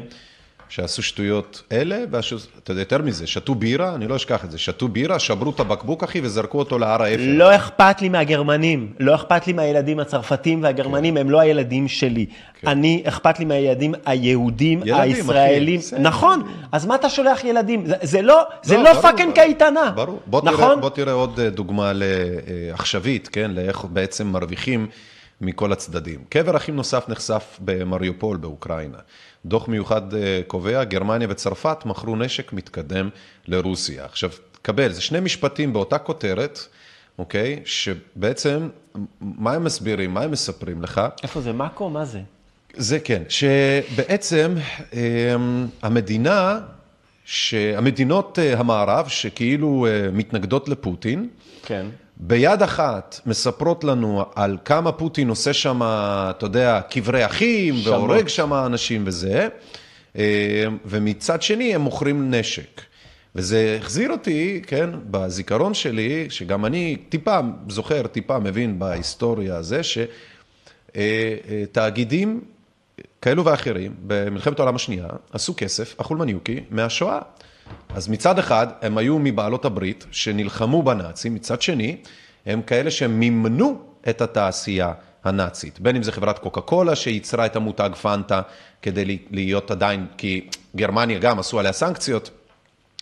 שעשו 0.69 1.03
שטויות 1.03 1.63
אלה, 1.73 1.99
ועשו, 2.11 2.37
אתה 2.63 2.71
יודע, 2.73 2.81
יותר 2.83 2.99
מזה, 3.03 3.27
שתו 3.27 3.55
בירה, 3.55 3.95
אני 3.95 4.09
לא 4.09 4.17
אשכח 4.17 4.45
את 4.45 4.51
זה, 4.51 4.59
שתו 4.59 4.89
בירה, 4.89 5.19
שברו 5.19 5.51
את 5.51 5.61
הבקבוק, 5.61 6.03
אחי, 6.05 6.21
וזרקו 6.23 6.59
אותו 6.59 6.79
להר 6.79 7.03
האפר. 7.03 7.23
לא 7.27 7.57
אכפת 7.57 8.03
לי 8.03 8.09
מהגרמנים, 8.09 8.93
לא 9.01 9.15
אכפת 9.15 9.47
לי 9.47 9.53
מהילדים 9.53 10.01
הצרפתים 10.01 10.63
והגרמנים, 10.63 11.17
הם 11.17 11.31
לא 11.31 11.41
הילדים 11.41 11.89
שלי. 11.89 12.27
אני, 12.67 13.03
אכפת 13.07 13.39
לי 13.39 13.45
מהילדים 13.45 13.95
היהודים, 14.07 14.79
ילדים, 14.79 14.93
אחי, 14.95 15.03
הישראלים. 15.03 15.81
בסדר. 15.81 16.01
נכון, 16.01 16.43
אז 16.73 16.87
מה 16.87 16.95
אתה 16.95 17.09
שולח 17.09 17.45
ילדים? 17.45 17.87
זה- 17.87 17.95
זה 18.03 18.23
לא, 18.23 18.43
זה 18.63 18.77
לא 18.77 18.91
ברור, 18.93 19.03
fucking. 19.03 19.35
קייטנה. 19.35 19.91
ברור. 19.95 20.21
בוא 20.27 20.41
תראה, 20.41 20.53
נכון? 20.53 20.81
בוא 20.81 20.91
תראה 20.91 21.13
עוד 21.13 21.41
אה, 21.41 21.51
דוגמה 21.51 21.93
עכשווית, 21.95 23.29
כן? 23.29 23.51
לאיך 23.55 23.85
בעצם 23.93 24.27
מרוויחים 24.27 24.87
מכל 25.47 25.73
הצדדים. 25.73 26.25
קבר 26.29 26.57
אחים 26.57 26.77
נוסף 26.77 27.09
נחשף 27.09 27.59
במריופול 27.65 28.37
באוקראינה. 28.37 28.99
דוח 29.47 29.69
מיוחד 29.69 30.15
אה, 30.15 30.41
קובע, 30.47 30.85
גרמניה 30.85 31.29
וצרפת 31.31 31.87
מכרו 31.87 32.17
נשק 32.17 32.53
מתקדם 32.53 33.09
לרוסיה. 33.47 34.05
עכשיו, 34.05 34.31
קבל, 34.63 34.93
זה 34.93 35.01
שני 35.01 35.21
משפטים 35.21 35.73
באותה 35.73 35.99
כותרת, 35.99 36.59
אוקיי? 37.19 37.63
שבעצם, 37.65 38.69
מה 39.21 39.53
הם 39.53 39.65
מסבירים, 39.65 40.15
מה 40.15 40.23
הם 40.23 40.31
מספרים 40.31 40.83
לך? 40.83 41.01
איפה 41.23 41.41
זה 41.41 41.53
מאקו? 41.53 41.91
מה 41.91 42.05
זה? 42.05 42.21
זה 42.77 43.01
כן, 43.01 43.23
שבעצם 43.29 44.55
אמ, 44.93 45.67
המדינה, 45.83 46.61
שהמדינות 47.25 48.39
אה, 48.39 48.59
המערב 48.59 49.09
שכאילו 49.09 49.87
אה, 49.87 50.11
מתנגדות 50.13 50.69
לפוטין, 50.69 51.29
כן. 51.63 51.87
ביד 52.17 52.63
אחת 52.63 53.21
מספרות 53.27 53.85
לנו 53.85 54.25
על 54.35 54.59
כמה 54.65 54.93
פוטין 54.93 55.29
עושה 55.29 55.53
שם, 55.53 55.81
אתה 55.83 56.47
יודע, 56.47 56.81
קברי 56.91 57.27
אחים, 57.27 57.77
שמות. 57.77 57.87
והורג 57.87 58.29
שם 58.29 58.55
אנשים 58.55 59.03
וזה, 59.07 59.49
אה, 60.19 60.65
ומצד 60.85 61.43
שני 61.43 61.75
הם 61.75 61.81
מוכרים 61.81 62.35
נשק. 62.35 62.81
וזה 63.35 63.79
החזיר 63.81 64.11
אותי, 64.11 64.63
כן, 64.67 64.91
בזיכרון 65.11 65.75
שלי, 65.75 66.27
שגם 66.31 66.65
אני 66.65 66.97
טיפה 67.09 67.41
זוכר, 67.69 68.07
טיפה 68.07 68.39
מבין 68.39 68.79
בהיסטוריה 68.79 69.57
הזה, 69.57 69.81
שתאגידים 70.93 72.41
כאלו 73.23 73.45
ואחרים 73.45 73.95
במלחמת 74.07 74.59
העולם 74.59 74.75
השנייה 74.75 75.07
עשו 75.33 75.55
כסף, 75.57 75.95
החולמניוקי, 76.01 76.61
מהשואה. 76.71 77.19
אז 77.95 78.09
מצד 78.09 78.39
אחד 78.39 78.67
הם 78.83 78.99
היו 78.99 79.19
מבעלות 79.19 79.65
הברית 79.65 80.07
שנלחמו 80.11 80.83
בנאצים, 80.83 81.35
מצד 81.35 81.63
שני 81.63 81.97
הם 82.47 82.63
כאלה 82.63 82.91
שמימנו 82.91 83.81
את 84.09 84.21
התעשייה 84.21 84.93
הנאצית. 85.25 85.81
בין 85.81 85.97
אם 85.97 86.03
זה 86.03 86.13
חברת 86.13 86.39
קוקה 86.39 86.61
קולה 86.61 86.97
שייצרה 86.97 87.47
את 87.47 87.57
המותג 87.57 87.91
פנטה 88.03 88.43
כדי 88.83 89.19
להיות 89.31 89.71
עדיין, 89.71 90.07
כי 90.17 90.49
גרמניה 90.77 91.19
גם 91.19 91.39
עשו 91.39 91.61
עליה 91.61 91.73
סנקציות. 91.73 92.31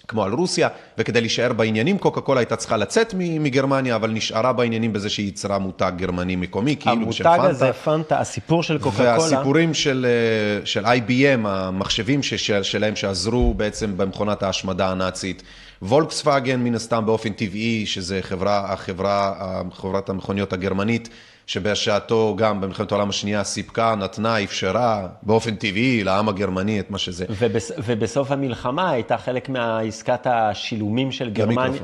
כמו 0.08 0.24
על 0.24 0.32
רוסיה, 0.32 0.68
וכדי 0.98 1.20
להישאר 1.20 1.52
בעניינים, 1.52 1.98
קוקה 1.98 2.20
קולה 2.20 2.40
הייתה 2.40 2.56
צריכה 2.56 2.76
לצאת 2.76 3.14
מגרמניה, 3.18 3.96
אבל 3.96 4.10
נשארה 4.10 4.52
בעניינים 4.52 4.92
בזה 4.92 5.10
שהיא 5.10 5.26
ייצרה 5.26 5.58
מותג 5.58 5.92
גרמני 5.96 6.36
מקומי, 6.36 6.76
כאילו 6.76 7.12
של 7.12 7.26
המותג 7.26 7.40
פנטה. 7.42 7.50
הזה, 7.50 7.72
פנטה, 7.72 8.18
הסיפור 8.20 8.62
של 8.62 8.78
קוקה 8.78 8.96
קולה. 8.96 9.12
והסיפורים 9.18 9.74
של, 9.74 10.06
אה, 10.60 10.66
של 10.66 10.86
IBM, 10.86 11.48
המחשבים 11.48 12.22
ש- 12.22 12.34
של- 12.34 12.62
שלהם 12.62 12.96
שעזרו 12.96 13.54
בעצם 13.54 13.96
במכונת 13.96 14.42
ההשמדה 14.42 14.90
הנאצית. 14.90 15.42
וולקסווגן, 15.82 16.60
מן 16.60 16.74
הסתם 16.74 17.06
באופן 17.06 17.32
טבעי, 17.32 17.86
שזה 17.86 18.18
חברה, 18.22 18.72
החברה, 18.72 19.34
חברת 19.72 20.08
המכוניות 20.08 20.52
הגרמנית 20.52 21.08
שבשעתו 21.46 22.34
גם 22.38 22.60
במלחמת 22.60 22.92
העולם 22.92 23.08
השנייה 23.08 23.44
סיפקה, 23.44 23.94
נתנה, 23.94 24.42
אפשרה 24.42 25.06
באופן 25.22 25.54
טבעי 25.54 26.04
לעם 26.04 26.28
הגרמני 26.28 26.80
את 26.80 26.90
מה 26.90 26.98
שזה. 26.98 27.24
ובס, 27.30 27.72
ובסוף 27.84 28.30
המלחמה 28.30 28.90
הייתה 28.90 29.16
חלק 29.18 29.48
מהעסקת 29.48 30.26
השילומים 30.26 31.12
של 31.12 31.30
גרמניה. 31.30 31.82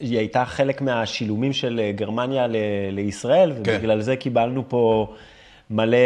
היא 0.00 0.18
הייתה 0.18 0.44
חלק 0.44 0.80
מהשילומים 0.80 1.52
של 1.52 1.80
אה, 1.82 1.92
גרמניה 1.92 2.46
ל, 2.46 2.56
לישראל, 2.90 3.52
כן. 3.64 3.74
ובגלל 3.76 4.00
זה 4.00 4.16
קיבלנו 4.16 4.68
פה 4.68 5.14
מלא 5.70 5.96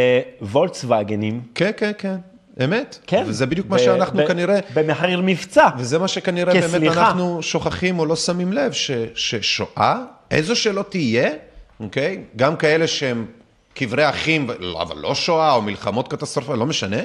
וולקסווגנים. 0.43 1.41
כן, 1.55 1.71
כן, 1.77 1.93
כן, 1.99 2.17
אמת. 2.65 2.99
כן. 3.07 3.25
וזה 3.27 3.47
בדיוק 3.47 3.69
מה 3.69 3.77
ב- 3.77 3.81
שאנחנו 3.81 4.23
ב- 4.23 4.27
כנראה... 4.27 4.59
במחיר 4.75 5.21
מבצע. 5.25 5.69
וזה 5.79 5.99
מה 5.99 6.09
שכנראה 6.09 6.53
באמת 6.53 6.65
כסליחה. 6.65 7.09
אנחנו 7.09 7.43
שוכחים 7.43 7.99
או 7.99 8.07
לא 8.07 8.17
שמים 8.17 8.53
לב, 8.53 8.73
ש, 8.73 8.91
ששואה, 9.15 9.97
איזו 10.31 10.57
שלא 10.57 10.85
תהיה, 10.89 11.31
אוקיי? 11.81 12.21
גם 12.37 12.57
כאלה 12.57 12.87
שהם 12.87 13.27
קברי 13.75 14.09
אחים, 14.09 14.51
לא, 14.59 14.83
אבל 14.83 14.99
לא 14.99 15.15
שואה 15.15 15.53
או 15.53 15.63
מלחמות 15.63 16.09
קטסטרופליות, 16.09 16.59
לא 16.59 16.67
משנה, 16.67 16.97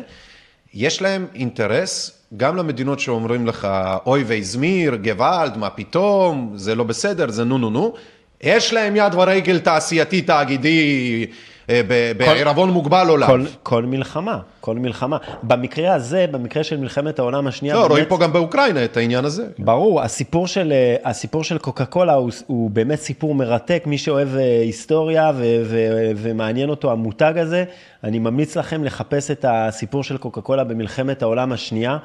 יש 0.74 1.02
להם 1.02 1.28
אינטרס, 1.36 2.24
גם 2.38 2.56
למדינות 2.56 3.00
שאומרים 3.00 3.48
לך, 3.48 3.68
אוי 4.06 4.24
והזמיר, 4.28 4.96
גוואלד, 4.96 5.58
מה 5.58 5.70
פתאום, 5.70 6.54
זה 6.56 6.76
לא 6.76 6.84
בסדר, 6.84 7.32
זה 7.32 7.44
נו 7.44 7.58
נו 7.58 7.70
נו, 7.70 7.94
יש 8.42 8.74
להם 8.74 8.96
יד 8.96 9.16
ורגל 9.16 9.60
תעשייתי, 9.60 10.22
תאגידי, 10.22 11.26
בעירבון 12.18 12.70
מוגבל 12.70 13.08
עולם. 13.10 13.28
כל, 13.28 13.46
כל 13.64 13.86
מלחמה, 13.86 14.40
כל 14.62 14.76
מלחמה. 14.76 15.18
במקרה 15.44 15.94
הזה, 15.94 16.26
במקרה 16.32 16.64
של 16.64 16.78
מלחמת 16.78 17.20
העולם 17.20 17.48
השנייה, 17.48 17.76
לא, 17.76 17.80
באמת- 17.82 17.92
רואים 17.92 18.06
פה 18.06 18.18
גם 18.18 18.34
באוקראינה 18.34 18.86
את 18.86 18.98
העניין 18.98 19.26
הזה. 19.26 19.48
ברור, 19.60 20.02
הסיפור 20.02 20.48
של, 20.48 20.72
אה, 20.72 21.10
הסיפור 21.10 21.44
של 21.44 21.58
קוקה 21.58 21.86
קולה 21.86 22.14
הוא, 22.14 22.32
הוא 22.48 22.70
באמת 22.72 23.00
סיפור 23.00 23.36
מרתק, 23.36 23.84
מי 23.86 23.98
שאוהב 23.98 24.36
אה, 24.36 24.62
היסטוריה 24.62 25.32
ו, 25.36 25.44
ו, 25.66 25.78
ומעניין 26.16 26.70
אותו 26.70 26.92
המותג 26.92 27.34
הזה, 27.38 27.64
אני 28.04 28.20
ממליץ 28.20 28.58
לכם 28.58 28.84
לחפש 28.84 29.32
את 29.32 29.46
הסיפור 29.48 30.04
של 30.04 30.18
קוקה 30.18 30.42
קולה 30.42 30.64
במלחמת 30.64 31.22
העולם 31.22 31.52
השנייה. 31.52 31.98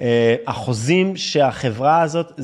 אה, 0.00 0.34
החוזים 0.46 1.16
שהחברה 1.16 2.02
הזאת, 2.02 2.40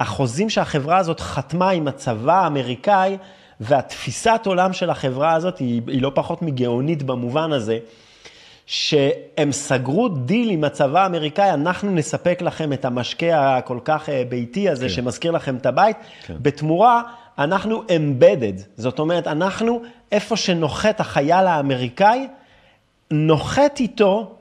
החוזים 0.00 0.50
שהחברה 0.50 0.98
הזאת 0.98 1.20
חתמה 1.20 1.70
עם 1.70 1.88
הצבא 1.88 2.44
האמריקאי, 2.44 3.16
והתפיסת 3.60 4.40
עולם 4.44 4.72
של 4.72 4.90
החברה 4.90 5.34
הזאת 5.34 5.58
היא, 5.58 5.82
היא 5.86 6.02
לא 6.02 6.12
פחות 6.14 6.42
מגאונית 6.42 7.02
במובן 7.02 7.52
הזה. 7.52 7.78
שהם 8.66 9.52
סגרו 9.52 10.08
דיל 10.08 10.50
עם 10.50 10.64
הצבא 10.64 11.02
האמריקאי, 11.02 11.50
אנחנו 11.50 11.90
נספק 11.90 12.42
לכם 12.42 12.72
את 12.72 12.84
המשקה 12.84 13.56
הכל 13.56 13.78
כך 13.84 14.08
אה, 14.08 14.22
ביתי 14.28 14.68
הזה, 14.68 14.88
כן. 14.88 14.94
שמזכיר 14.94 15.30
לכם 15.30 15.56
את 15.56 15.66
הבית, 15.66 15.96
כן. 16.26 16.36
בתמורה 16.42 17.02
אנחנו 17.38 17.82
embedded, 17.82 18.62
זאת 18.76 18.98
אומרת, 18.98 19.26
אנחנו, 19.26 19.82
איפה 20.12 20.36
שנוחת 20.36 21.00
החייל 21.00 21.46
האמריקאי, 21.46 22.28
נוחת 23.10 23.80
איתו 23.80 24.34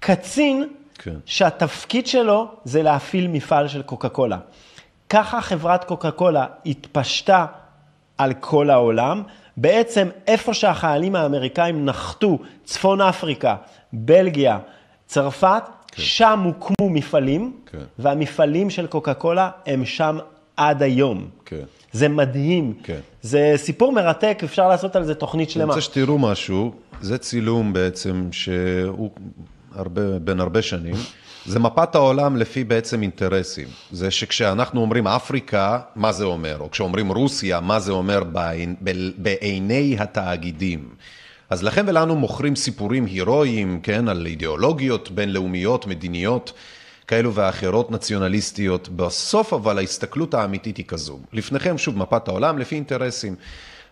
קצין, 0.00 0.68
כן. 0.98 1.14
שהתפקיד 1.26 2.06
שלו 2.06 2.48
זה 2.64 2.82
להפעיל 2.82 3.28
מפעל 3.28 3.68
של 3.68 3.82
קוקה 3.82 4.08
קולה. 4.08 4.38
ככה 5.08 5.40
חברת 5.40 5.84
קוקה 5.84 6.10
קולה 6.10 6.46
התפשטה 6.66 7.46
על 8.18 8.32
כל 8.40 8.70
העולם. 8.70 9.22
בעצם 9.56 10.08
איפה 10.26 10.54
שהחיילים 10.54 11.16
האמריקאים 11.16 11.84
נחתו, 11.84 12.38
צפון 12.64 13.00
אפריקה, 13.00 13.56
בלגיה, 13.92 14.58
צרפת, 15.06 15.62
כן. 15.92 16.02
שם 16.02 16.40
הוקמו 16.44 16.90
מפעלים, 16.90 17.52
כן. 17.66 17.78
והמפעלים 17.98 18.70
של 18.70 18.86
קוקה 18.86 19.14
קולה 19.14 19.50
הם 19.66 19.84
שם 19.84 20.18
עד 20.56 20.82
היום. 20.82 21.28
כן. 21.44 21.62
זה 21.92 22.08
מדהים. 22.08 22.74
כן. 22.82 22.98
זה 23.22 23.52
סיפור 23.56 23.92
מרתק, 23.92 24.40
אפשר 24.44 24.68
לעשות 24.68 24.96
על 24.96 25.04
זה 25.04 25.14
תוכנית 25.14 25.48
אני 25.48 25.52
שלמה. 25.54 25.74
רוצה 25.74 25.80
שתראו 25.80 26.18
משהו, 26.18 26.72
זה 27.00 27.18
צילום 27.18 27.72
בעצם 27.72 28.28
שהוא 28.32 29.10
הרבה, 29.74 30.18
בין 30.18 30.40
הרבה 30.40 30.62
שנים. 30.62 30.94
זה 31.48 31.58
מפת 31.58 31.94
העולם 31.94 32.36
לפי 32.36 32.64
בעצם 32.64 33.02
אינטרסים. 33.02 33.68
זה 33.92 34.10
שכשאנחנו 34.10 34.80
אומרים 34.80 35.06
אפריקה, 35.06 35.78
מה 35.96 36.12
זה 36.12 36.24
אומר? 36.24 36.56
או 36.60 36.70
כשאומרים 36.70 37.12
רוסיה, 37.12 37.60
מה 37.60 37.80
זה 37.80 37.92
אומר 37.92 38.24
בעין, 38.24 38.74
בעיני 39.16 39.96
התאגידים. 39.98 40.88
אז 41.50 41.62
לכם 41.62 41.84
ולנו 41.88 42.16
מוכרים 42.16 42.56
סיפורים 42.56 43.04
הירואיים, 43.06 43.80
כן, 43.82 44.08
על 44.08 44.26
אידיאולוגיות 44.26 45.10
בינלאומיות, 45.10 45.86
מדיניות, 45.86 46.52
כאלו 47.06 47.34
ואחרות, 47.34 47.90
נציונליסטיות. 47.90 48.88
בסוף 48.88 49.52
אבל 49.52 49.78
ההסתכלות 49.78 50.34
האמיתית 50.34 50.76
היא 50.76 50.86
כזו. 50.86 51.18
לפניכם 51.32 51.78
שוב 51.78 51.98
מפת 51.98 52.28
העולם 52.28 52.58
לפי 52.58 52.74
אינטרסים. 52.74 53.34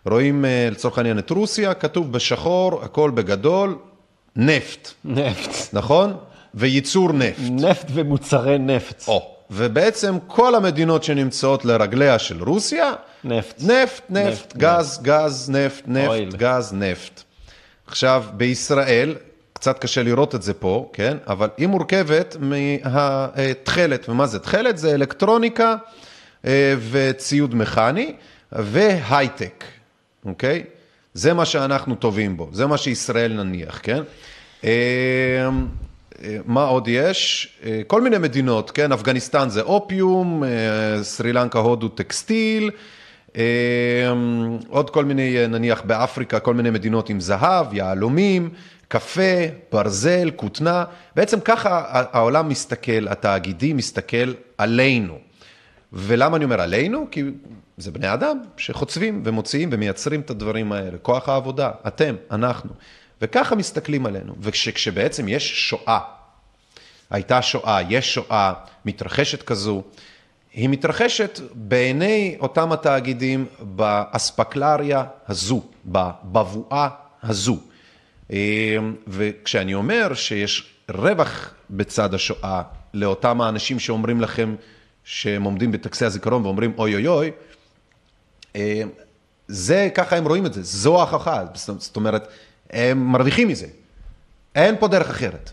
רואים 0.06 0.44
אה, 0.44 0.68
לצורך 0.70 0.98
העניין 0.98 1.18
את 1.18 1.30
רוסיה, 1.30 1.74
כתוב 1.74 2.12
בשחור, 2.12 2.82
הכל 2.84 3.10
בגדול, 3.10 3.78
נפט, 4.36 4.92
נפט. 5.04 5.74
נכון? 5.74 6.16
וייצור 6.56 7.12
נפט. 7.12 7.40
נפט 7.50 7.86
ומוצרי 7.94 8.58
נפט. 8.58 9.08
או, 9.08 9.36
ובעצם 9.50 10.18
כל 10.26 10.54
המדינות 10.54 11.04
שנמצאות 11.04 11.64
לרגליה 11.64 12.18
של 12.18 12.42
רוסיה, 12.42 12.92
נפט. 13.24 13.62
נפט, 13.62 13.70
נפט, 14.10 14.10
נפט, 14.10 14.56
גז, 14.56 15.00
גז, 15.02 15.50
נפט, 15.50 15.82
נפט, 15.86 16.08
אויל. 16.08 16.30
גז, 16.36 16.72
נפט. 16.72 17.22
עכשיו, 17.86 18.24
בישראל, 18.32 19.14
קצת 19.52 19.78
קשה 19.78 20.02
לראות 20.02 20.34
את 20.34 20.42
זה 20.42 20.54
פה, 20.54 20.90
כן? 20.92 21.16
אבל 21.26 21.48
היא 21.56 21.66
מורכבת 21.66 22.36
מהתכלת, 22.40 24.08
ומה 24.08 24.26
זה 24.26 24.38
תכלת? 24.38 24.78
זה 24.78 24.94
אלקטרוניקה 24.94 25.76
אה, 26.46 26.74
וציוד 26.90 27.54
מכני 27.54 28.12
והייטק, 28.52 29.64
אוקיי? 30.24 30.64
זה 31.14 31.34
מה 31.34 31.44
שאנחנו 31.44 31.94
טובים 31.94 32.36
בו, 32.36 32.48
זה 32.52 32.66
מה 32.66 32.76
שישראל 32.78 33.32
נניח, 33.32 33.80
כן? 33.82 34.02
אה, 36.22 36.38
מה 36.46 36.64
עוד 36.64 36.88
יש? 36.88 37.48
אה, 37.64 37.80
כל 37.86 38.00
מיני 38.00 38.18
מדינות, 38.18 38.70
כן? 38.70 38.92
אפגניסטן 38.92 39.48
זה 39.48 39.62
אופיום, 39.62 40.44
אה, 40.44 40.48
סרי 41.02 41.32
לנקה, 41.32 41.58
הודו, 41.58 41.88
טקסטיל, 41.88 42.70
עוד 44.68 44.90
כל 44.90 45.04
מיני, 45.04 45.48
נניח 45.48 45.82
באפריקה, 45.82 46.40
כל 46.40 46.54
מיני 46.54 46.70
מדינות 46.70 47.10
עם 47.10 47.20
זהב, 47.20 47.74
יהלומים, 47.74 48.50
קפה, 48.88 49.46
ברזל, 49.72 50.30
כותנה. 50.36 50.84
בעצם 51.16 51.40
ככה 51.40 51.82
העולם 51.88 52.48
מסתכל, 52.48 53.08
התאגידי 53.08 53.72
מסתכל 53.72 54.32
עלינו. 54.58 55.18
ולמה 55.92 56.36
אני 56.36 56.44
אומר 56.44 56.60
עלינו? 56.60 57.06
כי 57.10 57.22
זה 57.76 57.90
בני 57.90 58.12
אדם 58.12 58.38
שחוצבים 58.56 59.22
ומוציאים 59.24 59.68
ומייצרים 59.72 60.20
את 60.20 60.30
הדברים 60.30 60.72
האלה. 60.72 60.98
כוח 61.02 61.28
העבודה, 61.28 61.70
אתם, 61.86 62.14
אנחנו. 62.30 62.70
וככה 63.22 63.54
מסתכלים 63.54 64.06
עלינו. 64.06 64.34
וכשבעצם 64.40 65.28
יש 65.28 65.68
שואה, 65.68 65.98
הייתה 67.10 67.42
שואה, 67.42 67.78
יש 67.88 68.14
שואה, 68.14 68.52
מתרחשת 68.84 69.42
כזו, 69.42 69.82
היא 70.52 70.68
מתרחשת 70.68 71.40
בעיני 71.54 72.36
אותם 72.40 72.72
התאגידים 72.72 73.46
באספקלריה 73.60 75.04
הזו, 75.28 75.62
בבבואה 75.86 76.88
הזו. 77.22 77.58
וכשאני 79.08 79.74
אומר 79.74 80.14
שיש 80.14 80.74
רווח 80.90 81.54
בצד 81.70 82.14
השואה 82.14 82.62
לאותם 82.94 83.40
האנשים 83.40 83.78
שאומרים 83.78 84.20
לכם 84.20 84.54
שהם 85.04 85.42
עומדים 85.42 85.72
בטקסי 85.72 86.04
הזיכרון 86.04 86.44
ואומרים 86.44 86.72
אוי 86.78 86.94
אוי 86.94 87.06
אוי, 87.06 87.30
זה, 89.48 89.88
ככה 89.94 90.16
הם 90.16 90.28
רואים 90.28 90.46
את 90.46 90.52
זה, 90.54 90.62
זו 90.62 90.98
ההוכחה, 90.98 91.44
זאת 91.54 91.96
אומרת, 91.96 92.28
הם 92.72 93.12
מרוויחים 93.12 93.48
מזה, 93.48 93.66
אין 94.54 94.74
פה 94.80 94.88
דרך 94.88 95.10
אחרת. 95.10 95.50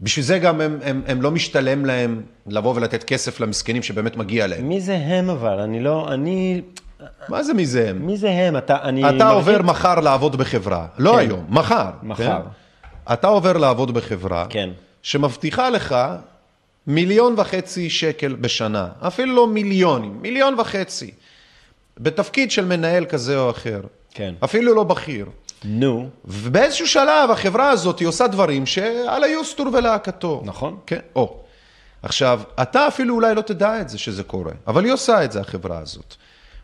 בשביל 0.00 0.24
זה 0.24 0.38
גם 0.38 0.60
הם, 0.60 0.78
הם, 0.82 1.02
הם 1.06 1.22
לא 1.22 1.30
משתלם 1.30 1.84
להם 1.84 2.22
לבוא 2.46 2.74
ולתת 2.76 3.04
כסף 3.04 3.40
למסכנים 3.40 3.82
שבאמת 3.82 4.16
מגיע 4.16 4.46
להם. 4.46 4.68
מי 4.68 4.80
זה 4.80 4.96
הם 4.96 5.30
אבל? 5.30 5.60
אני 5.60 5.80
לא, 5.80 6.12
אני... 6.14 6.62
מה 7.28 7.42
זה 7.42 7.54
מי 7.54 7.66
זה 7.66 7.90
הם? 7.90 8.06
מי 8.06 8.16
זה 8.16 8.30
הם? 8.30 8.56
אתה, 8.56 8.76
אני... 8.82 9.00
אתה 9.00 9.12
מרגיש- 9.12 9.32
עובר 9.34 9.62
מחר 9.62 10.00
לעבוד 10.00 10.36
בחברה, 10.36 10.86
לא 10.98 11.12
כן. 11.12 11.18
היום, 11.18 11.44
מחר. 11.48 11.90
מחר. 12.02 12.24
כן? 12.42 13.12
אתה 13.12 13.26
עובר 13.26 13.52
לעבוד 13.56 13.94
בחברה, 13.94 14.46
כן. 14.50 14.70
שמבטיחה 15.02 15.70
לך 15.70 15.96
מיליון 16.86 17.34
וחצי 17.38 17.90
שקל 17.90 18.34
בשנה, 18.40 18.88
אפילו 19.00 19.34
לא 19.36 19.46
מיליונים, 19.46 20.18
מיליון 20.22 20.60
וחצי, 20.60 21.10
בתפקיד 21.98 22.50
של 22.50 22.64
מנהל 22.64 23.04
כזה 23.04 23.38
או 23.38 23.50
אחר. 23.50 23.80
כן. 24.14 24.34
אפילו 24.44 24.74
לא 24.74 24.84
בכיר. 24.84 25.26
נו, 25.64 26.08
ובאיזשהו 26.24 26.86
שלב 26.86 27.30
החברה 27.30 27.70
הזאת 27.70 27.98
היא 27.98 28.08
עושה 28.08 28.26
דברים 28.26 28.66
שעל 28.66 29.24
היוסטור 29.24 29.66
ולהקתו. 29.72 30.42
נכון. 30.44 30.76
כן, 30.86 30.98
או. 31.16 31.40
עכשיו, 32.02 32.40
אתה 32.62 32.88
אפילו 32.88 33.14
אולי 33.14 33.34
לא 33.34 33.40
תדע 33.40 33.80
את 33.80 33.88
זה 33.88 33.98
שזה 33.98 34.22
קורה, 34.22 34.52
אבל 34.66 34.84
היא 34.84 34.92
עושה 34.92 35.24
את 35.24 35.32
זה, 35.32 35.40
החברה 35.40 35.78
הזאת. 35.78 36.14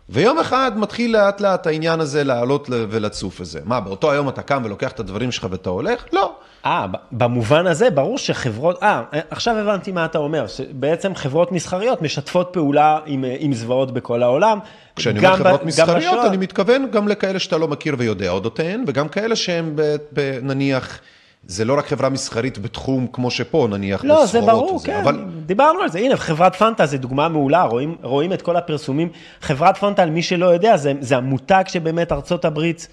ויום 0.09 0.39
אחד 0.39 0.78
מתחיל 0.78 1.12
לאט 1.12 1.40
לאט 1.40 1.66
העניין 1.66 2.01
הזה 2.01 2.24
לעלות 2.24 2.66
ולצוף 2.70 3.40
את 3.40 3.47
זה. 3.47 3.60
מה, 3.64 3.81
באותו 3.81 4.10
היום 4.12 4.28
אתה 4.28 4.43
קם 4.43 4.62
ולוקח 4.64 4.93
את 4.93 5.01
הדברים 5.01 5.32
שלך 5.32 5.47
ואתה 5.51 5.70
הולך? 5.70 6.05
לא. 6.12 6.36
אה, 6.66 6.87
ב- 6.87 6.97
במובן 7.12 7.66
הזה, 7.66 7.91
ברור 7.91 8.19
שחברות, 8.19 8.82
אה, 8.82 9.03
עכשיו 9.31 9.57
הבנתי 9.57 9.93
מה 9.93 10.05
אתה 10.05 10.19
אומר, 10.19 10.47
שבעצם 10.47 11.15
חברות 11.15 11.53
מסחריות 11.53 12.03
משתפות 12.03 12.49
פעולה 12.53 12.99
עם, 13.07 13.24
אה, 13.24 13.37
עם 13.39 13.53
זוועות 13.53 13.91
בכל 13.91 14.23
העולם. 14.23 14.59
כשאני 14.97 15.19
אומר 15.19 15.32
ב- 15.32 15.37
חברות 15.37 15.61
גם 15.61 15.66
מסחריות. 15.66 16.27
אני 16.27 16.37
מתכוון 16.37 16.87
גם 16.91 17.09
לכאלה 17.09 17.39
שאתה 17.39 17.59
לא 17.59 17.69
מכיר 17.69 17.95
ויודע 17.99 18.31
אודותיהן, 18.31 18.85
וגם 18.87 19.09
כאלה 19.09 19.37
שהן 19.37 19.73
ב- 19.74 19.97
ב- 20.12 20.39
נניח, 20.43 21.01
זה 21.47 21.65
לא 21.65 21.78
רק 21.78 21.87
חברה 21.87 22.09
מסחרית 22.09 22.59
בתחום 22.59 23.07
כמו 23.12 23.31
שפה, 23.31 23.66
נניח, 23.70 24.05
לא, 24.05 24.27
זה 24.27 24.39
בסחורות 24.41 24.65
ברור, 24.65 24.74
וזה, 24.77 24.87
כן, 24.87 25.01
אבל 25.03 25.24
דיברנו 25.47 25.81
על 25.81 25.89
זה. 25.89 25.99
הנה, 25.99 26.16
חברת 26.16 26.57
פנטה 26.57 26.87
זה 26.87 26.99
דוגמה 26.99 27.28
מעולה, 27.28 27.62
רואים, 27.62 27.97
רואים 28.03 28.32
את 28.32 28.43
כל 28.43 28.57
הפרסומים. 28.57 29.09
חברת 29.41 29.77
פנטה, 29.77 30.05
למי 30.05 30.23
שלא 30.23 30.47
יודע, 30.47 30.77
זה, 30.77 30.93
זה 31.01 31.16
המותג 31.16 31.65
שבאמת 31.69 32.12
ארצות 32.12 32.45
הברית, 32.45 32.89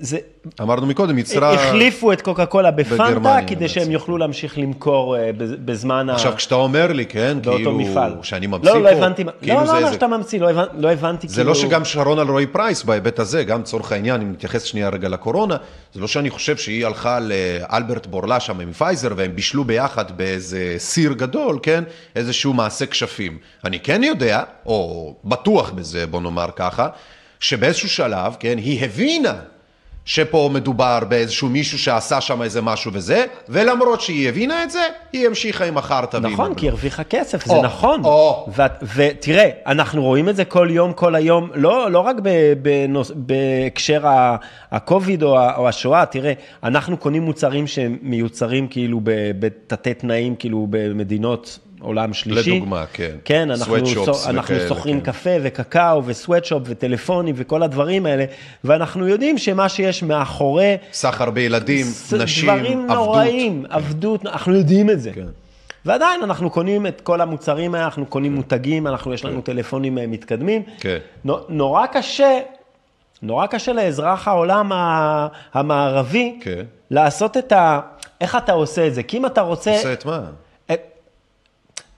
זה, 0.00 0.18
אמרנו 0.60 0.86
מקודם, 0.86 1.18
יצרה... 1.18 1.52
החליפו 1.54 2.12
את 2.12 2.20
קוקה 2.22 2.46
קולה 2.46 2.70
בפנטה, 2.70 3.38
כדי 3.46 3.68
שהם. 3.68 3.90
יוכלו 3.90 4.18
להמשיך 4.18 4.58
למכור 4.58 5.16
אה, 5.16 5.30
בז- 5.38 5.56
בזמן 5.64 6.10
ה... 6.10 6.14
עכשיו, 6.14 6.32
כשאתה 6.36 6.54
אומר 6.54 6.92
לי, 6.92 7.06
כן, 7.06 7.38
כאילו, 7.42 7.72
מפעל. 7.72 8.14
שאני 8.22 8.46
ממציא 8.46 8.70
פה, 8.72 8.78
לא, 8.78 8.82
לא 8.84 8.88
הבנתי, 8.88 9.24
כאילו 9.42 9.60
לא, 9.60 9.66
זה 9.66 9.72
לא, 9.72 9.80
לא, 9.80 9.92
שאתה 9.92 10.06
ממציא, 10.06 10.40
לא 10.40 10.48
הבנ- 10.50 10.72
לא 10.76 10.92
הבנתי, 10.92 11.28
זה 11.28 11.34
כאילו... 11.34 11.48
לא 11.48 11.54
שגם 11.54 11.84
שרון 11.84 12.18
אלרועי 12.18 12.46
פרייס 12.46 12.82
בהיבט 12.82 13.18
הזה, 13.18 13.44
גם 13.44 13.60
לצורך 13.60 13.92
העניין, 13.92 14.20
אם 14.20 14.32
נתייחס 14.32 14.62
שנייה 14.62 14.88
רגע 14.88 15.08
לקורונה, 15.08 15.56
זה 15.94 16.00
לא 16.00 16.06
שאני 16.06 16.30
חושב 16.30 16.56
שהיא 16.56 16.86
הלכה 16.86 17.18
לאלברט 17.20 18.06
בורלה 18.06 18.40
שם 18.40 18.58
מפייזר, 18.68 19.08
והם 19.16 19.36
בישלו 19.36 19.64
ביחד 19.64 20.16
באיזה 20.16 20.74
סיר 20.78 21.12
גדול, 21.12 21.58
כן, 21.62 21.84
איזשהו 22.16 22.52
מעשה 22.52 22.86
כשפים. 22.86 23.38
אני 23.64 23.80
כן 23.80 24.02
יודע, 24.04 24.42
או 24.66 25.14
בטוח 25.24 25.70
בזה, 25.70 26.06
בוא 26.06 26.20
נאמר 26.20 26.48
ככה, 26.56 26.88
שבאיזשהו 27.46 27.88
שלב, 27.88 28.36
כן, 28.40 28.58
היא 28.58 28.84
הבינה 28.84 29.34
שפה 30.04 30.50
מדובר 30.52 30.98
באיזשהו 31.08 31.48
מישהו 31.48 31.78
שעשה 31.78 32.20
שם 32.20 32.42
איזה 32.42 32.62
משהו 32.62 32.90
וזה, 32.94 33.24
ולמרות 33.48 34.00
שהיא 34.00 34.28
הבינה 34.28 34.62
את 34.62 34.70
זה, 34.70 34.80
היא 35.12 35.26
המשיכה 35.26 35.64
עם 35.64 35.78
החרטא. 35.78 36.16
נכון. 36.16 36.54
כי 36.54 36.66
היא 36.66 36.70
הרוויחה 36.70 37.04
כסף, 37.04 37.46
זה 37.46 37.54
או, 37.54 37.62
נכון. 37.62 38.04
או. 38.04 38.48
ותראה, 38.96 39.50
אנחנו 39.66 40.02
רואים 40.02 40.28
את 40.28 40.36
זה 40.36 40.44
כל 40.44 40.68
יום, 40.70 40.92
כל 40.92 41.14
היום, 41.14 41.50
לא, 41.54 41.90
לא 41.90 41.98
רק 42.00 42.16
ב- 42.22 42.52
בנוס- 42.62 43.12
בהקשר 43.14 44.06
ה- 44.06 44.36
הקוביד 44.72 45.22
או 45.22 45.38
או 45.56 45.68
השואה, 45.68 46.06
תראה, 46.06 46.32
אנחנו 46.62 46.96
קונים 46.96 47.22
מוצרים 47.22 47.66
שהם 47.66 47.98
מיוצרים 48.02 48.68
כאילו 48.68 49.00
ב- 49.02 49.10
בתתי 49.38 49.94
תנאים, 49.94 50.36
כאילו 50.36 50.66
במדינות 50.70 51.58
עולם 51.80 52.12
שלישי. 52.14 52.50
לדוגמה, 52.50 52.84
כן. 52.92 53.16
כן, 53.24 53.50
אנחנו, 53.50 53.76
סו- 53.86 54.30
אנחנו 54.30 54.54
וכאלה, 54.56 54.68
שוכרים 54.68 55.00
כן. 55.00 55.12
קפה 55.12 55.30
וקקאו 55.42 56.02
וסוואטשופ 56.06 56.62
וטלפונים 56.66 57.34
וכל 57.38 57.62
הדברים 57.62 58.06
האלה, 58.06 58.24
ואנחנו 58.64 59.08
יודעים 59.08 59.38
שמה 59.38 59.68
שיש 59.68 60.02
מאחורי... 60.02 60.76
סחר 60.92 61.30
בילדים, 61.30 61.84
ס- 61.86 62.12
נשים, 62.12 62.44
דברים 62.50 62.78
עבדות. 62.80 62.96
נוראים, 62.96 63.64
עבדות, 63.70 64.26
אנחנו 64.26 64.54
יודעים 64.54 64.90
את 64.90 65.00
זה. 65.00 65.12
כן. 65.12 65.26
ועדיין 65.84 66.22
אנחנו 66.22 66.50
קונים 66.50 66.86
את 66.86 67.00
כל 67.00 67.20
המוצרים 67.20 67.74
האלה, 67.74 67.84
אנחנו 67.84 68.06
קונים 68.06 68.34
מותגים, 68.34 68.86
אנחנו, 68.86 69.14
יש 69.14 69.24
לנו 69.24 69.40
טלפונים 69.40 69.98
אה, 69.98 70.06
מתקדמים. 70.06 70.62
כן. 70.80 70.98
נו- 71.24 71.38
נורא 71.48 71.86
קשה, 71.86 72.38
נורא 73.22 73.46
קשה 73.46 73.72
לאזרח 73.72 74.28
העולם 74.28 74.70
המערבי 75.54 76.38
כן. 76.40 76.62
לעשות 76.90 77.36
את 77.36 77.52
ה... 77.52 77.80
איך 78.20 78.36
אתה 78.36 78.52
עושה 78.52 78.86
את 78.86 78.94
זה? 78.94 79.02
כי 79.02 79.16
אם 79.16 79.26
אתה 79.26 79.40
רוצה... 79.40 79.72
עושה 79.76 79.92
את 79.92 80.04
מה? 80.04 80.20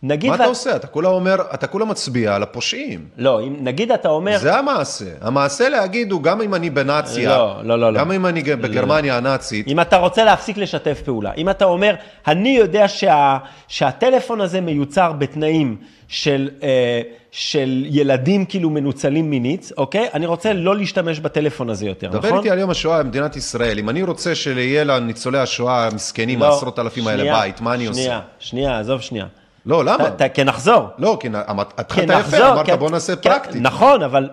נגיד... 0.02 0.30
מה 0.30 0.34
אתה 0.34 0.42
ואת- 0.42 0.48
עושה? 0.48 0.76
אתה 0.76 0.86
כולה 0.86 1.08
אומר, 1.08 1.36
אתה 1.54 1.66
כולה 1.66 1.84
מצביע 1.84 2.34
על 2.34 2.42
הפושעים. 2.42 3.04
לא, 3.16 3.40
אם 3.42 3.56
נגיד 3.60 3.92
אתה 3.92 4.08
אומר... 4.08 4.38
זה 4.38 4.58
המעשה. 4.58 5.04
המעשה 5.20 5.68
להגיד 5.68 6.12
הוא, 6.12 6.22
גם 6.22 6.40
אם 6.40 6.54
אני 6.54 6.70
בנאציה, 6.70 7.28
לא, 7.28 7.60
לא, 7.64 7.78
לא, 7.78 7.92
לא. 7.92 8.00
גם 8.00 8.12
אם 8.12 8.26
אני 8.26 8.42
בגרמניה 8.42 9.16
הנאצית, 9.16 9.68
אם 9.68 9.80
אתה 9.80 9.96
רוצה 9.96 10.24
להפסיק 10.24 10.56
לשתף 10.56 11.00
פעולה, 11.04 11.32
אם 11.36 11.50
אתה 11.50 11.64
אומר, 11.64 11.94
אני 12.26 12.48
יודע 12.48 12.88
שה, 12.88 13.38
שהטלפון 13.68 14.40
הזה 14.40 14.60
מיוצר 14.60 15.12
בתנאים 15.12 15.76
של, 16.08 16.50
אה, 16.62 17.00
של 17.30 17.84
ילדים 17.88 18.44
כאילו 18.44 18.70
מנוצלים 18.70 19.30
מינית, 19.30 19.72
אוקיי? 19.78 20.08
אני 20.14 20.26
רוצה 20.26 20.52
לא 20.52 20.76
להשתמש 20.76 21.20
בטלפון 21.20 21.70
הזה 21.70 21.86
יותר, 21.86 22.08
דבר 22.08 22.18
נכון? 22.28 22.38
איתי 22.38 22.50
על 22.50 22.58
יום 22.58 22.70
השואה 22.70 23.02
במדינת 23.02 23.36
ישראל. 23.36 23.78
אם 23.78 23.88
אני 23.88 24.02
רוצה 24.02 24.34
שיהיה 24.34 24.84
לניצולי 24.84 25.38
השואה 25.38 25.86
המסכנים, 25.86 26.40
לא, 26.40 26.44
העשרות 26.52 26.78
אלפים 26.78 27.06
האלה 27.08 27.18
שנייה, 27.18 27.40
בית, 27.40 27.60
מה 27.60 27.74
אני 27.74 27.86
שנייה, 27.86 28.16
עושה? 28.16 28.26
שנייה, 28.38 28.78
עזוב 28.78 29.00
שנייה. 29.00 29.26
לא, 29.66 29.84
למה? 29.84 30.10
ת- 30.10 30.22
ת- 30.22 30.30
כן, 30.34 30.44
נחזור. 30.48 30.82
לא, 30.98 31.16
כי 31.20 31.28
כן, 31.28 31.34
התחלת. 31.78 32.10
יפה, 32.26 32.48
אמרת 32.52 32.66
כן, 32.66 32.76
בוא 32.76 32.90
נעשה 32.90 33.16
כן, 33.16 33.30
פרקטית. 33.30 33.62
נכון, 33.62 34.02
אבל 34.02 34.28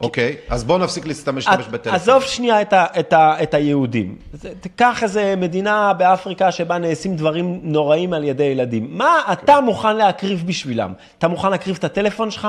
אוקיי, 0.00 0.36
אז 0.48 0.64
בוא 0.64 0.78
נפסיק 0.78 1.06
להשתמש 1.06 1.46
בטלפון. 1.48 1.94
עזוב 1.94 2.22
שנייה 2.22 2.62
את, 2.62 2.72
ה, 2.72 2.86
את, 3.00 3.12
ה, 3.12 3.42
את 3.42 3.54
היהודים. 3.54 4.16
תיקח 4.60 5.02
איזה 5.02 5.34
מדינה 5.36 5.92
באפריקה 5.92 6.52
שבה 6.52 6.78
נעשים 6.78 7.16
דברים 7.16 7.60
נוראים 7.62 8.12
על 8.12 8.24
ידי 8.24 8.44
ילדים. 8.44 8.88
מה 8.90 9.20
אתה 9.32 9.60
מוכן 9.60 9.96
להקריב 9.96 10.44
בשבילם? 10.46 10.92
אתה 11.18 11.28
מוכן 11.28 11.50
להקריב 11.50 11.76
את 11.78 11.84
הטלפון 11.84 12.30
שלך? 12.30 12.48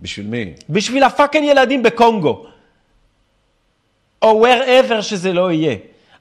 בשביל 0.00 0.26
מי? 0.26 0.52
בשביל 0.70 1.02
הפאקינג 1.02 1.44
ילדים 1.44 1.82
בקונגו. 1.82 2.46
או 4.22 4.46
wherever 4.46 5.02
שזה 5.02 5.32
לא 5.32 5.52
יהיה. 5.52 5.76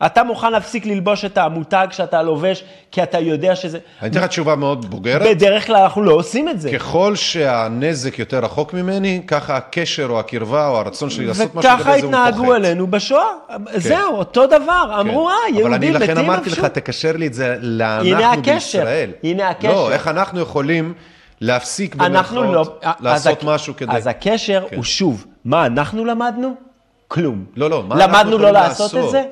אתה 0.05 0.23
מוכן 0.23 0.51
להפסיק 0.51 0.85
ללבוש 0.85 1.26
את 1.26 1.38
המותג 1.38 1.88
שאתה 1.91 2.22
לובש, 2.23 2.63
כי 2.91 3.03
אתה 3.03 3.19
יודע 3.19 3.55
שזה... 3.55 3.77
אני 4.01 4.09
אתן 4.11 4.19
לך 4.19 4.26
תשובה 4.26 4.55
מאוד 4.55 4.85
בוגרת. 4.89 5.22
בדרך 5.27 5.67
כלל 5.67 5.76
אנחנו 5.76 6.01
לא 6.03 6.11
עושים 6.13 6.49
את 6.49 6.61
זה. 6.61 6.72
ככל 6.72 7.15
שהנזק 7.15 8.19
יותר 8.19 8.39
רחוק 8.39 8.73
ממני, 8.73 9.22
ככה 9.27 9.57
הקשר 9.57 10.05
או 10.09 10.19
הקרבה 10.19 10.67
או 10.67 10.77
הרצון 10.77 11.09
שלי 11.09 11.26
לעשות 11.26 11.55
משהו 11.55 11.72
וככה 11.72 11.89
לגבי 11.89 12.01
זה 12.01 12.05
הוא 12.07 12.15
התנהגו 12.15 12.43
פוחת. 12.45 12.55
אלינו 12.55 12.88
בשואה. 12.88 13.26
זהו, 13.76 14.15
אותו 14.15 14.47
דבר. 14.47 14.97
אמרו, 14.99 15.30
אה, 15.30 15.34
כן. 15.55 15.61
אבל 15.61 15.73
אני 15.73 15.85
יהודים 15.85 15.93
לכן 15.93 16.13
מתים 16.17 16.30
אמרתי 16.31 16.49
לך. 16.49 16.65
תקשר 16.65 17.11
לי 17.17 17.27
את 17.27 17.34
זה 17.34 17.55
לאנחנו 17.61 18.23
הקשר, 18.26 18.53
בישראל. 18.53 19.11
הנה 19.23 19.49
הקשר. 19.49 19.72
לא, 19.72 19.91
איך 19.91 20.07
אנחנו 20.07 20.39
יכולים 20.39 20.93
להפסיק 21.41 21.95
אנחנו 21.99 22.53
לא... 22.53 22.61
אז 22.81 22.95
לעשות 22.99 23.31
הק- 23.38 23.43
משהו 23.43 23.73
כדי... 23.77 23.91
אז 23.97 24.07
הקשר 24.07 24.63
כן. 24.69 24.76
הוא 24.76 24.84
שוב, 24.84 25.26
מה 25.45 25.65
אנחנו 25.65 26.05
למדנו? 26.05 26.53
כלום. 27.07 27.45
לא, 27.55 27.69
לא, 27.69 27.84
מה 27.84 27.95
אנחנו 27.95 28.07
למדנו 28.13 28.31
לא 28.31 28.35
יכולים 28.47 28.53
לעשות 28.53 28.89
את 28.91 28.95
לעשות? 28.95 29.11
זה? 29.11 29.23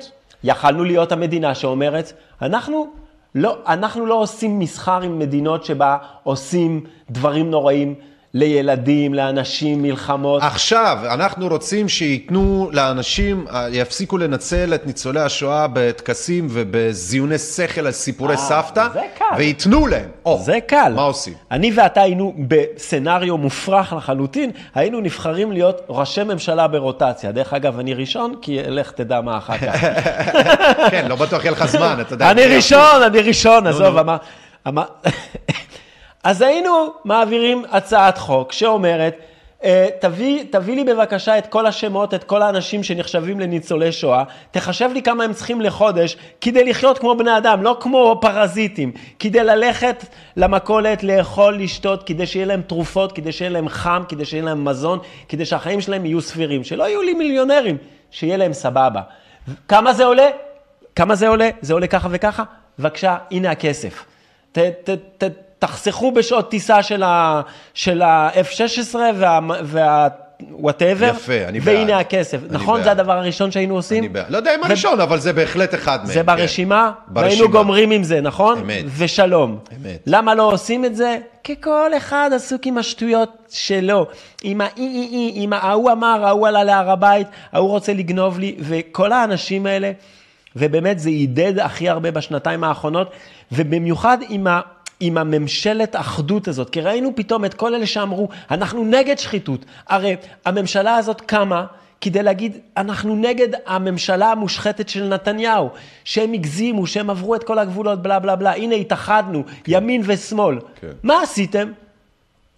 יכלנו 0.44 0.84
להיות 0.84 1.12
המדינה 1.12 1.54
שאומרת, 1.54 2.12
אנחנו 2.42 2.86
לא, 3.34 3.56
אנחנו 3.66 4.06
לא 4.06 4.14
עושים 4.14 4.58
מסחר 4.58 5.02
עם 5.02 5.18
מדינות 5.18 5.64
שבה 5.64 5.96
עושים 6.22 6.84
דברים 7.10 7.50
נוראים 7.50 7.94
לילדים, 8.34 9.14
לאנשים, 9.14 9.82
מלחמות. 9.82 10.42
עכשיו, 10.42 10.98
אנחנו 11.04 11.48
רוצים 11.48 11.88
שייתנו 11.88 12.70
לאנשים, 12.72 13.46
אה, 13.50 13.68
יפסיקו 13.70 14.18
לנצל 14.18 14.74
את 14.74 14.86
ניצולי 14.86 15.20
השואה 15.20 15.66
בטקסים 15.72 16.46
ובזיוני 16.50 17.38
שכל 17.38 17.86
על 17.86 17.92
סיפורי 17.92 18.34
אה, 18.34 18.36
סבתא, 18.36 18.88
זה 18.92 19.00
קל. 19.18 19.24
וייתנו 19.36 19.86
להם. 19.86 20.08
או, 20.24 20.38
זה 20.42 20.58
קל. 20.66 20.92
מה 20.96 21.02
עושים? 21.02 21.34
אני 21.50 21.72
ואתה 21.74 22.00
היינו 22.02 22.34
בסצנריו 22.48 23.38
מופרך 23.38 23.92
לחלוטין, 23.92 24.50
היינו 24.74 25.00
נבחרים 25.00 25.52
להיות 25.52 25.80
ראשי 25.88 26.24
ממשלה 26.24 26.68
ברוטציה. 26.68 27.32
דרך 27.32 27.54
אגב, 27.54 27.78
אני 27.78 27.94
ראשון, 27.94 28.34
כי 28.42 28.58
לך 28.62 28.90
תדע 28.90 29.20
מה 29.20 29.38
אחר 29.38 29.58
כך. 29.58 29.84
כן, 30.90 31.06
לא 31.08 31.16
בטוח 31.16 31.44
יהיה 31.44 31.52
לך 31.52 31.66
זמן, 31.66 31.96
אתה 32.00 32.14
יודע. 32.14 32.30
אני 32.30 32.46
ראשון, 32.46 33.02
אני 33.06 33.20
ראשון, 33.20 33.66
עזוב. 33.66 33.96
אמר... 34.66 34.84
אז 36.24 36.42
היינו 36.42 36.92
מעבירים 37.04 37.64
הצעת 37.70 38.18
חוק 38.18 38.52
שאומרת, 38.52 39.16
אה, 39.64 39.88
תביא, 40.00 40.44
תביא 40.50 40.74
לי 40.76 40.84
בבקשה 40.84 41.38
את 41.38 41.46
כל 41.46 41.66
השמות, 41.66 42.14
את 42.14 42.24
כל 42.24 42.42
האנשים 42.42 42.82
שנחשבים 42.82 43.40
לניצולי 43.40 43.92
שואה, 43.92 44.24
תחשב 44.50 44.90
לי 44.94 45.02
כמה 45.02 45.24
הם 45.24 45.32
צריכים 45.32 45.60
לחודש 45.60 46.16
כדי 46.40 46.64
לחיות 46.64 46.98
כמו 46.98 47.16
בני 47.16 47.36
אדם, 47.36 47.62
לא 47.62 47.76
כמו 47.80 48.18
פרזיטים, 48.20 48.92
כדי 49.18 49.44
ללכת 49.44 50.04
למכולת, 50.36 51.02
לאכול, 51.02 51.56
לשתות, 51.62 52.02
כדי 52.02 52.26
שיהיה 52.26 52.46
להם 52.46 52.62
תרופות, 52.62 53.12
כדי 53.12 53.32
שיהיה 53.32 53.50
להם 53.50 53.68
חם, 53.68 54.02
כדי 54.08 54.24
שיהיה 54.24 54.44
להם 54.44 54.64
מזון, 54.64 54.98
כדי 55.28 55.44
שהחיים 55.44 55.80
שלהם 55.80 56.06
יהיו 56.06 56.20
סבירים, 56.20 56.64
שלא 56.64 56.88
יהיו 56.88 57.02
לי 57.02 57.14
מיליונרים, 57.14 57.76
שיהיה 58.10 58.36
להם 58.36 58.52
סבבה. 58.52 59.00
כמה 59.68 59.92
זה 59.92 60.04
עולה? 60.04 60.28
כמה 60.96 61.14
זה 61.14 61.28
עולה? 61.28 61.50
זה 61.60 61.72
עולה 61.72 61.86
ככה 61.86 62.08
וככה? 62.10 62.42
בבקשה, 62.78 63.16
הנה 63.30 63.50
הכסף. 63.50 64.04
ת, 64.52 64.58
ת, 64.58 64.90
ת, 65.18 65.24
תחסכו 65.66 66.12
בשעות 66.12 66.50
טיסה 66.50 66.82
של 66.82 67.02
ה- 67.02 67.40
של 67.74 68.02
ה-F-16 68.02 68.94
וה... 69.18 69.38
וה 69.64 70.08
whatever, 70.62 71.04
יפה, 71.04 71.32
אני 71.48 71.60
בעד. 71.60 71.74
והנה 71.76 71.98
הכסף. 71.98 72.38
אני 72.42 72.48
נכון? 72.50 72.74
בעד. 72.74 72.84
זה 72.84 72.90
הדבר 72.90 73.12
הראשון 73.12 73.50
שהיינו 73.50 73.74
עושים? 73.74 73.98
אני 74.04 74.08
בעד. 74.08 74.26
לא 74.30 74.36
יודע 74.36 74.54
אם 74.54 74.64
הראשון, 74.64 75.00
אבל 75.00 75.18
זה 75.18 75.32
בהחלט 75.32 75.74
אחד 75.74 75.96
מהם. 75.98 76.06
זה 76.06 76.14
כן. 76.20 76.26
ברשימה, 76.26 76.92
והיינו 77.14 77.30
ברשימה. 77.30 77.48
גומרים 77.52 77.90
עם 77.90 78.02
זה, 78.02 78.20
נכון? 78.20 78.58
אמת. 78.58 78.84
ושלום. 78.96 79.58
אמת. 79.72 80.02
למה 80.06 80.34
לא 80.34 80.52
עושים 80.52 80.84
את 80.84 80.96
זה? 80.96 81.18
כי 81.44 81.54
כל 81.60 81.90
אחד 81.96 82.30
עסוק 82.34 82.66
עם 82.66 82.78
השטויות 82.78 83.30
שלו. 83.50 84.06
עם 84.42 84.60
האי-אי-אי, 84.60 85.32
עם 85.34 85.52
ההוא 85.52 85.92
אמר, 85.92 86.26
ההוא 86.26 86.48
עלה 86.48 86.64
להר 86.64 86.90
הבית, 86.90 87.26
ההוא 87.52 87.68
רוצה 87.70 87.92
לגנוב 87.92 88.38
לי, 88.38 88.54
וכל 88.60 89.12
האנשים 89.12 89.66
האלה, 89.66 89.92
ובאמת 90.56 90.98
זה 90.98 91.08
עידד 91.08 91.58
הכי 91.58 91.88
הרבה 91.88 92.10
בשנתיים 92.10 92.64
האחרונות, 92.64 93.10
ובמיוחד 93.52 94.18
עם 94.28 94.46
ה... 94.46 94.60
עם 95.00 95.18
הממשלת 95.18 95.96
אחדות 95.96 96.48
הזאת, 96.48 96.70
כי 96.70 96.80
ראינו 96.80 97.12
פתאום 97.14 97.44
את 97.44 97.54
כל 97.54 97.74
אלה 97.74 97.86
שאמרו, 97.86 98.28
אנחנו 98.50 98.84
נגד 98.84 99.18
שחיתות. 99.18 99.64
הרי 99.88 100.16
הממשלה 100.44 100.96
הזאת 100.96 101.20
קמה 101.20 101.66
כדי 102.00 102.22
להגיד, 102.22 102.58
אנחנו 102.76 103.16
נגד 103.16 103.48
הממשלה 103.66 104.32
המושחתת 104.32 104.88
של 104.88 105.08
נתניהו, 105.08 105.70
שהם 106.04 106.32
הגזימו, 106.32 106.86
שהם 106.86 107.10
עברו 107.10 107.34
את 107.34 107.44
כל 107.44 107.58
הגבולות, 107.58 108.02
בלה 108.02 108.18
בלה 108.18 108.36
בלה, 108.36 108.54
הנה 108.54 108.74
התאחדנו, 108.74 109.42
ימין 109.68 110.02
ושמאל. 110.04 110.58
כן. 110.80 110.92
מה 111.02 111.22
עשיתם? 111.22 111.72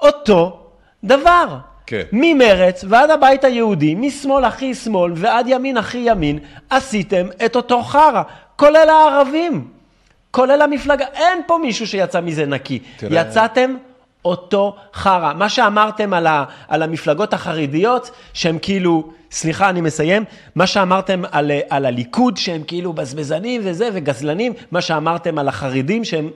אותו 0.01 0.61
דבר. 1.05 1.57
כן. 1.87 2.03
ממרץ 2.13 2.85
ועד 2.89 3.11
הבית 3.11 3.45
היהודי, 3.45 3.95
משמאל 3.95 4.45
הכי 4.45 4.75
שמאל 4.75 5.13
ועד 5.17 5.47
ימין 5.49 5.77
הכי 5.77 5.99
ימין, 5.99 6.39
עשיתם 6.71 7.27
את 7.45 7.57
אותו 7.57 7.83
חרא, 7.83 8.23
כולל 8.57 8.89
הערבים, 8.89 9.69
כולל 10.37 10.63
המפלגה, 10.63 11.05
אין 11.15 11.39
פה 11.47 11.59
מישהו 11.63 11.87
שיצא 11.87 12.21
מזה 12.21 12.47
נקי. 12.47 12.79
תראה- 12.97 13.21
יצאתם 13.21 13.77
אותו 14.25 14.77
חרא. 14.95 15.33
מה 15.35 15.49
שאמרתם 15.49 16.13
על, 16.13 16.27
ה, 16.27 16.45
על 16.69 16.83
המפלגות 16.83 17.35
החרדיות, 17.35 18.11
שהם 18.33 18.59
כאילו, 18.63 19.11
סליחה, 19.31 19.69
אני 19.71 19.81
מסיים, 19.81 20.25
מה 20.55 20.67
שאמרתם 20.67 21.23
על, 21.33 21.51
על 21.69 21.87
הליכוד, 21.87 22.37
שהם 22.37 22.63
כאילו 22.67 22.93
בזבזנים 22.93 23.61
וזה, 23.65 23.89
וגזלנים, 23.93 24.53
מה 24.71 24.81
שאמרתם 24.81 25.39
על 25.39 25.49
החרדים, 25.49 26.05
שהם 26.05 26.31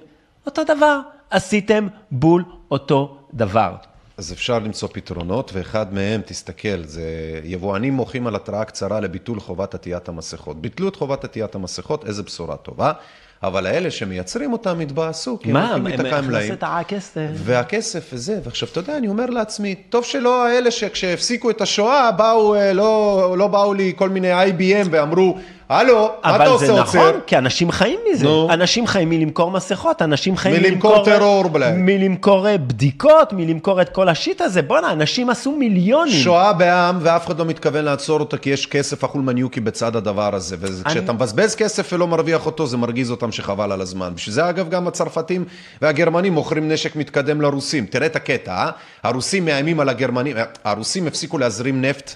אותו 0.47 0.63
דבר. 0.65 1.01
עשיתם 1.31 1.89
בול 2.11 2.45
אותו 2.71 3.17
דבר. 3.35 3.73
אז 4.17 4.33
אפשר 4.33 4.59
למצוא 4.59 4.89
פתרונות, 4.93 5.51
ואחד 5.55 5.95
מהם, 5.95 6.21
תסתכל, 6.27 6.83
זה 6.85 7.03
יבואנים 7.45 7.95
מוחים 7.95 8.27
על 8.27 8.35
התראה 8.37 8.65
קצרה 8.65 9.01
לביטול 9.01 9.41
חובת 9.41 9.75
עטיית 9.75 10.09
המסכות. 10.09 10.61
ביטלו 10.61 10.89
את 10.89 10.97
חובת 10.97 11.25
עטיית 11.25 11.55
המסכות, 11.55 12.07
איזה 12.07 12.23
בשורה 12.23 12.57
טובה, 12.57 12.93
אבל 13.43 13.67
האלה 13.67 13.91
שמייצרים 13.91 14.53
אותם 14.53 14.81
התבאסו, 14.81 15.39
כי 15.41 15.49
הם 15.49 15.55
מה, 15.55 15.75
הם 15.75 15.87
עם 15.87 16.31
להם. 16.31 16.43
הכנסת 16.45 16.63
הכסף. 16.63 17.27
והכסף 17.35 18.11
וזה, 18.13 18.39
ועכשיו, 18.45 18.69
אתה 18.73 18.81
יודע, 18.81 18.97
אני 18.97 19.09
אומר 19.09 19.27
לעצמי, 19.27 19.75
טוב 19.75 20.05
שלא 20.05 20.47
האלה 20.47 20.71
שכשהפסיקו 20.71 21.51
את 21.51 21.61
השואה, 21.61 22.13
באו, 22.13 22.55
אה, 22.55 22.73
לא, 22.73 23.35
לא 23.39 23.47
באו 23.47 23.75
לי 23.75 23.93
כל 23.97 24.09
מיני 24.09 24.45
IBM 24.45 24.89
ואמרו, 24.91 25.39
הלו, 25.71 26.11
מה 26.25 26.31
אתה 26.31 26.37
אבל 26.37 26.47
עושה 26.47 26.67
זה 26.67 26.73
עוצר? 26.73 26.99
נכון, 26.99 27.21
כי 27.27 27.39
אנשים 27.39 27.71
חיים 27.71 27.99
מזה. 28.13 28.25
נו. 28.25 28.49
אנשים 28.53 28.87
חיים 28.87 29.11
מלמכור 29.11 29.51
מסכות, 29.51 30.03
אנשים 30.03 30.37
חיים 30.37 30.63
מלמכור 30.63 30.97
מלמכור... 30.97 31.19
טרור, 31.19 31.49
בלעד. 31.49 31.75
מלמכור 31.77 32.49
אה, 32.49 32.59
בדיקות, 32.59 33.33
מלמכור 33.33 33.83
את 33.83 33.89
כל 33.89 34.09
השיט 34.09 34.41
הזה. 34.41 34.63
בואנה, 34.63 34.93
אנשים 34.93 35.31
עשו 35.31 35.53
מיליונים. 35.53 36.13
שואה 36.13 36.53
בעם, 36.53 36.99
ואף 37.01 37.27
אחד 37.27 37.39
לא 37.39 37.45
מתכוון 37.45 37.85
לעצור 37.85 38.21
אותה, 38.21 38.37
כי 38.37 38.51
יש 38.51 38.67
כסף 38.67 39.05
החולמניוקי 39.05 39.61
בצד 39.61 39.97
הדבר 39.97 40.35
הזה. 40.35 40.57
וכשאתה 40.61 41.13
מבזבז 41.13 41.55
כסף 41.55 41.93
ולא 41.93 42.07
מרוויח 42.07 42.47
אותו, 42.47 42.67
זה 42.67 42.77
מרגיז 42.77 43.11
אותם 43.11 43.33
שחבל 43.33 43.73
על 43.73 43.81
הזמן. 43.81 44.13
בשביל 44.15 44.35
זה, 44.35 44.49
אגב, 44.49 44.69
גם 44.69 44.89
הצרפתים 44.89 45.45
והגרמנים 45.83 46.33
מוכרים 46.33 46.69
נשק 46.69 46.97
מתקדם 46.97 47.41
לרוסים. 47.41 47.87
תראה 47.87 48.07
את 48.07 48.17
הקטע, 48.17 48.53
אה? 48.53 48.71
הרוסים 49.03 49.45
מאיימים 49.45 49.81
על 49.81 49.89
הגרמנים, 49.89 50.37
הרוסים 50.65 51.07
הפסיקו 51.07 51.39
להזרים 51.39 51.83
נפט 51.83 52.15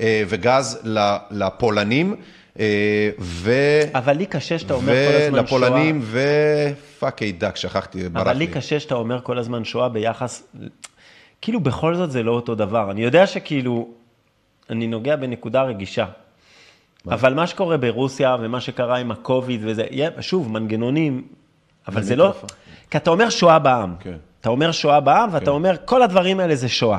אה, 0.00 0.22
וגז 0.28 0.78
לפולנים, 1.30 2.12
אה, 2.12 2.16
ו... 3.18 3.52
אבל 3.94 4.12
לי 4.12 4.26
קשה 4.26 4.58
שאתה 4.58 4.74
אומר 4.74 4.92
כל 4.92 5.16
הזמן 5.16 5.46
שואה. 5.46 5.60
ולפולנים, 5.60 6.02
ופאקי 6.10 7.32
דק, 7.32 7.56
שכחתי, 7.56 8.08
ברח 8.08 8.22
אבל 8.22 8.32
לי. 8.32 8.46
לי 8.46 8.52
קשה 8.52 8.80
שאתה 8.80 8.94
אומר 8.94 9.20
כל 9.22 9.38
הזמן 9.38 9.64
שואה 9.64 9.88
ביחס... 9.88 10.42
כאילו, 11.40 11.60
בכל 11.60 11.94
זאת 11.94 12.10
זה 12.10 12.22
לא 12.22 12.32
אותו 12.32 12.54
דבר. 12.54 12.90
אני 12.90 13.02
יודע 13.04 13.26
שכאילו, 13.26 13.88
אני 14.70 14.86
נוגע 14.86 15.16
בנקודה 15.16 15.62
רגישה. 15.62 16.06
אבל 17.08 17.34
מה 17.34 17.46
שקורה 17.46 17.76
ברוסיה 17.76 18.36
ומה 18.40 18.60
שקרה 18.60 18.98
עם 18.98 19.10
הקוביד 19.10 19.60
וזה, 19.64 19.86
שוב, 20.20 20.50
מנגנונים, 20.50 21.22
אבל 21.88 22.02
זה 22.02 22.16
לא... 22.16 22.26
מיקרופון. 22.26 22.48
כי 22.90 22.96
אתה 22.96 23.10
אומר 23.10 23.30
שואה 23.30 23.58
בעם. 23.58 23.94
כן. 24.00 24.16
אתה 24.40 24.48
אומר 24.48 24.72
שואה 24.72 25.00
בעם, 25.00 25.28
ואתה 25.32 25.44
כן. 25.44 25.50
אומר, 25.50 25.76
כל 25.84 26.02
הדברים 26.02 26.40
האלה 26.40 26.54
זה 26.56 26.68
שואה. 26.68 26.98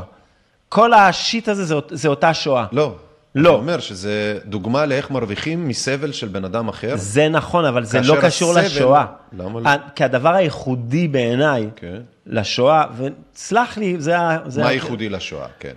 כל 0.69 0.93
השיט 0.93 1.49
הזה 1.49 1.65
זה, 1.65 1.75
זה 1.89 2.07
אותה 2.07 2.33
שואה. 2.33 2.65
לא. 2.71 2.95
לא. 3.35 3.49
אני 3.49 3.57
אומר 3.57 3.79
שזה 3.79 4.39
דוגמה 4.45 4.85
לאיך 4.85 5.11
מרוויחים 5.11 5.67
מסבל 5.67 6.11
של 6.11 6.27
בן 6.27 6.45
אדם 6.45 6.67
אחר. 6.67 6.93
זה 6.97 7.29
נכון, 7.29 7.65
אבל 7.65 7.83
זה 7.85 8.01
לא 8.01 8.15
קשור 8.21 8.51
הסבל- 8.51 8.65
לשואה. 8.65 9.05
למה 9.37 9.59
לא? 9.59 9.69
כי 9.95 10.03
הדבר 10.03 10.33
הייחודי 10.33 11.07
בעיניי 11.07 11.69
כן. 11.75 12.01
לשואה, 12.25 12.83
וסלח 12.97 13.77
לי, 13.77 13.95
זה 13.99 14.19
ה... 14.19 14.37
זה 14.45 14.61
מה 14.61 14.67
ה- 14.69 14.73
ייחודי 14.73 15.09
לשואה, 15.09 15.47
כן. 15.59 15.73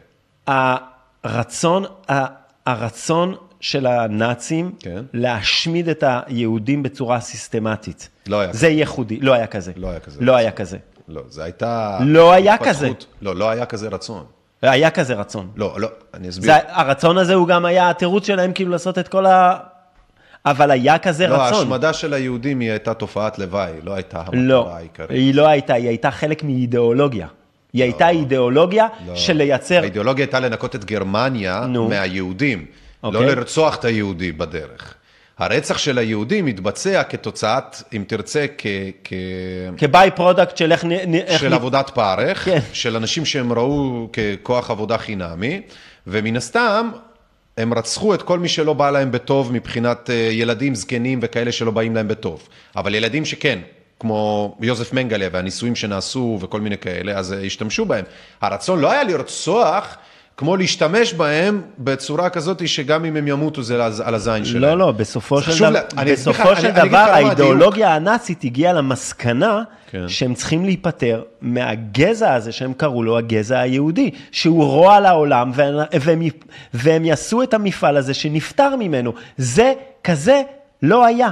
הרצון, 1.24 1.84
הרצון 2.66 3.34
של 3.60 3.86
הנאצים 3.86 4.72
כן. 4.80 5.02
להשמיד 5.12 5.88
את 5.88 6.04
היהודים 6.06 6.82
בצורה 6.82 7.20
סיסטמטית. 7.20 8.08
לא 8.26 8.40
היה 8.40 8.52
זה 8.52 8.68
ייחודי, 8.68 9.20
לא 9.20 9.32
היה 9.34 9.46
כזה. 9.46 9.72
לא 9.76 9.88
היה 9.88 10.00
כזה. 10.00 10.20
לא 10.24 10.36
היה 10.36 10.50
כזה. 10.50 10.76
לא, 11.08 11.22
זה 11.28 11.44
הייתה... 11.44 11.98
לא 12.00 12.32
היה 12.32 12.54
התפתחות. 12.54 12.76
כזה. 12.76 12.88
לא, 13.22 13.36
לא 13.36 13.50
היה 13.50 13.66
כזה 13.66 13.88
רצון. 13.88 14.24
היה 14.62 14.90
כזה 14.90 15.14
רצון. 15.14 15.50
לא, 15.56 15.74
לא, 15.78 15.88
אני 16.14 16.28
אסביר. 16.28 16.52
זה, 16.52 16.58
הרצון 16.66 17.18
הזה 17.18 17.34
הוא 17.34 17.48
גם 17.48 17.64
היה 17.64 17.90
התירוץ 17.90 18.26
שלהם 18.26 18.52
כאילו 18.52 18.70
לעשות 18.70 18.98
את 18.98 19.08
כל 19.08 19.26
ה... 19.26 19.56
אבל 20.46 20.70
היה 20.70 20.98
כזה 20.98 21.26
לא, 21.26 21.34
רצון. 21.34 21.58
ההשמדה 21.58 21.92
של 21.92 22.12
היהודים 22.14 22.60
היא 22.60 22.70
הייתה 22.70 22.94
תופעת 22.94 23.38
לוואי, 23.38 23.72
לא 23.82 23.94
הייתה 23.94 24.22
לא, 24.32 24.58
המטרה 24.58 24.76
העיקרית. 24.76 25.10
היא 25.10 25.34
לא 25.34 25.48
הייתה, 25.48 25.74
היא 25.74 25.88
הייתה 25.88 26.10
חלק 26.10 26.42
מאידיאולוגיה. 26.42 27.26
היא 27.72 27.82
הייתה 27.82 28.08
אידיאולוגיה 28.08 28.86
לא. 29.06 29.16
של 29.16 29.32
לייצר... 29.36 29.80
האידיאולוגיה 29.80 30.24
הייתה 30.24 30.40
לנקות 30.40 30.76
את 30.76 30.84
גרמניה 30.84 31.66
נו. 31.68 31.88
מהיהודים, 31.88 32.66
לא 33.04 33.08
אוקיי. 33.08 33.26
לרצוח 33.26 33.76
את 33.76 33.84
היהודי 33.84 34.32
בדרך. 34.32 34.94
הרצח 35.38 35.78
של 35.78 35.98
היהודים 35.98 36.44
מתבצע 36.44 37.02
כתוצאת, 37.02 37.76
אם 37.96 38.04
תרצה, 38.06 38.46
כ... 38.58 38.66
כ... 39.04 39.12
כ 39.76 40.10
by-product 40.10 40.56
של 40.56 40.72
איך... 40.72 40.84
איך 41.14 41.40
של 41.40 41.48
נ- 41.48 41.52
עבודת 41.52 41.90
פרך, 41.90 42.44
כן. 42.44 42.58
של 42.72 42.96
אנשים 42.96 43.24
שהם 43.24 43.52
ראו 43.52 44.08
ככוח 44.12 44.70
עבודה 44.70 44.98
חינמי, 44.98 45.60
ומן 46.06 46.36
הסתם, 46.36 46.90
הם 47.58 47.74
רצחו 47.74 48.14
את 48.14 48.22
כל 48.22 48.38
מי 48.38 48.48
שלא 48.48 48.72
בא 48.72 48.90
להם 48.90 49.10
בטוב 49.10 49.52
מבחינת 49.52 50.10
אה, 50.10 50.14
ילדים, 50.14 50.74
זקנים 50.74 51.18
וכאלה 51.22 51.52
שלא 51.52 51.70
באים 51.70 51.94
להם 51.94 52.08
בטוב. 52.08 52.48
אבל 52.76 52.94
ילדים 52.94 53.24
שכן, 53.24 53.58
כמו 54.00 54.56
יוזף 54.60 54.92
מנגלה 54.92 55.28
והניסויים 55.32 55.76
שנעשו 55.76 56.38
וכל 56.40 56.60
מיני 56.60 56.78
כאלה, 56.78 57.18
אז 57.18 57.32
אה, 57.32 57.42
השתמשו 57.42 57.84
בהם. 57.84 58.04
הרצון 58.40 58.80
לא 58.80 58.92
היה 58.92 59.04
לרצוח, 59.04 59.96
כמו 60.38 60.56
להשתמש 60.56 61.14
בהם 61.14 61.62
בצורה 61.78 62.30
כזאת 62.30 62.68
שגם 62.68 63.04
אם 63.04 63.16
הם 63.16 63.28
ימותו 63.28 63.62
זה 63.62 63.74
על- 64.04 64.14
הזין 64.14 64.44
שלהם. 64.44 64.62
לא, 64.62 64.78
לא, 64.86 64.92
בסופו 64.92 65.42
של, 65.42 65.58
דבר, 65.58 65.70
לה- 65.70 66.04
בסופו 66.12 66.52
אני- 66.52 66.60
של 66.60 66.66
אני 66.66 66.88
דבר. 66.88 66.96
האידיאולוגיה 66.98 67.94
הנאצית 67.94 68.44
הגיעה 68.44 68.72
למסקנה 68.72 69.62
כן. 69.90 70.08
שהם 70.08 70.34
צריכים 70.34 70.64
להיפטר 70.64 71.22
מהגזע 71.40 72.34
הזה 72.34 72.52
שהם 72.52 72.72
קראו 72.72 73.02
לו 73.02 73.18
הגזע 73.18 73.58
היהודי, 73.58 74.10
שהוא 74.32 74.64
רוע 74.64 75.00
לעולם, 75.00 75.50
והם, 75.54 75.74
והם, 76.00 76.22
והם 76.74 77.04
יעשו 77.04 77.42
את 77.42 77.54
המפעל 77.54 77.96
הזה 77.96 78.14
שנפטר 78.14 78.76
ממנו. 78.78 79.12
זה 79.36 79.72
כזה 80.04 80.42
לא 80.82 81.04
היה. 81.04 81.28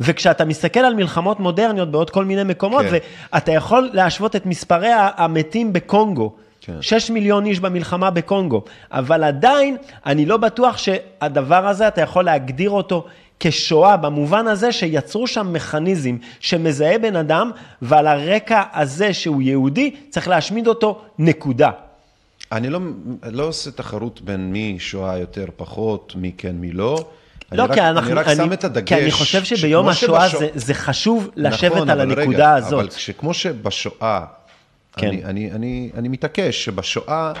וכשאתה 0.00 0.44
מסתכל 0.44 0.80
על 0.80 0.94
מלחמות 0.94 1.40
מודרניות 1.40 1.90
בעוד 1.90 2.10
כל 2.10 2.24
מיני 2.24 2.44
מקומות, 2.44 2.84
כן. 2.90 2.96
ואתה 3.32 3.52
יכול 3.52 3.90
להשוות 3.92 4.36
את 4.36 4.46
מספרי 4.46 4.90
המתים 5.16 5.72
בקונגו, 5.72 6.32
כן. 6.66 6.82
6 6.82 7.10
מיליון 7.10 7.46
איש 7.46 7.60
במלחמה 7.60 8.10
בקונגו, 8.10 8.64
אבל 8.90 9.24
עדיין 9.24 9.76
אני 10.06 10.26
לא 10.26 10.36
בטוח 10.36 10.78
שהדבר 10.78 11.66
הזה, 11.66 11.88
אתה 11.88 12.00
יכול 12.00 12.24
להגדיר 12.24 12.70
אותו 12.70 13.06
כשואה, 13.40 13.96
במובן 13.96 14.46
הזה 14.46 14.72
שיצרו 14.72 15.26
שם 15.26 15.52
מכניזם 15.52 16.16
שמזהה 16.40 16.98
בן 16.98 17.16
אדם, 17.16 17.50
ועל 17.82 18.06
הרקע 18.06 18.62
הזה 18.72 19.14
שהוא 19.14 19.42
יהודי, 19.42 19.94
צריך 20.10 20.28
להשמיד 20.28 20.66
אותו, 20.66 21.00
נקודה. 21.18 21.70
אני 22.52 22.68
לא, 22.68 22.80
לא 23.22 23.42
עושה 23.44 23.70
תחרות 23.70 24.20
בין 24.20 24.52
מי 24.52 24.76
שואה 24.78 25.18
יותר 25.18 25.46
פחות, 25.56 26.12
מי 26.16 26.32
כן, 26.38 26.54
מי 26.56 26.72
לא. 26.72 27.04
לא, 27.52 27.64
אני 27.64 27.74
כי 27.74 27.80
רק, 27.80 27.86
אנחנו, 27.86 28.10
אני 28.10 28.20
רק 28.20 28.26
שם 28.36 28.52
את 28.52 28.64
הדגש. 28.64 28.88
כי 28.88 28.94
אני 29.02 29.10
חושב 29.10 29.44
שביום 29.44 29.88
השואה 29.88 30.28
שבשו- 30.28 30.38
זה, 30.38 30.48
זה 30.54 30.74
חשוב 30.74 31.30
לשבת 31.36 31.72
נכון, 31.72 31.90
על 31.90 32.00
הנקודה 32.00 32.22
רגע, 32.26 32.54
הזאת. 32.54 32.72
אבל 32.72 32.90
שכמו 32.90 33.34
שבשואה, 33.34 34.20
כן. 34.96 35.08
אני, 35.08 35.24
אני, 35.24 35.52
אני, 35.52 35.90
אני 35.94 36.08
מתעקש 36.08 36.64
שבשואה 36.64 37.32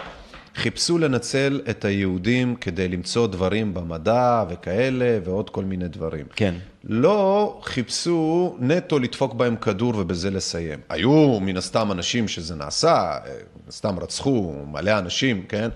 חיפשו 0.54 0.98
לנצל 0.98 1.60
את 1.70 1.84
היהודים 1.84 2.56
כדי 2.56 2.88
למצוא 2.88 3.26
דברים 3.26 3.74
במדע 3.74 4.44
וכאלה 4.48 5.18
ועוד 5.24 5.50
כל 5.50 5.64
מיני 5.64 5.88
דברים. 5.88 6.26
כן. 6.36 6.54
לא 6.84 7.60
חיפשו 7.64 8.56
נטו 8.60 8.98
לדפוק 8.98 9.34
בהם 9.34 9.56
כדור 9.56 9.92
ובזה 9.96 10.30
לסיים. 10.30 10.78
היו 10.88 11.40
מן 11.40 11.56
הסתם 11.56 11.92
אנשים 11.92 12.28
שזה 12.28 12.54
נעשה, 12.54 12.94
אה, 12.94 13.18
מן 13.56 13.68
הסתם 13.68 13.98
רצחו 13.98 14.54
מלא 14.72 14.98
אנשים, 14.98 15.42
כן? 15.48 15.68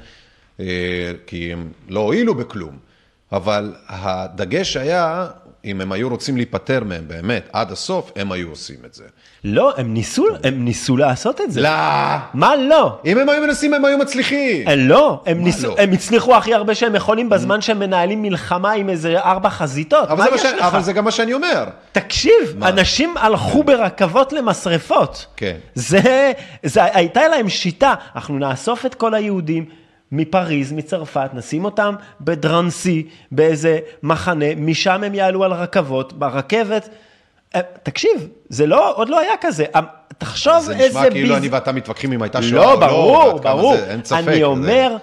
אה, 0.61 1.13
כי 1.27 1.53
הם 1.53 1.73
לא 1.89 2.01
הועילו 2.01 2.35
בכלום. 2.35 2.79
אבל 3.33 3.75
הדגש 3.89 4.77
היה, 4.77 5.29
אם 5.65 5.81
הם 5.81 5.93
היו 5.93 6.09
רוצים 6.09 6.37
להיפטר 6.37 6.85
מהם 6.85 7.09
באמת 7.09 7.49
עד 7.53 7.73
הסוף, 7.73 8.13
הם 8.17 8.33
היו 8.33 8.49
עושים 8.49 8.77
את 8.87 8.95
זה. 8.95 9.05
לא, 9.45 9.73
הם 9.77 9.95
ניסו, 9.95 10.27
הם 10.45 10.65
ניסו 10.65 10.97
לעשות 10.97 11.41
את 11.41 11.53
זה. 11.53 11.61
לא! 11.61 11.71
מה 12.35 12.57
לא? 12.57 12.99
אם 13.05 13.19
הם 13.19 13.29
היו 13.29 13.43
מנסים, 13.43 13.75
הם 13.75 13.85
היו 13.85 13.99
מצליחים. 13.99 14.69
אה, 14.69 14.77
לא, 14.77 15.23
הם, 15.27 15.39
מה 15.39 15.45
ניסו, 15.45 15.69
לא? 15.69 15.75
הם 15.79 15.93
הצליחו 15.93 16.37
הכי 16.37 16.55
הרבה 16.55 16.75
שהם 16.75 16.95
יכולים 16.95 17.29
בזמן 17.29 17.61
שהם 17.61 17.79
מנהלים 17.79 18.23
מלחמה 18.23 18.73
עם 18.73 18.91
איזה 18.91 19.21
ארבע 19.21 19.51
חזיתות. 19.51 20.09
אבל, 20.09 20.19
מה 20.19 20.25
זה 20.25 20.31
מה 20.31 20.39
ש... 20.39 20.63
אבל 20.63 20.83
זה 20.83 20.93
גם 20.93 21.05
מה 21.05 21.11
שאני 21.11 21.33
אומר. 21.33 21.65
תקשיב, 21.93 22.63
אנשים 22.63 23.15
הלכו 23.17 23.65
ברכבות 23.65 24.33
למשרפות. 24.33 25.27
כן. 25.37 25.57
זה, 25.75 26.33
זה, 26.63 26.85
הייתה 26.85 27.29
להם 27.29 27.49
שיטה, 27.49 27.95
אנחנו 28.17 28.39
נאסוף 28.39 28.87
את 28.87 28.95
כל 28.95 29.15
היהודים, 29.15 29.65
מפריז, 30.13 30.73
מצרפת, 30.73 31.31
נשים 31.35 31.65
אותם 31.65 31.95
בדרנסי, 32.21 33.03
באיזה 33.33 33.79
מחנה, 34.03 34.55
משם 34.57 35.05
הם 35.05 35.15
יעלו 35.15 35.45
על 35.45 35.53
רכבות, 35.53 36.13
ברכבת. 36.13 36.89
אה, 37.55 37.61
תקשיב, 37.83 38.11
זה 38.49 38.67
לא, 38.67 38.97
עוד 38.97 39.09
לא 39.09 39.21
היה 39.21 39.33
כזה. 39.41 39.65
אה, 39.75 39.81
תחשוב 40.19 40.55
איזה 40.55 40.73
זה 40.73 40.77
ביז... 40.79 40.97
נשמע 40.97 41.11
כאילו 41.11 41.37
אני 41.37 41.49
ואתה 41.49 41.73
מתווכחים 41.73 42.13
אם 42.13 42.23
הייתה 42.23 42.43
שואה 42.43 42.55
לא, 42.65 42.73
או 42.75 42.81
לא. 42.81 42.87
ברור, 42.87 43.43
כמה 43.43 43.55
ברור. 43.57 43.77
זה, 43.77 43.91
אין 43.91 44.05
ספק. 44.05 44.19
אני 44.29 44.37
זה- 44.39 44.45
אומר, 44.45 44.97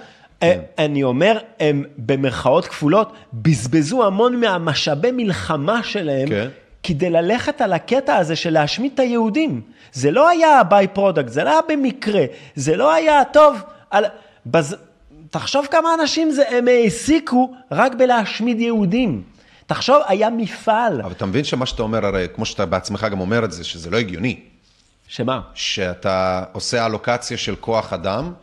אה, 0.44 0.54
כן. 0.78 0.84
אני 0.84 1.04
אומר, 1.04 1.38
הם 1.60 1.84
במרכאות 1.98 2.68
כפולות, 2.68 3.14
בזבזו 3.34 4.06
המון 4.06 4.40
מהמשאבי 4.40 5.12
מלחמה 5.12 5.84
שלהם. 5.84 6.28
כן. 6.30 6.48
כדי 6.84 7.10
ללכת 7.10 7.62
על 7.62 7.74
הקטע 7.74 8.16
הזה 8.16 8.36
של 8.36 8.50
להשמיד 8.54 8.92
את 8.94 9.00
היהודים. 9.00 9.62
זה 9.94 10.12
לא 10.12 10.30
היה 10.30 10.64
by-product, 10.64 11.28
זה 11.30 11.44
לא 11.44 11.50
היה 11.50 11.60
במקרה, 11.70 12.22
זה 12.56 12.76
לא 12.78 12.94
היה 12.94 13.22
טוב. 13.34 13.56
על... 13.92 14.06
בז... 14.46 14.76
תחשוב 15.39 15.68
כמה 15.72 15.93
אנשים 15.93 16.31
זה, 16.31 16.49
הם 16.49 16.68
העסיקו 16.68 17.53
רק 17.72 17.95
בלהשמיד 17.95 18.59
יהודים. 18.61 19.23
תחשוב, 19.65 20.01
היה 20.07 20.30
מפעל. 20.30 21.01
אבל 21.01 21.11
אתה 21.11 21.26
מבין 21.26 21.43
שמה 21.43 21.65
שאתה 21.65 21.84
אומר, 21.84 22.05
הרי 22.05 22.27
כמו 22.35 22.45
שאתה 22.45 22.65
בעצמך 22.65 23.07
גם 23.11 23.19
אומר 23.19 23.45
את 23.45 23.51
זה, 23.51 23.64
שזה 23.64 23.89
לא 23.89 23.97
הגיוני. 23.97 24.39
שמה? 25.07 25.41
שאתה 25.53 26.43
עושה 26.51 26.85
אלוקציה 26.85 27.38
של 27.38 27.55
כוח 27.55 27.93
אדם, 27.93 28.34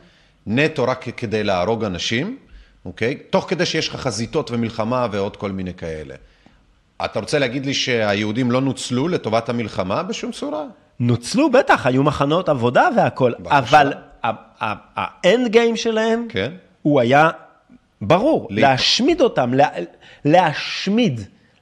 נטו 0.47 0.85
רק 0.85 1.07
כדי 1.17 1.45
להרוג 1.45 1.85
אנשים, 1.85 2.37
אוקיי? 2.85 3.15
תוך 3.31 3.45
כדי 3.49 3.67
שיש 3.67 3.89
לך 3.89 3.97
חזיתות 3.97 4.51
ומלחמה 4.51 5.07
ועוד 5.11 5.37
כל 5.37 5.51
מיני 5.51 5.75
כאלה. 5.75 6.15
אתה 7.05 7.21
רוצה 7.21 7.39
להגיד 7.39 7.67
לי 7.67 7.75
שהיהודים 7.75 8.51
לא 8.51 8.61
נוצלו 8.61 9.09
לטובת 9.09 9.49
המלחמה 9.49 10.03
בשום 10.03 10.33
צורה? 10.33 10.65
נוצלו, 11.01 11.51
בטח, 11.51 11.87
היו 11.87 12.03
מחנות 12.03 12.49
עבודה 12.49 12.89
בבקשה. 12.97 13.59
אבל 13.59 13.93
האנד 14.97 15.49
גיים 15.49 15.77
שלהם, 15.77 16.27
כן. 16.29 16.53
הוא 16.85 17.01
היה 17.01 17.31
ברור, 18.03 18.49
לי- 18.51 18.61
להשמיד 18.63 19.21
אותם, 19.21 19.55
לה, 19.55 19.69
להשמיד, 20.25 21.21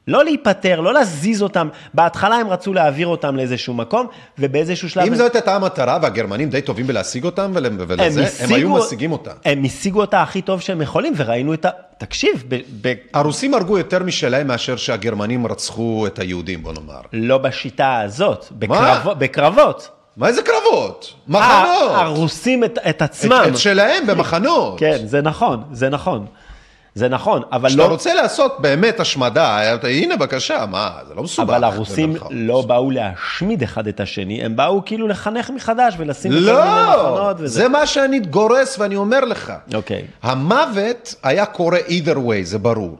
לא 0.08 0.24
להיפטר, 0.24 0.80
לא 0.80 0.94
להזיז 0.94 1.42
אותם. 1.42 1.68
בהתחלה 1.94 2.34
הם 2.36 2.48
רצו 2.48 2.72
להעביר 2.72 3.06
אותם 3.06 3.36
לאיזשהו 3.36 3.74
מקום, 3.74 4.06
ובאיזשהו 4.38 4.90
שלב... 4.90 5.02
אם 5.06 5.12
הם- 5.12 5.18
זאת 5.18 5.34
הייתה 5.34 5.56
המטרה, 5.56 5.98
והגרמנים 6.02 6.50
די 6.50 6.60
טובים 6.62 6.86
בלהשיג 6.86 7.24
אותם 7.24 7.52
ול- 7.54 7.66
ולזה, 7.78 8.26
הם 8.44 8.52
היו 8.54 8.68
משיגים 8.70 9.12
אותה. 9.12 9.30
הם 9.44 9.64
השיגו 9.64 10.00
אותה 10.00 10.22
הכי 10.22 10.42
טוב 10.42 10.60
שהם 10.60 10.82
יכולים, 10.82 11.12
וראינו 11.16 11.54
את 11.54 11.64
ה... 11.64 11.70
תקשיב, 11.98 12.44
ב, 12.48 12.60
ב, 12.80 12.92
הרוסים 13.14 13.54
הרגו 13.54 13.78
יותר 13.78 14.02
משלהם 14.02 14.46
מאשר 14.46 14.76
שהגרמנים 14.76 15.46
רצחו 15.46 16.06
את 16.06 16.18
היהודים, 16.18 16.62
בוא 16.62 16.72
נאמר. 16.72 17.00
לא 17.12 17.38
בשיטה 17.38 18.00
הזאת, 18.00 18.46
בקרב, 18.52 19.06
בקרבות. 19.18 19.88
מה 20.16 20.28
איזה 20.28 20.42
קרבות? 20.42 21.12
ה- 21.14 21.30
מחנות! 21.30 21.90
הרוסים 21.94 22.64
את, 22.64 22.78
את 22.78 22.96
את, 22.96 23.02
עצמם. 23.02 23.42
את 23.48 23.58
שלהם 23.58 24.06
במחנות. 24.06 24.78
כן, 24.78 24.96
זה 25.06 25.22
נכון, 25.22 25.62
זה 25.72 25.88
נכון. 25.88 26.26
זה 26.94 27.08
נכון, 27.08 27.42
אבל 27.52 27.68
כשאתה 27.68 27.82
לא... 27.82 27.88
רוצה 27.88 28.14
לעשות 28.14 28.56
באמת 28.60 29.00
השמדה, 29.00 29.74
אתה- 29.74 29.86
הנה 29.88 30.16
בבקשה, 30.16 30.64
מה, 30.70 30.90
זה 31.08 31.14
לא 31.14 31.22
מסובך. 31.22 31.48
אבל 31.48 31.64
הרוסים 31.64 32.10
במרכאות. 32.10 32.32
לא 32.34 32.62
באו 32.62 32.90
להשמיד 32.90 33.62
אחד 33.62 33.86
את 33.86 34.00
השני, 34.00 34.44
הם 34.44 34.56
באו 34.56 34.82
כאילו 34.84 35.08
לחנך 35.08 35.50
מחדש 35.50 35.94
ולשים 35.98 36.30
בכל 36.32 36.40
מיני 36.40 36.52
לא, 36.52 37.12
מחנות 37.12 37.36
וזה. 37.38 37.54
זה 37.60 37.68
מה 37.68 37.86
שאני 37.86 38.20
גורס 38.20 38.78
ואני 38.78 38.96
אומר 38.96 39.20
לך. 39.20 39.52
אוקיי. 39.74 40.02
המוות 40.22 41.14
היה 41.22 41.46
קורה 41.46 41.78
either 41.78 42.16
way, 42.16 42.42
זה 42.44 42.58
ברור. 42.58 42.96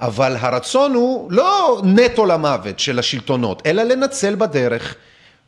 אבל 0.00 0.36
הרצון 0.40 0.94
הוא 0.94 1.32
לא 1.32 1.80
נטו 1.84 2.26
למוות 2.26 2.78
של 2.78 2.98
השלטונות, 2.98 3.62
אלא 3.66 3.82
לנצל 3.82 4.34
בדרך. 4.34 4.94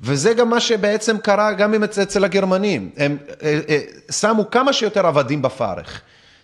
וזה 0.00 0.34
גם 0.34 0.50
מה 0.50 0.60
שבעצם 0.60 1.18
קרה 1.18 1.52
גם 1.52 1.84
אצל 1.84 2.24
הגרמנים. 2.24 2.90
הם 2.96 3.16
אה, 3.42 3.60
אה, 3.68 3.78
שמו 4.10 4.50
כמה 4.50 4.72
שיותר 4.72 5.06
עבדים 5.06 5.42
בפרך, 5.42 6.00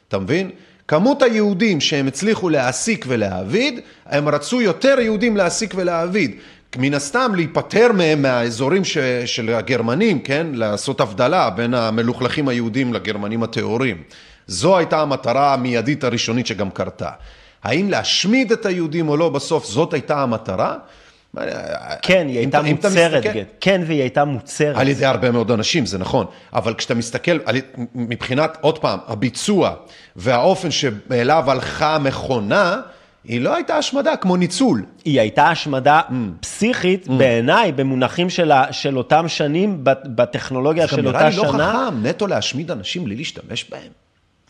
אתה 0.08 0.18
מבין? 0.18 0.50
כמות 0.88 1.22
היהודים 1.22 1.80
שהם 1.80 2.06
הצליחו 2.06 2.48
להעסיק 2.48 3.04
ולהעביד, 3.08 3.80
הם 4.06 4.28
רצו 4.28 4.60
יותר 4.60 5.00
יהודים 5.00 5.36
להעסיק 5.36 5.74
ולהעביד. 5.76 6.36
מן 6.76 6.94
הסתם 6.94 7.32
להיפטר 7.34 7.92
מהם 7.92 8.22
מהאזורים 8.22 8.84
ש, 8.84 8.98
של 9.24 9.54
הגרמנים, 9.54 10.20
כן? 10.20 10.46
לעשות 10.52 11.00
הבדלה 11.00 11.50
בין 11.50 11.74
המלוכלכים 11.74 12.48
היהודים 12.48 12.94
לגרמנים 12.94 13.42
הטהורים. 13.42 14.02
זו 14.46 14.78
הייתה 14.78 15.00
המטרה 15.00 15.54
המיידית 15.54 16.04
הראשונית 16.04 16.46
שגם 16.46 16.70
קרתה. 16.70 17.10
האם 17.62 17.90
להשמיד 17.90 18.52
את 18.52 18.66
היהודים 18.66 19.08
או 19.08 19.16
לא 19.16 19.28
בסוף, 19.28 19.66
זאת 19.66 19.92
הייתה 19.92 20.22
המטרה? 20.22 20.76
כן, 22.02 22.26
היא 22.28 22.38
הייתה 22.38 22.62
מוצרת, 22.62 22.92
מסתכל- 23.24 23.32
כן. 23.32 23.44
כן, 23.60 23.82
והיא 23.86 24.00
הייתה 24.00 24.24
מוצרת. 24.24 24.76
על 24.76 24.88
ידי 24.88 25.06
הרבה 25.06 25.30
מאוד 25.30 25.50
אנשים, 25.50 25.86
זה 25.86 25.98
נכון, 25.98 26.26
אבל 26.52 26.74
כשאתה 26.74 26.94
מסתכל, 26.94 27.38
מבחינת, 27.94 28.58
עוד 28.60 28.78
פעם, 28.78 28.98
הביצוע 29.06 29.74
והאופן 30.16 30.70
שאליו 30.70 31.50
הלכה 31.50 31.94
המכונה, 31.94 32.80
היא 33.24 33.40
לא 33.40 33.54
הייתה 33.54 33.76
השמדה, 33.76 34.16
כמו 34.16 34.36
ניצול. 34.36 34.84
היא 35.04 35.20
הייתה 35.20 35.48
השמדה 35.48 36.00
Mm. 36.08 36.12
פסיכית, 36.40 37.08
בעיניי, 37.08 37.72
במונחים 37.72 38.30
של, 38.30 38.52
ה, 38.52 38.72
של 38.72 38.98
אותם 38.98 39.28
שנים, 39.28 39.78
בטכנולוגיה 40.14 40.82
גם 40.82 40.88
של 40.88 41.02
נראה 41.02 41.12
אותה 41.14 41.28
לי 41.28 41.36
לא 41.36 41.52
שנה, 41.52 41.86
חכם, 41.88 42.06
נטו 42.06 42.26
להשמיד 42.26 42.70
אנשים 42.70 43.04
בלי 43.04 43.16
להשתמש 43.16 43.70
בהם. 43.70 44.01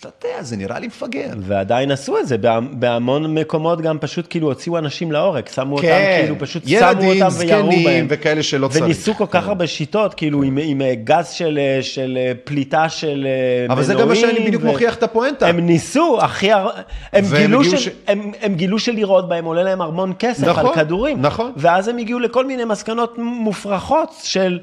אתה 0.06 0.28
יודע, 0.28 0.42
זה 0.42 0.56
נראה 0.56 0.78
לי 0.78 0.86
מפגר. 0.86 1.28
ועדיין 1.38 1.90
עשו 1.90 2.18
את 2.18 2.26
זה, 2.26 2.38
בה- 2.38 2.58
בהמון 2.72 3.34
מקומות 3.34 3.80
גם 3.80 3.98
פשוט 3.98 4.26
כאילו 4.30 4.46
הוציאו 4.48 4.78
אנשים 4.78 5.12
להורג, 5.12 5.48
שמו 5.54 5.74
אותם, 5.76 5.86
כן, 5.86 6.18
כאילו 6.22 6.38
פשוט 6.38 6.62
ילדים, 6.66 7.00
שמו 7.14 7.24
אותם 7.24 7.36
וירו 7.38 7.62
זקנים 7.70 7.84
בהם. 7.84 8.06
וכאלה 8.10 8.42
שלא 8.42 8.68
צריך. 8.68 8.84
וניסו 8.84 9.14
כל 9.14 9.26
כך 9.30 9.48
הרבה 9.48 9.66
שיטות, 9.66 10.14
כאילו 10.14 10.42
עם, 10.42 10.58
עם 10.62 10.82
אה, 10.82 10.94
גז 11.04 11.28
של, 11.28 11.58
אה, 11.62 11.82
של 11.82 12.18
אה, 12.20 12.32
פליטה 12.44 12.88
של 12.88 13.26
אה, 13.68 13.72
אבל 13.74 13.82
זה 13.82 13.94
גם 13.94 14.08
מה 14.08 14.14
שאני 14.14 14.26
מנועים, 14.32 14.46
בדיוק 14.46 14.62
ו- 14.62 14.66
מוכיח 14.66 14.94
את 14.94 15.02
הפואנטה. 15.02 15.46
הם 15.46 15.60
ניסו, 15.60 16.18
הכי 16.20 16.52
הר... 16.52 16.70
הם 17.12 17.24
גילו, 17.34 17.64
ש... 17.64 17.74
ש- 17.74 17.88
הם, 18.06 18.32
הם 18.40 18.54
גילו 18.54 18.78
שלירות 18.78 19.28
בהם 19.28 19.44
עולה 19.44 19.62
להם 19.62 19.82
המון 19.82 20.12
כסף 20.18 20.46
נכון, 20.48 20.66
על 20.66 20.74
כדורים. 20.74 21.22
נכון. 21.22 21.52
ואז 21.56 21.88
הם 21.88 21.98
הגיעו 21.98 22.18
לכל 22.18 22.46
מיני 22.46 22.64
מסקנות 22.64 23.18
מופרכות 23.18 24.14
של 24.22 24.58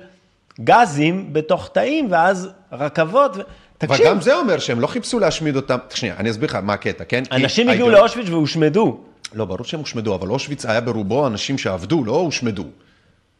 גזים 0.64 1.34
בתוך 1.34 1.70
תאים, 1.74 2.08
ואז 2.10 2.50
רכבות. 2.72 3.38
ו... 3.38 3.42
תקשיב, 3.80 4.06
וגם 4.06 4.22
זה 4.22 4.36
אומר 4.36 4.60
שהם 4.60 4.80
לא 4.80 4.88
חיפשו 4.88 5.20
להשמיד 5.20 5.56
אותם. 5.56 5.78
שנייה, 5.94 6.16
אני 6.18 6.30
אסביר 6.32 6.50
לך 6.50 6.56
מה 6.64 6.74
הקטע, 6.74 7.04
כן? 7.04 7.24
אנשים 7.32 7.70
הגיעו 7.70 7.90
לאושוויץ 7.90 8.30
והושמדו. 8.30 8.98
לא, 9.34 9.46
ברור 9.46 9.64
שהם 9.64 9.80
הושמדו, 9.80 10.16
אבל 10.16 10.30
אושוויץ 10.30 10.66
היה 10.66 10.82
ברובו 10.82 11.28
אנשים 11.28 11.58
שעבדו, 11.58 12.04
לא 12.04 12.12
הושמדו. 12.12 12.64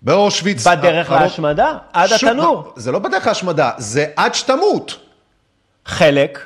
באושוויץ... 0.02 0.68
בדרך 0.68 1.10
הרוב- 1.10 1.22
להשמדה, 1.24 1.78
עד 1.94 2.10
שוב, 2.10 2.30
התנור. 2.30 2.74
זה 2.76 2.92
לא 2.92 3.00
בדרך 3.00 3.28
להשמדה, 3.28 3.72
זה 3.78 4.06
עד 4.16 4.36
שתמות. 4.36 4.98
חלק. 5.86 6.40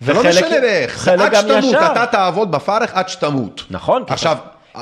זה 0.00 0.12
לא 0.12 0.24
משנה 0.24 0.64
איך, 0.64 1.04
זה 1.04 1.14
עד 1.14 1.34
שתמות. 1.34 1.74
אתה 1.74 2.06
תעבוד 2.06 2.50
בפרך 2.50 2.94
עד 2.94 3.08
שתמות. 3.08 3.62
נכון. 3.70 4.04
עכשיו, 4.08 4.36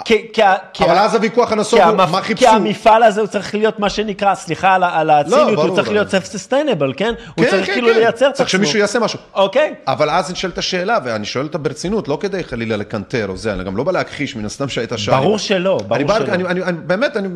כי- 0.05 0.27
כי 0.33 0.43
ה- 0.43 0.55
כי 0.73 0.85
אבל 0.85 0.99
אז 0.99 1.15
הוויכוח 1.15 1.53
הנסוג 1.53 1.81
כי 1.81 1.87
הוא, 1.89 1.97
מה 1.97 2.21
כי 2.21 2.27
חיפשו? 2.27 2.49
המפעל 2.49 3.03
הזה 3.03 3.21
הוא 3.21 3.29
צריך 3.29 3.55
להיות 3.55 3.79
מה 3.79 3.91
שנקרא, 3.91 4.35
סליחה 4.35 4.75
על 4.75 5.11
הציניות, 5.11 5.53
ברור, 5.55 5.67
הוא 5.69 5.77
צריך. 5.77 5.89
להיות 5.89 6.09
self-sustainable, 6.15 6.95
כן? 6.97 7.15
הוא 7.37 7.45
כן, 7.45 7.51
צריך 7.51 7.67
כן, 7.67 7.73
כאילו 7.73 7.89
כן. 7.89 7.95
לייצר 7.95 8.27
את 8.27 8.33
עצמו. 8.33 8.37
צריך 8.37 8.49
שמישהו 8.49 8.79
יעשה 8.79 8.99
משהו. 8.99 9.19
אוקיי. 9.35 9.75
אבל 9.87 10.11
אז 10.11 10.31
נשאלת 10.33 10.59
השאלה, 10.59 10.99
ואני 11.05 11.25
שואל 11.25 11.45
אותה 11.45 11.59
ברצינות, 11.59 12.09
לא 12.09 12.19
כדי 12.21 12.45
חלילה 12.45 12.77
לקנטר 12.77 13.27
או 13.29 13.37
זה, 13.37 13.53
אני 13.53 13.65
גם 13.65 13.77
לא 13.77 13.85
בא 13.85 13.93
להכחיש, 13.93 14.37
מן 14.37 14.45
הסתם 14.45 14.69
שהיית 14.69 14.93
שם. 14.97 15.13
ברור 15.13 15.39
שלא, 15.39 15.79
ברור 15.89 16.15
שלא. 16.19 16.35
אני, 16.35 16.63
באמת, 16.87 17.17
אני, 17.17 17.29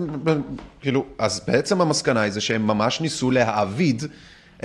כאילו, 0.80 1.04
אז 1.18 1.40
בעצם 1.48 1.80
המסקנה 1.80 2.20
היא 2.20 2.32
זה 2.32 2.40
שהם 2.40 2.66
ממש 2.66 3.00
ניסו 3.00 3.30
להעביד 3.30 4.02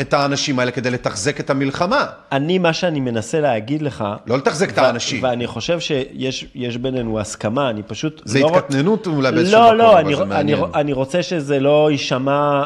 את 0.01 0.13
האנשים 0.13 0.59
האלה 0.59 0.71
כדי 0.71 0.91
לתחזק 0.91 1.39
את 1.39 1.49
המלחמה, 1.49 2.05
אני, 2.31 2.57
מה 2.57 2.73
שאני 2.73 2.99
מנסה 2.99 3.39
להגיד 3.39 3.81
לך... 3.81 4.05
לא 4.27 4.37
לתחזק 4.37 4.69
את 4.69 4.77
האנשים. 4.77 5.23
ואני 5.23 5.47
חושב 5.47 5.79
שיש 5.79 6.45
יש 6.55 6.77
בינינו 6.77 7.19
הסכמה, 7.19 7.69
אני 7.69 7.83
פשוט... 7.83 8.21
זה 8.25 8.39
לא... 8.39 8.47
התקטננות 8.47 9.07
אולי 9.07 9.31
באיזשהו 9.31 9.59
לא, 9.59 9.65
מקום, 9.67 9.77
לא, 9.77 9.91
אבל 9.91 9.99
אני, 9.99 10.15
זה 10.15 10.21
אני, 10.21 10.29
מעניין. 10.29 10.59
אני 10.75 10.93
רוצה 10.93 11.23
שזה 11.23 11.59
לא 11.59 11.91
יישמע 11.91 12.63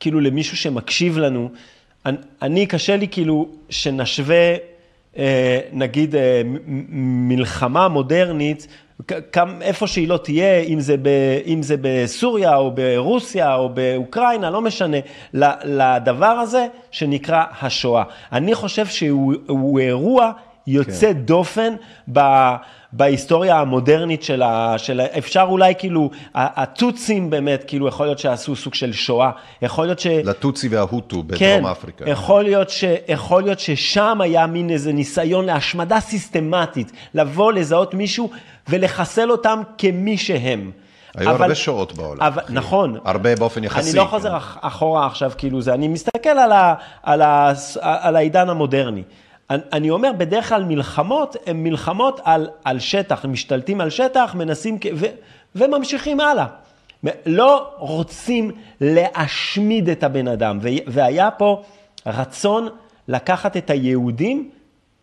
כאילו 0.00 0.20
למישהו 0.20 0.56
שמקשיב 0.56 1.18
לנו. 1.18 1.50
אני, 2.06 2.16
אני 2.42 2.66
קשה 2.66 2.96
לי 2.96 3.08
כאילו 3.08 3.48
שנשווה, 3.70 4.54
אה, 5.18 5.60
נגיד, 5.72 6.16
אה, 6.16 6.42
מלחמה 7.26 7.88
מודרנית, 7.88 8.66
כמה- 9.32 9.62
איפה 9.62 9.86
שהיא 9.86 10.08
לא 10.08 10.16
תהיה, 10.16 10.60
אם 10.60 10.80
זה, 10.80 10.96
ב, 11.02 11.08
אם 11.46 11.62
זה 11.62 11.74
בסוריה 11.80 12.56
או 12.56 12.70
ברוסיה 12.70 13.54
או 13.54 13.68
באוקראינה, 13.68 14.50
לא 14.50 14.60
משנה, 14.60 14.96
לדבר 15.64 16.26
הזה 16.26 16.66
שנקרא 16.90 17.44
השואה. 17.60 18.02
אני 18.32 18.54
חושב 18.54 18.86
שהוא 18.86 19.34
הוא 19.48 19.80
אירוע 19.80 20.32
יוצא 20.66 21.12
כן. 21.12 21.18
דופן 21.18 21.74
ב, 22.12 22.20
בהיסטוריה 22.96 23.60
המודרנית 23.60 24.22
של 24.22 24.42
ה... 24.42 24.74
של 24.78 25.00
ה 25.00 25.04
אפשר 25.18 25.46
אולי 25.48 25.74
כאילו, 25.78 26.10
ה- 26.34 26.62
הטוצים 26.62 27.30
באמת, 27.30 27.64
כאילו 27.66 27.88
יכול 27.88 28.06
להיות 28.06 28.18
שעשו 28.18 28.56
סוג 28.56 28.74
של 28.74 28.92
שואה, 28.92 29.30
יכול 29.62 29.86
להיות 29.86 29.98
ש... 29.98 30.06
לטוצי 30.06 30.68
וההוטו 30.68 31.22
בדרום 31.22 31.38
כן, 31.38 31.62
אפריקה. 31.70 32.10
יכול 32.10 32.42
להיות, 32.44 32.70
ש, 32.70 32.84
יכול 33.08 33.42
להיות 33.42 33.58
ששם 33.60 34.18
היה 34.20 34.46
מין 34.46 34.70
איזה 34.70 34.92
ניסיון 34.92 35.44
להשמדה 35.44 36.00
סיסטמטית, 36.00 36.92
לבוא, 37.14 37.52
לזהות 37.52 37.94
מישהו 37.94 38.30
ולחסל 38.68 39.30
אותם 39.30 39.60
כמי 39.78 40.16
שהם. 40.18 40.70
היו 41.16 41.30
אבל- 41.30 41.42
הרבה 41.42 41.54
שואות 41.54 41.92
בעולם. 41.92 42.22
אבל, 42.22 42.42
אחי. 42.44 42.52
נכון. 42.52 42.98
הרבה 43.04 43.36
באופן 43.36 43.64
יחסי. 43.64 43.90
אני 43.90 43.98
לא 43.98 44.04
חוזר 44.04 44.28
כן. 44.30 44.34
אח- 44.36 44.58
אחורה 44.60 45.06
עכשיו, 45.06 45.30
כאילו 45.38 45.62
זה, 45.62 45.74
אני 45.74 45.88
מסתכל 45.88 46.28
על, 46.28 46.52
ה, 46.52 46.74
על, 47.02 47.22
ה, 47.22 47.52
על 47.80 48.16
העידן 48.16 48.48
המודרני. 48.48 49.02
אני- 49.50 49.90
אומר, 49.90 50.10
בדרך 50.18 50.48
כלל 50.48 50.64
מלחמות 50.64 51.36
הן 51.46 51.56
מלחמות 51.62 52.20
על, 52.24 52.48
על 52.64 52.78
שטח, 52.78 53.24
הם 53.24 53.32
משתלטים 53.32 53.80
על 53.80 53.90
שטח, 53.90 54.34
מנסים, 54.34 54.78
ו, 54.94 55.06
וממשיכים 55.56 56.20
הלאה. 56.20 56.46
לא 57.26 57.70
רוצים 57.78 58.50
להשמיד 58.80 59.88
את 59.88 60.04
הבן 60.04 60.28
אדם, 60.28 60.58
והיה 60.86 61.30
פה 61.30 61.62
רצון 62.06 62.68
לקחת 63.08 63.56
את 63.56 63.70
היהודים 63.70 64.50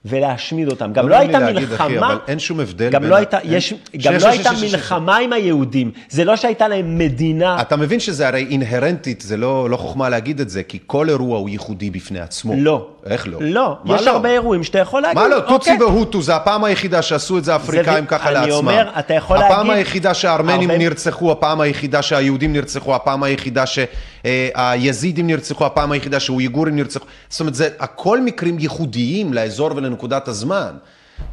ולהשמיד 0.05 0.67
אותם. 0.67 0.93
גם 0.93 1.03
לא 1.07 1.15
לא 1.15 1.19
הייתה 1.21 1.39
להגיד, 1.39 1.73
אחי, 1.73 1.93
מלחמה, 1.93 2.07
אבל 2.13 2.17
אין 2.27 2.39
שום 2.39 2.59
הבדל 2.59 2.89
גם 2.89 3.01
בין 3.01 3.09
לא 3.09 3.15
הייתה, 3.15 3.39
אין- 3.39 3.53
יש, 3.53 3.69
שש, 3.69 3.73
גם 4.05 4.13
שש, 4.19 4.23
לא 4.25 4.31
שש, 4.31 4.37
הייתה 4.37 4.55
שש. 4.55 4.73
מלחמה 4.73 5.17
עם 5.17 5.33
היהודים, 5.33 5.91
זה 6.09 6.25
לא 6.25 6.35
שהייתה 6.35 6.67
להם 6.67 6.97
מדינה. 6.97 7.61
אתה 7.61 7.75
מבין 7.75 7.99
שזה 7.99 8.27
הרי 8.27 8.47
אינהרנטית, 8.49 9.21
זה 9.21 9.37
לא, 9.37 9.69
לא 9.69 9.77
חוכמה 9.77 10.09
להגיד 10.09 10.39
את 10.39 10.49
זה, 10.49 10.63
כי 10.63 10.79
כל 10.87 11.09
אירוע 11.09 11.37
הוא 11.37 11.49
ייחודי 11.49 11.89
בפני 11.89 12.19
עצמו. 12.19 12.53
לא. 12.57 12.87
איך 13.09 13.27
לא? 13.27 13.39
לא, 13.41 13.77
יש 13.95 14.01
לא? 14.07 14.11
הרבה 14.11 14.29
אירועים 14.29 14.63
שאתה 14.63 14.79
יכול 14.79 15.01
להגיד. 15.01 15.17
מה 15.21 15.27
לא, 15.27 15.39
טוצי 15.39 15.71
אוקיי. 15.71 15.85
והוטו, 15.87 16.21
זה 16.21 16.35
הפעם 16.35 16.63
היחידה 16.63 17.01
שעשו 17.01 17.37
את 17.37 17.43
זה 17.43 17.53
האפריקאים 17.53 18.05
ככה 18.05 18.25
אני 18.29 18.33
לעצמם. 18.33 18.51
אומר, 18.51 18.89
אתה 18.99 19.13
יכול 19.13 19.37
הפעם 19.37 19.67
להגיד- 19.67 19.77
היחידה 19.77 20.13
שהארמנים 20.13 20.69
הרבה- 20.71 20.83
נרצחו, 20.83 21.31
הפעם 21.31 21.61
היחידה 21.61 22.01
שהיהודים 22.01 22.53
נרצחו, 22.53 22.95
הפעם 22.95 23.23
היחידה 23.23 23.63
שהיזידים 23.65 25.27
נרצחו, 25.27 25.65
הפעם 25.65 25.91
היחידה 25.91 26.19
שהאויגורים 26.19 26.75
נרצחו. 26.75 27.05
זאת 27.29 27.39
אומרת, 27.39 27.55
זה 27.55 27.69
הכל 27.79 28.21
מקרים 28.21 28.59
ייחודיים 28.59 29.33
לאזור 29.33 29.71
ולנקודת 29.75 30.27
הזמן. 30.27 30.71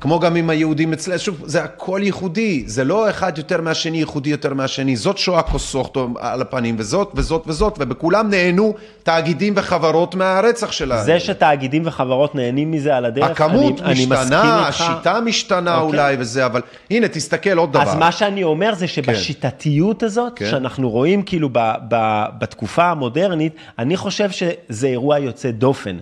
כמו 0.01 0.20
גם 0.20 0.36
עם 0.36 0.51
היהודים 0.51 0.93
אצלנו, 0.93 1.19
שוב, 1.19 1.43
זה 1.44 1.65
הכל 1.65 2.01
ייחודי, 2.02 2.62
זה 2.66 2.85
לא 2.85 3.11
אחד 3.11 3.39
יותר 3.39 3.61
מהשני, 3.61 3.98
ייחודי 3.98 4.31
יותר 4.31 4.55
מהשני, 4.55 4.97
זאת 4.97 5.19
שואה 5.19 5.43
כוסוכתו 5.43 6.09
על 6.19 6.43
הפנים, 6.43 6.74
וזאת 6.78 7.12
וזאת 7.15 7.44
וזאת, 7.47 7.77
ובכולם 7.81 8.31
נהנו 8.31 8.74
תאגידים 9.02 9.52
וחברות 9.57 10.15
מהרצח 10.15 10.73
שלהם. 10.73 11.05
זה 11.05 11.20
שתאגידים 11.20 11.82
וחברות 11.86 12.35
נהנים 12.35 12.70
מזה 12.70 12.97
על 12.97 13.05
הדרך, 13.05 13.31
הכמות 13.31 13.81
אני, 13.81 13.93
אני 13.93 14.07
מסכים 14.07 14.11
משתנה, 14.11 14.66
איתך. 14.66 14.81
השיטה 14.81 15.20
משתנה 15.20 15.77
אוקיי. 15.77 16.01
אולי 16.01 16.16
וזה, 16.19 16.47
אבל 16.47 16.62
הנה, 16.90 17.09
תסתכל 17.09 17.59
עוד 17.59 17.73
דבר. 17.73 17.82
אז 17.82 17.94
מה 17.94 18.12
שאני 18.12 18.44
אומר 18.44 18.74
זה 18.74 18.89
שבשיטתיות 18.89 20.02
הזאת, 20.02 20.32
כן. 20.36 20.51
שאנחנו 20.51 20.90
רואים 20.90 21.23
כאילו 21.23 21.48
ב, 21.52 21.59
ב, 21.89 22.24
בתקופה 22.39 22.85
המודרנית, 22.85 23.55
אני 23.78 23.97
חושב 23.97 24.31
שזה 24.31 24.86
אירוע 24.86 25.19
יוצא 25.19 25.51
דופן. 25.51 25.98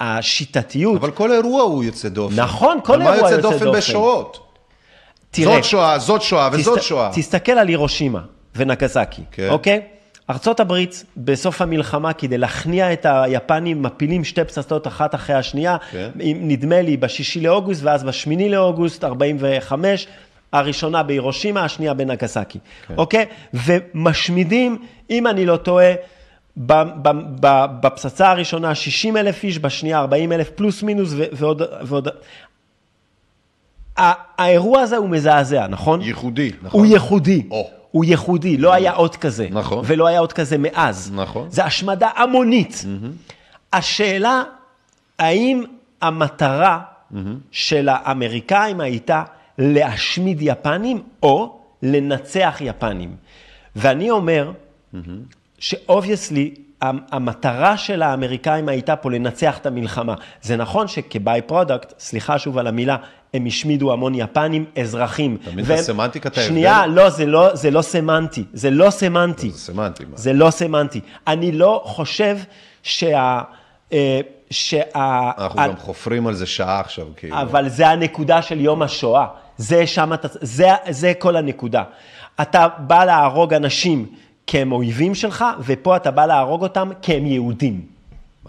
השיטתיות, 0.00 0.96
אבל 0.96 1.10
כל 1.10 1.32
אירוע 1.32 1.62
הוא 1.62 1.84
יוצא 1.84 2.08
דופן. 2.08 2.40
נכון, 2.40 2.78
כל 2.96 3.02
אירוע 3.02 3.16
יוצא 3.16 3.34
יוצא 3.34 3.40
דופן 3.42 3.64
דופן. 3.64 3.78
בשואות? 3.78 4.40
תראה, 5.30 5.54
זאת 5.54 5.64
שואה, 5.64 5.98
זאת 5.98 6.22
שואה 6.22 6.48
וזאת 6.52 6.78
תסת- 6.78 6.86
שואה. 6.86 7.10
תסתכל 7.14 7.52
על 7.52 7.68
הירושימה 7.68 8.20
ונגזקי, 8.56 9.22
כן. 9.32 9.48
אוקיי? 9.50 9.80
ארצות 10.30 10.60
הברית 10.60 11.04
בסוף 11.16 11.62
המלחמה 11.62 12.12
כדי 12.12 12.38
להכניע 12.38 12.92
את 12.92 13.06
היפנים 13.08 13.82
מפילים 13.82 14.24
שתי 14.24 14.44
פצצות 14.44 14.86
אחת 14.86 15.14
אחרי 15.14 15.36
השנייה, 15.36 15.76
כן. 15.90 16.08
נדמה 16.16 16.82
לי 16.82 16.96
בשישי 16.96 17.40
לאוגוסט 17.40 17.82
ואז 17.82 18.04
בשמיני 18.04 18.48
לאוגוסט 18.48 19.04
45, 19.04 20.06
הראשונה 20.52 21.02
בהירושימה, 21.02 21.64
השנייה 21.64 21.94
בנגסקי, 21.94 22.58
כן. 22.88 22.94
אוקיי? 22.98 23.26
ומשמידים, 23.54 24.78
אם 25.10 25.26
אני 25.26 25.46
לא 25.46 25.56
טועה, 25.56 25.92
בפצצה 27.80 28.30
הראשונה 28.30 28.74
60 28.74 29.16
אלף 29.16 29.44
איש, 29.44 29.58
בשנייה 29.58 29.98
40 29.98 30.32
אלף 30.32 30.50
פלוס 30.50 30.82
מינוס 30.82 31.10
ועוד, 31.32 31.62
ועוד. 31.82 32.08
האירוע 33.98 34.80
הזה 34.80 34.96
הוא 34.96 35.08
מזעזע, 35.08 35.66
נכון? 35.66 36.02
ייחודי, 36.02 36.50
נכון. 36.62 36.80
הוא 36.80 36.86
ייחודי. 36.86 37.42
או. 37.50 37.70
הוא 37.90 38.04
ייחודי, 38.04 38.56
לא 38.56 38.72
היה 38.72 38.92
עוד 38.92 39.16
כזה. 39.16 39.48
נכון. 39.50 39.84
ולא 39.86 40.06
היה 40.06 40.20
עוד 40.20 40.32
כזה 40.32 40.58
מאז. 40.58 41.12
נכון. 41.14 41.50
זה 41.50 41.64
השמדה 41.64 42.08
המונית. 42.16 42.84
השאלה, 43.72 44.42
האם 45.18 45.64
המטרה 46.00 46.80
של 47.50 47.88
האמריקאים 47.88 48.80
הייתה 48.80 49.22
להשמיד 49.58 50.38
יפנים 50.40 51.02
או 51.22 51.58
לנצח 51.82 52.58
יפנים? 52.60 53.16
ואני 53.76 54.10
אומר 54.10 54.52
ש 55.58 55.74
obviously, 55.74 56.54
המטרה 56.82 57.76
של 57.76 58.02
האמריקאים 58.02 58.68
הייתה 58.68 58.96
פה 58.96 59.10
לנצח 59.10 59.58
את 59.58 59.66
המלחמה. 59.66 60.14
זה 60.42 60.56
נכון 60.56 60.88
שכ 60.88 61.42
by-product, 61.42 61.92
סליחה 61.98 62.38
שוב 62.38 62.58
על 62.58 62.66
המילה, 62.66 62.96
הם 63.34 63.46
השמידו 63.46 63.92
המון 63.92 64.14
יפנים, 64.14 64.64
אזרחים. 64.80 65.36
אתה 65.42 65.50
את 65.50 65.54
והם- 65.66 65.78
הסמנטיקת 65.78 66.26
ההבדל? 66.38 66.48
שנייה, 66.52 66.86
לא, 66.86 67.10
זה 67.10 67.26
לא, 67.26 67.54
זה 67.56 67.70
לא 67.70 67.82
סמנטי. 67.82 68.44
זה 68.52 68.70
לא 68.70 68.90
סמנטי. 68.90 69.50
זה 69.50 69.58
סמנטי. 69.58 70.04
מה? 70.04 70.16
זה 70.16 70.32
לא 70.32 70.50
סמנטי. 70.50 71.00
אני 71.26 71.52
לא 71.52 71.82
חושב 71.84 72.36
שה... 72.82 73.40
אה, 73.92 74.20
שה... 74.50 74.80
אנחנו 75.38 75.58
גם 75.62 75.76
חופרים 75.76 76.26
על 76.26 76.34
זה 76.34 76.46
שעה 76.46 76.80
עכשיו, 76.80 77.06
כאילו. 77.16 77.40
אבל 77.40 77.68
זה 77.68 77.88
הנקודה 77.88 78.42
של 78.42 78.60
יום 78.60 78.82
השואה. 78.82 79.26
זה 79.56 79.86
שם, 79.86 80.12
אתה- 80.12 80.28
זה, 80.32 80.68
זה 80.90 81.12
כל 81.18 81.36
הנקודה. 81.36 81.82
אתה 82.42 82.66
בא 82.78 83.04
להרוג 83.04 83.54
אנשים 83.54 84.06
כי 84.48 84.58
הם 84.58 84.72
אויבים 84.72 85.14
שלך, 85.14 85.44
ופה 85.66 85.96
אתה 85.96 86.10
בא 86.10 86.26
להרוג 86.26 86.62
אותם 86.62 86.88
כי 87.02 87.14
הם 87.14 87.26
יהודים. 87.26 87.80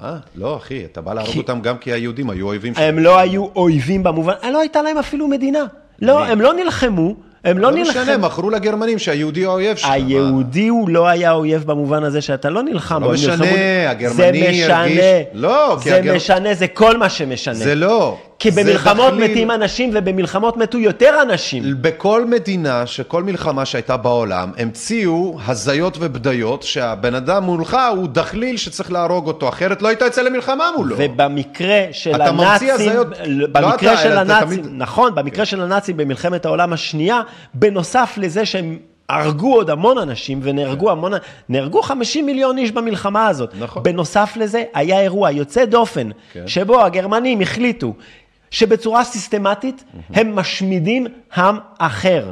מה? 0.02 0.18
לא, 0.36 0.58
אחי, 0.58 0.86
אתה 0.86 1.02
בא 1.02 1.14
להרוג 1.14 1.32
כי- 1.32 1.38
אותם 1.40 1.60
גם 1.62 1.78
כי 1.78 1.92
היהודים 1.94 2.30
היו 2.30 2.48
אויבים 2.48 2.74
שלהם. 2.76 2.98
הם 2.98 3.04
לא 3.04 3.20
היו 3.20 3.46
אויבים 3.56 4.04
במובן, 4.04 4.34
לא 4.54 4.60
הייתה 4.60 4.82
להם 4.82 4.98
אפילו 4.98 5.28
מדינה. 5.28 5.60
לא? 6.02 6.26
הם 6.26 6.42
לא 6.42 6.54
נלחמו, 6.54 7.16
הם 7.44 7.58
לא 7.58 7.72
לא 7.72 7.82
משנה, 7.82 8.04
נלחמו. 8.06 8.26
מכרו 8.28 8.50
לגרמנים 8.50 9.00
שהיהודי 9.00 9.44
הוא 9.44 9.52
האויב 9.52 9.78
שלך. 9.78 9.90
היהודי 9.92 10.68
הוא 10.68 10.90
לא 10.90 11.08
היה 11.08 11.32
אויב 11.32 11.64
במובן 11.64 12.04
הזה 12.04 12.22
שאתה 12.22 12.50
לא 12.50 12.64
נלחם 12.64 13.04
לא 13.04 13.12
משנה, 13.12 13.36
נלחמו- 13.36 13.90
הגרמני 13.90 14.16
זה 14.44 14.50
משנה, 14.52 14.80
הרגיש- 14.82 15.02
לא, 15.34 15.78
כי 15.84 15.90
זה 15.90 15.96
הגר- 15.96 16.16
משנה, 16.16 16.54
זה 16.54 16.68
כל 16.68 16.98
מה 16.98 17.10
שמשנה. 17.10 17.54
זה 17.54 17.76
לא. 17.76 18.18
כי 18.40 18.52
במלחמות 18.52 19.14
דחליל. 19.14 19.32
מתים 19.32 19.52
אנשים 19.52 19.90
ובמלחמות 19.94 20.58
מתו 20.58 20.80
יותר 20.80 21.20
אנשים. 21.22 21.64
בכל 21.82 22.26
מדינה, 22.26 22.86
שכל 22.86 23.24
מלחמה 23.24 23.66
שהייתה 23.66 23.98
בעולם, 23.98 24.52
המציאו 24.58 25.38
הזיות 25.48 25.98
ובדיות 26.00 26.64
שהבן 26.64 27.16
אדם 27.16 27.44
מולך 27.44 27.78
הוא 27.96 28.08
דחליל 28.08 28.58
שצריך 28.58 28.92
להרוג 28.92 29.28
אותו, 29.28 29.50
אחרת 29.50 29.82
לא 29.82 29.88
היית 29.88 30.02
יוצא 30.02 30.22
למלחמה 30.22 30.64
מולו. 30.78 30.96
ובמקרה 31.00 31.82
של 31.92 32.16
אתה 32.16 32.32
ממציא 32.32 32.46
הנאצים, 32.48 32.70
הזיות. 32.90 33.08
במקרה 33.52 33.92
לא 33.92 33.98
של 33.98 34.08
אתה, 34.08 34.22
אלא 34.22 34.22
אתה 34.22 34.38
הנאצים, 34.38 34.62
תמיד- 34.62 34.74
נכון, 34.78 35.16
במקרה 35.16 35.46
של 35.46 35.62
הנאצים 35.62 35.98
במלחמת 35.98 36.46
העולם 36.46 36.74
השנייה, 36.74 37.22
בנוסף 37.54 38.14
לזה 38.18 38.46
שהם 38.46 38.78
הרגו 39.10 39.54
עוד 39.56 39.70
המון 39.70 39.98
אנשים 39.98 40.40
ונהרגו 40.44 40.92
המון, 40.92 41.12
נהרגו 41.50 41.82
50 41.82 42.26
מיליון 42.26 42.58
איש 42.58 42.72
במלחמה 42.72 43.28
הזאת. 43.28 43.54
נכון. 43.60 43.84
בנוסף 43.84 44.34
לזה, 44.36 44.64
היה 44.74 45.02
אירוע 45.02 45.32
יוצא 45.32 45.66
דופן, 45.66 46.10
כן. 46.34 46.44
שבו 46.48 46.82
הגרמנים 46.86 47.42
החליטו 47.42 47.94
שבצורה 48.52 49.04
סיסטמטית 49.04 49.84
הם 50.14 50.36
משמידים 50.36 51.08
עם 51.38 51.58
אחר. 51.78 52.32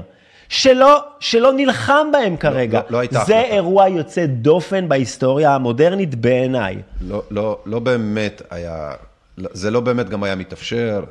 שלא, 0.49 1.03
שלא 1.19 1.53
נלחם 1.53 2.07
בהם 2.13 2.37
כרגע. 2.37 2.79
לא- 2.79 2.85
לא 2.89 2.97
הייתה 2.99 3.23
זה 3.27 3.39
החלטה. 3.39 3.53
אירוע 3.55 3.87
יוצא 3.89 4.25
דופן 4.25 4.89
בהיסטוריה 4.89 5.55
המודרנית 5.55 6.15
בעיניי. 6.15 6.77
לא, 7.01 7.23
לא, 7.31 7.57
לא 7.65 7.79
באמת 7.79 8.41
היה, 8.49 8.91
לא- 9.37 9.49
זה 9.53 9.71
לא 9.71 9.79
באמת 9.79 10.09
גם 10.09 10.23
היה 10.23 10.35
מתאפשר, 10.35 11.03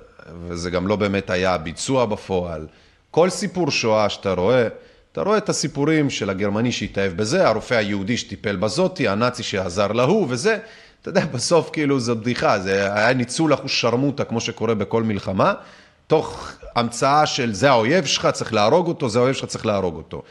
וזה 0.49 0.71
גם 0.71 0.87
לא 0.87 0.97
באמת 0.97 1.31
היה 1.31 1.59
ביצוע 1.59 2.07
בפועל. 2.07 2.67
כל 3.11 3.31
סיפור 3.31 3.71
שואה 3.71 4.09
שאתה 4.09 4.33
רואה, 4.33 4.67
אתה 5.13 5.23
רואה 5.23 5.39
את 5.39 5.49
הסיפורים 5.49 6.11
של 6.11 6.31
הגרמני 6.31 6.73
שהתאהב 6.73 7.13
בזה, 7.13 7.49
הרופא 7.49 7.75
היהודי 7.75 8.17
שטיפל 8.17 8.57
בזאתי, 8.57 9.09
הנאצי 9.09 9.43
שעזר 9.43 9.93
להוא 9.93 10.27
וזה. 10.29 10.59
אתה 11.09 11.19
יודע, 11.19 11.27
בסוף 11.33 11.71
כאילו 11.73 12.01
זו 12.01 12.17
בדיחה, 12.17 12.59
זה 12.59 12.95
היה 12.95 13.13
ניצול 13.13 13.55
אחוז 13.55 13.71
שרמוטה, 13.71 14.25
כמו 14.25 14.41
שקורה 14.41 14.75
בכל 14.75 15.03
מלחמה, 15.03 15.55
תוך 16.07 16.53
המצאה 16.77 17.27
של 17.27 17.55
זה 17.55 17.71
האויב 17.71 18.05
שלך, 18.05 18.27
צריך 18.27 18.55
להרוג 18.55 18.87
אותו, 18.89 19.09
זה 19.09 19.19
האויב 19.19 19.35
שלך, 19.35 19.45
צריך 19.45 19.67
להרוג 19.67 19.97
אותו. 19.97 20.23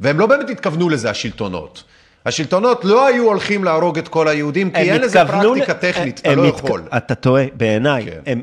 והם 0.00 0.18
לא 0.18 0.26
באמת 0.26 0.50
התכוונו 0.50 0.88
לזה, 0.88 1.10
השלטונות. 1.10 1.84
השלטונות 2.26 2.84
לא 2.84 3.06
היו 3.06 3.24
הולכים 3.24 3.64
להרוג 3.64 3.98
את 3.98 4.08
כל 4.08 4.28
היהודים, 4.28 4.70
כי 4.70 4.92
אין 4.92 5.00
לזה 5.00 5.20
פרקטיקה 5.26 5.74
טכנית, 5.74 6.20
אתה 6.20 6.34
לא 6.34 6.46
יכול. 6.46 6.82
אתה 6.96 7.14
טועה, 7.14 7.44
בעיניי. 7.54 8.04
כן. 8.04 8.20
הם, 8.26 8.42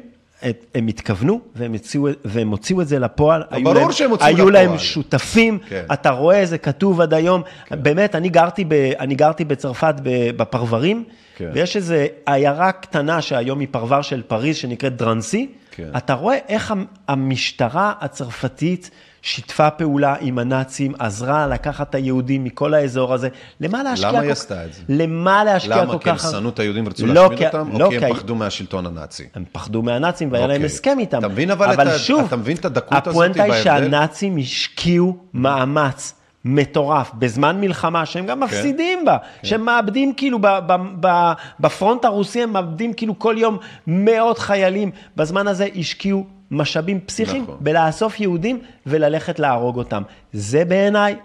את- 0.50 0.66
הם 0.76 0.88
התכוונו 0.88 1.40
והם 1.56 1.72
הוציאו, 1.74 2.08
והם 2.26 2.50
הוציאו 2.50 2.82
את 2.82 2.88
זה 2.88 3.00
לפועל. 3.00 3.44
היו 3.50 3.64
ברור 3.64 3.76
להם, 3.80 3.92
שהם 3.92 4.10
הוציאו 4.10 4.28
היו 4.28 4.50
לפועל. 4.50 4.54
להם 4.68 4.78
שותפים, 4.78 5.60
כן. 5.70 5.84
אתה 5.94 6.10
רואה, 6.10 6.46
זה 6.46 6.58
כתוב 6.58 7.02
עד 7.02 7.14
היום. 7.14 7.42
באמת, 7.72 8.16
אני 8.16 8.30
גרתי, 8.30 8.66
ב, 8.68 8.74
אני 9.00 9.16
גרתי 9.16 9.46
בצרפת 9.46 9.96
בפרברים, 10.38 11.04
כן. 11.38 11.50
ויש 11.54 11.76
איזו 11.76 11.96
עיירה 12.26 12.72
קטנה 12.72 13.22
שהיום 13.22 13.60
היא 13.60 13.68
פרבר 13.72 14.02
של 14.02 14.22
פריז, 14.28 14.56
שנקראת 14.56 14.96
דרנסי. 14.96 15.48
כן. 15.72 15.90
אתה 15.98 16.14
רואה 16.14 16.38
איך 16.50 16.72
המ- 16.72 16.86
המשטרה 17.08 17.94
הצרפתית 18.02 18.92
שיתפה 19.22 19.70
פעולה 19.70 20.16
עם 20.22 20.40
הנאצים, 20.40 20.94
עזרה 21.00 21.48
לקחת 21.48 21.90
את 21.90 21.96
היהודים 21.96 22.44
מכל 22.44 22.74
האזור 22.74 23.14
הזה. 23.14 23.30
למה 23.62 23.84
להשקיע 23.84 24.10
למה 24.10 24.18
כל... 24.20 24.24
היא 24.24 24.32
עשתה 24.32 24.66
את 24.66 24.74
זה? 24.74 24.82
למה 24.90 25.44
להשקיע 25.44 25.76
כל 25.76 25.82
כך... 25.86 25.92
למה? 25.92 26.00
כי 26.00 26.10
הם 26.10 26.18
שנאו 26.18 26.50
את 26.50 26.60
היהודים 26.60 26.86
ורצו 26.88 27.06
לא, 27.06 27.14
להשמיד 27.24 27.38
כי- 27.40 27.46
אותם? 27.46 27.78
לא, 27.78 27.86
או 27.86 27.90
כי 27.90 28.06
הם 28.06 28.14
פחדו 28.14 28.36
מהשלטון 28.36 28.86
הנאצי? 28.86 29.24
הם 29.36 29.44
פחדו 29.52 29.82
מהנאצים 29.82 30.32
והיה 30.32 30.48
להם 30.48 30.56
אוקיי. 30.56 30.66
הסכם 30.66 31.00
איתם. 31.00 31.20
אתה 31.20 31.28
מבין 31.28 31.52
אבל 31.52 31.74
את 31.74 31.80
ה- 31.80 32.00
שוב, 32.00 32.26
אתה 32.28 32.36
מבין 32.36 32.58
את 32.58 32.66
הדקות 32.66 32.92
הזאת 32.94 33.08
הפואנטה 33.08 33.44
היא 33.44 33.52
בהבדל? 33.52 33.64
שהנאצים 33.64 34.38
השקיעו 34.38 35.18
מאמץ 35.34 36.14
מטורף, 36.46 37.12
בזמן 37.14 37.62
מלחמה, 37.62 38.06
שהם 38.06 38.26
גם 38.26 38.40
מפסידים 38.40 39.06
בה, 39.06 39.18
שהם 39.44 39.66
מאבדים 39.66 40.14
כאילו, 40.18 40.40
ב, 40.42 40.48
ב, 40.48 40.74
ב, 41.00 41.32
בפרונט 41.60 42.06
הרוסי 42.06 42.44
הם 42.44 42.54
מאבדים 42.54 42.94
כאילו 42.94 43.20
כל 43.20 43.36
יום 43.38 43.58
מאות 43.88 44.40
חיילים, 44.40 44.92
בזמן 45.16 45.48
הזה 45.48 45.68
השקיעו 45.76 46.26
משאבים 46.52 47.00
פסיכיים 47.00 47.44
נכון. 47.44 47.58
בלאסוף 47.60 48.20
יהודים 48.20 48.62
וללכת 48.86 49.40
להרוג 49.40 49.78
אותם. 49.78 50.04
זה 50.34 50.66
בעיניי, 50.66 51.16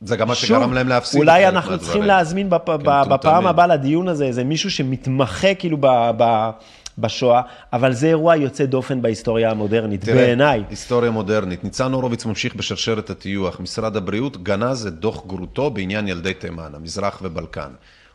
זה 0.00 0.16
גם 0.16 0.28
מה 0.28 0.34
שגרם 0.34 0.72
להם 0.72 0.88
להפסיד. 0.88 1.20
אולי 1.20 1.48
אנחנו 1.48 1.78
צריכים. 1.78 2.02
להזמין 2.02 2.50
בפ, 2.50 2.68
ב, 2.68 3.02
בפעם. 3.08 3.46
הבאה 3.46 3.66
לדיון 3.66 4.08
הזה 4.08 4.24
איזה 4.24 4.44
מישהו 4.44 4.70
שמתמחה 4.70 5.54
כאילו 5.54 5.76
ב, 5.80 5.86
ב, 6.16 6.50
בשואה, 6.98 7.40
אבל 7.72 7.92
זה 7.92 8.06
אירוע 8.06 8.36
יוצא 8.36 8.64
דופן 8.64 9.02
בהיסטוריה 9.02 9.50
המודרנית, 9.50 10.04
בעיניי. 10.04 10.62
היסטוריה 10.70 11.10
מודרנית. 11.10 11.64
ניצן 11.64 11.92
הורוביץ 11.92 12.24
ממשיך 12.24 12.54
בשרשרת 12.54 13.10
הטיוח. 13.10 13.60
משרד 13.60 13.96
הבריאות 13.96 14.42
גנז 14.42 14.86
את 14.86 14.92
דוח 14.92 15.26
גרותו 15.26 15.70
בעניין 15.70 16.08
ילדי 16.08 16.34
תימן, 16.34 16.70
המזרח 16.74 17.18
ובלקן. 17.22 17.70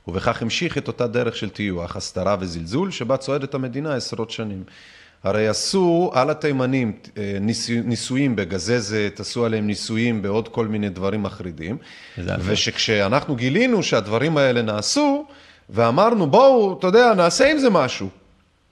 ובכך 0.07 0.41
המשיך 0.41 0.77
את 0.77 0.88
אותה 0.88 1.07
דרך 1.07 1.35
של 1.35 1.49
טיוח, 1.49 1.95
הסתרה 1.95 2.35
וזלזול, 2.39 2.91
שבה 2.91 3.18
צועדת 3.18 3.53
המדינה 3.53 3.95
עשרות 3.95 4.31
שנים. 4.31 4.64
הרי 5.23 5.48
עשו 5.48 6.11
על 6.14 6.30
התימנים 6.30 6.93
אה, 7.18 7.38
ניסו, 7.41 7.73
ניסויים 7.84 8.35
בגזזת, 8.35 9.18
עשו 9.19 9.45
עליהם 9.45 9.68
ניסויים 9.68 10.22
בעוד 10.22 10.48
כל 10.48 10.68
מיני 10.68 10.89
דברים 10.89 11.23
מחרידים, 11.23 11.77
ושכשאנחנו 12.39 13.35
גילינו 13.35 13.84
שהדברים 13.84 14.38
האלה 14.38 14.61
נעשו, 14.61 15.26
ואמרנו, 15.69 16.27
בואו, 16.27 16.80
אתה 16.80 16.88
יודע, 16.88 17.14
נעשה 17.14 17.52
עם 17.52 17.57
זה 17.57 17.69
משהו. 17.69 18.10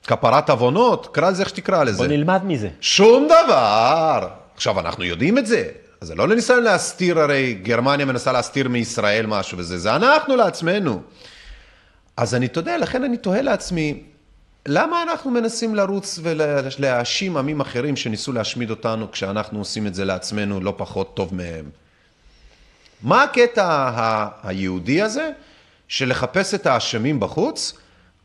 כפרת 0.07 0.49
עוונות, 0.49 1.07
קרא 1.11 1.29
לזה 1.29 1.41
איך 1.41 1.49
שתקרא 1.49 1.83
לזה. 1.83 1.97
בוא 1.97 2.07
נלמד 2.07 2.45
מזה. 2.45 2.69
שום 2.81 3.25
דבר. 3.25 4.27
עכשיו, 4.55 4.79
אנחנו 4.79 5.03
יודעים 5.03 5.37
את 5.37 5.45
זה. 5.45 5.67
אז 6.01 6.07
זה 6.07 6.15
לא 6.15 6.27
לניסיון 6.27 6.63
להסתיר, 6.63 7.19
הרי 7.19 7.53
גרמניה 7.53 8.05
מנסה 8.05 8.31
להסתיר 8.31 8.69
מישראל 8.69 9.25
משהו 9.25 9.57
וזה, 9.57 9.77
זה 9.77 9.95
אנחנו 9.95 10.35
לעצמנו. 10.35 11.01
אז 12.17 12.35
אני, 12.35 12.45
אתה 12.45 12.59
יודע, 12.59 12.77
לכן 12.77 13.03
אני 13.03 13.17
תוהה 13.17 13.41
לעצמי, 13.41 14.03
למה 14.71 15.03
אנחנו 15.03 15.31
מנסים 15.31 15.75
לרוץ 15.75 16.19
ולהאשים 16.23 17.37
עמים 17.37 17.61
אחרים 17.61 17.95
שניסו 17.95 18.31
להשמיד 18.31 18.69
אותנו 18.69 19.11
כשאנחנו 19.11 19.59
עושים 19.59 19.87
את 19.87 19.95
זה 19.95 20.05
לעצמנו 20.05 20.61
לא 20.61 20.73
פחות 20.77 21.15
טוב 21.15 21.35
מהם? 21.35 21.69
מה 23.03 23.23
הקטע 23.23 23.89
היהודי 24.43 25.01
הזה 25.01 25.31
של 25.87 26.09
לחפש 26.09 26.53
את 26.53 26.65
האשמים 26.65 27.19
בחוץ, 27.19 27.73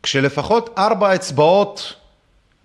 כשלפחות 0.03 0.73
ארבע 0.77 1.15
אצבעות 1.15 1.93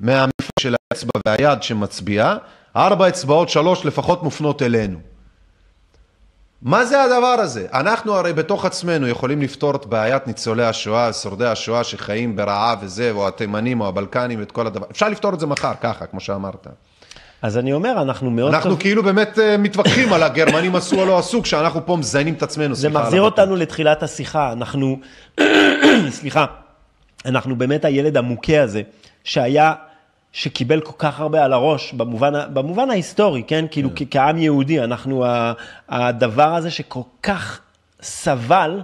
מהמפלג 0.01 0.51
של 0.61 0.74
האצבע 0.93 1.20
והיד 1.27 1.62
שמצביעה, 1.62 2.36
ארבע 2.77 3.09
אצבעות, 3.09 3.48
שלוש 3.48 3.85
לפחות 3.85 4.23
מופנות 4.23 4.62
אלינו. 4.62 4.98
מה 6.62 6.85
זה 6.85 7.03
הדבר 7.03 7.27
הזה? 7.27 7.66
אנחנו 7.73 8.15
הרי 8.15 8.32
בתוך 8.32 8.65
עצמנו 8.65 9.09
יכולים 9.09 9.43
לפתור 9.43 9.77
את 9.77 9.87
בעיית 9.87 10.27
ניצולי 10.27 10.65
השואה, 10.65 11.12
שורדי 11.12 11.47
השואה 11.47 11.85
שחיים 11.85 12.37
ברעב 12.37 12.78
וזה, 12.82 13.11
או 13.11 13.28
התימנים 13.28 13.81
או 13.81 13.89
הבלקנים 13.89 14.41
ואת 14.41 14.53
כל 14.53 14.66
הדבר. 14.66 14.87
אפשר 14.91 15.09
לפתור 15.09 15.35
את 15.35 15.41
זה 15.41 15.47
מחר, 15.47 15.73
ככה, 15.81 16.07
כמו 16.07 16.20
שאמרת. 16.20 16.66
אז 17.43 17.59
אני 17.59 17.73
אומר, 17.73 18.03
אנחנו 18.03 18.31
מאוד 18.31 18.55
אנחנו 18.55 18.78
כאילו 18.78 19.03
באמת 19.03 19.39
אה, 19.39 19.57
מתווכחים 19.57 20.12
על 20.12 20.23
הגרמנים 20.23 20.77
עשו 20.77 21.01
או 21.01 21.07
לא 21.07 21.19
עשו, 21.19 21.43
כשאנחנו 21.43 21.87
פה 21.87 21.97
מזיינים 21.97 22.35
את 22.35 22.43
עצמנו. 22.43 22.74
זה 22.74 22.89
מחזיר. 22.89 23.23
אותנו 23.23 23.57
לתחילת 23.57 24.03
השיחה. 24.03 24.53
אנחנו, 24.53 24.99
סליחה, 26.19 26.47
אנחנו 27.27 27.57
באמת 27.57 27.85
הילד 27.85 28.16
המוכה 28.16 28.62
הזה, 28.62 28.82
שהיה, 29.24 29.73
שקיבל 30.32 30.81
כל 30.81 30.93
כך 30.98 31.20
הרבה 31.20 31.44
על 31.44 31.52
הראש, 31.52 31.93
במובן, 31.93 32.32
במובן 32.52 32.90
ההיסטורי, 32.90 33.43
כן? 33.47 33.65
כאילו, 33.70 33.90
כ- 33.97 34.02
כעם 34.11 34.39
יהודי, 34.39 34.81
אנחנו 34.81 35.24
ה- 35.24 35.52
הדבר 35.89 36.55
הזה 36.55 36.70
שכל 36.70 37.01
כך 37.23 37.61
סבל, 38.02 38.81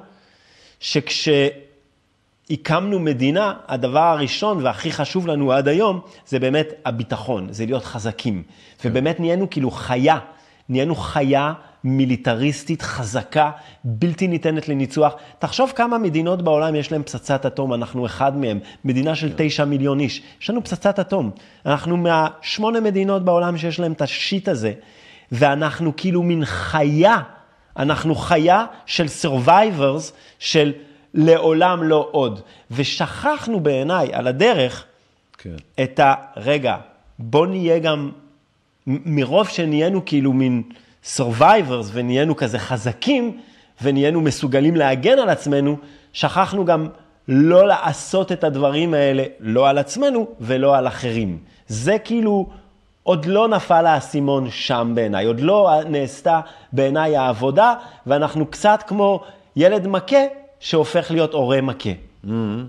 שכשהקמנו 0.80 1.58
מדינה, 2.98 3.54
הדבר 3.68 4.00
הראשון 4.02 4.64
והכי 4.64 4.92
חשוב 4.92 5.26
לנו 5.26 5.52
עד 5.52 5.68
היום, 5.68 6.00
זה 6.26 6.38
באמת 6.38 6.66
הביטחון, 6.84 7.46
זה 7.50 7.66
להיות 7.66 7.84
חזקים. 7.84 8.42
ובאמת 8.84 9.20
נהיינו 9.20 9.50
כאילו 9.50 9.70
חיה, 9.70 10.18
נהיינו 10.68 10.94
חיה 10.94 11.52
מיליטריסטית 11.86 12.82
חזקה, 12.82 13.50
בלתי 13.84 14.28
ניתנת 14.28 14.68
לניצוח. 14.68 15.14
תחשוב 15.38 15.72
כמה 15.76 15.98
מדינות 15.98 16.42
בעולם 16.42 16.74
יש 16.74 16.92
להן 16.92 17.02
פצצת 17.02 17.46
אטום, 17.46 17.74
אנחנו 17.74 18.06
אחד 18.06 18.36
מהן, 18.36 18.58
מדינה 18.84 19.14
של 19.14 19.32
תשע 19.36 19.64
מיליון 19.64 20.00
איש. 20.00 20.22
יש 20.42 20.50
לנו 20.50 20.64
פצצת 20.64 20.98
אטום. 20.98 21.30
אנחנו 21.66 21.96
מהשמונה 21.96 22.80
מדינות 22.80 23.24
בעולם 23.24 23.58
שיש 23.58 23.80
להן 23.80 23.92
את 23.92 24.02
השיט 24.02 24.48
הזה, 24.48 24.72
ואנחנו 25.32 25.92
כאילו 25.96 26.22
מין 26.22 26.44
חיה, 26.44 27.18
אנחנו 27.76 28.14
חיה 28.14 28.64
של 28.86 29.06
survivors, 29.22 30.12
של 30.38 30.72
לעולם 31.14 31.82
לא 31.82 32.08
עוד. 32.10 32.40
ושכחנו 32.70 33.60
בעיניי 33.60 34.08
על 34.12 34.26
הדרך 34.26 34.84
כן. 35.38 35.56
את 35.82 36.00
ה... 36.00 36.14
רגע, 36.36 36.76
בוא 37.18 37.46
נהיה 37.46 37.78
גם, 37.78 38.10
מרוב 38.86 39.48
שנהיינו 39.48 40.04
כאילו 40.04 40.32
מין 40.32 40.62
survivors 41.16 41.86
ונהיינו 41.92 42.36
כזה 42.36 42.58
חזקים 42.58 43.40
ונהיינו 43.82 44.20
מסוגלים 44.20 44.76
להגן 44.76 45.18
על 45.18 45.28
עצמנו, 45.28 45.76
שכחנו 46.12 46.64
גם 46.64 46.88
לא 47.28 47.66
לעשות 47.68 48.32
את 48.32 48.44
הדברים 48.44 48.94
האלה, 48.94 49.24
לא 49.40 49.68
על 49.68 49.78
עצמנו 49.78 50.26
ולא 50.40 50.76
על 50.76 50.86
אחרים. 50.86 51.38
זה 51.68 51.98
כאילו, 51.98 52.46
עוד 53.02 53.26
לא 53.26 53.48
נפל 53.48 53.86
האסימון 53.86 54.50
שם 54.50 54.92
בעיניי, 54.94 55.26
עוד 55.26 55.40
לא 55.40 55.70
נעשתה 55.88 56.40
בעיניי 56.72 57.16
העבודה, 57.16 57.74
ואנחנו 58.06 58.46
קצת 58.46 58.82
כמו 58.86 59.20
ילד 59.56 59.86
מכה 59.86 60.16
שהופך 60.60 61.10
להיות 61.10 61.32
הורה 61.34 61.60
מכה. 61.60 61.90
לד- 62.24 62.66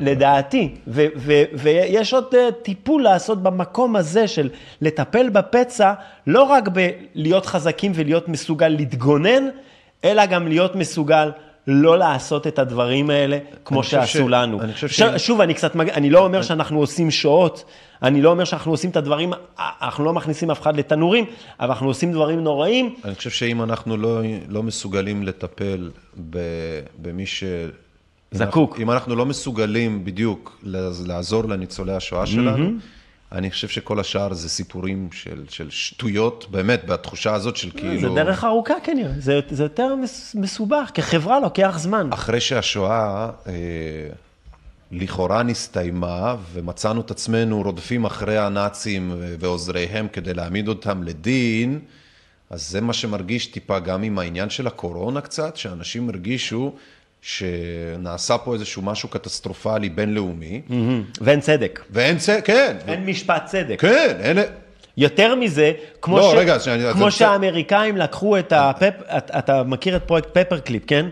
לדעתי, 0.00 0.74
ו- 0.88 1.06
ו- 1.16 1.42
ויש 1.52 2.14
עוד 2.14 2.24
אה, 2.34 2.48
טיפול 2.62 3.02
לעשות 3.02 3.42
במקום 3.42 3.96
הזה 3.96 4.28
של 4.28 4.48
לטפל 4.80 5.28
בפצע, 5.28 5.92
לא 6.26 6.42
רק 6.42 6.64
בלהיות 6.68 7.46
חזקים 7.46 7.92
ולהיות 7.94 8.28
מסוגל 8.28 8.68
להתגונן, 8.68 9.48
אלא 10.04 10.26
גם 10.26 10.48
להיות 10.48 10.74
מסוגל 10.76 11.30
לא 11.66 11.98
לעשות 11.98 12.46
את 12.46 12.58
הדברים 12.58 13.10
האלה 13.10 13.38
כמו 13.64 13.80
אני 13.80 13.86
שעשו 13.86 14.18
ש- 14.18 14.30
לנו. 14.30 14.60
אני 14.62 14.72
חושב 14.72 14.88
ש- 14.88 15.02
שוב, 15.16 15.40
אני 15.40 15.54
קצת, 15.54 15.74
מג- 15.74 15.90
אני 15.90 16.10
לא 16.10 16.24
אומר 16.24 16.42
שאנחנו 16.42 16.78
עושים 16.78 17.10
שואות, 17.10 17.64
אני 18.02 18.22
לא 18.22 18.30
אומר 18.30 18.44
שאנחנו 18.44 18.70
עושים 18.72 18.90
את 18.90 18.96
הדברים, 18.96 19.32
אנחנו 19.82 20.04
לא 20.04 20.12
מכניסים 20.12 20.50
אף 20.50 20.60
אחד 20.62 20.76
לתנורים, 20.76 21.24
אבל 21.60 21.68
אנחנו 21.68 21.86
עושים 21.86 22.12
דברים 22.12 22.40
נוראים. 22.44 22.94
אני 23.04 23.14
חושב 23.14 23.30
שאם 23.30 23.62
אנחנו 23.62 23.96
לא, 23.96 24.20
לא 24.48 24.62
מסוגלים 24.62 25.22
לטפל 25.22 25.90
במי 27.02 27.26
ש... 27.26 27.44
זקוק. 28.34 28.80
אם 28.80 28.90
אנחנו 28.90 29.16
לא 29.16 29.26
מסוגלים 29.26 30.04
בדיוק 30.04 30.58
לעז- 30.62 31.06
לעזור 31.06 31.44
לניצולי 31.44 31.92
השואה 31.92 32.26
שלנו, 32.26 32.70
אני 33.32 33.50
חושב 33.50 33.68
שכל 33.68 34.00
השאר 34.00 34.34
זה 34.34 34.48
סיפורים 34.48 35.08
של, 35.12 35.44
של 35.48 35.70
שטויות, 35.70 36.46
באמת, 36.50 36.86
בתחושה 36.86 37.34
הזאת 37.34 37.56
של 37.56 37.70
כאילו... 37.70 38.00
זה 38.00 38.22
דרך 38.24 38.44
ארוכה 38.44 38.74
כנראה, 38.84 39.12
זה, 39.18 39.40
זה 39.50 39.62
יותר 39.62 39.94
מס- 39.94 40.34
מסובך, 40.34 40.90
כחברה 40.94 41.40
לוקח 41.40 41.74
זמן. 41.78 42.08
אחרי 42.12 42.40
שהשואה 42.40 43.30
אה, 43.46 43.52
לכאורה 44.92 45.42
נסתיימה, 45.42 46.36
ומצאנו 46.52 47.00
את 47.00 47.10
עצמנו 47.10 47.62
רודפים 47.62 48.04
אחרי 48.04 48.38
הנאצים 48.38 49.12
ועוזריהם 49.40 50.08
כדי 50.12 50.34
להעמיד 50.34 50.68
אותם 50.68 51.02
לדין, 51.02 51.78
אז 52.50 52.70
זה 52.70 52.80
מה 52.80 52.92
שמרגיש 52.92 53.46
טיפה 53.46 53.78
גם 53.78 54.02
עם 54.02 54.18
העניין 54.18 54.50
של 54.50 54.66
הקורונה 54.66 55.20
קצת, 55.20 55.56
שאנשים 55.56 56.08
הרגישו 56.08 56.72
שנעשה 57.26 58.38
פה 58.38 58.54
איזשהו 58.54 58.82
משהו 58.82 59.08
קטסטרופלי 59.08 59.88
בינלאומי, 59.88 60.60
ואין 61.20 61.40
צדק. 61.40 61.80
ואין 61.90 62.18
צ... 62.18 62.28
כן, 62.44 62.76
אין 62.88 63.06
משפט 63.06 63.44
צדק. 63.46 63.80
כן, 63.80 64.16
אין... 64.20 64.38
יותר 64.96 65.34
מזה, 65.34 65.72
כמו, 66.02 66.18
לא, 66.18 66.30
ש... 66.32 66.34
רגע, 66.36 66.58
כמו 66.92 67.04
זה- 67.04 67.10
שהאמריקאים 67.10 67.96
לקחו 67.96 68.38
את 68.38 68.52
הפפ... 68.56 68.94
אתה, 69.38 69.62
מכיר 69.62 69.96
את 69.96 70.02
פרויקט 70.02 70.38
Paperclip, 70.38 70.82
כן? 70.86 71.06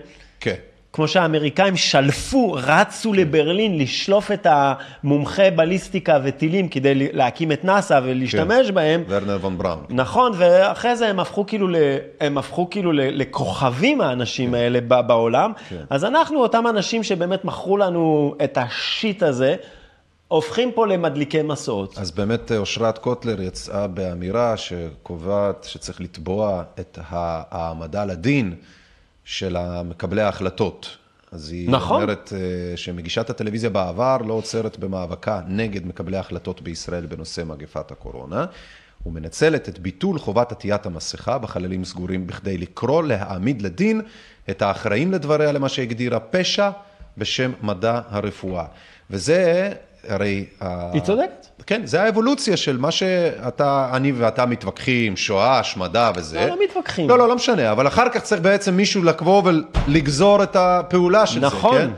כן. 0.93 0.97
כמו 0.97 1.09
שהאמריקאים 1.09 1.77
שלפו, 1.77 2.53
רצו 2.53 3.13
לברלין 3.13 3.79
לשלוף 3.79 4.33
את 4.33 4.47
המומחה 4.51 5.51
בליסטיקה 5.51 6.19
וטילים 6.25 6.69
כדי 6.69 6.95
להקים 7.13 7.53
את 7.53 7.65
נאס"א 7.65 8.01
ולהשתמש 8.05 8.67
כן. 8.67 8.75
בהם. 8.75 9.05
ורנר 9.09 9.39
וון 9.41 9.59
בראון. 9.59 9.85
נכון, 9.91 10.33
ואחרי 10.37 10.97
זה 10.97 11.09
הם 11.09 11.21
הפכו 11.21 11.47
כאילו, 11.47 11.69
ל... 11.69 11.77
הם 12.21 12.39
הפכו 12.39 12.71
כאילו 12.71 12.93
ל... 12.93 13.01
לכוכבים 13.01 14.01
האנשים 14.01 14.55
האלה 14.55 14.79
ב... 14.89 15.01
בעולם. 15.01 15.53
כן. 15.69 15.85
אז 15.91 16.05
אנחנו, 16.05 16.41
אותם 16.41 16.67
אנשים 16.67 17.03
שבאמת 17.03 17.45
מכרו 17.45 17.77
לנו 17.77 18.35
את 18.45 18.59
השיט 18.59 19.23
הזה, 19.23 19.57
הופכים 20.29 20.73
פה 20.73 20.87
למדליקי 20.87 21.43
מסעות. 21.43 21.99
אז 21.99 22.11
באמת 22.11 22.53
אושרת 22.53 22.99
קוטלר 22.99 23.41
יצאה 23.41 23.87
באמירה 23.87 24.57
שקובעת 24.57 25.67
שצריך 25.69 26.01
לתבוע 26.01 26.63
את 26.81 26.99
העמדה 27.11 28.05
לדין 28.05 28.55
של 29.25 29.57
מקבלי 29.85 30.23
ההחלטות. 30.23 30.97
אז 31.33 31.53
היא 31.53 31.71
נכון. 31.71 32.03
אומרת 32.03 32.33
אה, 32.37 32.77
שמגישת 32.77 33.31
הטלוויזיה 33.31 33.71
בעבר 33.71 34.17
לא 34.27 34.33
עוצרת 34.33 34.79
במאבקה 34.79 35.41
נגד 35.47 35.87
מקבלי 35.87 36.17
ההחלטות 36.17 36.63
בישראל 36.63 37.07
בנושא 37.07 37.43
מגפת 37.47 37.91
הקורונה, 37.91 38.47
ומנצלת 39.07 39.69
את 39.69 39.79
ביטול 39.79 40.19
חובת 40.19 40.53
עטיית 40.53 40.87
המסכה 40.87 41.39
בחללים 41.39 41.85
סגורים 41.85 42.27
בכדי 42.27 42.59
לקרוא 42.59 43.03
להעמיד 43.03 43.63
לדין 43.63 44.01
את 44.51 44.63
האחראים 44.63 45.13
לדבריה 45.13 45.53
למה 45.53 45.69
שהגדירה 45.69 46.21
פשע 46.21 46.71
בשם 47.19 47.53
מדע 47.63 48.01
הרפואה. 48.09 48.65
וזה 49.11 49.73
הרי... 50.09 50.45
ה- 50.61 50.93
היא 50.93 51.03
צודקת. 51.03 51.47
כן, 51.67 51.83
זה 51.85 52.03
האבולוציה 52.03 52.57
של 52.57 52.79
מה 52.79 52.91
שאתה, 52.91 53.91
אני 53.93 54.13
ואתה 54.13 54.47
מתווכחים, 54.47 55.17
שואה, 55.17 55.59
השמדה 55.59 56.11
וזה. 56.17 56.41
לא, 56.41 56.47
לא 56.47 56.57
מתווכחים. 56.65 57.09
לא, 57.09 57.19
לא, 57.19 57.29
לא 57.29 57.35
משנה, 57.37 57.73
אבל 57.73 57.87
אחר 57.87 58.09
כך 58.09 58.21
צריך 58.23 58.43
בעצם 58.43 58.75
מישהו 58.75 59.03
לבוא 59.03 59.43
ולגזור 59.87 60.43
את 60.43 60.57
הפעולה 60.57 61.27
של 61.27 61.41
נכון. 61.41 61.75
זה, 61.75 61.81
כן? 61.83 61.91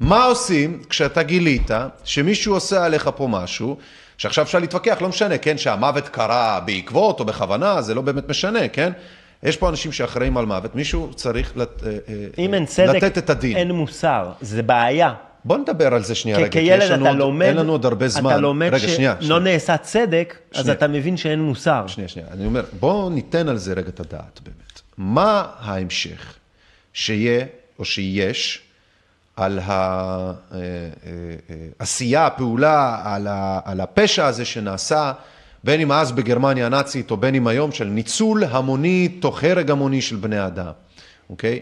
מה 0.00 0.24
עושים 0.24 0.82
כשאתה 0.88 1.22
גילית 1.22 1.70
שמישהו 2.04 2.54
עושה 2.54 2.84
עליך 2.84 3.10
פה 3.16 3.26
משהו, 3.28 3.76
שעכשיו 4.18 4.44
אפשר 4.44 4.58
להתווכח, 4.58 4.98
לא 5.00 5.08
משנה, 5.08 5.38
כן, 5.38 5.58
שהמוות 5.58 6.08
קרה 6.08 6.60
בעקבות 6.64 7.20
או 7.20 7.24
בכוונה, 7.24 7.82
זה 7.82 7.94
לא 7.94 8.02
באמת 8.02 8.28
משנה, 8.28 8.68
כן? 8.68 8.92
יש 9.42 9.56
פה 9.56 9.68
אנשים 9.68 9.92
שאחראים 9.92 10.36
על 10.36 10.46
מוות, 10.46 10.74
מישהו 10.74 11.10
צריך 11.14 11.52
לת, 11.56 11.82
אה, 11.86 11.90
אה, 11.90 11.98
אם 12.38 12.54
אין 12.54 12.66
צדק, 12.66 12.94
לתת 12.94 13.18
את 13.18 13.30
הדין. 13.30 13.56
אין 13.56 13.70
מוסר. 13.70 14.30
זה 14.40 14.62
בעיה. 14.62 15.12
בוא 15.44 15.58
נדבר 15.58 15.94
על 15.94 16.02
זה 16.04 16.14
שנייה 16.14 16.38
רגע, 16.38 16.48
כי 16.48 16.58
יש 16.60 16.90
לנו 16.90 17.02
אתה 17.04 17.08
עוד, 17.10 17.18
לומד, 17.18 17.46
אין 17.46 17.56
לנו 17.56 17.72
עוד 17.72 17.84
הרבה 17.84 18.08
זמן. 18.08 18.30
אתה 18.30 18.40
לומד 18.40 18.66
רגע, 18.74 18.78
שנייה, 18.88 19.14
שלא 19.20 19.38
שנייה. 19.40 19.52
נעשה 19.54 19.76
צדק, 19.76 20.38
אז 20.54 20.60
שנייה. 20.60 20.72
אתה 20.76 20.88
מבין 20.88 21.16
שאין 21.16 21.42
מוסר. 21.42 21.86
שנייה, 21.86 22.08
שנייה. 22.08 22.28
אני 22.32 22.46
אומר, 22.46 22.64
בואו 22.80 23.10
ניתן 23.10 23.48
על 23.48 23.56
זה 23.56 23.72
רגע 23.72 23.88
את 23.88 24.00
הדעת 24.00 24.40
באמת. 24.42 24.80
מה 24.98 25.46
ההמשך 25.58 26.34
שיהיה 26.92 27.44
או 27.78 27.84
שיש 27.84 28.60
על 29.36 29.60
העשייה, 31.80 32.26
הפעולה, 32.26 33.00
על 33.04 33.26
ה- 33.26 33.60
על 33.64 33.80
הפשע 33.80 34.26
הזה 34.26 34.44
שנעשה, 34.44 35.12
בין 35.64 35.80
אם 35.80 35.92
אז 35.92 36.12
בגרמניה 36.12 36.66
הנאצית 36.66 37.10
או 37.10 37.16
בין 37.16 37.34
אם 37.34 37.46
היום, 37.46 37.72
של 37.72 37.84
ניצול 37.84 38.44
המוני 38.44 39.08
תוך 39.20 39.44
הרג 39.44 39.70
המוני 39.70 40.00
של 40.02 40.16
בני 40.16 40.46
אדם, 40.46 40.70
אוקיי? 41.30 41.60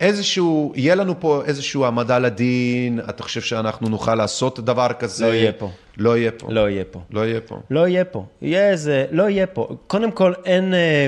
איזשהו, 0.00 0.72
יהיה 0.76 0.94
לנו 0.94 1.20
פה 1.20 1.42
איזשהו 1.44 1.84
העמדה 1.84 2.18
לדין, 2.18 3.00
אתה 3.08 3.22
חושב 3.22 3.40
שאנחנו 3.40 3.88
נוכל 3.88 4.14
לעשות 4.14 4.60
דבר 4.60 4.88
כזה? 4.98 5.26
לא 5.26 5.34
יהיה 5.34 5.52
פה. 5.52 5.70
לא 5.96 6.18
יהיה 6.18 6.30
פה. 6.30 6.46
לא 6.50 6.68
יהיה 6.70 6.84
פה. 6.84 7.00
לא 7.10 7.26
יהיה 7.26 7.40
פה. 7.40 7.60
לא 7.70 7.88
יהיה 7.88 8.04
פה. 8.04 8.24
יהיה 8.42 8.70
איזה, 8.70 9.06
לא 9.10 9.28
יהיה 9.28 9.46
פה. 9.46 9.68
קודם 9.86 10.10
כל, 10.10 10.32
אין, 10.44 10.74
אה, 10.74 11.06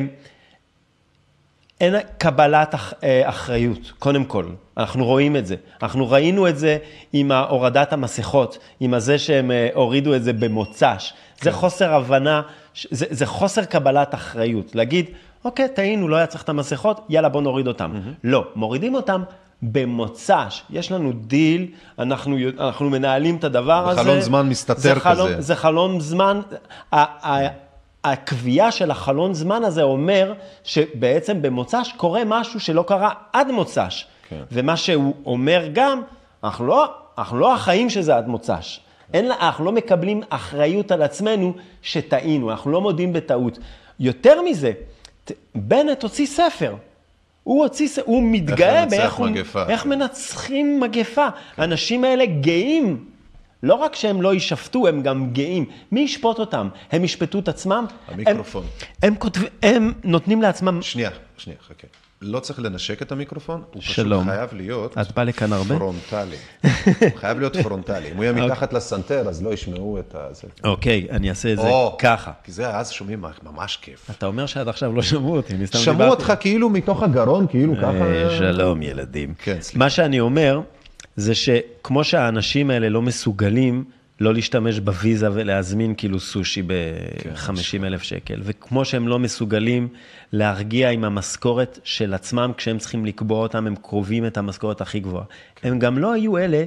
אין 1.81 1.95
קבלת 2.19 2.75
אח, 2.75 2.95
אה, 3.05 3.29
אחריות, 3.29 3.93
קודם 3.99 4.25
כל. 4.25 4.47
אנחנו 4.77 5.05
רואים 5.05 5.37
את 5.37 5.47
זה. 5.47 5.57
אנחנו 5.83 6.11
ראינו 6.11 6.49
את 6.49 6.59
זה 6.59 6.79
עם 7.13 7.33
הורדת 7.33 7.93
המסכות, 7.93 8.59
עם 8.81 8.95
הזה 8.95 9.19
שהם 9.19 9.51
אה, 9.51 9.69
הורידו 9.75 10.15
את 10.15 10.25
זה 10.25 10.33
במוצ"ש. 10.33 11.13
זה 11.43 11.53
חוסר 11.53 11.95
הבנה, 11.95 12.43
זה, 12.91 13.07
זה 13.11 13.27
חוסר 13.27 13.65
קבלת 13.65 14.15
אחריות. 14.15 14.75
להגיד, 14.75 15.07
אוקיי, 15.47 15.69
טעינו, 15.69 16.09
לא 16.09 16.17
היה 16.17 16.27
צריך 16.27 16.43
את 16.43 16.49
המסכות, 16.49 17.01
יאללה, 17.09 17.29
בוא 17.29 17.43
נוריד 17.43 17.67
אותם. 17.67 17.93
לא, 18.25 18.45
מורידים 18.55 18.95
אותם. 18.95 19.23
במוצ"ש, 19.63 20.63
יש 20.71 20.93
לנו 20.93 21.13
דיל, 21.13 21.67
אנחנו, 21.99 22.37
אנחנו 22.59 22.91
מנהלים 22.91 23.37
את 23.37 23.45
הדבר 23.45 23.89
הזה. 23.89 24.01
בחלון 24.01 24.21
זמן 24.21 24.49
מסתתר 24.49 24.81
זה 24.81 24.95
חלון, 24.95 25.33
כזה. 25.33 25.41
זה 25.41 25.57
חלון 25.57 26.01
זמן, 26.01 26.41
הקביעה 28.05 28.71
של 28.71 28.91
החלון 28.91 29.35
זמן 29.35 29.65
הזה 29.65 29.83
אומר 29.83 30.33
שבעצם 30.65 31.43
במוצ"ש 31.43 31.93
קורה 31.97 32.23
משהו 32.27 32.61
שלא 32.61 32.85
קרה 32.87 33.11
עד 33.33 33.51
מוצ"ש. 33.51 34.07
כן. 34.29 34.43
ומה 34.53 34.77
שהוא 34.77 35.15
אומר 35.27 35.69
גם, 35.73 36.03
אנחנו 36.45 36.67
לא, 36.67 36.95
אנחנו 37.19 37.39
לא 37.39 37.55
החיים 37.55 37.91
שזה 37.91 38.17
עד 38.17 38.29
מוצ"ש. 38.29 38.81
אין, 39.15 39.31
אנחנו 39.31 39.65
לא 39.65 39.73
מקבלים 39.73 40.23
אחריות 40.29 40.93
על 40.93 41.03
עצמנו 41.03 41.55
שטעינו, 41.83 42.51
אנחנו 42.51 42.71
לא 42.71 42.81
מודים 42.81 43.13
בטעות. 43.13 43.59
יותר 44.01 44.43
מזה, 44.43 44.73
בנט 45.55 46.03
הוציא 46.03 46.27
ספר. 46.27 46.75
הוא 47.43 47.63
הוציא, 47.63 47.89
ס- 47.89 47.99
הוא 48.05 48.23
מתגאה 48.23 48.87
באיך 48.87 49.15
הוא- 49.15 49.27
מגפה. 49.29 49.67
איך 49.69 49.87
מנצחים 49.87 50.81
מגפה. 50.81 51.27
האנשים 51.57 52.05
האלה 52.05 52.27
גאים. 52.27 53.05
לא 53.63 53.75
רק 53.75 53.95
שהם 53.95 54.23
לא 54.23 54.35
יישפטו, 54.35 54.89
הם 54.89 55.03
גם 55.03 55.31
גאים. 55.33 55.65
מי 55.93 56.01
ישפוט 56.01 56.39
אותם? 56.39 56.69
הם 56.93 57.05
ישפטו 57.05 57.39
את 57.39 57.49
עצמם? 57.49 57.87
המיקרופון. 58.09 58.65
הם, 59.03 59.09
הם, 59.13 59.17
כותב, 59.19 59.41
הם 59.63 59.93
נותנים 60.05 60.43
לעצמם... 60.43 60.83
שנייה, 60.83 61.11
שנייה, 61.39 61.59
חכה. 61.69 61.87
לא 62.23 62.41
צריך 62.41 62.61
לנשק 62.61 63.03
את 63.03 63.13
המיקרופון, 63.13 63.63
הוא 63.73 63.83
שלום. 63.83 64.25
פשוט 64.25 64.35
חייב 64.35 64.55
להיות 64.55 64.99
את 64.99 65.13
באה 65.13 65.25
לכאן 65.25 65.53
הרבה? 65.53 65.77
פרונטלי. 65.77 66.37
הוא 67.01 67.09
חייב 67.17 67.39
להיות 67.39 67.57
פרונטלי. 67.57 68.11
אם 68.11 68.17
הוא 68.17 68.25
יהיה 68.25 68.33
מתחת 68.47 68.73
לסנטר, 68.73 69.29
אז 69.29 69.43
לא 69.43 69.53
ישמעו 69.53 69.99
את 69.99 70.15
הזה. 70.15 70.43
אוקיי, 70.65 71.07
אני 71.11 71.31
אעשה 71.31 71.53
את 71.53 71.59
זה 71.59 71.69
ככה. 71.99 72.33
כי 72.45 72.53
זה 72.53 72.71
אז 72.77 72.91
שומעים 72.91 73.25
ממש 73.43 73.79
כיף. 73.83 74.11
אתה 74.11 74.27
אומר 74.27 74.47
שעד 74.47 74.69
עכשיו 74.69 74.93
לא 74.93 75.03
שמעו 75.03 75.37
אותי, 75.37 75.55
אני 75.55 75.67
סתם 75.67 75.79
שמעו 75.79 75.97
דיברתי. 75.97 76.11
אותך 76.11 76.33
כאילו 76.41 76.69
מתוך 76.71 77.03
הגרון, 77.03 77.47
כאילו 77.47 77.77
ככה... 77.77 78.05
אה, 78.05 78.39
שלום 78.39 78.83
ילדים. 78.83 79.35
כן, 79.39 79.57
סליחה. 79.61 79.79
מה 79.79 79.91
שאני 79.91 80.21
אומר, 80.21 80.61
זה 81.17 81.35
שכמו 81.35 82.05
שהאנשים 82.05 82.71
האלה 82.71 82.89
לא 82.89 83.03
מסוגלים 83.03 83.85
לא 84.21 84.35
להשתמש 84.35 84.79
בוויזה 84.79 85.29
ולהזמין 85.33 85.95
כאילו 85.97 86.21
סושי 86.21 86.63
ב-50 86.63 87.85
אלף 87.85 88.03
שקל, 88.03 88.41
וכמו 88.43 88.85
שהם 88.85 89.09
לא 89.09 89.19
מסוגלים 89.19 89.89
להרגיע 90.33 90.91
עם 90.91 91.05
המשכורת 91.05 91.79
של 91.85 92.15
עצמם, 92.15 92.53
כשהם 92.57 92.79
צריכים 92.79 93.05
לקבוע 93.07 93.39
אותם, 93.39 93.67
הם 93.67 93.75
קרובים 93.83 94.27
את 94.27 94.37
המשכורת 94.37 94.81
הכי 94.81 95.01
גבוהה. 95.01 95.25
הם 95.63 95.79
גם 95.79 95.99
לא 95.99 96.13
היו 96.13 96.39
אלה 96.39 96.65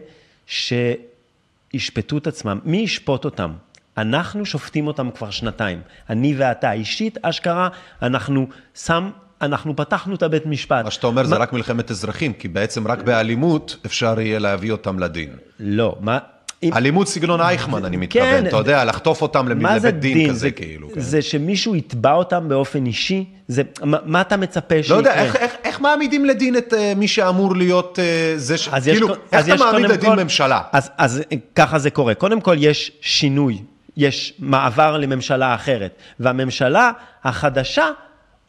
שישפטו 1.74 2.18
את 2.18 2.28
עצמם. 2.28 2.60
מי 2.66 2.78
ישפוט 2.78 3.26
אותם? 3.26 3.52
אנחנו 3.98 4.46
שופטים 4.46 4.88
אותם 4.88 5.12
כבר 5.12 5.30
שנתיים. 5.30 5.82
אני 6.10 6.34
ואתה 6.38 6.72
אישית, 6.72 7.18
אשכרה, 7.22 7.70
אנחנו 8.02 8.48
שם, 8.76 9.10
אנחנו 9.42 9.76
פתחנו 9.76 10.16
את 10.16 10.24
הבית 10.24 10.46
משפט. 10.46 10.86
מה 10.86 10.92
שאתה 10.92 11.08
אומר 11.08 11.24
זה 11.26 11.36
מה- 11.36 11.42
רק 11.42 11.54
מלחמת 11.54 11.92
אזרחים, 11.92 12.34
כי 12.34 12.48
בעצם 12.48 12.88
רק 12.88 13.02
באלימות 13.02 13.76
אפשר 13.86 14.20
יהיה 14.20 14.40
להביא 14.40 14.72
אותם 14.72 15.00
לדין. 15.00 15.30
לא, 15.60 15.98
מה... 16.00 16.20
אם- 16.64 16.74
אלימות 16.74 17.08
סגנון 17.08 17.42
אייכמן, 17.42 17.86
אני 17.86 17.98
מתכוון, 17.98 18.26
כן, 18.26 18.48
אתה 18.48 18.58
יודע, 18.58 18.86
לחטוף 18.86 19.22
אותם 19.22 19.48
לבית 19.48 19.82
דין 19.84 20.00
דין? 20.18 20.30
כזה, 20.30 20.40
זה, 20.40 20.52
כאילו. 20.52 20.88
כן. 20.94 21.00
זה 21.00 21.22
שמישהו 21.22 21.76
יתבע 21.76 22.14
אותם 22.14 22.50
באופן 22.50 22.86
אישי? 22.86 23.26
זה, 23.48 23.62
מה, 23.84 23.98
מה 24.06 24.22
אתה 24.22 24.38
מצפה 24.38 24.76
לא 24.76 24.82
שיקרה? 24.82 24.98
יודע, 24.98 25.14
איך- 25.14 25.36
איך- 25.36 25.54
איך 25.64 25.82
מעמידים 25.82 26.26
לדין 26.26 26.58
את 26.58 26.74
אה, 26.74 26.94
מי 26.96 27.08
שאמור 27.08 27.56
להיות 27.56 28.00
אה, 28.00 28.34
זה 28.38 28.58
ש... 28.58 28.70
אז 28.72 28.84
כאילו, 28.86 29.08
איך 29.32 29.46
אתה 29.48 29.56
מעמיד 29.56 29.86
לדין 29.86 30.10
כל- 30.10 30.24
ממשלה? 30.24 30.62
אז, 30.72 30.90
אז 30.98 31.22
ככה 31.56 31.80
זה 31.80 31.90
קורה. 31.90 32.14
קודם 32.14 32.42
כל 32.42 32.56
יש 32.60 32.92
שינוי, 33.02 33.58
יש 33.98 34.34
מעבר 34.40 34.98
לממשלה 34.98 35.56
אחרת, 35.56 35.92
והממשלה 36.20 36.92
החדשה 37.24 37.86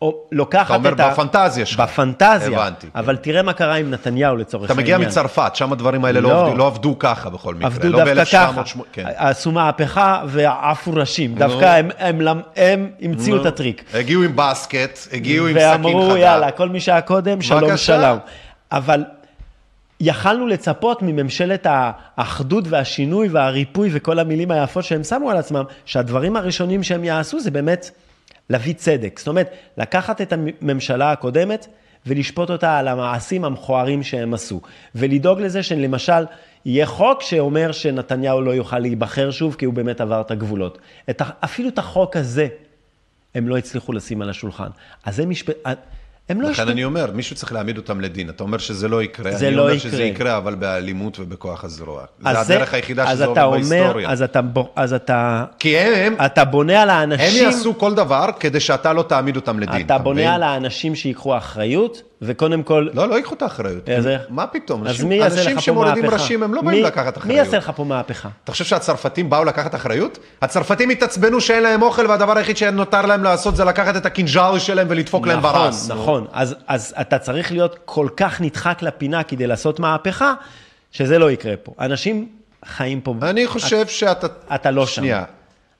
או, 0.03 0.15
לוקחת 0.33 0.67
אתה 0.67 0.75
אומר 0.75 0.93
את 0.93 1.01
ה... 1.01 1.11
בפנטזיה 1.11 1.67
שלך. 1.67 1.81
בפנטזיה. 1.81 2.59
הבנתי, 2.63 2.87
כן. 2.93 2.99
אבל 2.99 3.17
תראה 3.17 3.43
מה 3.43 3.53
קרה 3.53 3.75
עם 3.75 3.91
נתניהו 3.91 4.37
לצורך 4.37 4.65
אתה 4.71 4.81
העניין. 4.81 4.97
מגיע 4.97 5.09
מצרפת, 5.09 5.51
שם 5.57 5.73
הדברים 5.73 6.05
האלה 6.05 6.21
לא 6.21 6.31
לא. 6.31 6.47
עבדו- 6.47 6.57
לא 6.57 6.67
עבדו 6.67 6.97
ככה 6.99 7.31
בכל 7.31 7.55
מקרה. 7.55 7.67
עבדו 7.67 7.89
לא 7.89 8.05
דווקא 8.05 8.25
ככה. 8.25 8.53
ב-1980, 8.63 8.83
כן. 8.93 9.05
עשו 9.17 9.53
מהפכה 9.53 10.23
ועפו 10.27 10.93
ראשים. 10.95 11.35
דווקא 11.35 11.65
הם, 11.65 11.89
הם, 11.99 12.21
הם, 12.29 12.41
הם 12.57 12.91
המציאו 13.03 13.41
את 13.41 13.47
הטריק. 13.47 13.85
הגיעו 13.95 14.23
עם 14.23 14.33
בסקט, 14.37 14.99
הגיעו 15.13 15.47
עם 15.47 15.55
סכין 15.59 15.69
חדה. 15.73 15.87
ואמרו, 15.87 16.17
יאללה, 16.17 16.51
כל 16.51 16.69
מי 16.69 16.81
שהיה 16.81 17.01
קודם, 17.01 17.43
שלום 17.43 17.61
בבקשה. 17.61 17.77
שלום. 18.03 18.19
אבל 18.73 19.05
יכלנו 20.01 20.47
לצפות 20.47 21.03
מממשלת 21.03 21.67
האחדות 21.71 22.65
והשינוי 22.69 23.29
והריפוי 23.29 23.91
וכל 23.93 24.19
המילים 24.19 24.51
היפות 24.51 24.85
שהם 24.85 25.05
שמו 25.05 25.31
על 25.31 25.37
עצמם, 25.37 25.65
שהדברים 25.85 26.37
הראשונים 26.37 26.83
שהם 26.83 27.05
יעשו 27.05 27.41
זה 27.41 27.51
באמת 27.51 27.91
להביא 28.51 28.75
צדק. 28.75 29.19
זאת 29.19 29.29
אומרת, 29.29 29.51
לקחת 29.77 30.21
את 30.21 30.33
הממשלה 30.33 31.13
הקודמת 31.13 31.67
ולשפוט 32.07 32.51
אותה 32.51 32.79
על 32.79 32.89
המעשים 32.89 33.45
המכוערים 33.45 34.03
שהם 34.03 34.35
עשו. 34.35 34.61
ולדאוג 34.95 35.41
לזה 35.41 35.63
שלמשל, 35.63 36.25
יהיה 36.65 36.87
חוק 36.87 37.23
שאומר 37.23 37.73
שנתניהו 37.73 38.41
לא 38.41 38.51
יוכל 38.51 38.79
להיבחר 38.79 39.31
שוב, 39.31 39.55
כי 39.55 39.65
הוא 39.65 39.75
באמת 39.75 40.01
עבר 40.01 40.21
את 40.21 40.31
הגבולות. 40.31 40.79
את, 41.11 41.23
אפילו 41.45 41.69
את 41.69 41.79
החוק 41.79 42.17
הזה 42.17 42.49
הם 43.35 43.49
לא 43.49 43.57
הצליחו 43.57 43.93
לשים 43.93 44.23
על 44.23 44.31
השולחן. 44.31 44.69
אז 45.05 45.17
זה 45.17 45.27
משפט... 45.27 45.57
הם 46.31 46.40
לא 46.40 46.51
לכן. 46.51 46.69
אני 46.69 46.85
אומר, 46.85 47.11
מישהו 47.15 47.36
צריך 47.36 47.52
להעמיד 47.52 47.77
אותם 47.77 48.01
לדין. 48.01 48.28
אתה 48.28 48.43
אומר 48.43 48.59
שזה 48.59 48.89
לא 48.89 49.02
יקרה. 49.02 49.32
זה 49.32 49.48
אני 49.48 49.57
לא 49.57 49.62
אומר 49.62 49.74
יקרה. 49.74 49.90
שזה 49.90 50.02
יקרה, 50.02 50.36
אבל 50.36 50.55
באלימות 50.55 51.20
ובכוח 51.20 51.65
הזרוע. 51.65 52.05
זה 52.23 52.40
הדרך 52.40 52.74
היחידה 52.74 53.07
שזה 53.12 53.24
עובד 53.27 53.43
אומר, 53.43 53.51
בהיסטוריה. 53.57 54.11
אז 54.11 54.23
אתה, 54.23 54.43
ב- 54.43 54.59
אז 54.77 54.93
אתה, 54.93 55.44
כי 55.59 55.78
הם, 55.78 56.15
אתה 56.27 56.44
בונה 56.44 56.82
על 56.82 56.90
הם 56.90 56.97
האנשים, 56.97 57.44
יעשו 57.44 57.78
כל 57.78 57.94
דבר 57.94 58.27
כדי 58.40 58.61
שאתה 58.61 58.93
לא 58.93 59.02
תעמיד 59.02 59.36
אותם 59.36 59.61
לדין. 59.61 59.86
אתה? 59.86 59.98
בונה 59.98 60.35
על 60.35 60.43
האנשים 60.43 60.94
שיקחו 60.94 61.36
אחריות, 61.36 62.02
וקודם 62.23 62.63
כל, 62.63 62.89
לא, 62.93 63.09
לא 63.09 63.15
ייקחו 63.15 63.35
את 63.35 63.43
האחריות. 63.43 63.89
אז 63.89 64.07
איך? 64.07 64.23
מה 64.29 64.47
פתאום? 64.47 64.83
אז 64.83 64.89
אנשים- 64.89 65.09
מי 65.09 65.15
יעשה 65.15 65.35
לך 65.41 65.45
פה 65.47 65.51
אנשים 65.53 65.75
מהפכה? 65.75 65.91
שמורידים 65.91 66.11
ראשים, 66.11 66.43
הם 66.43 66.55
לא 66.55 66.63
באים 66.63 66.85
לקחת 66.85 67.17
אחריות. 67.19 67.27
מי 67.27 67.35
יעשה 67.35 67.57
לך 67.59 67.73
פה 67.77 67.85
מהפכה? 67.85 68.29
אתה 68.45 68.53
חושב 68.53 68.65
שהצרפתים 68.65 69.31
באו 69.31 69.45
לקחת 69.45 69.75
אחריות? 69.75 70.19
הצרפתים 70.43 70.91
התעצבנו 70.91 71.41
שאין 71.41 71.63
להם 71.63 71.83
אוכל 71.83 72.07
והדבר 72.07 72.39
היחיד 72.39 72.57
שנותר 72.57 73.07
להם 73.07 73.25
לעשות 73.25 73.57
זה 73.57 73.65
לקחת 73.65 73.97
את 73.97 74.07
הקינג'אר 74.07 74.59
שלהם 74.59 74.87
ולדפוק 74.91 75.27
להם 75.27 75.39
נכון, 75.39 75.53
ברס. 75.53 75.91
נכון. 75.91 76.27
אז, 76.33 76.55
אז 76.67 76.95
אתה 77.01 77.19
צריך 77.19 77.53
להיות 77.53 77.77
כל 77.85 78.09
כך 78.17 78.41
נדחק 78.41 78.83
לפינה 78.83 79.23
כדי 79.23 79.47
לעשות 79.47 79.81
מהפכה, 79.81 80.35
שזה 80.93 81.19
לא 81.19 81.31
יקרה 81.31 81.55
פה. 81.63 81.73
אנשים 81.81 82.29
חיים 82.65 83.01
פה. 83.01 83.15
אני 83.23 83.47
חושב 83.47 83.87
שאתה... 83.87 84.27
אתה 84.55 84.71
לא 84.71 84.87
שם. 84.87 84.93
שנייה. 84.93 85.25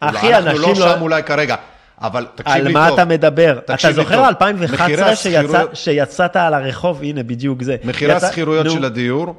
אחי, 0.01 0.35
אנחנו 0.35 0.51
אנשים 0.51 0.63
לא 0.63 0.87
לא- 0.87 0.95
שם 0.95 1.03
אולי 1.03 1.23
כרגע. 1.23 1.57
אבל 2.03 2.27
תקשיב 2.35 2.55
לי 2.55 2.61
על 2.61 2.73
טוב. 2.73 2.73
מה 2.73 2.95
אתה 2.95 3.05
מדבר? 3.05 3.59
אתה 3.75 3.93
זוכר 3.93 4.17
טוב. 4.17 4.25
2011 4.25 4.87
מחירי 4.87 5.17
שיצא, 5.17 5.31
השכירויות- 5.41 5.77
שיצאת 5.77 6.37
על 6.37 6.55
הרחוב? 6.55 7.03
הנה, 7.03 7.23
בדיוק 7.23 7.63
זה. 7.63 7.77
מחירי 7.85 8.13
השכירויות 8.13 8.71
של 8.71 8.85
הדיור 8.85 9.35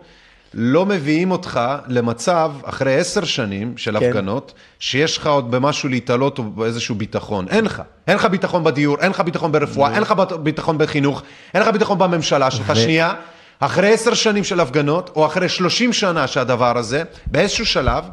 לא 0.54 0.86
מביאים 0.86 1.32
אותך 1.32 1.60
למצב, 1.88 2.52
אחרי 2.64 2.96
עשר 3.00 3.24
שנים 3.24 3.74
של 3.78 4.00
כן. 4.00 4.06
הפגנות, 4.06 4.54
שיש 4.80 5.18
לך 5.18 5.28
עוד 5.28 5.52
במשהו 5.52 5.90
להיתלות 5.90 6.38
או 6.40 6.44
באיזשהו 6.44 6.96
ביטחון. 6.96 7.46
אין 7.50 7.66
לך. 7.66 7.82
אין 8.08 8.16
לך 8.16 8.26
ביטחון 8.26 8.64
בדיור, 8.64 8.98
אין 9.00 9.12
לך 9.12 9.20
ביטחון 9.20 9.52
ברפואה, 9.52 9.94
אין 9.94 10.02
לך 10.02 10.14
ביטחון 10.44 10.78
בחינוך, 10.78 11.22
אין 11.54 11.62
לך 11.62 11.68
ביטחון 11.68 11.98
בממשלה 11.98 12.52
שלך. 12.52 12.70
ו- 12.70 12.76
שנייה, 12.76 13.14
אחרי 13.60 13.94
עשר 13.94 14.14
שנים 14.14 14.44
של 14.44 14.60
הפגנות, 14.60 15.12
או 15.16 15.26
אחרי 15.26 15.50
שלושים 15.50 15.94
שנה 15.94 16.28
שהדבר 16.28 16.78
הזה, 16.78 17.04
באיזשהו 17.28 17.66
שלב, 17.66 18.04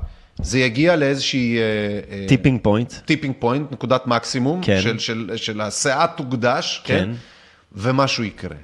זה 0.42 0.58
יגיע 0.58 0.96
לאיזושהי... 0.96 1.58
tipping 2.28 2.60
point. 2.62 2.92
tipping 3.04 3.34
point, 3.38 3.72
נקודת 3.72 4.06
מקסימום, 4.06 4.60
כן. 4.62 4.80
של, 4.80 4.98
של, 4.98 5.30
של 5.36 5.60
הסאה 5.60 6.06
תוגדש, 6.16 6.82
כן. 6.84 6.98
כן. 6.98 7.10
ומשהו 7.72 8.24
יקרה. 8.24 8.56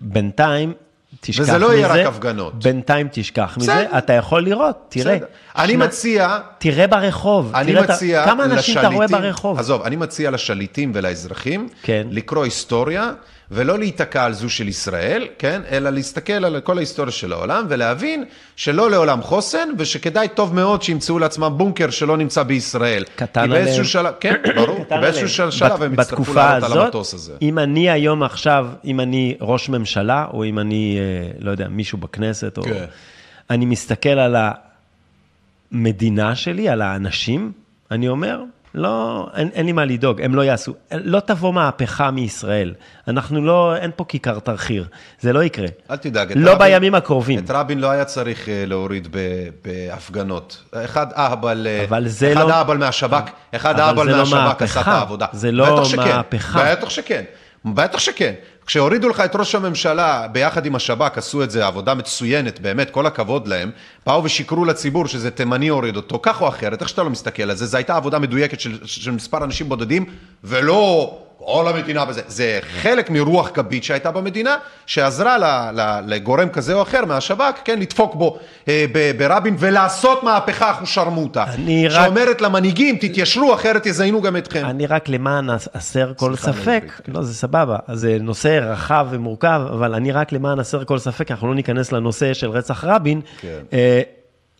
בינתיים, 0.00 0.72
תשכח 1.20 1.40
מזה. 1.42 1.52
וזה 1.52 1.58
לא 1.58 1.74
יהיה 1.74 1.86
רק 1.88 2.06
הפגנות. 2.06 2.64
בינתיים 2.64 3.08
תשכח 3.12 3.56
מזה, 3.60 3.72
בסדר. 3.84 3.98
אתה 3.98 4.12
יכול 4.12 4.44
לראות, 4.44 4.76
תראה. 4.88 5.14
בסדר. 5.16 5.26
אני 5.58 5.76
מציע, 5.76 6.38
תראה 6.58 6.86
ברחוב. 6.86 7.50
אני 7.54 7.72
תראה 7.72 7.82
מציע 7.82 8.24
כמה 8.24 8.44
אנשים 8.44 8.78
אתה 8.78 8.88
רואה 8.88 9.06
לשליטים- 9.06 9.22
ברחוב? 9.22 9.58
עזוב, 9.58 9.82
אני 9.82 9.96
מציע 9.96 10.30
לשליטים 10.30 10.92
ולאזרחים, 10.94 11.68
כן. 11.82 12.06
לקרוא 12.10 12.44
היסטוריה, 12.44 13.12
ולא 13.50 13.78
להיתקע 13.78 14.24
על 14.24 14.32
זו 14.32 14.50
של 14.50 14.68
ישראל, 14.68 15.26
כן? 15.38 15.62
אלא 15.70 15.90
להסתכל 15.90 16.32
על 16.32 16.60
כל 16.60 16.76
ההיסטוריה 16.78 17.12
של 17.12 17.32
העולם, 17.32 17.66
ולהבין 17.68 18.24
שלא 18.56 18.90
לעולם 18.90 19.22
חוסן, 19.22 19.68
ושכדאי 19.78 20.28
טוב 20.28 20.54
מאוד 20.54 20.82
שימצאו 20.82 21.18
לעצמם 21.18 21.52
בונקר 21.56 21.90
שלא 21.90 22.16
נמצא 22.16 22.42
בישראל. 22.42 23.04
קטן 23.16 23.42
כי 23.42 23.48
באיזשהו 23.48 23.98
עליהם. 24.00 24.12
שלב, 24.12 24.14
כן, 24.20 24.34
ברור, 24.56 24.84
באיזשהו 24.90 25.28
של- 25.28 25.50
שלב 25.50 25.82
הם 25.82 25.94
יצטרכו 25.94 26.34
לעלות 26.34 26.70
על 26.72 26.78
המטוס 26.80 27.14
הזה. 27.14 27.32
אם 27.42 27.58
אני 27.58 27.90
היום 27.90 28.22
עכשיו, 28.22 28.68
אם 28.84 29.00
אני 29.00 29.36
ראש 29.40 29.68
ממשלה, 29.68 30.26
או 30.32 30.44
אם 30.44 30.58
אני, 30.58 30.98
אה, 31.00 31.30
לא 31.40 31.50
יודע, 31.50 31.68
מישהו 31.68 31.98
בכנסת, 31.98 32.58
או... 32.58 32.62
כן. 32.62 32.84
אני 33.50 33.66
מסתכל 33.66 34.08
על 34.08 34.36
המדינה 35.72 36.36
שלי, 36.36 36.68
על 36.68 36.82
האנשים, 36.82 37.52
אני 37.90 38.08
אומר, 38.08 38.40
לא, 38.78 39.26
אין, 39.36 39.48
אין 39.54 39.66
לי 39.66 39.72
מה 39.72 39.84
לדאוג, 39.84 40.20
הם 40.22 40.34
לא 40.34 40.42
יעשו. 40.42 40.74
לא 40.92 41.20
תבוא 41.20 41.52
מהפכה 41.54 42.10
מישראל. 42.10 42.74
אנחנו 43.08 43.44
לא, 43.44 43.76
אין 43.76 43.90
פה 43.96 44.04
כיכר 44.08 44.38
תרחיר, 44.38 44.84
זה 45.20 45.32
לא 45.32 45.42
יקרה. 45.44 45.66
אל 45.90 45.96
תדאג. 45.96 46.32
לא 46.36 46.50
רבין- 46.50 46.58
בימים 46.58 46.94
הקרובים. 46.94 47.38
את 47.38 47.50
רבין 47.50 47.78
לא 47.80 47.90
היה 47.90 48.04
צריך 48.04 48.48
אה, 48.48 48.64
להוריד 48.66 49.08
בהפגנות. 49.64 50.64
אחד 50.84 51.06
אהבל, 51.16 51.66
אה, 51.70 51.84
אבל 51.88 52.08
זה 52.08 52.32
אחד 52.32 52.40
לא- 52.40 52.52
אהבל 52.54 52.76
מהשב"כ, 52.76 53.22
אחד 53.56 53.80
אהבל 53.80 54.10
לא 54.10 54.18
מהשב"כ 54.18 54.34
עשה 54.34 54.44
את 54.54 54.76
מהפכה. 54.76 54.92
העבודה. 54.92 55.26
זה 55.32 55.52
לא 55.52 55.74
בטח 55.80 55.84
שכן, 55.88 56.16
מהפכה. 56.16 56.72
בטח 56.74 56.88
שכן, 56.90 57.24
בטח 57.64 57.98
שכן. 57.98 58.34
כשהורידו 58.66 59.08
לך 59.08 59.20
את 59.20 59.36
ראש 59.36 59.54
הממשלה 59.54 60.26
ביחד 60.32 60.66
עם 60.66 60.74
השב"כ, 60.74 61.18
עשו 61.18 61.42
את 61.42 61.50
זה 61.50 61.66
עבודה 61.66 61.94
מצוינת, 61.94 62.60
באמת, 62.60 62.90
כל 62.90 63.06
הכבוד 63.06 63.48
להם. 63.48 63.70
באו 64.06 64.24
ושיקרו 64.24 64.64
לציבור 64.64 65.06
שזה 65.06 65.30
תימני 65.30 65.68
הוריד 65.68 65.96
אותו, 65.96 66.18
כך 66.22 66.40
או 66.40 66.48
אחרת, 66.48 66.80
איך 66.80 66.88
שאתה 66.88 67.02
לא 67.02 67.10
מסתכל 67.10 67.42
על 67.42 67.56
זה, 67.56 67.66
זו 67.66 67.76
הייתה 67.76 67.96
עבודה 67.96 68.18
מדויקת 68.18 68.60
של, 68.60 68.78
של 68.84 69.10
מספר 69.10 69.44
אנשים 69.44 69.68
בודדים, 69.68 70.04
ולא 70.44 71.18
כל 71.44 71.68
המדינה 71.68 72.04
בזה. 72.04 72.20
זה 72.26 72.58
חלק 72.62 73.10
מרוח 73.10 73.50
גבית 73.52 73.84
שהייתה 73.84 74.10
במדינה, 74.10 74.56
שעזרה 74.86 75.38
ל, 75.38 75.44
ל, 75.80 76.00
לגורם 76.06 76.48
כזה 76.48 76.74
או 76.74 76.82
אחר 76.82 77.04
מהשב"כ, 77.04 77.58
כן, 77.64 77.78
לדפוק 77.78 78.14
בו 78.14 78.38
אה, 78.68 78.84
ב, 78.92 79.12
ברבין 79.18 79.56
ולעשות 79.58 80.22
מהפכה 80.22 80.70
אחושרמוטה. 80.70 81.44
אני 81.54 81.88
רק- 81.88 82.04
שאומרת 82.06 82.40
למנהיגים, 82.40 82.96
תתיישרו, 82.96 83.54
אחרת 83.54 83.86
יזיינו 83.86 84.22
גם 84.22 84.36
אתכם. 84.36 84.64
אני 84.66 84.86
רק 84.86 85.08
למען 85.08 85.50
הסר 85.74 86.12
כל 86.16 86.36
ספק, 86.36 86.84
כן. 87.04 87.12
לא, 87.12 87.22
זה 87.22 87.34
סבבה, 87.34 87.76
זה 87.92 88.16
נושא 88.20 88.48
רחב 88.62 89.06
ומורכב, 89.10 89.60
אבל 89.70 89.94
אני 89.94 90.12
רק 90.12 90.32
למען 90.32 90.58
הסר 90.58 90.84
כל 90.84 90.98
ספק, 90.98 91.30
אנחנו 91.30 91.48
לא 91.48 91.54
ניכנס 91.54 91.92
לנושא 91.92 92.34
של 92.34 92.50
רצח 92.50 92.84
רבין, 92.84 93.20
כן. 93.40 93.58
אה, 93.72 94.00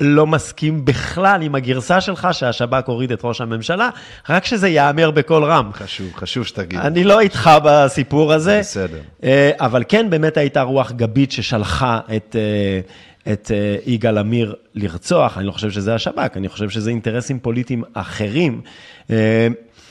לא 0.01 0.27
מסכים 0.27 0.85
בכלל 0.85 1.43
עם 1.43 1.55
הגרסה 1.55 2.01
שלך 2.01 2.29
שהשב"כ 2.33 2.83
הוריד 2.87 3.12
את 3.12 3.20
ראש 3.25 3.41
הממשלה, 3.41 3.91
רק 4.29 4.45
שזה 4.45 4.69
ייאמר 4.69 5.11
בקול 5.11 5.45
רם. 5.45 5.70
חשוב, 5.75 6.07
חשוב 6.16 6.47
שתגיד. 6.47 6.79
אני 6.81 7.05
לא 7.05 7.20
איתך 7.20 7.51
בסיפור 7.65 8.33
הזה. 8.33 8.59
בסדר. 8.61 8.99
אה, 9.25 9.51
אבל 9.57 9.85
כן, 9.89 10.11
באמת 10.11 10.37
הייתה 10.37 10.62
רוח 10.62 10.93
גבית 10.93 11.33
ששלחה 11.33 12.01
את, 12.16 12.37
אה, 12.39 13.33
את 13.33 13.51
אה, 13.55 13.77
יגאל 13.87 14.19
עמיר 14.19 14.55
לרצוח. 14.75 15.39
אני 15.39 15.47
לא 15.47 15.53
חושב 15.53 15.70
שזה 15.70 15.95
השב"כ, 15.95 16.37
אני 16.37 16.49
חושב 16.49 16.70
שזה 16.70 16.91
אינטרסים 16.91 17.39
פוליטיים 17.41 17.83
אחרים. 17.95 18.61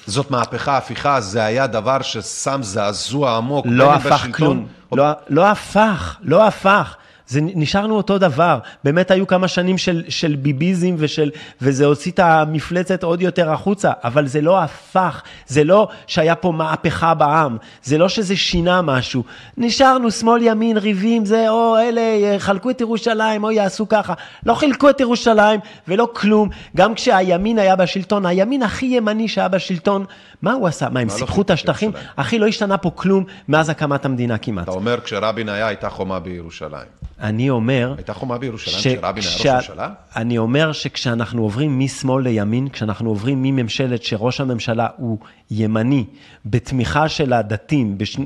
זאת 0.07 0.31
מהפכה, 0.31 0.77
הפיכה, 0.77 1.21
זה 1.21 1.43
היה 1.43 1.67
דבר 1.67 2.01
ששם 2.01 2.59
זעזוע 2.63 3.37
עמוק. 3.37 3.65
לא 3.69 3.93
הפך 3.93 4.05
בשלטון 4.05 4.31
כלום. 4.31 4.67
או- 4.91 4.97
לא, 4.97 5.05
לא 5.29 5.47
הפך, 5.47 6.17
לא 6.21 6.47
הפך. 6.47 6.95
זה 7.27 7.39
נשארנו 7.43 7.95
אותו 7.95 8.17
דבר. 8.17 8.59
באמת 8.83 9.11
היו 9.11 9.27
כמה 9.27 9.47
שנים 9.47 9.77
של, 9.77 10.03
של 10.09 10.35
ביביזם 10.35 10.95
ושל, 10.97 11.31
וזה 11.61 11.85
הוציא 11.85 12.11
את 12.11 12.19
המפלצת 12.19 13.03
עוד 13.03 13.21
יותר 13.21 13.51
החוצה, 13.51 13.91
אבל 14.03 14.27
זה 14.27 14.41
לא 14.41 14.59
הפך, 14.59 15.21
זה 15.47 15.63
לא 15.63 15.87
שהיה 16.07 16.35
פה 16.35 16.51
מהפכה 16.51 17.13
בעם, 17.13 17.57
זה 17.83 17.97
לא 17.97 18.09
שזה 18.09 18.35
שינה 18.35 18.81
משהו. 18.81 19.23
נשארנו 19.57 20.11
שמאל 20.11 20.41
ימין 20.41 20.77
ריבים, 20.77 21.25
זה 21.25 21.49
או 21.49 21.77
אלה 21.77 22.39
חלקו 22.39 22.69
את 22.69 22.81
ירושלים 22.81 23.43
או 23.43 23.51
יעשו 23.51 23.89
ככה. 23.89 24.13
לא 24.45 24.53
חילקו 24.53 24.89
את 24.89 24.99
ירושלים 24.99 25.59
ולא 25.87 26.07
כלום. 26.13 26.49
גם 26.75 26.95
כשהימין 26.95 27.59
היה 27.59 27.75
בשלטון, 27.75 28.25
הימין 28.25 28.63
הכי 28.63 28.85
ימני 28.85 29.27
שהיה 29.27 29.47
בשלטון, 29.47 30.05
מה 30.41 30.53
הוא 30.53 30.67
עשה? 30.67 30.89
מה, 30.89 30.99
הם 30.99 31.07
לא 31.07 31.13
סיפחו 31.13 31.41
את 31.41 31.49
השטחים? 31.49 31.91
אחי, 32.15 32.39
לא 32.39 32.47
השתנה 32.47 32.77
פה 32.77 32.91
כלום 32.95 33.23
מאז 33.47 33.69
הקמת 33.69 34.05
המדינה 34.05 34.37
כמעט. 34.37 34.63
אתה 34.63 34.71
אומר, 34.71 34.99
כשרבין 35.03 35.49
היה, 35.49 35.67
הייתה 35.67 35.89
חומה 35.89 36.19
בירושלים. 36.19 36.87
אני 37.21 37.49
אומר... 37.49 37.93
הייתה 37.97 38.13
חומה 38.13 38.37
בירושלים 38.37 38.79
ש- 38.79 38.87
כשרבין 38.87 39.23
היה 39.43 39.57
ראש 39.57 39.69
ממשלה? 39.69 39.89
אני 40.15 40.37
אומר 40.37 40.71
שכשאנחנו 40.71 41.41
עוברים 41.41 41.79
משמאל 41.79 42.23
לימין, 42.23 42.69
כשאנחנו 42.69 43.09
עוברים 43.09 43.43
מממשלת 43.43 44.03
שראש 44.03 44.41
הממשלה 44.41 44.87
הוא 44.97 45.17
ימני, 45.51 46.05
בתמיכה 46.45 47.09
של 47.09 47.33
הדתיים, 47.33 47.97
בש... 47.97 48.17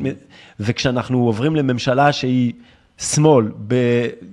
וכשאנחנו 0.60 1.26
עוברים 1.26 1.56
לממשלה 1.56 2.12
שהיא 2.12 2.54
שמאל, 2.98 3.52
ב... 3.68 3.76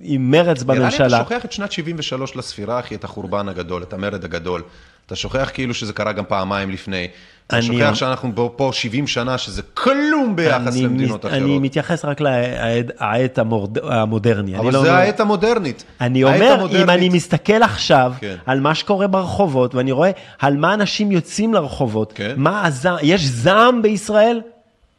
עם 0.02 0.30
מרץ 0.30 0.62
נראה 0.62 0.74
לי 0.74 0.80
בממשלה, 0.80 1.06
אתה 1.06 1.18
שוכח 1.18 1.44
את 1.44 1.52
שנת 1.52 1.72
73 1.72 2.36
לספירה, 2.36 2.80
אחי, 2.80 2.94
את 2.94 3.04
החורבן 3.04 3.48
הגדול, 3.48 3.82
את 3.82 3.92
המרד 3.92 4.24
הגדול. 4.24 4.62
אתה 5.06 5.16
שוכח 5.16 5.50
כאילו 5.54 5.74
שזה 5.74 5.92
קרה 5.92 6.12
גם 6.12 6.24
פעמיים 6.28 6.70
לפני. 6.70 7.08
אתה 7.48 7.56
אני- 7.56 7.66
שוכח 7.66 7.94
שאנחנו 7.94 8.30
פה- 8.34 8.50
פה 8.56 8.70
70 8.72 9.06
שנה, 9.06 9.38
שזה 9.38 9.62
כלום 9.74 10.36
ביחס 10.36 10.76
אני, 10.76 10.82
למדינות 10.84 11.26
אחרות. 11.26 11.42
אני 11.42 11.58
מתייחס 11.58 12.04
רק 12.04 12.20
לעת. 12.20 13.38
המודרני. 13.86 14.56
אבל 14.58 14.64
לא 14.64 14.70
זה 14.72 14.78
אומר- 14.78 14.90
העת 14.90 15.20
המודרנית. 15.20 15.84
אני 16.00 16.24
אומר, 16.24 16.36
אם 16.54 16.60
המודרנית- 16.60 16.88
אני 16.88 17.08
מסתכל 17.08 17.62
עכשיו 17.62 18.12
כן. 18.20 18.36
על 18.46 18.60
מה 18.60 18.74
שקורה 18.74 19.06
ברחובות, 19.06 19.74
ואני 19.74 19.92
רואה 19.92 20.10
על 20.38 20.56
מה 20.56 20.74
אנשים 20.74 21.12
יוצאים 21.12 21.54
לרחובות, 21.54 22.12
כן. 22.12 22.34
מה 22.36 22.66
הזעם, 22.66 22.96
יש 23.02 23.24
זעם 23.24 23.82
בישראל? 23.82 24.40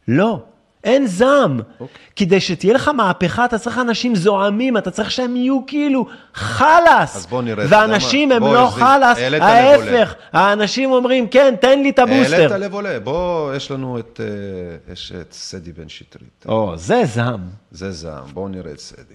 לא. 0.08 0.40
אין 0.84 1.06
זעם. 1.06 1.60
אוקיי. 1.80 1.96
כדי 2.16 2.40
שתהיה 2.40 2.74
לך 2.74 2.88
מהפכה, 2.88 3.44
אתה 3.44 3.58
צריך 3.58 3.78
אנשים 3.78 4.14
זועמים, 4.14 4.76
אתה 4.76 4.90
צריך 4.90 5.10
שהם 5.10 5.36
יהיו 5.36 5.60
כאילו 5.66 6.06
חלאס. 6.34 7.16
אז 7.16 7.26
בוא 7.26 7.42
נראה, 7.42 7.64
ואנשים? 7.68 8.32
הם 8.32 8.42
לא 8.42 8.68
חלאס, 8.72 9.18
העלית. 9.18 9.42
ההפך. 9.42 10.14
האנשים 10.32 10.92
אומרים, 10.92 11.28
כן, 11.28 11.54
תן 11.60 11.82
לי 11.82 11.90
את 11.90 11.98
העלית 11.98 12.24
הבוסטר. 12.28 12.56
לב 12.56 12.74
עולה. 12.74 13.00
בוא, 13.00 13.54
יש 13.54 13.70
לנו 13.70 13.98
את, 13.98 14.20
אה, 14.22 14.92
יש 14.92 15.12
את 15.20 15.32
סדי 15.32 15.72
בן 15.72 15.88
שטרית. 15.88 16.46
או, 16.48 16.72
זה 16.76 17.02
זעם. 17.04 17.40
זה 17.70 17.92
זעם, 17.92 18.24
בואו 18.32 18.48
נראה 18.48 18.72
את 18.72 18.80
סדי. 18.80 19.14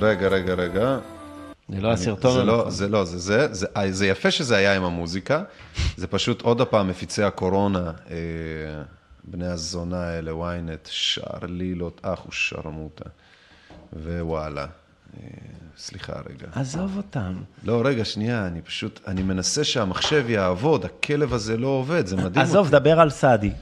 רגע, 0.00 0.28
רגע, 0.28 0.54
רגע. 0.54 0.98
זה 1.68 1.80
לא 1.80 1.92
הסרטון 1.92 2.32
זה 2.34 2.44
לא. 2.44 2.70
זה 2.70 2.88
לא, 2.88 3.04
זה 3.04 3.18
זה, 3.18 3.54
זה, 3.54 3.66
אה, 3.76 3.92
זה 3.92 4.06
יפה 4.06 4.30
שזה 4.30 4.56
היה 4.56 4.76
עם 4.76 4.84
המוזיקה, 4.84 5.42
זה 5.96 6.06
פשוט 6.06 6.42
עוד 6.42 6.60
הפעם 6.60 6.88
מפיצי 6.88 7.22
הקורונה, 7.22 7.92
אה, 8.10 8.16
בני 9.24 9.46
הזונה 9.46 10.02
האלה, 10.02 10.30
ynet, 10.30 10.88
שר 10.90 11.38
לילות, 11.48 12.00
אח 12.02 12.26
ושרמוטה, 12.28 13.04
ווואלה. 13.92 14.66
אה, 15.20 15.28
סליחה 15.76 16.12
רגע. 16.12 16.46
עזוב 16.54 16.96
אותם. 16.96 17.34
לא, 17.64 17.82
רגע, 17.84 18.04
שנייה, 18.04 18.46
אני 18.46 18.62
פשוט, 18.62 19.00
אני 19.06 19.22
מנסה 19.22 19.64
שהמחשב 19.64 20.30
יעבוד, 20.30 20.84
הכלב 20.84 21.34
הזה 21.34 21.56
לא 21.56 21.66
עובד, 21.66 22.06
זה 22.06 22.16
מדהים. 22.16 22.46
עזוב, 22.46 22.66
אותי. 22.66 22.70
דבר 22.70 23.00
על 23.00 23.10
סעדי. 23.10 23.52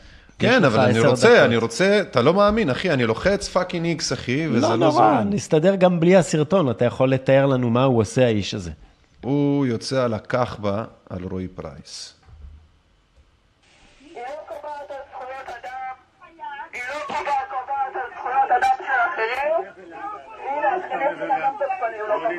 כן, 0.43 0.65
אבל 0.65 0.81
אני 0.81 1.01
רוצה, 1.01 1.29
דקות. 1.29 1.45
אני 1.45 1.57
רוצה, 1.57 1.99
אתה 2.01 2.23
לא 2.23 2.35
מאמין, 2.35 2.71
אחי, 2.71 2.91
אני 2.91 3.05
לוחץ 3.05 3.49
fucking 3.49 3.87
איקס, 3.87 4.13
אחי, 4.13 4.49
וזה 4.49 4.61
לא 4.61 4.69
לא 4.69 4.77
נורא, 4.77 4.91
זורם. 4.93 5.27
נסתדר 5.31 5.75
גם 5.75 6.01
בלי 6.01 6.17
הסרטון, 6.17 6.71
אתה 6.71 6.85
יכול 6.85 7.11
לתאר 7.11 7.47
לנו 7.47 7.71
מה 7.71 7.85
הוא 7.85 8.01
עושה, 8.01 8.25
האיש 8.25 8.55
הזה. 8.55 8.71
הוא 9.21 9.67
יוצא 9.67 10.05
על 10.05 10.15
הכחבה 10.15 10.85
על 11.11 11.25
רועי 11.31 11.49
פרייס. 11.49 12.15
לא 22.09 22.23
לא 22.23 22.39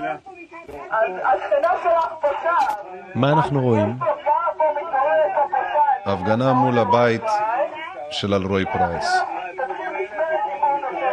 לא. 0.00 0.14
מה 3.14 3.32
אנחנו 3.32 3.62
רואים? 3.62 3.98
הפגנה 6.06 6.52
מול 6.52 6.78
הבית 6.78 7.22
של 8.10 8.34
אלרועי 8.34 8.64
פרייס. 8.72 9.16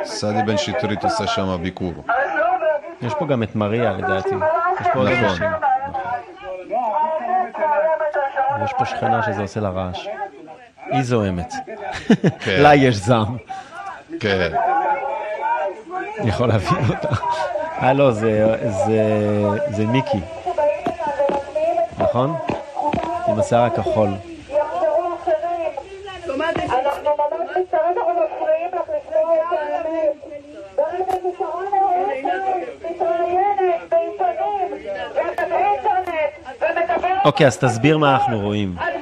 סעדי 0.04 0.44
בן 0.44 0.58
שטרית 0.58 1.04
עושה 1.04 1.28
שם 1.28 1.58
ביקור. 1.62 1.94
יש 3.02 3.14
פה 3.20 3.26
גם 3.26 3.44
את 3.44 3.56
מריה 3.56 3.92
לדעתי. 3.92 4.36
יש 4.82 4.88
פה 4.94 5.00
עוד 5.00 5.08
נכון. 5.08 5.26
אנשים. 5.26 5.48
יש 8.64 8.74
פה 8.78 8.86
שכנה 8.86 9.24
שזה 9.24 9.42
עושה 9.42 9.60
לה 9.60 9.70
רעש. 9.70 10.08
היא 10.86 11.02
זוהמת. 11.02 11.54
כן. 12.40 12.62
לה 12.62 12.76
יש 12.76 12.96
זעם. 12.96 13.38
כן. 14.20 14.52
יכול 16.26 16.48
להבין 16.48 16.86
אותה. 16.90 17.10
אה, 17.82 17.94
לא, 17.94 18.12
זה, 18.12 18.56
זה, 18.70 19.04
זה 19.70 19.86
מיקי, 19.86 20.20
נכון? 21.98 22.36
עם 23.28 23.40
השיער 23.40 23.64
הכחול. 23.64 24.10
אוקיי, 37.26 37.48
אז 37.48 37.58
תסביר 37.58 37.98
מה 37.98 38.16
אנחנו 38.16 38.40
רואים. 38.40 38.76
לא. 38.76 39.02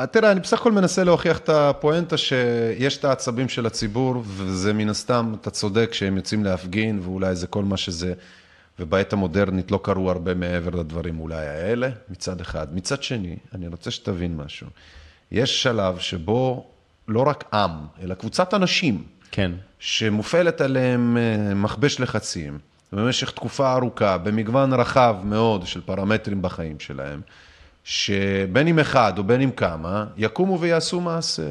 אה, 0.00 0.06
תראה, 0.06 0.32
אני 0.32 0.40
בסך 0.40 0.60
הכל 0.60 0.72
מנסה 0.72 1.04
להוכיח 1.04 1.38
את 1.38 1.48
הפואנטה 1.48 2.16
שיש 2.16 2.96
את 2.96 3.04
העצבים 3.04 3.48
של 3.48 3.66
הציבור, 3.66 4.22
וזה 4.26 4.72
מן 4.72 4.88
הסתם, 4.88 5.34
אתה 5.40 5.50
צודק 5.50 5.90
שהם 5.92 6.16
יוצאים 6.16 6.44
להפגין, 6.44 7.00
ואולי 7.02 7.34
זה 7.34 7.46
כל 7.46 7.64
מה 7.64 7.76
שזה, 7.76 8.14
ובעת 8.78 9.12
המודרנית 9.12 9.70
לא 9.70 9.80
קרו 9.82 10.10
הרבה 10.10 10.34
מעבר 10.34 10.80
לדברים 10.80 11.20
אולי 11.20 11.46
האלה, 11.46 11.88
מצד 12.08 12.40
אחד. 12.40 12.74
מצד 12.74 13.02
שני, 13.02 13.36
אני 13.54 13.68
רוצה 13.68 13.90
שתבין 13.90 14.36
משהו. 14.36 14.66
יש 15.32 15.62
שלב 15.62 15.98
שבו 15.98 16.66
לא 17.10 17.28
רק 17.28 17.44
עם, 17.52 17.70
אלא 18.02 18.14
קבוצת 18.14 18.54
אנשים, 18.54 19.04
כן. 19.30 19.52
שמופעלת 19.78 20.60
עליהם 20.60 21.16
אה, 21.16 21.54
מכבש 21.54 22.00
לחצים 22.00 22.58
במשך 22.92 23.30
תקופה 23.30 23.72
ארוכה, 23.72 24.18
במגוון 24.18 24.72
רחב 24.72 25.16
מאוד 25.24 25.66
של 25.66 25.80
פרמטרים 25.80 26.42
בחיים 26.42 26.80
שלהם, 26.80 27.20
שבין 27.84 28.68
אם 28.68 28.78
אחד 28.78 29.18
או 29.18 29.24
בין 29.24 29.40
אם 29.40 29.50
כמה, 29.50 30.04
יקומו 30.16 30.60
ויעשו 30.60 31.00
מעשה. 31.00 31.50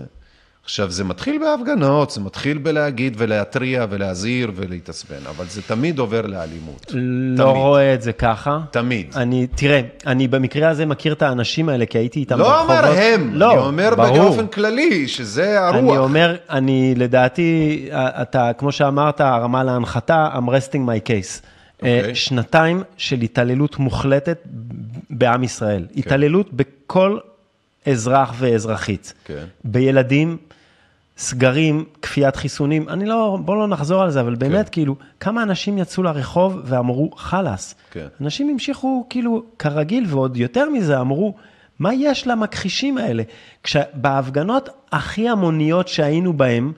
עכשיו, 0.70 0.92
זה 0.92 1.04
מתחיל 1.04 1.38
בהפגנות, 1.38 2.12
זה 2.12 2.22
מתחיל 2.22 2.58
בלהגיד 2.58 3.16
ולהתריע 3.18 3.86
ולהזהיר 3.90 4.52
ולהתעצבן, 4.56 5.28
אבל 5.30 5.46
זה 5.46 5.62
תמיד 5.62 6.00
עובר 6.00 6.26
לאלימות. 6.26 6.86
לא 6.94 7.44
תמיד. 7.44 7.56
רואה 7.56 7.94
את 7.94 8.02
זה 8.02 8.14
ככה. 8.14 8.60
תמיד. 8.72 9.08
אני, 9.16 9.48
תראה, 9.48 9.82
אני 10.06 10.28
במקרה 10.28 10.70
הזה 10.70 10.86
מכיר 10.86 11.14
את 11.14 11.22
האנשים 11.22 11.70
האלה, 11.70 11.86
כי 11.86 11.98
הייתי 11.98 12.20
איתם 12.20 12.38
לא 12.38 12.44
ברחובות. 12.44 12.84
אומר 12.84 13.02
הם, 13.02 13.30
לא, 13.34 13.52
אני 13.52 13.60
אומר 13.60 13.96
ברור. 13.96 14.18
באופן 14.18 14.48
כללי, 14.48 15.08
שזה 15.08 15.62
הרוח. 15.68 15.76
אני 15.76 15.98
אומר, 15.98 16.36
אני 16.50 16.94
לדעתי, 16.98 17.86
אתה, 17.94 18.52
כמו 18.58 18.72
שאמרת, 18.72 19.22
הרמה 19.22 19.64
להנחתה, 19.64 20.30
I'm 20.34 20.50
resting 20.50 20.86
my 20.88 21.08
case. 21.08 21.46
אוקיי. 21.80 22.10
אה, 22.10 22.16
שנתיים 22.16 22.84
של 22.98 23.22
התעללות 23.22 23.78
מוחלטת 23.78 24.44
בעם 25.10 25.44
ישראל. 25.44 25.86
כן. 25.94 26.00
התעללות 26.00 26.54
בכל 26.54 27.18
אזרח 27.86 28.34
ואזרחית. 28.38 29.14
כן. 29.26 29.44
בילדים, 29.64 30.38
סגרים, 31.20 31.86
כפיית 32.02 32.36
חיסונים. 32.36 32.90
אני 32.90 33.06
לא, 33.06 33.38
בוא 33.42 33.56
לא 33.56 33.68
נחזור 33.68 34.02
על 34.02 34.12
זה, 34.12 34.22
אבל 34.22 34.36
באמת, 34.36 34.66
כן. 34.66 34.72
כאילו, 34.72 34.96
כמה 35.20 35.44
אנשים 35.44 35.78
יצאו 35.78 36.04
לרחוב 36.04 36.60
ואמרו, 36.64 37.12
חלאס. 37.16 37.76
כן. 37.92 38.08
אנשים 38.22 38.50
המשיכו 38.50 39.06
כאילו 39.10 39.44
כרגיל, 39.60 40.06
ועוד 40.08 40.38
יותר 40.38 40.70
מזה, 40.70 41.00
אמרו, 41.00 41.36
מה 41.80 41.94
יש 41.94 42.28
למכחישים 42.28 42.98
האלה? 42.98 43.24
כשבהפגנות 43.64 44.70
הכי 44.92 45.30
המוניות 45.30 45.88
שהיינו 45.88 46.34
בהן, 46.34 46.72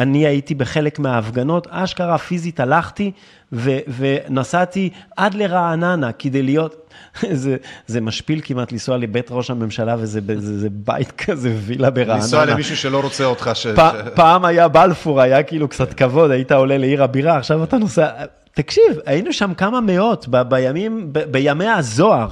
אני 0.00 0.26
הייתי 0.26 0.54
בחלק 0.54 0.98
מההפגנות, 0.98 1.66
אשכרה 1.70 2.18
פיזית 2.18 2.60
הלכתי 2.60 3.10
ו- 3.52 3.78
ונסעתי 3.98 4.90
עד 5.16 5.34
לרעננה 5.34 6.12
כדי 6.12 6.42
להיות, 6.42 6.92
זה, 7.32 7.56
זה 7.86 8.00
משפיל 8.00 8.40
כמעט 8.44 8.72
לנסוע 8.72 8.96
לבית 8.96 9.26
ראש 9.30 9.50
הממשלה 9.50 9.96
וזה 9.98 10.20
זה, 10.38 10.58
זה 10.58 10.68
בית 10.70 11.10
כזה, 11.12 11.54
וילה 11.66 11.90
ברעננה. 11.90 12.14
לנסוע 12.14 12.44
למישהו 12.44 12.76
שלא 12.76 13.00
רוצה 13.00 13.24
אותך, 13.24 13.50
ש... 13.54 13.66
פ- 13.66 13.80
פעם 14.14 14.44
היה 14.44 14.68
בלפור, 14.68 15.20
היה 15.20 15.42
כאילו 15.42 15.68
קצת 15.68 15.94
כבוד, 15.94 16.30
היית 16.30 16.52
עולה 16.52 16.78
לעיר 16.78 17.02
הבירה, 17.02 17.36
עכשיו 17.36 17.64
אתה 17.64 17.78
נוסע... 17.78 18.08
תקשיב, 18.54 18.84
היינו 19.06 19.32
שם 19.32 19.54
כמה 19.54 19.80
מאות 19.80 20.26
ב- 20.30 20.42
בימים, 20.42 21.08
ב- 21.12 21.18
בימי 21.18 21.66
הזוהר. 21.68 22.28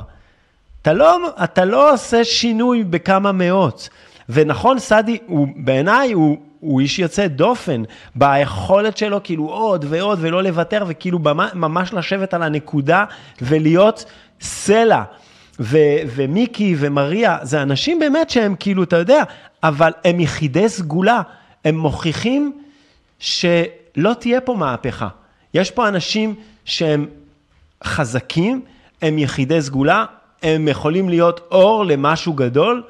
אתה 0.83 0.93
לא, 0.93 1.19
אתה 1.45 1.65
לא 1.65 1.93
עושה 1.95 2.25
שינוי 2.25 2.85
בכמה 2.85 3.33
מאות. 3.33 3.89
ונכון, 4.29 4.79
סעדי, 4.79 5.19
בעיניי, 5.57 6.13
הוא, 6.13 6.37
הוא 6.61 6.81
איש 6.81 6.99
יוצא 6.99 7.27
דופן 7.27 7.83
ביכולת 8.15 8.97
שלו, 8.97 9.21
כאילו 9.25 9.45
עוד 9.45 9.85
ועוד 9.89 10.19
ולא 10.23 10.43
לוותר, 10.43 10.85
וכאילו 10.89 11.19
ממש 11.55 11.93
לשבת 11.93 12.35
על 12.35 12.43
הנקודה 12.43 13.05
ולהיות 13.43 14.05
סלע. 14.41 15.03
ו- 15.61 15.99
ומיקי 16.07 16.77
ומריה, 16.79 17.39
זה 17.43 17.63
אנשים 17.63 17.99
באמת 17.99 18.31
שהם 18.31 18.55
כאילו, 18.61 18.83
אתה 18.83 18.97
יודע, 18.97 19.23
אבל 19.63 19.93
הם 20.05 20.21
יחידי 20.21 20.69
סגולה. 20.69 21.23
הם 21.65 21.79
מוכיחים 21.79 22.53
שלא 23.19 24.13
תהיה 24.19 24.41
פה 24.41 24.55
מהפכה. 24.55 25.09
יש 25.55 25.71
פה 25.71 25.89
אנשים 25.89 26.35
שהם 26.65 27.07
חזקים, 27.85 28.61
הם 29.03 29.19
יחידי 29.19 29.63
סגולה, 29.63 30.05
הם 30.43 30.69
יכולים 30.69 31.09
להיות 31.09 31.41
אור 31.51 31.85
למשהו 31.85 32.33
גדול. 32.33 32.83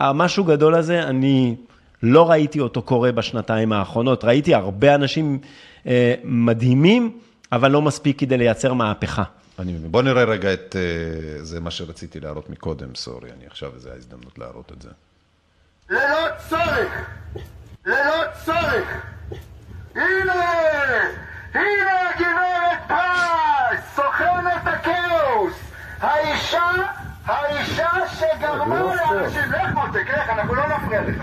המשהו 0.00 0.44
גדול 0.44 0.74
הזה, 0.74 1.02
אני 1.02 1.54
לא 2.06 2.30
ראיתי 2.30 2.60
אותו 2.60 2.82
קורה 2.82 3.12
בשנתיים 3.12 3.72
האחרונות. 3.72 4.24
ראיתי 4.24 4.54
הרבה 4.54 4.94
אנשים 4.94 5.38
אה, 5.86 6.14
מדהימים, 6.24 7.18
אבל 7.52 7.70
לא 7.70 7.82
מספיק 7.82 8.18
כדי 8.18 8.38
לייצר 8.38 8.72
מהפכה. 8.72 9.22
אני 9.58 9.72
מבין. 9.72 9.92
בוא 9.92 10.02
נראה 10.02 10.24
רגע 10.24 10.52
את... 10.52 10.76
אה, 10.76 11.44
זה 11.44 11.60
מה 11.60 11.70
שרציתי 11.70 12.20
להראות 12.20 12.50
מקודם, 12.50 12.94
סורי, 12.94 13.30
אני 13.38 13.46
עכשיו, 13.46 13.72
זו 13.76 13.90
ההזדמנות 13.90 14.38
להראות 14.38 14.72
את 14.76 14.82
זה. 14.82 14.88
ללא 15.90 16.28
צורך! 16.48 17.08
ללא 17.86 18.24
צורך! 18.44 19.06
הנה! 19.94 20.32
הנה 21.54 22.10
הגברת 22.14 22.88
פרס! 22.88 23.80
סוכנת 23.94 24.62
הכאוס! 24.64 25.54
האישה, 26.00 26.70
האישה 27.26 27.88
שגרמה 28.06 28.80
לאנשים... 28.80 29.52
לך 29.52 29.74
מותק, 29.74 30.10
לך, 30.10 30.30
אנחנו 30.30 30.54
לא 30.54 30.62
נפריע 30.66 31.00
לך. 31.02 31.22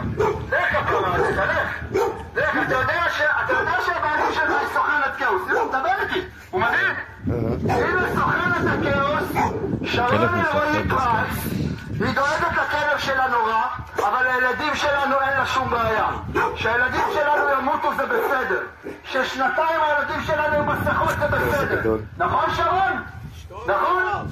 לך, 0.51 0.75
הפרה 0.75 1.15
שלך, 1.17 1.39
לך. 1.39 2.05
לך, 2.35 2.55
אתה 3.45 3.53
יודע 3.53 3.73
שהבעלים 3.85 4.33
שלך 4.33 4.49
היא 4.59 4.67
סוכנת 4.73 5.15
כאוס. 5.17 5.41
הוא 5.51 5.69
מדבר 5.69 5.93
איתי. 6.01 6.27
הוא 6.51 6.61
מדהים. 6.61 6.95
הנה 7.69 8.15
סוכנת 8.15 8.65
הכאוס, 8.73 9.53
שרון 9.83 10.39
אלרועי 10.39 10.89
פרס. 10.89 11.47
היא 11.99 12.15
דואגת 12.15 12.51
לכלב 12.51 12.97
שלה 12.97 13.27
נורא, 13.27 13.63
אבל 13.95 14.25
לילדים 14.31 14.75
שלנו 14.75 15.21
אין 15.21 15.37
לה 15.37 15.45
שום 15.45 15.69
בעיה. 15.69 16.07
שהילדים 16.55 17.05
שלנו 17.13 17.49
ימותו 17.49 17.95
זה 17.97 18.03
בסדר. 18.05 18.59
ששנתיים 19.03 19.79
הילדים 19.81 20.21
שלנו 20.25 20.55
עם 20.55 20.69
מסכות 20.69 21.15
זה 21.19 21.27
בסדר. 21.27 21.95
נכון 22.17 22.45
שרון? 22.55 23.03
נכון? 23.67 24.27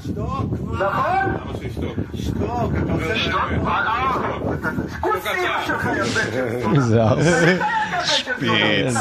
נכון? 0.82 1.56
שתוק, 2.16 2.72
אתה 2.84 2.94
עושה 2.94 3.16
שתוק. 3.18 3.42
כוסים 5.02 5.32
שלך 5.68 5.88
יפה. 5.98 6.20
ארס. 7.02 7.26
שפיץ. 8.06 8.98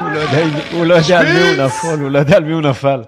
הוא 0.00 0.10
לא 0.12 0.18
יודע- 0.18 0.38
הוא 0.72 0.84
לא 0.86 0.94
על 1.18 1.26
מי 1.32 1.40
הוא 1.40 1.66
נפל, 1.66 2.00
הוא 2.00 2.10
לא 2.10 2.18
יודע 2.18 2.36
על 2.36 2.44
מי 2.44 2.52
הוא 2.52 2.62
נפל. 2.62 3.02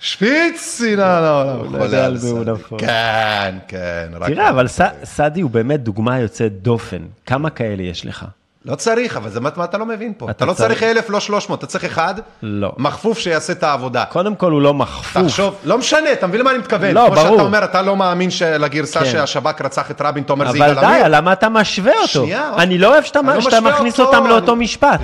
שפיץ, 0.00 0.80
הנה, 0.86 1.20
לא, 1.20 1.44
לא, 1.46 1.78
לא 1.78 1.84
יודע 1.84 2.04
על 2.06 2.18
מי 2.22 2.28
הוא 2.30 2.44
נפל. 2.44 2.76
כן, 2.78 3.54
כן. 3.68 4.08
תראה, 4.26 4.50
אבל 4.50 4.66
סעדי 5.04 5.40
הוא 5.40 5.50
באמת 5.50 5.80
דוגמה 5.82 6.18
יוצאת 6.20 6.62
דופן. 6.62 7.02
כמה 7.26 7.50
כאלה 7.50 7.82
יש 7.82 8.06
לך? 8.06 8.24
לא 8.68 8.74
צריך, 8.74 9.16
אבל 9.16 9.30
זה 9.30 9.40
מה 9.40 9.50
מה 9.56 9.64
אתה 9.64 9.78
לא 9.78 9.86
מבין 9.86 10.12
פה. 10.18 10.24
אתה 10.24 10.32
אתה 10.32 10.44
לא 10.44 10.52
צריך- 10.52 10.68
צריך 10.78 10.82
אלף, 10.82 11.10
לא 11.10 11.20
שלוש 11.20 11.48
מאות, 11.48 11.58
אתה 11.58 11.66
צריך 11.66 11.84
אחד, 11.84 12.14
לא. 12.42 12.72
מכפוף 12.78 13.18
שיעשה 13.18 13.52
את 13.52 13.62
העבודה. 13.62 14.04
קודם 14.04 14.34
כל 14.34 14.52
הוא 14.52 14.62
לא 14.62 14.74
מכפוף. 14.74 15.16
תחשוב, 15.24 15.54
לא 15.64 15.78
משנה, 15.78 16.12
אתה 16.12 16.26
מבין 16.26 16.40
למה 16.40 16.50
אני 16.50 16.58
מתכוון? 16.58 16.94
לא, 16.94 17.04
כמו 17.06 17.14
ברור. 17.14 17.30
שאתה 17.30 17.42
אומר, 17.42 17.64
אתה 17.64 17.82
לא 17.82 17.96
מאמין 17.96 18.28
לגרסה 18.58 19.00
כן. 19.00 19.06
שהשב"כ 19.10 19.60
רצח 19.62 19.90
את 19.90 20.00
רבין, 20.02 20.22
אתה 20.24 20.32
אומר 20.32 20.52
זה 20.52 20.58
אבל. 20.66 20.74
די, 20.80 21.00
למה 21.08 21.32
אתה 21.32 21.48
משווה 21.48 21.92
אותו? 21.96 22.08
שנייה, 22.08 22.50
אני 22.58 22.78
לא 22.78 22.88
אוהב 22.92 23.04
שאתה 23.04 23.20
לא 23.22 23.40
שאתה 23.40 23.60
מכניס 23.60 24.00
אותו, 24.00 24.10
אותם 24.10 24.24
אני- 24.24 24.32
לאותו 24.32 24.56
משפט. 24.56 25.00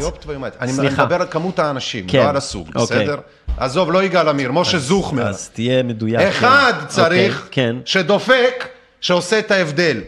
אני. 0.60 0.72
מדבר 0.72 1.14
על 1.20 1.26
כמות 1.30 1.58
האנשים, 1.58 2.04
כן, 2.08 2.18
לא 2.18 2.28
על 2.28 2.36
הסוג, 2.36 2.68
אוקיי. 2.76 3.02
בסדר? 3.04 3.16
עזוב, 3.58 3.92
לא 3.92 4.02
יגאל 4.02 4.28
עמיר, 4.28 4.52
משה 4.52 4.78
זוכמר. 4.78 5.28
אז 5.28 5.48
תהיה 5.48 5.82
מדויק. 5.82 6.20
אחד 6.20 6.72
כן. 6.80 6.86
צריך, 6.86 7.42
אוקיי, 7.46 7.64
כן. 7.64 7.76
שדופק, 7.84 8.68
שעושה 9.00 9.38
את 9.38 9.50
ההבדל. 9.50 10.00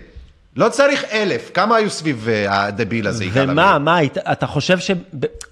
לא 0.57 0.69
צריך 0.69 1.05
אלף, 1.13 1.51
כמה 1.55 1.77
היו 1.77 1.91
סביב 1.91 2.29
אה, 2.29 2.65
הדביל 2.67 3.07
הזה, 3.07 3.25
יגאל 3.25 3.43
עמיר? 3.43 3.53
ומה, 3.53 3.79
מה, 3.79 3.99
אתה 4.33 4.47
חושב 4.47 4.79
ש... 4.79 4.91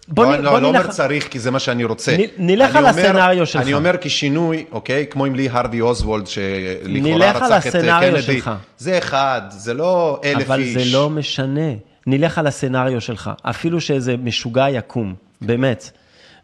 בוא 0.08 0.24
לא, 0.24 0.36
נ- 0.36 0.42
לא, 0.42 0.50
בוא 0.50 0.58
לא 0.58 0.68
אומר 0.68 0.82
נלך... 0.82 0.90
צריך, 0.90 1.28
כי 1.28 1.38
זה 1.38 1.50
מה 1.50 1.58
שאני 1.58 1.84
רוצה. 1.84 2.16
נלך 2.38 2.76
על 2.76 2.86
הסצנריו 2.86 3.46
שלך. 3.46 3.62
אני 3.62 3.74
אומר 3.74 3.94
כשינוי, 4.00 4.64
אוקיי? 4.72 5.06
כמו 5.10 5.24
עם 5.24 5.34
לי 5.34 5.48
הרווי 5.52 5.80
אוסוולד, 5.80 6.26
שלכאורה 6.26 7.16
נלך 7.16 7.36
רצח 7.36 7.66
את 7.66 7.74
אה, 7.74 8.00
קנדי. 8.00 8.22
שלך. 8.22 8.50
זה 8.78 8.98
אחד, 8.98 9.40
זה 9.50 9.74
לא 9.74 10.20
אלף 10.24 10.46
אבל 10.46 10.60
איש. 10.60 10.84
זה 10.86 10.96
לא 10.96 11.10
משנה. 11.10 11.70
נלך 12.06 12.38
על 12.38 12.46
הסצנריו 12.46 13.00
שלך. 13.00 13.30
אפילו 13.42 13.80
שאיזה 13.80 14.16
משוגע 14.16 14.70
יקום, 14.70 15.14
באמת. 15.40 15.90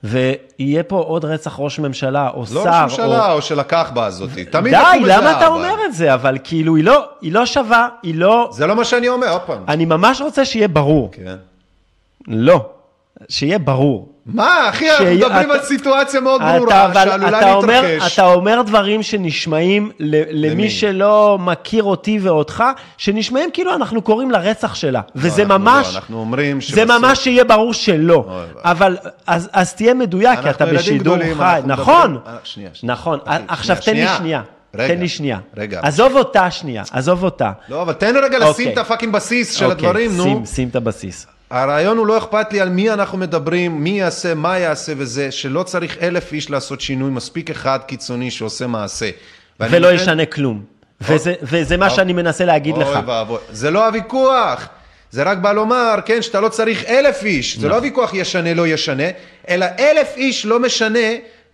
ויהיה 0.05 0.83
פה 0.83 0.99
עוד 0.99 1.25
רצח 1.25 1.55
ראש 1.59 1.79
ממשלה, 1.79 2.29
או 2.35 2.41
לא 2.41 2.65
שר, 2.65 2.85
ראש 2.85 2.93
ממשלה, 2.93 3.33
או 3.33 3.43
של 3.43 3.61
הכחבה 3.61 4.07
הזאת. 4.07 4.31
תמיד 4.51 4.75
די, 4.75 5.01
למה 5.07 5.31
אתה 5.31 5.47
אבא. 5.47 5.55
אומר 5.55 5.75
את 5.87 5.95
זה? 5.95 6.15
אבל 6.15 6.39
כאילו, 6.45 6.77
היא 6.77 6.85
לא, 6.85 7.05
היא 7.21 7.33
לא 7.33 7.47
שווה, 7.47 7.89
היא 8.03 8.15
לא... 8.15 8.49
זה 8.53 8.67
לא 8.67 8.77
מה 8.77 8.85
שאני 8.85 9.09
אומר, 9.09 9.33
עוד 9.33 9.41
פעם. 9.41 9.65
אני 9.69 9.85
ממש 9.85 10.21
רוצה 10.21 10.45
שיהיה 10.45 10.69
ברור. 10.69 11.11
כן. 11.13 11.37
לא. 12.29 12.67
שיהיה 13.29 13.59
ברור. 13.59 14.09
מה, 14.27 14.69
אחי, 14.69 14.91
אנחנו 14.91 15.05
מדברים 15.07 15.51
אתה- 15.51 15.53
על 15.55 15.63
סיטואציה 15.63 16.21
מאוד 16.21 16.41
ברורה, 16.43 16.91
שעלולה 16.95 17.41
להתרחש. 17.57 18.13
אתה 18.19 18.27
אומר 18.27 18.63
דברים 18.67 19.03
שנשמעים 19.03 19.91
למי? 20.31 20.71
שלא 20.71 21.39
מכיר 21.41 21.83
אותי 21.83 22.19
ואותך, 22.23 22.65
שנשמעים 22.99 23.51
כאילו 23.53 23.75
אנחנו 23.75 24.03
קוראים 24.03 24.31
לרצח 24.31 24.75
שלה. 24.75 25.01
וזה 25.17 25.43
אנחנו 25.43 25.59
ממש, 25.59 25.87
לא, 25.87 25.95
אנחנו 25.99 26.21
אומרים 26.21 26.61
זה 26.61 26.67
שבסוף- 26.67 26.91
ממש 26.99 27.19
שיהיה 27.19 27.45
ברור 27.45 27.73
שלא. 27.75 28.25
אבל, 28.65 28.97
אז, 29.27 29.75
תהיה 29.75 29.95
מדויק, 29.95 30.41
כי 30.41 30.51
אתה 30.51 30.67
בשידור 30.67 31.17
חי. 31.19 31.61
נכון, 31.67 32.19
אה. 32.27 32.37
נכון. 32.83 33.19
עכשיו 33.49 33.77
תן 33.85 33.95
לי 33.95 34.07
שנייה. 34.19 34.43
רגע, 34.75 34.95
תן 34.95 35.01
לי 35.01 35.09
שנייה. 35.09 35.39
רגע. 35.57 35.81
עזוב 35.83 36.17
אותה 36.17 36.51
שנייה, 36.51 36.83
עזוב 36.93 37.25
אותה. 37.25 37.51
לא, 37.69 37.83
אבל 37.83 37.93
תן 37.93 38.15
רגע 38.25 38.39
לשים 38.39 38.49
אוקיי. 38.49 38.73
את 38.73 38.79
הפאקינג 38.79 39.13
בסיס 39.13 39.55
של 39.55 39.65
אוקיי, 39.65 39.89
הדברים, 39.89 40.17
נו. 40.17 40.43
שים 40.47 40.69
את 40.69 40.77
הבסיס. 40.77 41.27
הרעיון 41.51 41.99
הוא 41.99 42.07
לא 42.07 42.19
אכפת 42.19 42.53
לי 42.53 42.61
על 42.61 42.69
מי 42.69 42.91
אנחנו 42.91 43.19
מדברים, 43.19 43.85
מי 43.85 43.91
יעשה, 44.01 44.35
מה 44.35 44.59
יעשה 44.59 44.93
וזה, 44.97 45.31
שלא 45.31 45.63
צריך 45.63 45.97
אלף 46.03 46.33
איש 46.33 46.51
לעשות 46.51 46.81
שינוי, 46.81 47.11
מספיק 47.11 47.51
אחד 47.51 47.79
קיצוני 47.87 48.31
שעושה 48.31 48.67
מעשה. 48.67 49.11
ולא 49.61 49.79
נותן- 49.91 50.03
ישנה 50.03 50.27
כלום. 50.27 50.63
וזה, 51.01 51.35
וזה 51.43 51.77
מה 51.77 51.91
שאני 51.91 52.13
מנסה 52.13 52.45
להגיד 52.45 52.77
לך. 52.79 52.87
אוי 52.89 52.97
ואבוי, 53.07 53.39
זה 53.51 53.71
לא 53.71 53.87
הוויכוח. 53.87 54.69
זה 55.11 55.23
רק 55.23 55.39
בא 55.39 55.53
לומר, 55.53 55.95
כן, 56.07 56.23
שאתה 56.23 56.41
לא 56.41 56.49
צריך 56.49 56.85
אלף 56.85 57.23
איש. 57.25 57.59
זה 57.59 57.69
לא 57.69 57.75
הוויכוח 57.77 58.15
ישנה, 58.15 58.55
לא 58.55 58.67
ישנה, 58.67 59.03
אלא 59.49 59.67
אלף 59.79 60.09
איש 60.17 60.47
לא 60.47 60.61
משנה, 60.61 60.99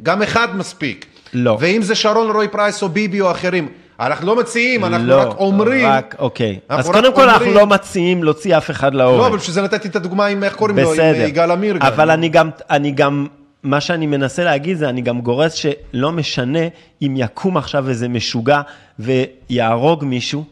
גם 0.02 0.22
אחד 0.22 0.56
מספיק. 0.56 1.06
לא. 1.32 1.56
ואם 1.60 1.82
זה 1.82 1.94
שרון 1.94 2.30
רוי 2.30 2.48
פרייס 2.48 2.82
או 2.82 2.88
ביבי 2.88 3.20
או 3.20 3.30
אחרים, 3.30 3.68
אנחנו 4.00 4.26
לא 4.26 4.36
מציעים, 4.36 4.84
אנחנו 4.84 5.06
לא, 5.06 5.20
רק 5.20 5.36
אומרים. 5.38 5.86
רק, 5.86 6.14
אוקיי. 6.18 6.58
אנחנו 6.70 6.80
אז 6.80 6.88
רק 6.88 6.94
קודם 6.94 7.14
כל 7.14 7.22
אנחנו 7.22 7.44
אומרים- 7.46 7.56
לא 7.58 7.66
מציעים 7.66 8.24
להוציא 8.24 8.56
אף 8.56 8.70
אחד 8.70 8.94
להורג. 8.94 9.18
לא, 9.20 9.26
אבל 9.26 9.36
בשביל 9.36 9.54
זה 9.54 9.62
נתתי 9.62 9.88
את 9.88 9.96
הדוגמה 9.96 10.26
עם, 10.26 10.44
איך 10.44 10.54
קוראים 10.54 10.76
לו, 10.76 10.82
עם 10.82 10.92
בסדר. 10.92 11.20
אה, 11.22 11.26
יגאל 11.26 11.50
עמיר. 11.50 11.76
גם. 11.76 11.86
אבל 11.86 12.10
אני 12.10 12.28
גם, 12.28 12.50
אני 12.70 12.90
גם, 12.90 13.26
מה 13.62 13.80
שאני 13.80 14.06
מנסה 14.06 14.44
להגיד 14.44 14.76
זה, 14.76 14.88
אני 14.88 15.00
גם 15.00 15.20
גורס 15.20 15.52
שלא 15.52 16.12
משנה 16.12 16.58
אם 17.02 17.14
יקום 17.16 17.56
עכשיו 17.56 17.88
איזה 17.88 18.08
משוגע 18.08 18.60
ויהרוג 18.98 20.04
מישהו, 20.04 20.44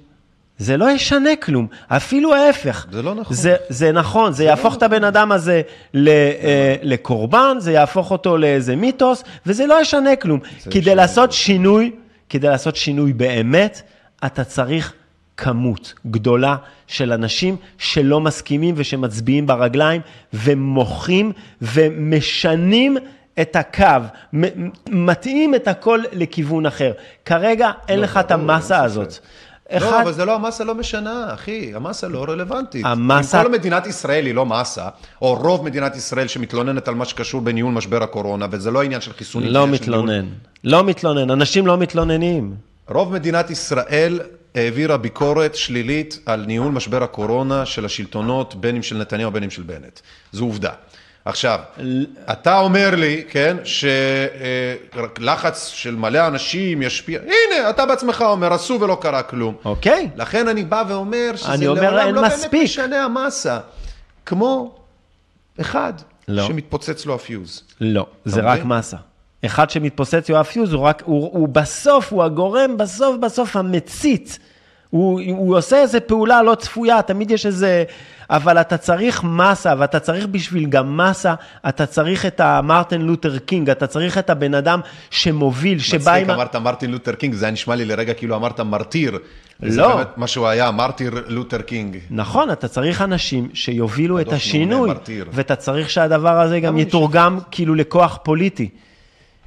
זה 0.59 0.77
לא 0.77 0.91
ישנה 0.91 1.37
כלום, 1.43 1.67
אפילו 1.89 2.35
ההפך. 2.35 2.87
זה 2.93 3.03
לא 3.03 3.15
נכון. 3.15 3.37
זה, 3.37 3.57
זה 3.69 3.93
נכון, 3.93 4.33
זה 4.33 4.45
יהפוך 4.45 4.77
את 4.77 4.83
הבן 4.83 5.05
אדם 5.05 5.33
הזה 5.33 5.63
ל, 5.95 6.09
אה, 6.09 6.75
לקורבן, 6.83 7.57
זה 7.59 7.73
יהפוך 7.73 8.11
אותו 8.11 8.37
לאיזה 8.39 8.77
מיתוס, 8.77 9.25
וזה 9.47 9.67
לא 9.67 9.81
ישנה 9.83 10.17
כלום. 10.17 10.41
כדי 10.65 10.79
ישנה 10.79 10.95
לעשות 10.95 11.33
שינוי, 11.33 11.91
כדי 12.35 12.49
לעשות 12.49 12.77
שינוי 12.77 13.13
באמת, 13.13 13.83
אתה 14.27 14.45
צריך 14.45 14.93
כמות 15.37 15.95
גדולה 16.07 16.57
של 16.87 17.13
אנשים 17.13 17.57
שלא 17.79 18.21
מסכימים 18.21 18.75
ושמצביעים 18.79 19.47
ברגליים 19.47 20.01
ומוחים 20.33 21.33
ומשנים 21.63 22.97
את 23.41 23.57
הקו, 23.57 23.87
מ- 24.37 24.69
מטעים 25.07 25.55
את 25.55 25.69
הכל 25.69 26.01
לכיוון 26.13 26.67
אחר. 26.67 26.93
כרגע 27.25 27.71
אין 27.89 28.01
לך 28.01 28.17
את 28.17 28.31
המסה 28.31 28.83
הזאת. 28.83 29.19
לא, 29.73 29.77
אחד- 29.77 30.01
אבל 30.03 30.13
זה 30.13 30.25
לא, 30.25 30.35
המסה 30.35 30.65
לא 30.65 30.75
משנה, 30.75 31.35
אחי, 31.35 31.73
המסה 31.75 32.09
לא 32.09 32.25
רלוונטית. 32.29 32.85
המסה- 32.87 33.39
אם 33.41 33.45
כל 33.47 33.53
מדינת 33.53 33.87
ישראל 33.87 34.27
היא 34.27 34.35
לא 34.35 34.47
מסה, 34.47 34.89
או 35.23 35.35
רוב 35.35 35.65
מדינת 35.65 35.97
ישראל 35.97 36.27
שמתלוננת 36.29 36.89
על 36.89 36.95
מה 36.95 37.05
שקשור 37.05 37.41
בניהול 37.41 37.73
משבר 37.73 38.03
הקורונה, 38.03 38.47
וזה 38.51 38.71
לא 38.71 38.83
עניין 38.83 39.01
של 39.01 39.13
חיסונים. 39.13 39.49
לא 39.51 39.61
של 39.61 39.71
ניהול- 39.71 39.75
מתלונן, 39.81 40.27
לא 40.65 40.85
מתלונן, 40.85 41.31
אנשים 41.31 41.67
לא 41.67 41.77
מתלוננים. 41.79 42.55
רוב 42.89 43.13
מדינת 43.13 43.51
ישראל 43.51 44.21
העבירה 44.55 44.97
ביקורת 44.97 45.55
שלילית 45.55 46.19
על 46.27 46.45
ניהול 46.47 46.73
משבר 46.73 47.03
הקורונה 47.03 47.67
של 47.67 47.85
השלטונות, 47.85 48.55
בין 48.55 48.77
אם 48.77 48.83
של 48.83 48.97
נתניהו 48.97 49.31
בין 49.31 49.43
אם 49.43 49.51
של 49.51 49.63
בנט. 49.63 50.01
זו 50.33 50.45
עובדה. 50.45 50.71
עכשיו, 51.25 51.61
אתה 52.33 52.59
אומר 52.59 52.95
לי, 52.95 53.25
כן, 53.29 53.57
שלחץ 53.65 55.69
של 55.69 55.97
מלא 55.97 56.27
אנשים 56.27 56.83
ישפיע, 56.83 57.21
הנה, 57.21 57.71
אתה 57.71 57.87
בעצמך 57.87 58.25
אומר, 58.27 58.53
עשו 58.53 58.79
ולא 58.81 58.99
קרה 59.01 59.23
כלום. 59.23 59.55
אוקיי. 59.65 60.09
לכן 60.17 60.49
אני 60.49 60.65
בא 60.65 60.85
ואומר 60.89 61.31
שזה 61.37 61.67
אומר, 61.67 61.97
לעולם 61.97 62.15
לא 62.15 62.23
מספיק. 62.23 62.53
באמת 62.53 62.65
משנה 62.65 63.05
המסה. 63.05 63.59
כמו 64.27 64.75
אחד 65.61 65.93
לא. 66.29 66.47
שמתפוצץ 66.47 67.07
לו 67.07 67.15
הפיוז. 67.15 67.63
לא, 67.81 68.07
זה 68.25 68.41
רק 68.41 68.59
מבין? 68.59 68.69
מסה. 68.69 68.97
אחד 69.47 69.71
שמתפוצץ 69.71 70.29
לו 70.29 70.45
הפיוז, 70.45 70.73
הוא 70.73 70.83
רק, 70.83 71.03
הוא, 71.07 71.31
הוא 71.33 71.49
בסוף, 71.49 72.13
הוא 72.13 72.25
הגורם, 72.25 72.77
בסוף 72.77 73.17
בסוף 73.17 73.57
המצית. 73.57 74.39
הוא, 74.95 75.21
הוא 75.29 75.57
עושה 75.57 75.81
איזה 75.81 76.01
פעולה 76.01 76.43
לא 76.43 76.55
צפויה, 76.55 77.03
תמיד 77.03 77.31
יש 77.31 77.47
איזה... 77.47 77.85
אבל 78.31 78.61
אתה 78.61 78.77
צריך 78.77 79.25
מסה, 79.25 79.75
ואתה 79.79 80.01
צריך 80.01 80.27
בשביל 80.27 80.67
גם 80.67 80.97
מסה, 80.97 81.35
אתה 81.69 81.87
צריך 81.87 82.27
את 82.27 82.41
המרטין 82.41 83.01
לותר 83.01 83.39
קינג, 83.39 83.71
אתה 83.71 83.87
צריך 83.87 84.19
את 84.19 84.31
הבן 84.31 84.55
אדם 84.55 84.81
שמוביל, 85.11 85.79
שבא 85.79 86.13
עם... 86.13 86.23
מצחיק, 86.23 86.35
אמרת 86.37 86.57
מרטין 86.57 86.91
לותר 86.91 87.15
קינג, 87.15 87.35
זה 87.35 87.45
היה 87.45 87.53
נשמע 87.53 87.75
לי 87.75 87.85
לרגע 87.85 88.15
כאילו 88.15 88.37
אמרת 88.37 88.61
מרטיר. 88.61 89.19
לא. 89.63 89.97
באמת 89.97 90.09
מה 90.17 90.27
שהוא 90.27 90.47
היה, 90.47 90.71
מרטיר 90.71 91.25
לותר 91.27 91.63
קינג. 91.63 91.99
נכון, 92.11 92.51
אתה 92.51 92.69
צריך 92.69 93.03
אנשים 93.03 93.49
שיובילו 93.55 94.21
את 94.21 94.33
השינוי. 94.33 94.91
ואתה 95.33 95.57
צריך 95.57 95.91
שהדבר 95.91 96.41
הזה 96.41 96.61
גם 96.61 96.75
אני 96.75 96.83
יתורגם 96.83 97.39
כאילו 97.51 97.75
לכוח 97.75 98.19
פוליטי. 98.23 98.69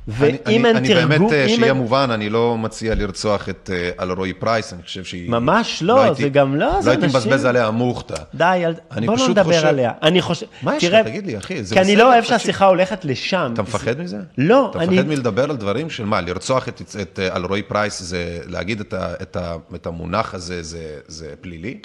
אני, 0.08 0.16
ואם 0.20 0.32
אני, 0.66 0.68
אין 0.70 0.76
אני 0.78 0.88
תרגום... 0.88 1.10
באמת, 1.10 1.32
אה, 1.34 1.50
שיהיה 1.50 1.74
מובן, 1.74 2.10
אני 2.12 2.30
לא 2.30 2.58
מציע 2.58 2.96
לרצוח 2.96 3.50
את 3.50 3.70
אה, 3.74 4.04
אלרועי 4.04 4.34
פרייס, 4.34 4.74
אני 4.74 4.84
חושב 4.84 5.04
שהיא... 5.04 5.30
ממש 5.30 5.84
לא, 5.84 6.02
הייתי- 6.04 6.22
זה 6.22 6.30
גם 6.30 6.56
לא, 6.56 6.82
זה 6.82 6.86
לא 6.86 6.92
הייתי 6.92 7.06
אנשים- 7.06 7.20
מבזבז 7.20 7.46
עליה 7.46 7.72
מוכתה. 7.72 8.14
די. 8.36 8.64
אני 8.92 9.06
בוא 9.08 9.16
לא 9.18 9.30
נדבר 9.30 9.68
עליה. 9.68 9.92
אני 10.04 10.22
חושב... 10.22 10.46
מה 10.62 10.76
יש 10.76 10.84
לך? 10.84 11.08
תגיד 11.08 11.26
לי, 11.26 11.38
אחי, 11.38 11.64
זה 11.64 11.76
כי 11.76 11.82
אני 11.82 11.92
בסדר, 11.96 12.04
לא 12.04 12.14
אוהב. 12.14 12.24
שהשיחה 12.24 12.66
הולכת 12.66 13.06
לשם. 13.06 13.52
אתה 13.54 13.62
מפחד 13.62 14.00
מזה? 14.00 14.18
לא, 14.38 14.68
אתה 14.72 14.80
אני... 14.84 14.96
מפחד 14.96 15.08
מלדבר 15.08 15.44
על 15.50 15.58
דברים 15.58 15.90
של 15.90 16.06
מה? 16.06 16.22
לרצוח 16.22 16.68
את, 16.70 16.82
אה, 17.20 17.36
אלרועי 17.36 17.62
פרייס, 17.62 18.02
זה 18.02 18.40
להגיד 18.46 18.80
את, 18.92 19.86
המונח 19.88 20.34
הזה, 20.34 20.64
זה, 20.64 20.80
זה 21.08 21.34
פלילי? 21.42 21.78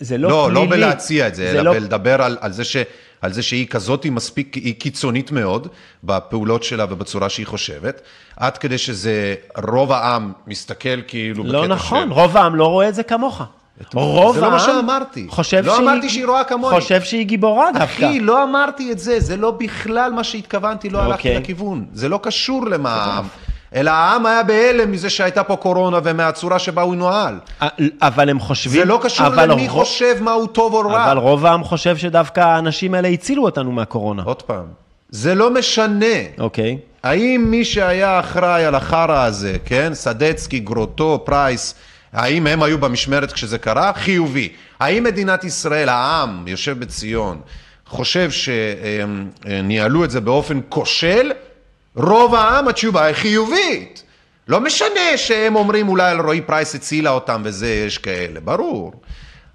זה 0.00 0.18
לא, 0.18 0.28
לא, 0.28 0.46
פלילי. 0.46 0.64
לא 0.64 0.70
בלהציע 0.70 1.26
את 1.26 1.34
זה, 1.34 1.50
אלא 1.50 1.62
לא... 1.62 1.72
בלדבר 1.72 2.22
על, 2.22 2.36
על, 2.40 2.52
זה 2.52 2.64
ש, 2.64 2.76
על 3.20 3.32
זה 3.32 3.42
שהיא 3.42 3.66
כזאת, 3.66 4.04
היא 4.04 4.12
מספיק, 4.12 4.54
היא 4.54 4.74
קיצונית 4.74 5.30
מאוד 5.32 5.68
בפעולות 6.04 6.62
שלה 6.62 6.86
ובצורה 6.90 7.28
שהיא 7.28 7.46
חושבת, 7.46 8.00
עד 8.36 8.58
כדי 8.58 8.78
שזה 8.78 9.34
רוב 9.68 9.92
העם 9.92 10.32
מסתכל 10.46 11.02
כאילו 11.06 11.44
לא 11.44 11.60
בקטע 11.60 11.74
נכון, 11.74 12.08
של... 12.08 12.12
רוב 12.12 12.36
העם 12.36 12.54
לא 12.54 12.66
רואה 12.66 12.88
את 12.88 12.94
זה 12.94 13.02
כמוך. 13.02 13.42
רוב 13.94 14.34
זה 14.34 14.40
לא 14.40 14.46
העם 14.46 14.54
מה 14.54 14.60
שאמרתי. 14.60 15.26
חושב 15.28 15.62
לא 15.64 15.76
שהיא... 15.76 15.84
אמרתי 15.84 16.08
שהיא 16.08 16.26
רואה 16.26 16.44
כמוני. 16.44 16.80
חושב 16.80 17.02
שהיא 17.02 17.26
גיבורה 17.26 17.72
דווקא. 17.72 17.84
אחי, 17.84 18.20
לא 18.20 18.42
אמרתי 18.42 18.92
את 18.92 18.98
זה, 18.98 19.20
זה 19.20 19.36
לא 19.36 19.50
בכלל 19.50 20.12
מה 20.12 20.24
שהתכוונתי, 20.24 20.90
לא 20.90 20.98
הלכתי 20.98 21.28
אוקיי. 21.28 21.40
לכיוון. 21.40 21.86
זה 21.92 22.08
לא 22.08 22.20
קשור 22.22 22.66
למה 22.66 22.90
העם. 22.94 23.24
אלא 23.74 23.90
העם 23.90 24.26
היה 24.26 24.42
בהלם 24.42 24.90
מזה 24.92 25.10
שהייתה 25.10 25.44
פה 25.44 25.56
קורונה 25.56 25.98
ומהצורה 26.04 26.58
שבה 26.58 26.82
הוא 26.82 26.96
נוהל. 26.96 27.38
אבל 28.02 28.28
הם 28.28 28.40
חושבים... 28.40 28.80
זה 28.80 28.84
לא 28.84 29.00
קשור 29.02 29.28
למי 29.28 29.68
רוב- 29.68 29.70
חושב 29.70 30.16
מה 30.20 30.32
הוא 30.32 30.46
טוב 30.46 30.74
או 30.74 30.80
רע. 30.80 31.04
אבל 31.12 31.18
רוב 31.18 31.46
העם 31.46 31.64
חושב 31.64 31.96
שדווקא 31.96 32.40
האנשים 32.40 32.94
האלה 32.94 33.08
הצילו 33.08 33.44
אותנו 33.44 33.72
מהקורונה. 33.72 34.22
עוד 34.22 34.42
פעם, 34.42 34.64
זה 35.10 35.34
לא 35.34 35.50
משנה. 35.54 36.06
אוקיי. 36.38 36.78
האם 37.02 37.46
מי 37.48 37.64
שהיה 37.64 38.20
אחראי 38.20 38.64
על 38.64 38.74
החרא 38.74 39.24
הזה, 39.24 39.56
כן, 39.64 39.90
סדצקי, 39.94 40.58
גרוטו, 40.58 41.22
פרייס, 41.24 41.74
האם 42.12 42.46
הם 42.46 42.62
היו 42.62 42.78
במשמרת 42.78 43.32
כשזה 43.32 43.58
קרה? 43.58 43.92
חיובי. 43.94 44.48
האם 44.80 45.04
מדינת 45.04 45.44
ישראל, 45.44 45.88
העם, 45.88 46.44
יושב 46.46 46.78
בציון, 46.80 47.40
חושב 47.86 48.30
שניהלו 48.30 50.04
את 50.04 50.10
זה 50.10 50.20
באופן 50.20 50.60
כושל? 50.68 51.32
רוב 51.96 52.34
העם 52.34 52.68
התשובה 52.68 53.04
היא 53.04 53.14
חיובית. 53.14 54.02
לא 54.48 54.60
משנה 54.60 55.16
שהם 55.16 55.56
אומרים 55.56 55.88
אולי 55.88 56.14
רועי 56.14 56.40
פרייס 56.40 56.74
הצילה 56.74 57.10
אותם 57.10 57.42
וזה, 57.44 57.68
יש 57.68 57.98
כאלה, 57.98 58.40
ברור. 58.40 58.92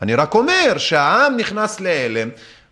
אני 0.02 0.16
רק 0.16 0.36
אומר 0.36 0.78
שהעם 0.78 1.38
נכנס 1.38 1.80
להלם, 1.80 2.30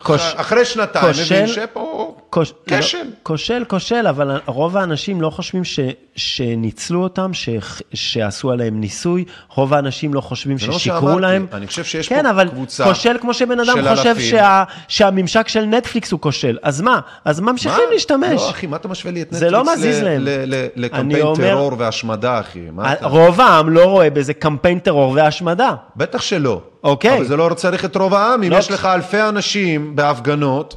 כוש- 0.07 0.33
אחרי 0.35 0.65
שנתיים 0.65 1.05
כושל- 1.07 1.23
מבין 1.35 1.47
שפה 1.47 2.15
כוש- 2.29 2.53
כשל. 2.67 2.97
לא, 2.97 3.03
כושל, 3.23 3.63
כושל, 3.67 4.07
אבל 4.07 4.39
רוב 4.45 4.77
האנשים 4.77 5.21
לא 5.21 5.29
חושבים 5.29 5.63
ש, 5.63 5.79
שניצלו 6.15 7.03
אותם, 7.03 7.33
ש, 7.33 7.49
שעשו 7.93 8.51
עליהם 8.51 8.79
ניסוי, 8.79 9.25
רוב 9.55 9.73
האנשים 9.73 10.13
לא 10.13 10.21
חושבים 10.21 10.57
זה 10.57 10.67
לא 10.67 10.73
ששיקרו 10.79 10.99
שאמרתי. 10.99 11.21
להם. 11.21 11.45
אני 11.53 11.67
חושב 11.67 11.83
שיש 11.83 12.09
כן, 12.09 12.23
פה 12.23 12.29
אבל 12.29 12.49
קבוצה 12.49 12.83
כושל 12.83 13.17
כמו 13.21 13.33
שבן 13.33 13.59
אדם 13.59 13.75
של 13.75 13.89
חושב 13.95 14.07
אלפים. 14.09 14.29
שה, 14.29 14.63
שהממשק 14.87 15.47
של 15.47 15.65
נטפליקס 15.65 16.11
הוא 16.11 16.19
כושל. 16.19 16.57
אז 16.63 16.81
מה? 16.81 16.99
אז 17.25 17.39
ממשיכים 17.39 17.83
מה? 17.87 17.93
להשתמש. 17.93 18.41
לא, 18.41 18.49
אחי, 18.49 18.67
מה 18.67 18.75
אתה 18.77 18.87
משווה 18.87 19.11
לי 19.13 19.21
את 19.21 19.27
זה 19.31 19.45
נטפליקס 19.45 19.53
לא 19.67 19.73
מזיז 19.73 19.99
ל- 20.01 20.03
להם. 20.03 20.21
ל- 20.21 20.55
ל- 20.55 20.67
לקמפיין 20.75 21.21
אומר- 21.25 21.49
טרור 21.55 21.71
והשמדה, 21.77 22.39
אחי? 22.39 22.59
אתה? 22.91 23.07
רוב 23.07 23.41
העם 23.41 23.69
לא 23.69 23.85
רואה 23.85 24.09
בזה 24.09 24.33
קמפיין 24.33 24.79
טרור 24.79 25.11
והשמדה. 25.15 25.73
בטח 25.95 26.21
שלא. 26.21 26.61
אוקיי. 26.83 27.17
אבל 27.17 27.25
זה 27.25 27.35
לא 27.37 27.53
צריך 27.55 27.85
את 27.85 27.95
רוב 27.95 28.13
העם. 28.13 28.43
אם 28.43 28.51
לא, 28.51 28.57
יש 28.57 28.71
לך 28.71 28.85
אלפי 28.85 29.21
אנשים 29.21 29.95
בהפגנות, 29.97 30.75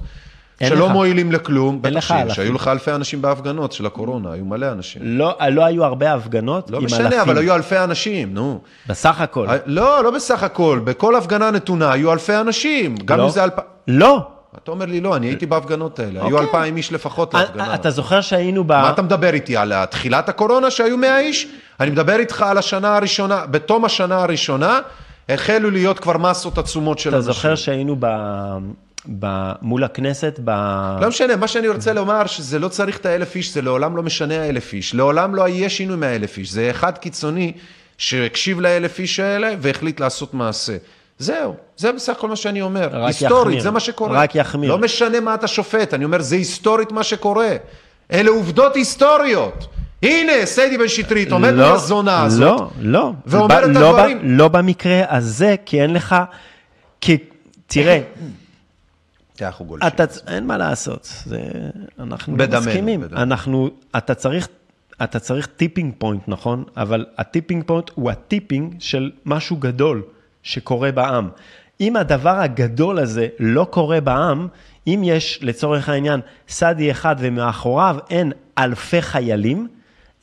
שלא 0.68 0.86
לך. 0.86 0.92
מועילים 0.92 1.32
לכלום, 1.32 1.82
בטח 1.82 2.00
שיש. 2.00 2.10
אלפים. 2.12 2.44
היו 2.44 2.52
לך 2.52 2.68
אלפי 2.68 2.92
אנשים 2.92 3.22
בהפגנות 3.22 3.72
של 3.72 3.86
הקורונה, 3.86 4.32
היו 4.32 4.44
מלא 4.44 4.72
אנשים. 4.72 5.02
לא, 5.04 5.36
לא 5.50 5.64
היו 5.64 5.84
הרבה 5.84 6.14
הפגנות 6.14 6.70
לא 6.70 6.78
עם 6.78 6.84
משנה, 6.84 7.06
אלפים. 7.06 7.20
אבל 7.20 7.38
היו 7.38 7.54
אלפי 7.54 7.78
אנשים, 7.78 8.34
נו. 8.34 8.60
בסך 8.86 9.20
הכל. 9.20 9.46
לא, 9.66 10.04
לא 10.04 10.10
בסך 10.10 10.42
הכל. 10.42 10.80
בכל 10.84 11.16
הפגנה 11.16 11.50
נתונה 11.50 11.92
היו 11.92 12.12
אלפי 12.12 12.36
אנשים. 12.36 12.96
גם 13.04 13.18
לא. 13.18 13.24
אם 13.24 13.30
זה 13.30 13.44
אלפ... 13.44 13.52
לא. 13.88 14.26
אתה 14.62 14.70
אומר 14.70 14.86
לי, 14.86 15.00
לא, 15.00 15.16
אני 15.16 15.26
הייתי 15.26 15.46
בהפגנות 15.46 15.98
האלה. 15.98 16.20
היו 16.20 16.36
אוקיי. 16.36 16.40
אלפיים 16.40 16.76
איש 16.76 16.92
לפחות 16.92 17.34
להפגנה. 17.34 17.74
אתה 17.74 17.90
זוכר 17.90 18.20
שהיינו 18.20 18.64
ב... 18.64 18.72
מה 18.72 18.90
אתה 18.90 19.02
מדבר 19.02 19.34
איתי 19.34 19.56
על 19.56 19.84
תחילת 19.84 20.28
הקורונה 20.28 20.70
שהיו 20.70 20.96
100 20.96 21.20
איש? 21.20 21.48
אני 21.80 21.90
מדבר 21.90 22.16
איתך 22.16 22.42
על 22.42 22.58
השנה 22.58 22.96
הראשונה, 22.96 23.46
בתום 23.46 23.84
השנה 23.84 24.22
הראשונה 24.22 24.78
החלו 25.28 25.70
להיות 25.70 25.98
כבר 25.98 26.18
מסות 26.18 26.58
עצומות 26.58 26.98
של 26.98 27.10
אתה 27.10 27.16
אנשים. 27.16 27.32
זוכר 27.32 27.54
שהיינו 27.54 27.96
ב... 29.08 29.26
ב... 29.26 29.52
מול 29.62 29.84
הכנסת 29.84 30.40
ב... 30.44 30.50
לא 31.00 31.08
משנה, 31.08 31.36
מה 31.36 31.48
שאני 31.48 31.68
רוצה 31.68 31.92
לומר, 31.92 32.26
שזה 32.26 32.58
לא 32.58 32.68
צריך 32.68 32.96
את 32.96 33.06
האלף 33.06 33.36
איש, 33.36 33.54
זה 33.54 33.62
לעולם 33.62 33.96
לא 33.96 34.02
משנה 34.02 34.42
האלף 34.42 34.72
איש. 34.72 34.94
לעולם 34.94 35.34
לא 35.34 35.48
יהיה 35.48 35.68
שינוי 35.68 35.96
מהאלף 35.96 36.38
איש. 36.38 36.50
זה 36.52 36.70
אחד 36.70 36.98
קיצוני 36.98 37.52
שהקשיב 37.98 38.60
לאלף 38.60 38.98
איש 38.98 39.20
האלה 39.20 39.54
והחליט 39.60 40.00
לעשות 40.00 40.34
מעשה. 40.34 40.76
זהו, 41.18 41.54
זה 41.76 41.92
בסך 41.92 42.12
הכל 42.12 42.28
מה 42.28 42.36
שאני 42.36 42.62
אומר. 42.62 42.88
רק 42.92 43.06
היסטורית, 43.06 43.46
יחמיר. 43.46 43.62
זה 43.62 43.70
מה 43.70 43.80
שקורה. 43.80 44.18
רק 44.22 44.34
יחמיר. 44.34 44.70
לא 44.70 44.78
משנה 44.78 45.20
מה 45.20 45.34
אתה 45.34 45.46
שופט, 45.46 45.94
אני 45.94 46.04
אומר, 46.04 46.20
זה 46.22 46.36
היסטורית 46.36 46.92
מה 46.92 47.02
שקורה. 47.02 47.50
אלה 48.12 48.30
עובדות 48.30 48.76
היסטוריות. 48.76 49.66
הנה, 50.02 50.32
סיידי 50.44 50.78
בן 50.78 50.88
שטרית 50.88 51.32
עומד 51.32 51.54
מול 51.54 51.64
הזונה 51.64 52.22
הזאת. 52.22 52.60
לא, 52.60 52.70
לא. 52.80 53.12
ואומר 53.26 53.60
ב- 53.60 53.64
את 53.64 53.68
לא 53.68 53.80
ב- 53.80 53.94
הדברים. 53.94 54.18
לא 54.22 54.48
במקרה 54.48 55.02
הזה, 55.08 55.54
כי 55.66 55.82
אין 55.82 55.92
לך... 55.92 56.16
כי, 57.00 57.16
תראה, 57.66 58.00
אנחנו 59.46 59.64
גולשים. 59.64 59.88
אתה, 59.88 60.04
אין 60.26 60.46
מה 60.46 60.56
לעשות, 60.58 61.22
זה, 61.24 61.40
אנחנו 61.98 62.36
לא 62.36 62.46
בדמנו, 62.46 62.66
מסכימים. 62.66 63.00
בדמנו. 63.00 63.22
אנחנו, 63.22 63.70
אתה 63.96 64.14
צריך, 64.14 64.48
אתה 65.02 65.18
צריך 65.18 65.46
tipping 65.46 65.94
point, 65.98 66.22
נכון? 66.28 66.64
אבל 66.76 67.06
ה 67.18 67.24
tipping 67.24 67.64
point 67.66 67.90
הוא 67.94 68.10
ה 68.10 68.18
tipping 68.18 68.74
של 68.78 69.10
משהו 69.26 69.56
גדול 69.56 70.02
שקורה 70.42 70.92
בעם. 70.92 71.28
אם 71.80 71.96
הדבר 71.96 72.38
הגדול 72.40 72.98
הזה 72.98 73.28
לא 73.38 73.66
קורה 73.70 74.00
בעם, 74.00 74.48
אם 74.86 75.00
יש 75.04 75.38
לצורך 75.42 75.88
העניין 75.88 76.20
סעדי 76.48 76.90
אחד 76.90 77.16
ומאחוריו 77.18 77.96
אין 78.10 78.32
אלפי 78.58 79.02
חיילים, 79.02 79.68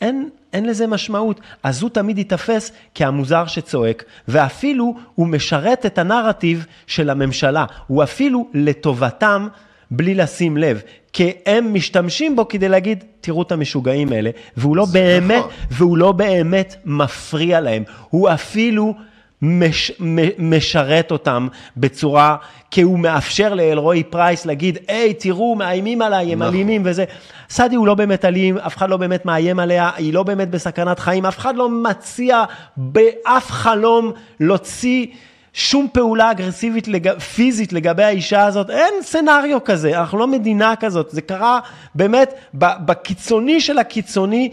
אין, 0.02 0.30
אין 0.54 0.66
לזה 0.66 0.88
משמעות. 0.88 1.40
אז 1.64 1.82
הוא 1.82 1.90
תמיד 1.90 2.18
ייתפס 2.18 2.72
כהמוזר 2.96 3.46
שצועק, 3.46 4.04
ואפילו 4.28 4.96
הוא 5.16 5.28
משרת 5.28 5.86
את 5.86 5.98
הנרטיב 5.98 6.66
של 6.88 7.10
הממשלה. 7.10 7.66
הוא 7.88 8.04
אפילו 8.04 8.48
לטובתם 8.54 9.48
בלי 9.92 10.16
לשים 10.16 10.58
לב. 10.58 10.82
כי 11.14 11.32
הם 11.46 11.74
משתמשים 11.74 12.36
בו 12.36 12.48
כדי 12.48 12.70
להגיד, 12.70 13.04
תראו 13.22 13.42
את 13.42 13.52
המשוגעים 13.52 14.12
האלה, 14.12 14.30
והוא 14.58 14.78
לא 14.78 14.86
באמת, 14.86 15.40
נכון. 15.40 15.52
והוא 15.72 15.98
לא 15.98 16.12
באמת 16.12 16.76
מפריע 16.86 17.62
להם. 17.62 17.84
הוא 18.10 18.30
אפילו 18.30 18.94
מש, 19.42 19.92
מ, 20.00 20.18
משרת 20.52 21.12
אותם 21.12 21.48
בצורה, 21.78 22.36
כי 22.72 22.82
הוא 22.82 23.00
מאפשר 23.00 23.54
לאלרועי 23.54 24.04
פרייס 24.04 24.46
להגיד, 24.46 24.78
היי, 24.88 25.14
תראו, 25.14 25.56
מאיימים 25.56 26.02
עליי, 26.02 26.34
הם 26.34 26.40
נכון. 26.40 26.54
אלימים 26.54 26.82
וזה. 26.86 27.06
סעדי 27.50 27.76
הוא 27.76 27.88
לא 27.88 27.96
באמת 27.96 28.26
אלים, 28.26 28.58
אף 28.58 28.78
אחד 28.78 28.90
לא 28.90 28.98
באמת 28.98 29.26
מאיים 29.26 29.60
עליה, 29.60 29.90
היא 29.96 30.14
לא 30.14 30.24
באמת 30.24 30.50
בסכנת 30.50 31.00
חיים, 31.00 31.26
אף 31.26 31.38
אחד 31.38 31.56
לא 31.56 31.70
מציע 31.70 32.44
באף 32.78 33.52
חלום 33.52 34.12
להוציא 34.40 35.06
שום 35.54 35.88
פעולה 35.92 36.32
אגרסיבית, 36.32 36.88
לג... 36.88 37.20
פיזית 37.20 37.74
לגבי 37.74 38.04
האישה 38.04 38.46
הזאת, 38.46 38.70
אין 38.70 38.94
סצנריו 39.02 39.64
כזה, 39.64 40.00
אנחנו 40.00 40.18
לא 40.18 40.28
מדינה 40.28 40.76
כזאת, 40.76 41.10
זה 41.12 41.22
קרה 41.22 41.60
באמת 41.96 42.34
בקיצוני 42.54 43.62
של 43.62 43.78
הקיצוני 43.78 44.52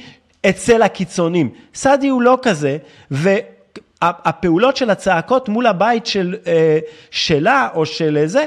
אצל 0.48 0.82
הקיצונים. 0.82 1.48
סעדי 1.74 2.08
הוא 2.08 2.22
לא 2.22 2.38
כזה, 2.42 2.76
והפעולות 4.24 4.76
של 4.76 4.90
הצעקות 4.90 5.48
מול 5.48 5.66
הבית 5.66 6.06
של, 6.06 6.36
אה, 6.46 6.78
שלה 7.10 7.68
או 7.74 7.86
של 7.86 8.22
זה, 8.26 8.46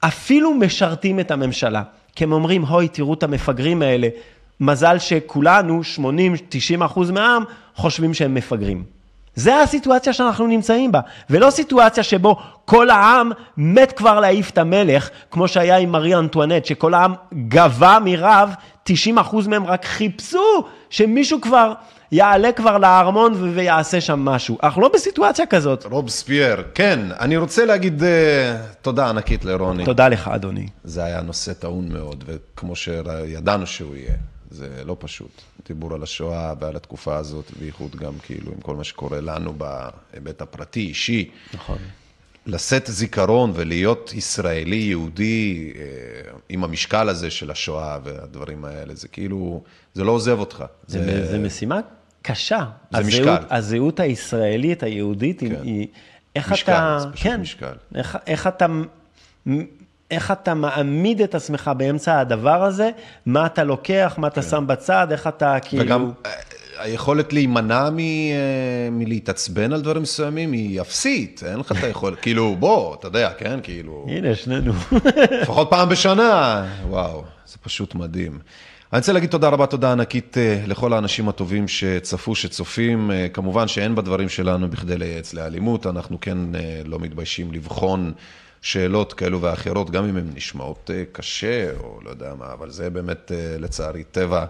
אפילו 0.00 0.54
משרתים 0.54 1.20
את 1.20 1.30
הממשלה. 1.30 1.82
כי 2.16 2.24
הם 2.24 2.32
אומרים, 2.32 2.62
הוי, 2.62 2.88
תראו 2.88 3.14
את 3.14 3.22
המפגרים 3.22 3.82
האלה. 3.82 4.08
מזל 4.60 4.98
שכולנו, 4.98 5.80
80-90 6.78 6.84
אחוז 6.84 7.10
מהעם, 7.10 7.44
חושבים 7.74 8.14
שהם 8.14 8.34
מפגרים. 8.34 8.84
זה 9.34 9.60
הסיטואציה 9.62 10.12
שאנחנו 10.12 10.46
נמצאים 10.46 10.92
בה, 10.92 11.00
ולא 11.30 11.50
סיטואציה 11.50 12.02
שבו 12.02 12.36
כל 12.64 12.90
העם 12.90 13.32
מת 13.56 13.92
כבר 13.92 14.20
להעיף 14.20 14.50
את 14.50 14.58
המלך, 14.58 15.10
כמו 15.30 15.48
שהיה 15.48 15.76
עם 15.76 15.92
מרי 15.92 16.14
אנטואנט, 16.14 16.64
שכל 16.64 16.94
העם 16.94 17.14
גבה 17.48 17.98
מרב, 18.04 18.54
90 18.84 19.18
אחוז 19.18 19.46
מהם 19.46 19.66
רק 19.66 19.84
חיפשו 19.84 20.64
שמישהו 20.90 21.40
כבר 21.40 21.72
יעלה 22.12 22.52
כבר 22.52 22.78
לארמון 22.78 23.32
ו- 23.34 23.52
ויעשה 23.54 24.00
שם 24.00 24.20
משהו. 24.20 24.58
אנחנו 24.62 24.82
לא 24.82 24.90
בסיטואציה 24.94 25.46
כזאת. 25.46 25.84
רוב 25.84 26.08
ספייר, 26.08 26.62
כן, 26.74 27.00
אני 27.20 27.36
רוצה 27.36 27.64
להגיד 27.64 28.02
אה, 28.02 28.56
תודה 28.82 29.08
ענקית 29.08 29.44
לרוני. 29.44 29.84
תודה 29.84 30.08
לך, 30.08 30.28
אדוני. 30.28 30.68
זה 30.84 31.04
היה 31.04 31.22
נושא 31.22 31.52
טעון 31.52 31.92
מאוד, 31.92 32.24
וכמו 32.26 32.76
שידענו 32.76 33.66
שהוא 33.66 33.96
יהיה, 33.96 34.14
זה 34.50 34.68
לא 34.84 34.96
פשוט. 34.98 35.42
דיבור 35.68 35.94
על 35.94 36.02
השואה 36.02 36.54
ועל 36.60 36.76
התקופה 36.76 37.16
הזאת, 37.16 37.44
בייחוד 37.60 37.96
גם 37.96 38.12
כאילו 38.22 38.52
עם 38.52 38.60
כל 38.60 38.76
מה 38.76 38.84
שקורה 38.84 39.20
לנו 39.20 39.54
בהיבט 39.58 40.42
הפרטי, 40.42 40.80
אישי. 40.80 41.30
נכון. 41.54 41.78
לשאת 42.46 42.86
זיכרון 42.86 43.52
ולהיות 43.54 44.12
ישראלי, 44.14 44.76
יהודי, 44.76 45.72
אה, 45.76 45.82
עם 46.48 46.64
המשקל 46.64 47.08
הזה 47.08 47.30
של 47.30 47.50
השואה 47.50 47.98
והדברים 48.04 48.64
האלה, 48.64 48.94
זה 48.94 49.08
כאילו, 49.08 49.62
זה 49.94 50.04
לא 50.04 50.12
עוזב 50.12 50.38
אותך. 50.38 50.64
זה, 50.86 51.26
זה 51.30 51.38
משימה 51.38 51.80
קשה. 52.22 52.64
זה 52.90 52.98
הזהות, 52.98 53.06
משקל. 53.06 53.56
הזהות 53.56 54.00
הישראלית, 54.00 54.82
היהודית, 54.82 55.40
כן. 55.40 55.54
היא... 55.62 55.86
איך 56.36 56.52
משקל, 56.52 56.72
אתה... 56.72 56.98
זה 57.00 57.06
פשוט 57.12 57.26
כן. 57.26 57.40
משקל. 57.40 57.72
איך, 57.94 58.18
איך 58.26 58.46
אתה... 58.46 58.66
איך 60.10 60.30
אתה 60.30 60.54
מעמיד 60.54 61.20
את 61.20 61.34
עצמך 61.34 61.70
באמצע 61.76 62.20
הדבר 62.20 62.64
הזה, 62.64 62.90
מה 63.26 63.46
אתה 63.46 63.64
לוקח, 63.64 64.14
מה 64.18 64.26
אתה 64.26 64.42
שם 64.42 64.64
בצד, 64.66 65.08
איך 65.10 65.26
אתה 65.26 65.56
כאילו... 65.60 65.84
וגם 65.84 66.10
אה, 66.26 66.30
היכולת 66.78 67.32
להימנע 67.32 67.90
מ, 67.90 67.98
אה, 67.98 68.04
מלהתעצבן 68.92 69.72
על 69.72 69.80
דברים 69.80 70.02
מסוימים 70.02 70.52
היא 70.52 70.80
אפסית, 70.80 71.42
אין 71.46 71.58
לך 71.58 71.72
את 71.72 71.84
היכולת, 71.84 72.20
כאילו, 72.22 72.56
בוא, 72.58 72.94
אתה 72.94 73.06
יודע, 73.06 73.30
כן, 73.38 73.60
כאילו, 73.62 74.06
הנה, 74.08 74.34
שנינו. 74.34 74.72
לפחות 75.42 75.70
פעם 75.70 75.88
בשנה, 75.88 76.64
וואו, 76.88 77.24
זה 77.46 77.56
פשוט 77.62 77.94
מדהים. 77.94 78.38
אני 78.92 78.98
רוצה 78.98 79.12
להגיד 79.12 79.30
תודה 79.30 79.48
רבה, 79.48 79.66
תודה 79.66 79.92
ענקית 79.92 80.38
אה, 80.38 80.62
לכל 80.66 80.92
האנשים 80.92 81.28
הטובים 81.28 81.68
שצפו, 81.68 82.34
שצופים. 82.34 83.10
אה, 83.10 83.28
כמובן 83.32 83.68
שאין 83.68 83.94
בדברים 83.94 84.28
שלנו 84.28 84.70
בכדי 84.70 84.98
לייעץ 84.98 85.34
לאלימות, 85.34 85.86
אנחנו 85.86 86.20
כן 86.20 86.54
אה, 86.54 86.80
לא 86.84 86.98
מתביישים 86.98 87.52
לבחון 87.52 88.12
שאלות 88.62 89.12
כאלו 89.12 89.40
ואחרות, 89.40 89.90
גם 89.90 90.04
אם 90.04 90.16
הן 90.16 90.30
נשמעות 90.34 90.90
קשה, 91.12 91.70
או 91.78 92.00
לא 92.04 92.10
יודע 92.10 92.34
מה, 92.38 92.52
אבל 92.52 92.70
זה 92.70 92.90
באמת, 92.90 93.32
לצערי, 93.58 94.04
טבע 94.04 94.44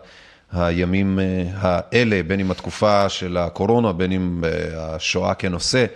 הימים 0.53 1.19
האלה, 1.55 2.23
בין 2.23 2.41
אם 2.41 2.51
התקופה 2.51 3.09
של 3.09 3.37
הקורונה, 3.37 3.93
בין 3.93 4.13
אם 4.13 4.45
אה, 4.45 4.95
השואה 4.95 5.35
כנושא. 5.35 5.87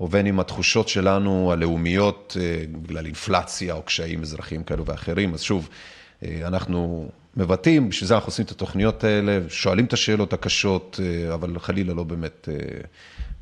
ובין 0.00 0.26
אם 0.26 0.40
התחושות 0.40 0.88
שלנו 0.88 1.52
הלאומיות 1.52 2.36
בגלל 2.82 3.06
אינפלציה 3.06 3.74
או 3.74 3.82
קשיים 3.82 4.22
אזרחיים 4.22 4.62
כאלו 4.62 4.86
ואחרים. 4.86 5.34
אז 5.34 5.42
שוב, 5.42 5.68
אנחנו 6.44 7.08
מבטאים, 7.40 7.88
בשביל 7.88 8.08
זה 8.08 8.14
אנחנו 8.14 8.28
עושים 8.28 8.44
את 8.44 8.50
התוכניות 8.50 9.04
האלה, 9.04 9.38
שואלים 9.48 9.84
את 9.84 9.92
השאלות 9.92 10.32
הקשות, 10.32 11.00
אה, 11.02 11.34
אבל 11.34 11.58
חלילה 11.58 11.94
לא 11.94 12.04
באמת 12.04 12.48
אה, 12.52 12.80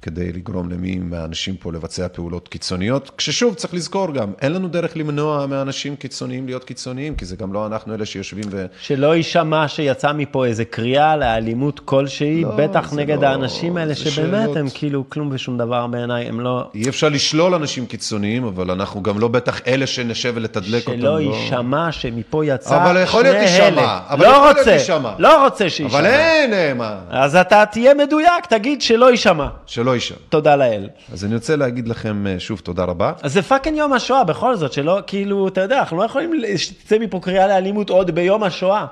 כדי 0.03 0.33
לגרום 0.33 0.71
למי 0.71 0.99
מהאנשים 0.99 1.57
פה 1.57 1.73
לבצע 1.73 2.09
פעולות 2.09 2.49
קיצוניות. 2.49 3.11
כששוב, 3.17 3.55
צריך 3.55 3.75
לזכור 3.75 4.13
גם, 4.13 4.33
אין 4.43 4.53
לנו 4.53 4.69
דרך 4.69 4.97
למנוע 4.97 5.47
מאנשים 5.47 5.97
קיצוניים 5.97 6.47
להיות 6.47 6.65
קיצוניים, 6.65 7.15
כי 7.15 7.25
זה 7.25 7.37
גם 7.37 7.53
לא 7.53 7.67
אנחנו 7.67 7.95
אלה 7.95 8.07
שיושבים 8.07 8.45
ו... 8.51 8.67
שלא 8.81 9.17
יישמע 9.17 9.69
שיצא 9.69 10.13
מפה 10.13 10.47
איזה 10.47 10.65
קריאה 10.65 11.17
לאלימות 11.17 11.81
כלשהי, 11.81 12.43
לא, 12.43 12.51
בטח 12.57 12.93
נגד 12.93 13.23
לא- 13.23 13.27
האנשים 13.27 13.77
האלה, 13.77 13.95
שבאמת 13.95 14.41
שאלות. 14.41 14.57
הם 14.57 14.67
כאילו 14.75 15.05
כלום 15.11 15.29
ושום 15.33 15.59
דבר 15.59 15.87
בעיניי, 15.87 16.25
הם 16.27 16.41
לא... 16.41 16.71
אי 16.75 16.89
אפשר 16.89 17.09
לשלול 17.09 17.55
אנשים 17.55 17.87
קיצוניים, 17.87 18.45
אבל 18.45 18.71
אנחנו 18.71 19.03
גם 19.03 19.19
לא 19.19 19.29
בטח 19.29 19.61
אלה 19.67 19.87
שנשב 19.87 20.33
ולתדלק 20.37 20.89
אותם. 20.89 21.01
שלא 21.01 21.15
לא- 21.15 21.21
יישמע 21.21 21.93
שמפה 21.93 22.45
יצא 22.47 22.77
אבל 22.85 23.03
יכול 23.03 23.23
להיות 23.23 23.37
שני 23.37 23.45
יישמע, 23.51 23.67
אלה. 23.69 24.01
אבל 24.09 24.25
יכול 24.25 24.37
לא 24.37 24.45
להיות 24.45 24.59
רוצה, 24.59 24.71
יישמע. 24.73 25.13
לא 25.19 25.45
רוצה 25.45 25.71
שיישמע. 25.71 25.99
אבל 25.99 26.07
אין, 26.07 26.77
מה, 26.79 26.97
אז 27.11 27.37
אתה 27.37 27.65
תהיה 27.71 27.95
מדויק, 27.95 28.47
תגיד 28.49 28.83
שלא 28.83 29.11
יישמע. 29.11 29.49
שלא 29.67 29.88
יישמע. 29.95 30.17
תודה 30.29 30.57
לאל. 30.57 30.89
אז 31.13 31.25
אני 31.25 31.35
רוצה 31.35 31.57
להגיד 31.57 31.89
לכם 31.89 32.27
אה, 32.27 32.41
שוב 32.41 32.61
תודה 32.61 32.85
רבה. 32.85 33.13
אז 33.23 33.33
זה 33.33 33.43
fucking 33.43 33.77
יום 33.79 33.93
השואה, 33.93 34.25
בכל 34.25 34.57
זאת, 34.57 34.73
שלא, 34.73 34.99
כאילו, 35.07 35.49
אתה 35.49 35.61
יודע, 35.61 35.79
אנחנו 35.81 35.97
לא 35.97 36.05
יכולים 36.05 36.33
שתצא 36.57 36.99
מפה 36.99 37.21
קריאה 37.23 37.47
לאלימות 37.47 37.91
עוד 37.91 38.11
ביום 38.11 38.43
השואה. 38.45 38.87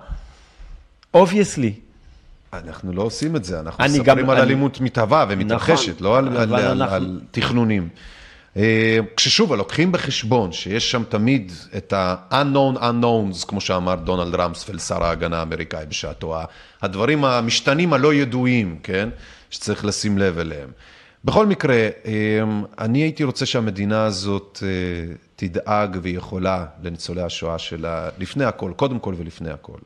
obviously. 1.14 1.72
אנחנו 2.52 2.92
לא 2.92 3.02
עושים 3.02 3.36
את 3.36 3.44
זה, 3.44 3.60
אנחנו 3.60 3.84
מספרים 3.84 4.02
גם- 4.04 4.30
על 4.30 4.36
אני- 4.36 4.46
אלימות 4.46 4.80
מתהווה 4.80 5.26
ומתרחשת, 5.28 5.88
נכון, 6.00 6.04
לא 6.04 6.18
על, 6.18 6.28
על, 6.36 6.54
על, 6.54 6.82
אנחנו- 6.82 6.94
על 6.96 7.20
תכנונים. 7.30 7.88
אה, 8.56 8.98
כששוב, 9.16 9.52
לוקחים 9.52 9.92
בחשבון 9.92 10.52
שיש 10.52 10.90
שם 10.90 11.02
תמיד 11.08 11.52
את 11.76 11.92
ה-unknown 11.92 12.78
unknowns, 12.80 13.46
כמו 13.48 13.60
שאמר 13.60 13.94
דונלד 13.94 14.34
רמספלד, 14.34 14.80
שר 14.80 15.04
ההגנה 15.04 15.38
האמריקאי 15.38 15.86
בשעתו, 15.88 16.36
הדברים 16.82 17.24
המשתנים 17.24 17.92
הלא 17.92 18.14
ידועים, 18.14 18.76
כן? 18.82 19.08
שצריך 19.50 19.84
לשים 19.84 20.18
לב 20.18 20.38
אליהם. 20.38 20.68
בכל 21.24 21.46
מקרה, 21.46 21.74
אה, 21.74 22.12
אני 22.78 22.98
הייתי 22.98 23.24
רוצה 23.24 23.46
שהמדינה 23.46 24.04
הזאת 24.04 24.62
אה, 24.62 25.14
תדאג 25.36 25.98
ויכולה 26.02 26.66
לניצולי 26.82 27.22
השואה 27.22 27.58
שלה, 27.58 28.08
לפני 28.18 28.44
הכל, 28.44 28.72
קודם 28.76 28.98
כל 28.98 29.14
ולפני 29.16 29.50
הכל. 29.50 29.78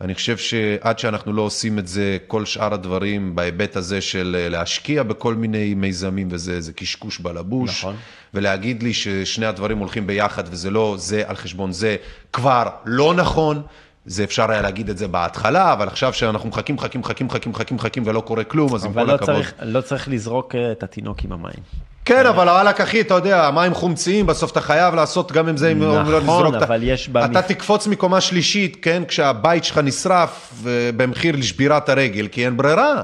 אני 0.00 0.14
חושב 0.14 0.36
שעד 0.36 0.98
שאנחנו 0.98 1.32
לא 1.32 1.42
עושים 1.42 1.78
את 1.78 1.88
זה, 1.88 2.18
כל 2.26 2.44
שאר 2.44 2.74
הדברים 2.74 3.34
בהיבט 3.34 3.76
הזה 3.76 4.00
של 4.00 4.36
אה, 4.38 4.48
להשקיע 4.48 5.02
בכל 5.02 5.34
מיני 5.34 5.74
מיזמים 5.74 6.28
וזה, 6.30 6.60
זה 6.60 6.72
קשקוש 6.72 7.18
בלבוש. 7.18 7.78
נכון. 7.78 7.96
ולהגיד 8.34 8.82
לי 8.82 8.94
ששני 8.94 9.46
הדברים 9.46 9.78
הולכים 9.78 10.06
ביחד 10.06 10.44
וזה 10.50 10.70
לא 10.70 10.94
זה 10.98 11.22
על 11.26 11.36
חשבון 11.36 11.72
זה, 11.72 11.96
כבר 12.32 12.68
לא 12.84 13.14
נכון. 13.14 13.62
זה 14.10 14.24
אפשר 14.24 14.50
היה 14.50 14.62
להגיד 14.62 14.90
את 14.90 14.98
זה 14.98 15.08
בהתחלה, 15.08 15.72
אבל 15.72 15.88
עכשיו 15.88 16.12
שאנחנו 16.12 16.48
מחכים, 16.48 16.74
מחכים, 16.74 17.00
מחכים, 17.00 17.26
מחכים, 17.26 17.50
מחכים, 17.52 17.76
מחכים 17.76 18.02
ולא 18.06 18.20
קורה 18.20 18.44
כלום, 18.44 18.74
אז 18.74 18.84
עם 18.84 18.90
אבל 18.90 19.02
כל 19.02 19.08
לא 19.10 19.14
הכבוד. 19.14 19.34
צריך, 19.34 19.54
לא 19.62 19.80
צריך 19.80 20.08
לזרוק 20.08 20.54
אה, 20.54 20.72
את 20.72 20.82
התינוק 20.82 21.24
עם 21.24 21.32
המים. 21.32 21.62
כן, 22.04 22.26
אבל 22.26 22.48
וואלכ, 22.48 22.80
אחי, 22.80 23.00
אתה 23.00 23.14
יודע, 23.14 23.46
המים 23.46 23.74
חומציים, 23.74 24.26
בסוף 24.26 24.52
אתה 24.52 24.60
חייב 24.60 24.94
לעשות 24.94 25.32
גם 25.32 25.48
עם 25.48 25.56
זה, 25.56 25.72
אם 25.72 25.82
לא 25.82 26.02
נכון, 26.02 26.14
לזרוק 26.22 26.54
את 26.56 26.62
ה- 26.62 26.64
אבל 26.64 26.82
יש 26.82 27.10
אתה 27.24 27.42
תקפוץ 27.42 27.86
מקומה 27.86 28.20
שלישית, 28.20 28.76
כן, 28.82 29.02
כשהבית 29.08 29.64
שלך 29.64 29.78
נשרף 29.78 30.52
אה, 30.66 30.70
במחיר 30.96 31.36
לשבירת 31.36 31.88
הרגל, 31.88 32.28
כי 32.28 32.44
אין 32.46 32.56
ברירה. 32.56 33.02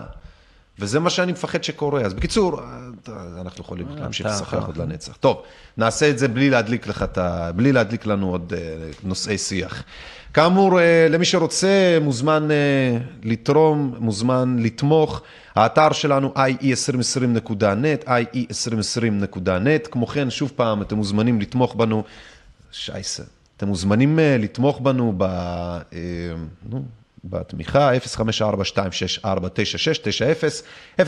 וזה 0.79 1.01
מה 1.01 1.11
שאני 1.11 1.33
מפחד 1.33 1.65
שקורה. 1.65 2.03
אז 2.03 2.15
בקיצור, 2.15 2.61
אה, 2.61 2.65
אנחנו 3.41 3.61
יכולים 3.65 3.87
להמשיך 4.01 4.27
אתה- 4.27 4.35
לשחק 4.35 4.59
עוד 4.67 4.77
לנצח. 4.77 5.17
טוב, 5.21 5.43
נעשה 5.77 6.11
את 6.11 6.19
זה 6.19 6.29
בלי 6.29 6.51
להדליק 6.51 6.87
לך. 6.87 7.05
בלי 7.57 7.73
להדליק 7.73 8.07
לנו 8.07 8.31
עוד 8.31 8.53
אה, 8.57 8.59
נושאי 9.05 9.39
שיח. 9.39 9.83
כאמור, 10.37 10.81
אה, 10.81 11.09
למי 11.11 11.25
שרוצה, 11.25 11.99
מוזמן 12.01 12.51
אה, 12.51 12.99
לתרום, 13.23 13.95
מוזמן 13.99 14.57
לתמוך. 14.59 15.23
האתר 15.55 15.93
שלנו 15.93 16.33
ie2020.net, 16.37 18.09
ie2020.net. 18.09 19.89
כמו 19.91 20.07
כן, 20.07 20.31
שוב 20.31 20.53
פעם, 20.57 20.83
אתם 20.83 20.97
מוזמנים 20.97 21.41
לתמוך 21.41 21.75
בנו. 21.75 22.05
שייסה. 22.73 23.23
אתם 23.57 23.69
מוזמנים 23.69 24.19
אה, 24.19 24.37
לתמוך 24.39 24.81
בנו 24.81 25.15
ב... 25.17 25.25
נו, 26.69 26.85
בתמיכה, 27.25 27.91
054-264-9690, 27.95 27.99
054-264-9690. 31.01 31.05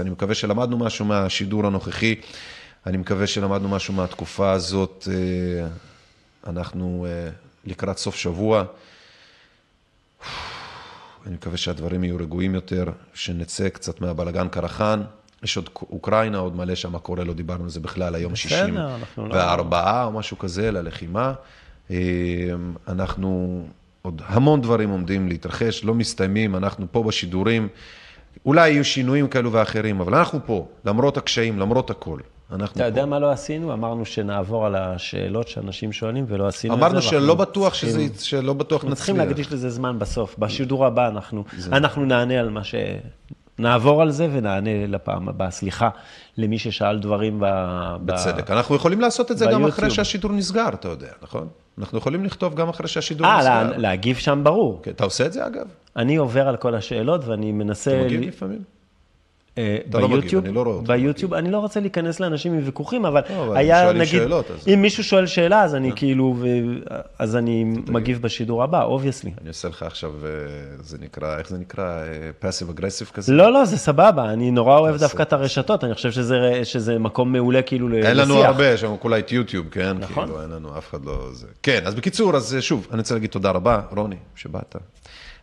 אני 0.00 0.10
מקווה 0.10 0.34
שלמדנו 0.34 0.78
משהו 0.78 1.04
מהשידור 1.04 1.66
הנוכחי, 1.66 2.14
אני 2.86 2.96
מקווה 2.96 3.26
שלמדנו 3.26 3.68
משהו 3.68 3.94
מהתקופה 3.94 4.52
הזאת. 4.52 5.08
אנחנו 6.46 7.06
אה, 7.08 7.30
לקראת 7.64 7.98
סוף 7.98 8.14
שבוע. 8.16 8.64
אני 11.26 11.34
מקווה 11.34 11.56
שהדברים 11.56 12.04
יהיו 12.04 12.16
רגועים 12.16 12.54
יותר, 12.54 12.84
שנצא 13.14 13.68
קצת 13.68 14.00
מהבלגן 14.00 14.48
קרחן. 14.48 15.02
יש 15.42 15.56
עוד 15.56 15.68
אוקראינה, 15.90 16.38
עוד 16.38 16.56
מלא 16.56 16.74
שם 16.74 16.98
קורה, 16.98 17.24
לא 17.24 17.34
דיברנו 17.34 17.64
על 17.64 17.70
זה 17.70 17.80
בכלל, 17.80 18.14
היום 18.14 18.32
בסדר, 18.32 18.48
60 18.48 18.76
אנחנו 18.76 19.28
לא- 19.28 19.34
וארבעה 19.34 20.04
או 20.04 20.12
משהו 20.12 20.38
כזה 20.38 20.70
ללחימה. 20.70 21.32
אה, 21.90 21.96
אנחנו, 22.88 23.62
עוד 24.02 24.22
המון 24.26 24.60
דברים 24.60 24.90
עומדים 24.90 25.28
להתרחש, 25.28 25.84
לא 25.84 25.94
מסתיימים, 25.94 26.56
אנחנו 26.56 26.86
פה 26.90 27.02
בשידורים. 27.02 27.68
אולי 28.46 28.70
יהיו 28.70 28.84
שינויים 28.84 29.28
כאלו 29.28 29.52
ואחרים, 29.52 30.00
אבל 30.00 30.14
אנחנו 30.14 30.40
פה, 30.46 30.68
למרות 30.84 31.16
הקשיים, 31.16 31.58
למרות 31.58 31.90
הכל. 31.90 32.20
אנחנו 32.52 32.74
אתה 32.74 32.80
פה. 32.80 32.84
יודע 32.84 33.06
מה 33.06 33.18
לא 33.18 33.30
עשינו? 33.30 33.72
אמרנו 33.72 34.04
שנעבור 34.04 34.66
על 34.66 34.74
השאלות 34.76 35.48
שאנשים 35.48 35.92
שואלים, 35.92 36.24
ולא 36.28 36.46
עשינו 36.46 36.74
את 36.74 36.78
זה. 36.80 36.86
אמרנו 36.86 37.02
שלא 37.02 37.34
בטוח 37.34 37.74
שזה, 37.74 38.06
שלא 38.20 38.52
בטוח 38.52 38.82
אנחנו 38.84 38.96
צריכים 38.96 39.14
נצליח. 39.16 39.28
להקדיש 39.28 39.52
לזה 39.52 39.70
זמן 39.70 39.98
בסוף. 39.98 40.38
בשידור 40.38 40.86
הבא 40.86 41.08
אנחנו, 41.08 41.44
אנחנו 41.72 42.04
נענה 42.04 42.40
על 42.40 42.50
מה 42.50 42.64
ש... 42.64 42.74
נעבור 43.58 44.02
על 44.02 44.10
זה 44.10 44.28
ונענה 44.32 44.86
לפעם 44.86 45.28
הבאה. 45.28 45.50
סליחה 45.50 45.88
למי 46.38 46.58
ששאל 46.58 46.98
דברים 46.98 47.40
ב... 47.40 47.44
ב- 47.44 47.96
בצדק. 48.12 48.50
אנחנו 48.50 48.74
יכולים 48.74 49.00
לעשות 49.00 49.30
את 49.30 49.38
זה 49.38 49.44
גם 49.44 49.50
ביוטיוב. 49.50 49.68
אחרי 49.68 49.90
שהשידור 49.90 50.32
נסגר, 50.32 50.68
אתה 50.68 50.88
יודע, 50.88 51.08
נכון? 51.22 51.48
אנחנו 51.78 51.98
יכולים 51.98 52.24
לכתוב 52.24 52.54
גם 52.54 52.68
אחרי 52.68 52.88
שהשידור 52.88 53.26
אה, 53.26 53.38
נסגר. 53.38 53.62
לה, 53.70 53.78
להגיב 53.78 54.16
שם 54.16 54.40
ברור. 54.44 54.80
כן, 54.82 54.90
אתה 54.90 55.04
עושה 55.04 55.26
את 55.26 55.32
זה 55.32 55.46
אגב? 55.46 55.66
אני 55.96 56.16
עובר 56.16 56.48
על 56.48 56.56
כל 56.56 56.74
השאלות 56.74 57.24
ואני 57.24 57.52
מנסה... 57.52 57.96
אתה 57.96 58.04
מגיב 58.04 58.20
לפעמים? 58.20 58.58
אה, 58.58 58.62
אתה 58.62 58.68
לא 58.68 58.68
מגיב, 58.68 58.70
ביוטיוב, 59.90 60.44
אני 60.44 60.54
לא 60.54 60.62
רואה 60.62 60.74
אותך 60.76 60.88
ביוטיוב, 60.90 61.34
אני 61.34 61.50
לא 61.50 61.58
רוצה 61.58 61.80
להיכנס 61.80 62.20
לאנשים 62.20 62.52
עם 62.52 62.60
ויכוחים, 62.64 63.04
אבל 63.06 63.20
לא, 63.30 63.54
היה, 63.54 63.92
נגיד, 63.92 64.06
שאלות, 64.06 64.50
אז- 64.50 64.68
אם 64.68 64.82
מישהו 64.82 65.04
שואל 65.04 65.26
שאלה, 65.26 65.62
אז 65.62 65.74
אני 65.74 65.92
כאילו, 65.96 66.34
ו- 66.38 66.46
אז 67.18 67.36
אני 67.36 67.64
מגיב 67.64 68.22
בשידור 68.22 68.62
הבא, 68.62 68.82
obviously. 68.84 69.30
אני 69.40 69.48
עושה 69.48 69.68
לך 69.68 69.82
עכשיו, 69.82 70.10
אה, 70.24 70.28
זה 70.82 70.98
נקרא, 71.00 71.38
איך 71.38 71.48
זה 71.48 71.58
נקרא? 71.58 72.02
passive 72.38 72.70
aggressive 72.70 73.10
כזה? 73.14 73.32
לא, 73.32 73.52
לא, 73.52 73.64
זה 73.64 73.78
סבבה, 73.78 74.32
אני 74.32 74.50
נורא 74.50 74.78
אוהב 74.78 74.96
דווקא 74.96 75.22
את 75.22 75.32
הרשתות, 75.32 75.84
אני 75.84 75.94
חושב 75.94 76.10
שזה, 76.10 76.60
שזה 76.64 76.98
מקום 76.98 77.32
מעולה 77.32 77.62
כאילו 77.62 77.88
לשיח. 77.88 78.06
אין 78.06 78.16
לנו 78.16 78.34
הרבה, 78.44 78.66
יש 78.68 78.84
לנו 78.84 79.00
כולה 79.00 79.18
את 79.18 79.32
יוטיוב, 79.32 79.66
כן? 79.70 79.96
נכון. 79.98 80.24
כאילו, 80.26 80.42
אין 80.42 80.50
לנו, 80.50 80.78
אף 80.78 80.90
אחד 80.90 81.04
לא... 81.04 81.28
זה. 81.32 81.46
כן, 81.62 81.80
אז 81.84 81.94
בקיצור, 81.94 82.36
אז 82.36 82.54
אה, 82.54 82.60
שוב, 82.62 82.86
אני 82.90 82.98
רוצה 82.98 83.14
להגיד 83.14 83.30
תודה 83.30 83.50
רבה, 83.50 83.80
רוני, 83.96 84.16
שבאת. 84.36 84.76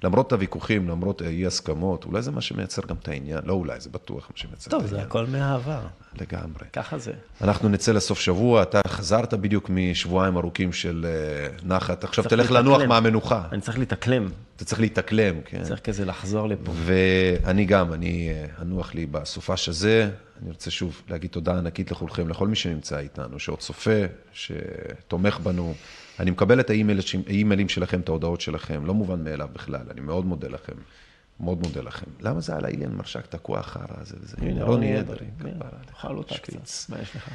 למרות 0.04 0.32
הוויכוחים, 0.34 0.90
למרות 0.90 1.22
אי 1.22 1.46
הסכמות, 1.46 2.06
אולי 2.06 2.22
זה 2.22 2.32
מה 2.32 2.42
שמייצר 2.42 2.82
גם 2.88 2.96
את 3.04 3.08
העניין, 3.08 3.40
לא 3.46 3.54
אולי, 3.54 3.80
זה 3.80 3.90
בטוח 3.90 4.30
מה 4.32 4.38
שמייצר 4.38 4.72
טוב, 4.72 4.84
את 4.84 4.90
זה 4.90 4.96
העניין. 4.96 5.10
הכל 5.10 5.26
מהעבר, 5.26 5.82
לגמרי. 6.22 6.66
ככה 6.74 6.98
זה. 6.98 7.12
אנחנו 7.42 7.70
נצא 7.70 7.92
לסוף 7.92 8.20
שבוע, 8.20 8.62
אתה 8.62 8.82
חזרת 8.88 9.34
בדיוק 9.34 9.70
משבועיים 9.70 10.38
ארוכים 10.38 10.74
של 10.74 11.06
אה, 11.10 11.48
נחת, 11.64 12.04
עכשיו 12.04 12.24
תלך 12.24 12.52
לנוח. 12.52 12.82
מהמנוחה, 12.82 13.44
אני 13.52 13.62
צריך 13.62 13.80
להתאקלם, 13.80 14.28
אתה 14.56 14.66
צריך 14.66 14.82
להתאקלם, 14.82 15.36
כן. 15.46 15.64
צריך 15.64 15.80
כזה 15.80 16.06
לחזור 16.06 16.48
לפה. 16.48 16.72
ואני 16.76 17.66
גם, 17.66 17.94
אני 17.94 18.30
אה, 18.30 18.46
אנוח 18.62 18.96
לי 18.96 19.06
בסופש 19.06 19.70
הזה. 19.70 20.10
אני 20.42 20.50
רוצה 20.52 20.72
שוב 20.72 21.02
להגיד 21.10 21.30
תודה 21.30 21.58
ענקית 21.58 21.92
לכולכם, 21.92 22.30
לכל 22.30 22.48
מי 22.48 22.56
שנמצא 22.56 23.00
איתנו, 23.00 23.40
שעוד 23.40 23.60
צופה, 23.60 24.02
שתומך 24.34 25.40
בנו. 25.40 25.74
אני 26.20 26.32
מקבל 26.32 26.60
את 26.60 26.70
האימייל- 26.70 27.00
האימיילים 27.28 27.70
שלכם, 27.70 28.00
את 28.00 28.10
ההודעות 28.10 28.41
שלכם, 28.41 28.86
לא 28.86 28.94
מובן 28.94 29.24
מאליו 29.24 29.50
בכלל, 29.54 29.82
אני 29.91 30.02
מאוד 30.02 30.26
מודה 30.26 30.48
לכם. 30.48 30.74
מאוד 31.40 31.62
מודה 31.68 31.82
לכם. 31.82 32.06
למה 32.22 32.41
זה 32.41 32.56
על 32.56 32.66
האיליאן 32.66 32.91
מרשק 32.91 33.26
תקוע 33.28 33.62
חרא 33.62 33.84
הזה 33.90 34.16
וזה? 34.22 34.36
הנה, 34.41 34.64
רוני 34.64 35.00
אדרי, 35.00 35.26
כפרה 35.40 35.70
עליך, 35.82 36.06
אותה. 36.18 36.36
קצת, 36.38 36.90
מה 36.90 37.02
יש 37.02 37.16
לך? 37.16 37.30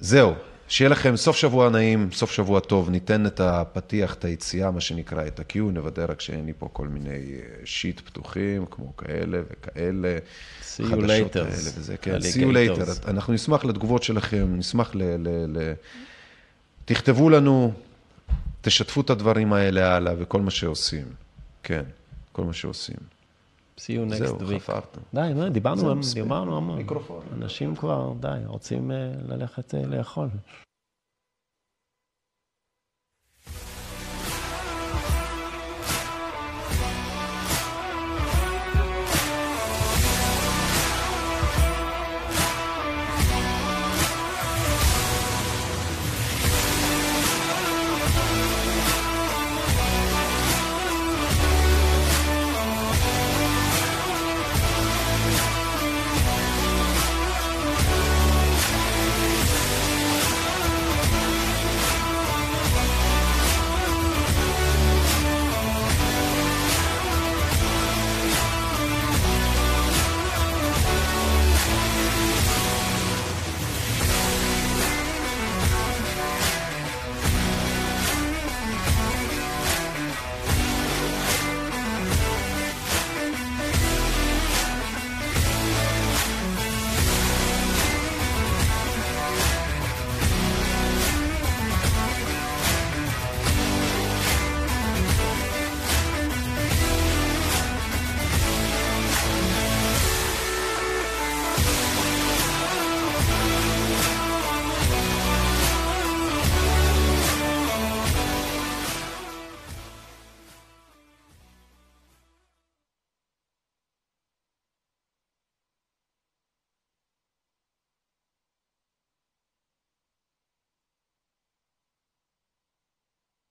זהו, 0.00 0.32
שיהיה 0.68 0.88
לכם 0.88 1.16
סוף 1.16 1.36
שבוע 1.36 1.70
נעים, 1.70 2.08
סוף 2.12 2.30
שבוע 2.32 2.60
טוב, 2.60 2.90
ניתן 2.90 3.26
את 3.26 3.40
הפתיח, 3.40 4.14
את 4.14 4.24
היציאה, 4.24 4.70
מה 4.70 4.80
שנקרא, 4.80 5.26
את 5.26 5.40
ה-Q, 5.40 5.58
נוודא 5.58 6.04
רק 6.08 6.20
שאין 6.20 6.46
לי 6.46 6.52
פה 6.58 6.68
כל 6.72 6.88
מיני 6.88 7.10
אה, 7.10 7.16
שיט 7.64 8.00
פתוחים, 8.00 8.66
כמו 8.70 8.96
כאלה 8.96 9.40
וכאלה. 9.50 10.18
See 10.76 10.80
you 10.82 11.06
later, 11.06 11.44
וזה, 11.48 11.96
כן, 11.96 12.16
see 12.16 12.42
you 12.42 12.52
later. 12.54 13.08
אנחנו 13.10 13.32
נשמח 13.32 13.64
לתגובות 13.64 14.02
שלכם, 14.02 14.54
נשמח 14.56 14.94
ל 14.94 15.72
תכתבו 16.84 17.30
לנו, 17.30 17.72
תשתפו 18.62 19.00
את 19.00 19.10
הדברים 19.10 19.52
האלה 19.52 19.96
הלאה 19.96 20.14
וכל 20.18 20.40
מה 20.40 20.50
שעושים. 20.50 21.06
כן, 21.62 21.82
כל 22.32 22.44
מה 22.44 22.52
שעושים. 22.52 22.96
See 23.76 23.80
you 23.80 24.14
זהו, 24.14 24.38
next 24.38 24.40
week. 24.40 24.58
חפרנו. 24.58 24.82
די, 25.14 25.34
נו, 25.34 25.48
דיברנו 25.48 26.02
זהו. 26.02 26.22
דיברנו 26.22 26.56
המון. 26.56 26.76
מיקרופון. 26.76 27.22
אנשים 27.32 27.76
כבר, 27.76 28.12
די, 28.20 28.38
רוצים 28.46 28.90
אה, 28.90 28.96
ללכת 29.28 29.74
אה, 29.74 29.82
לאכול. 29.86 30.28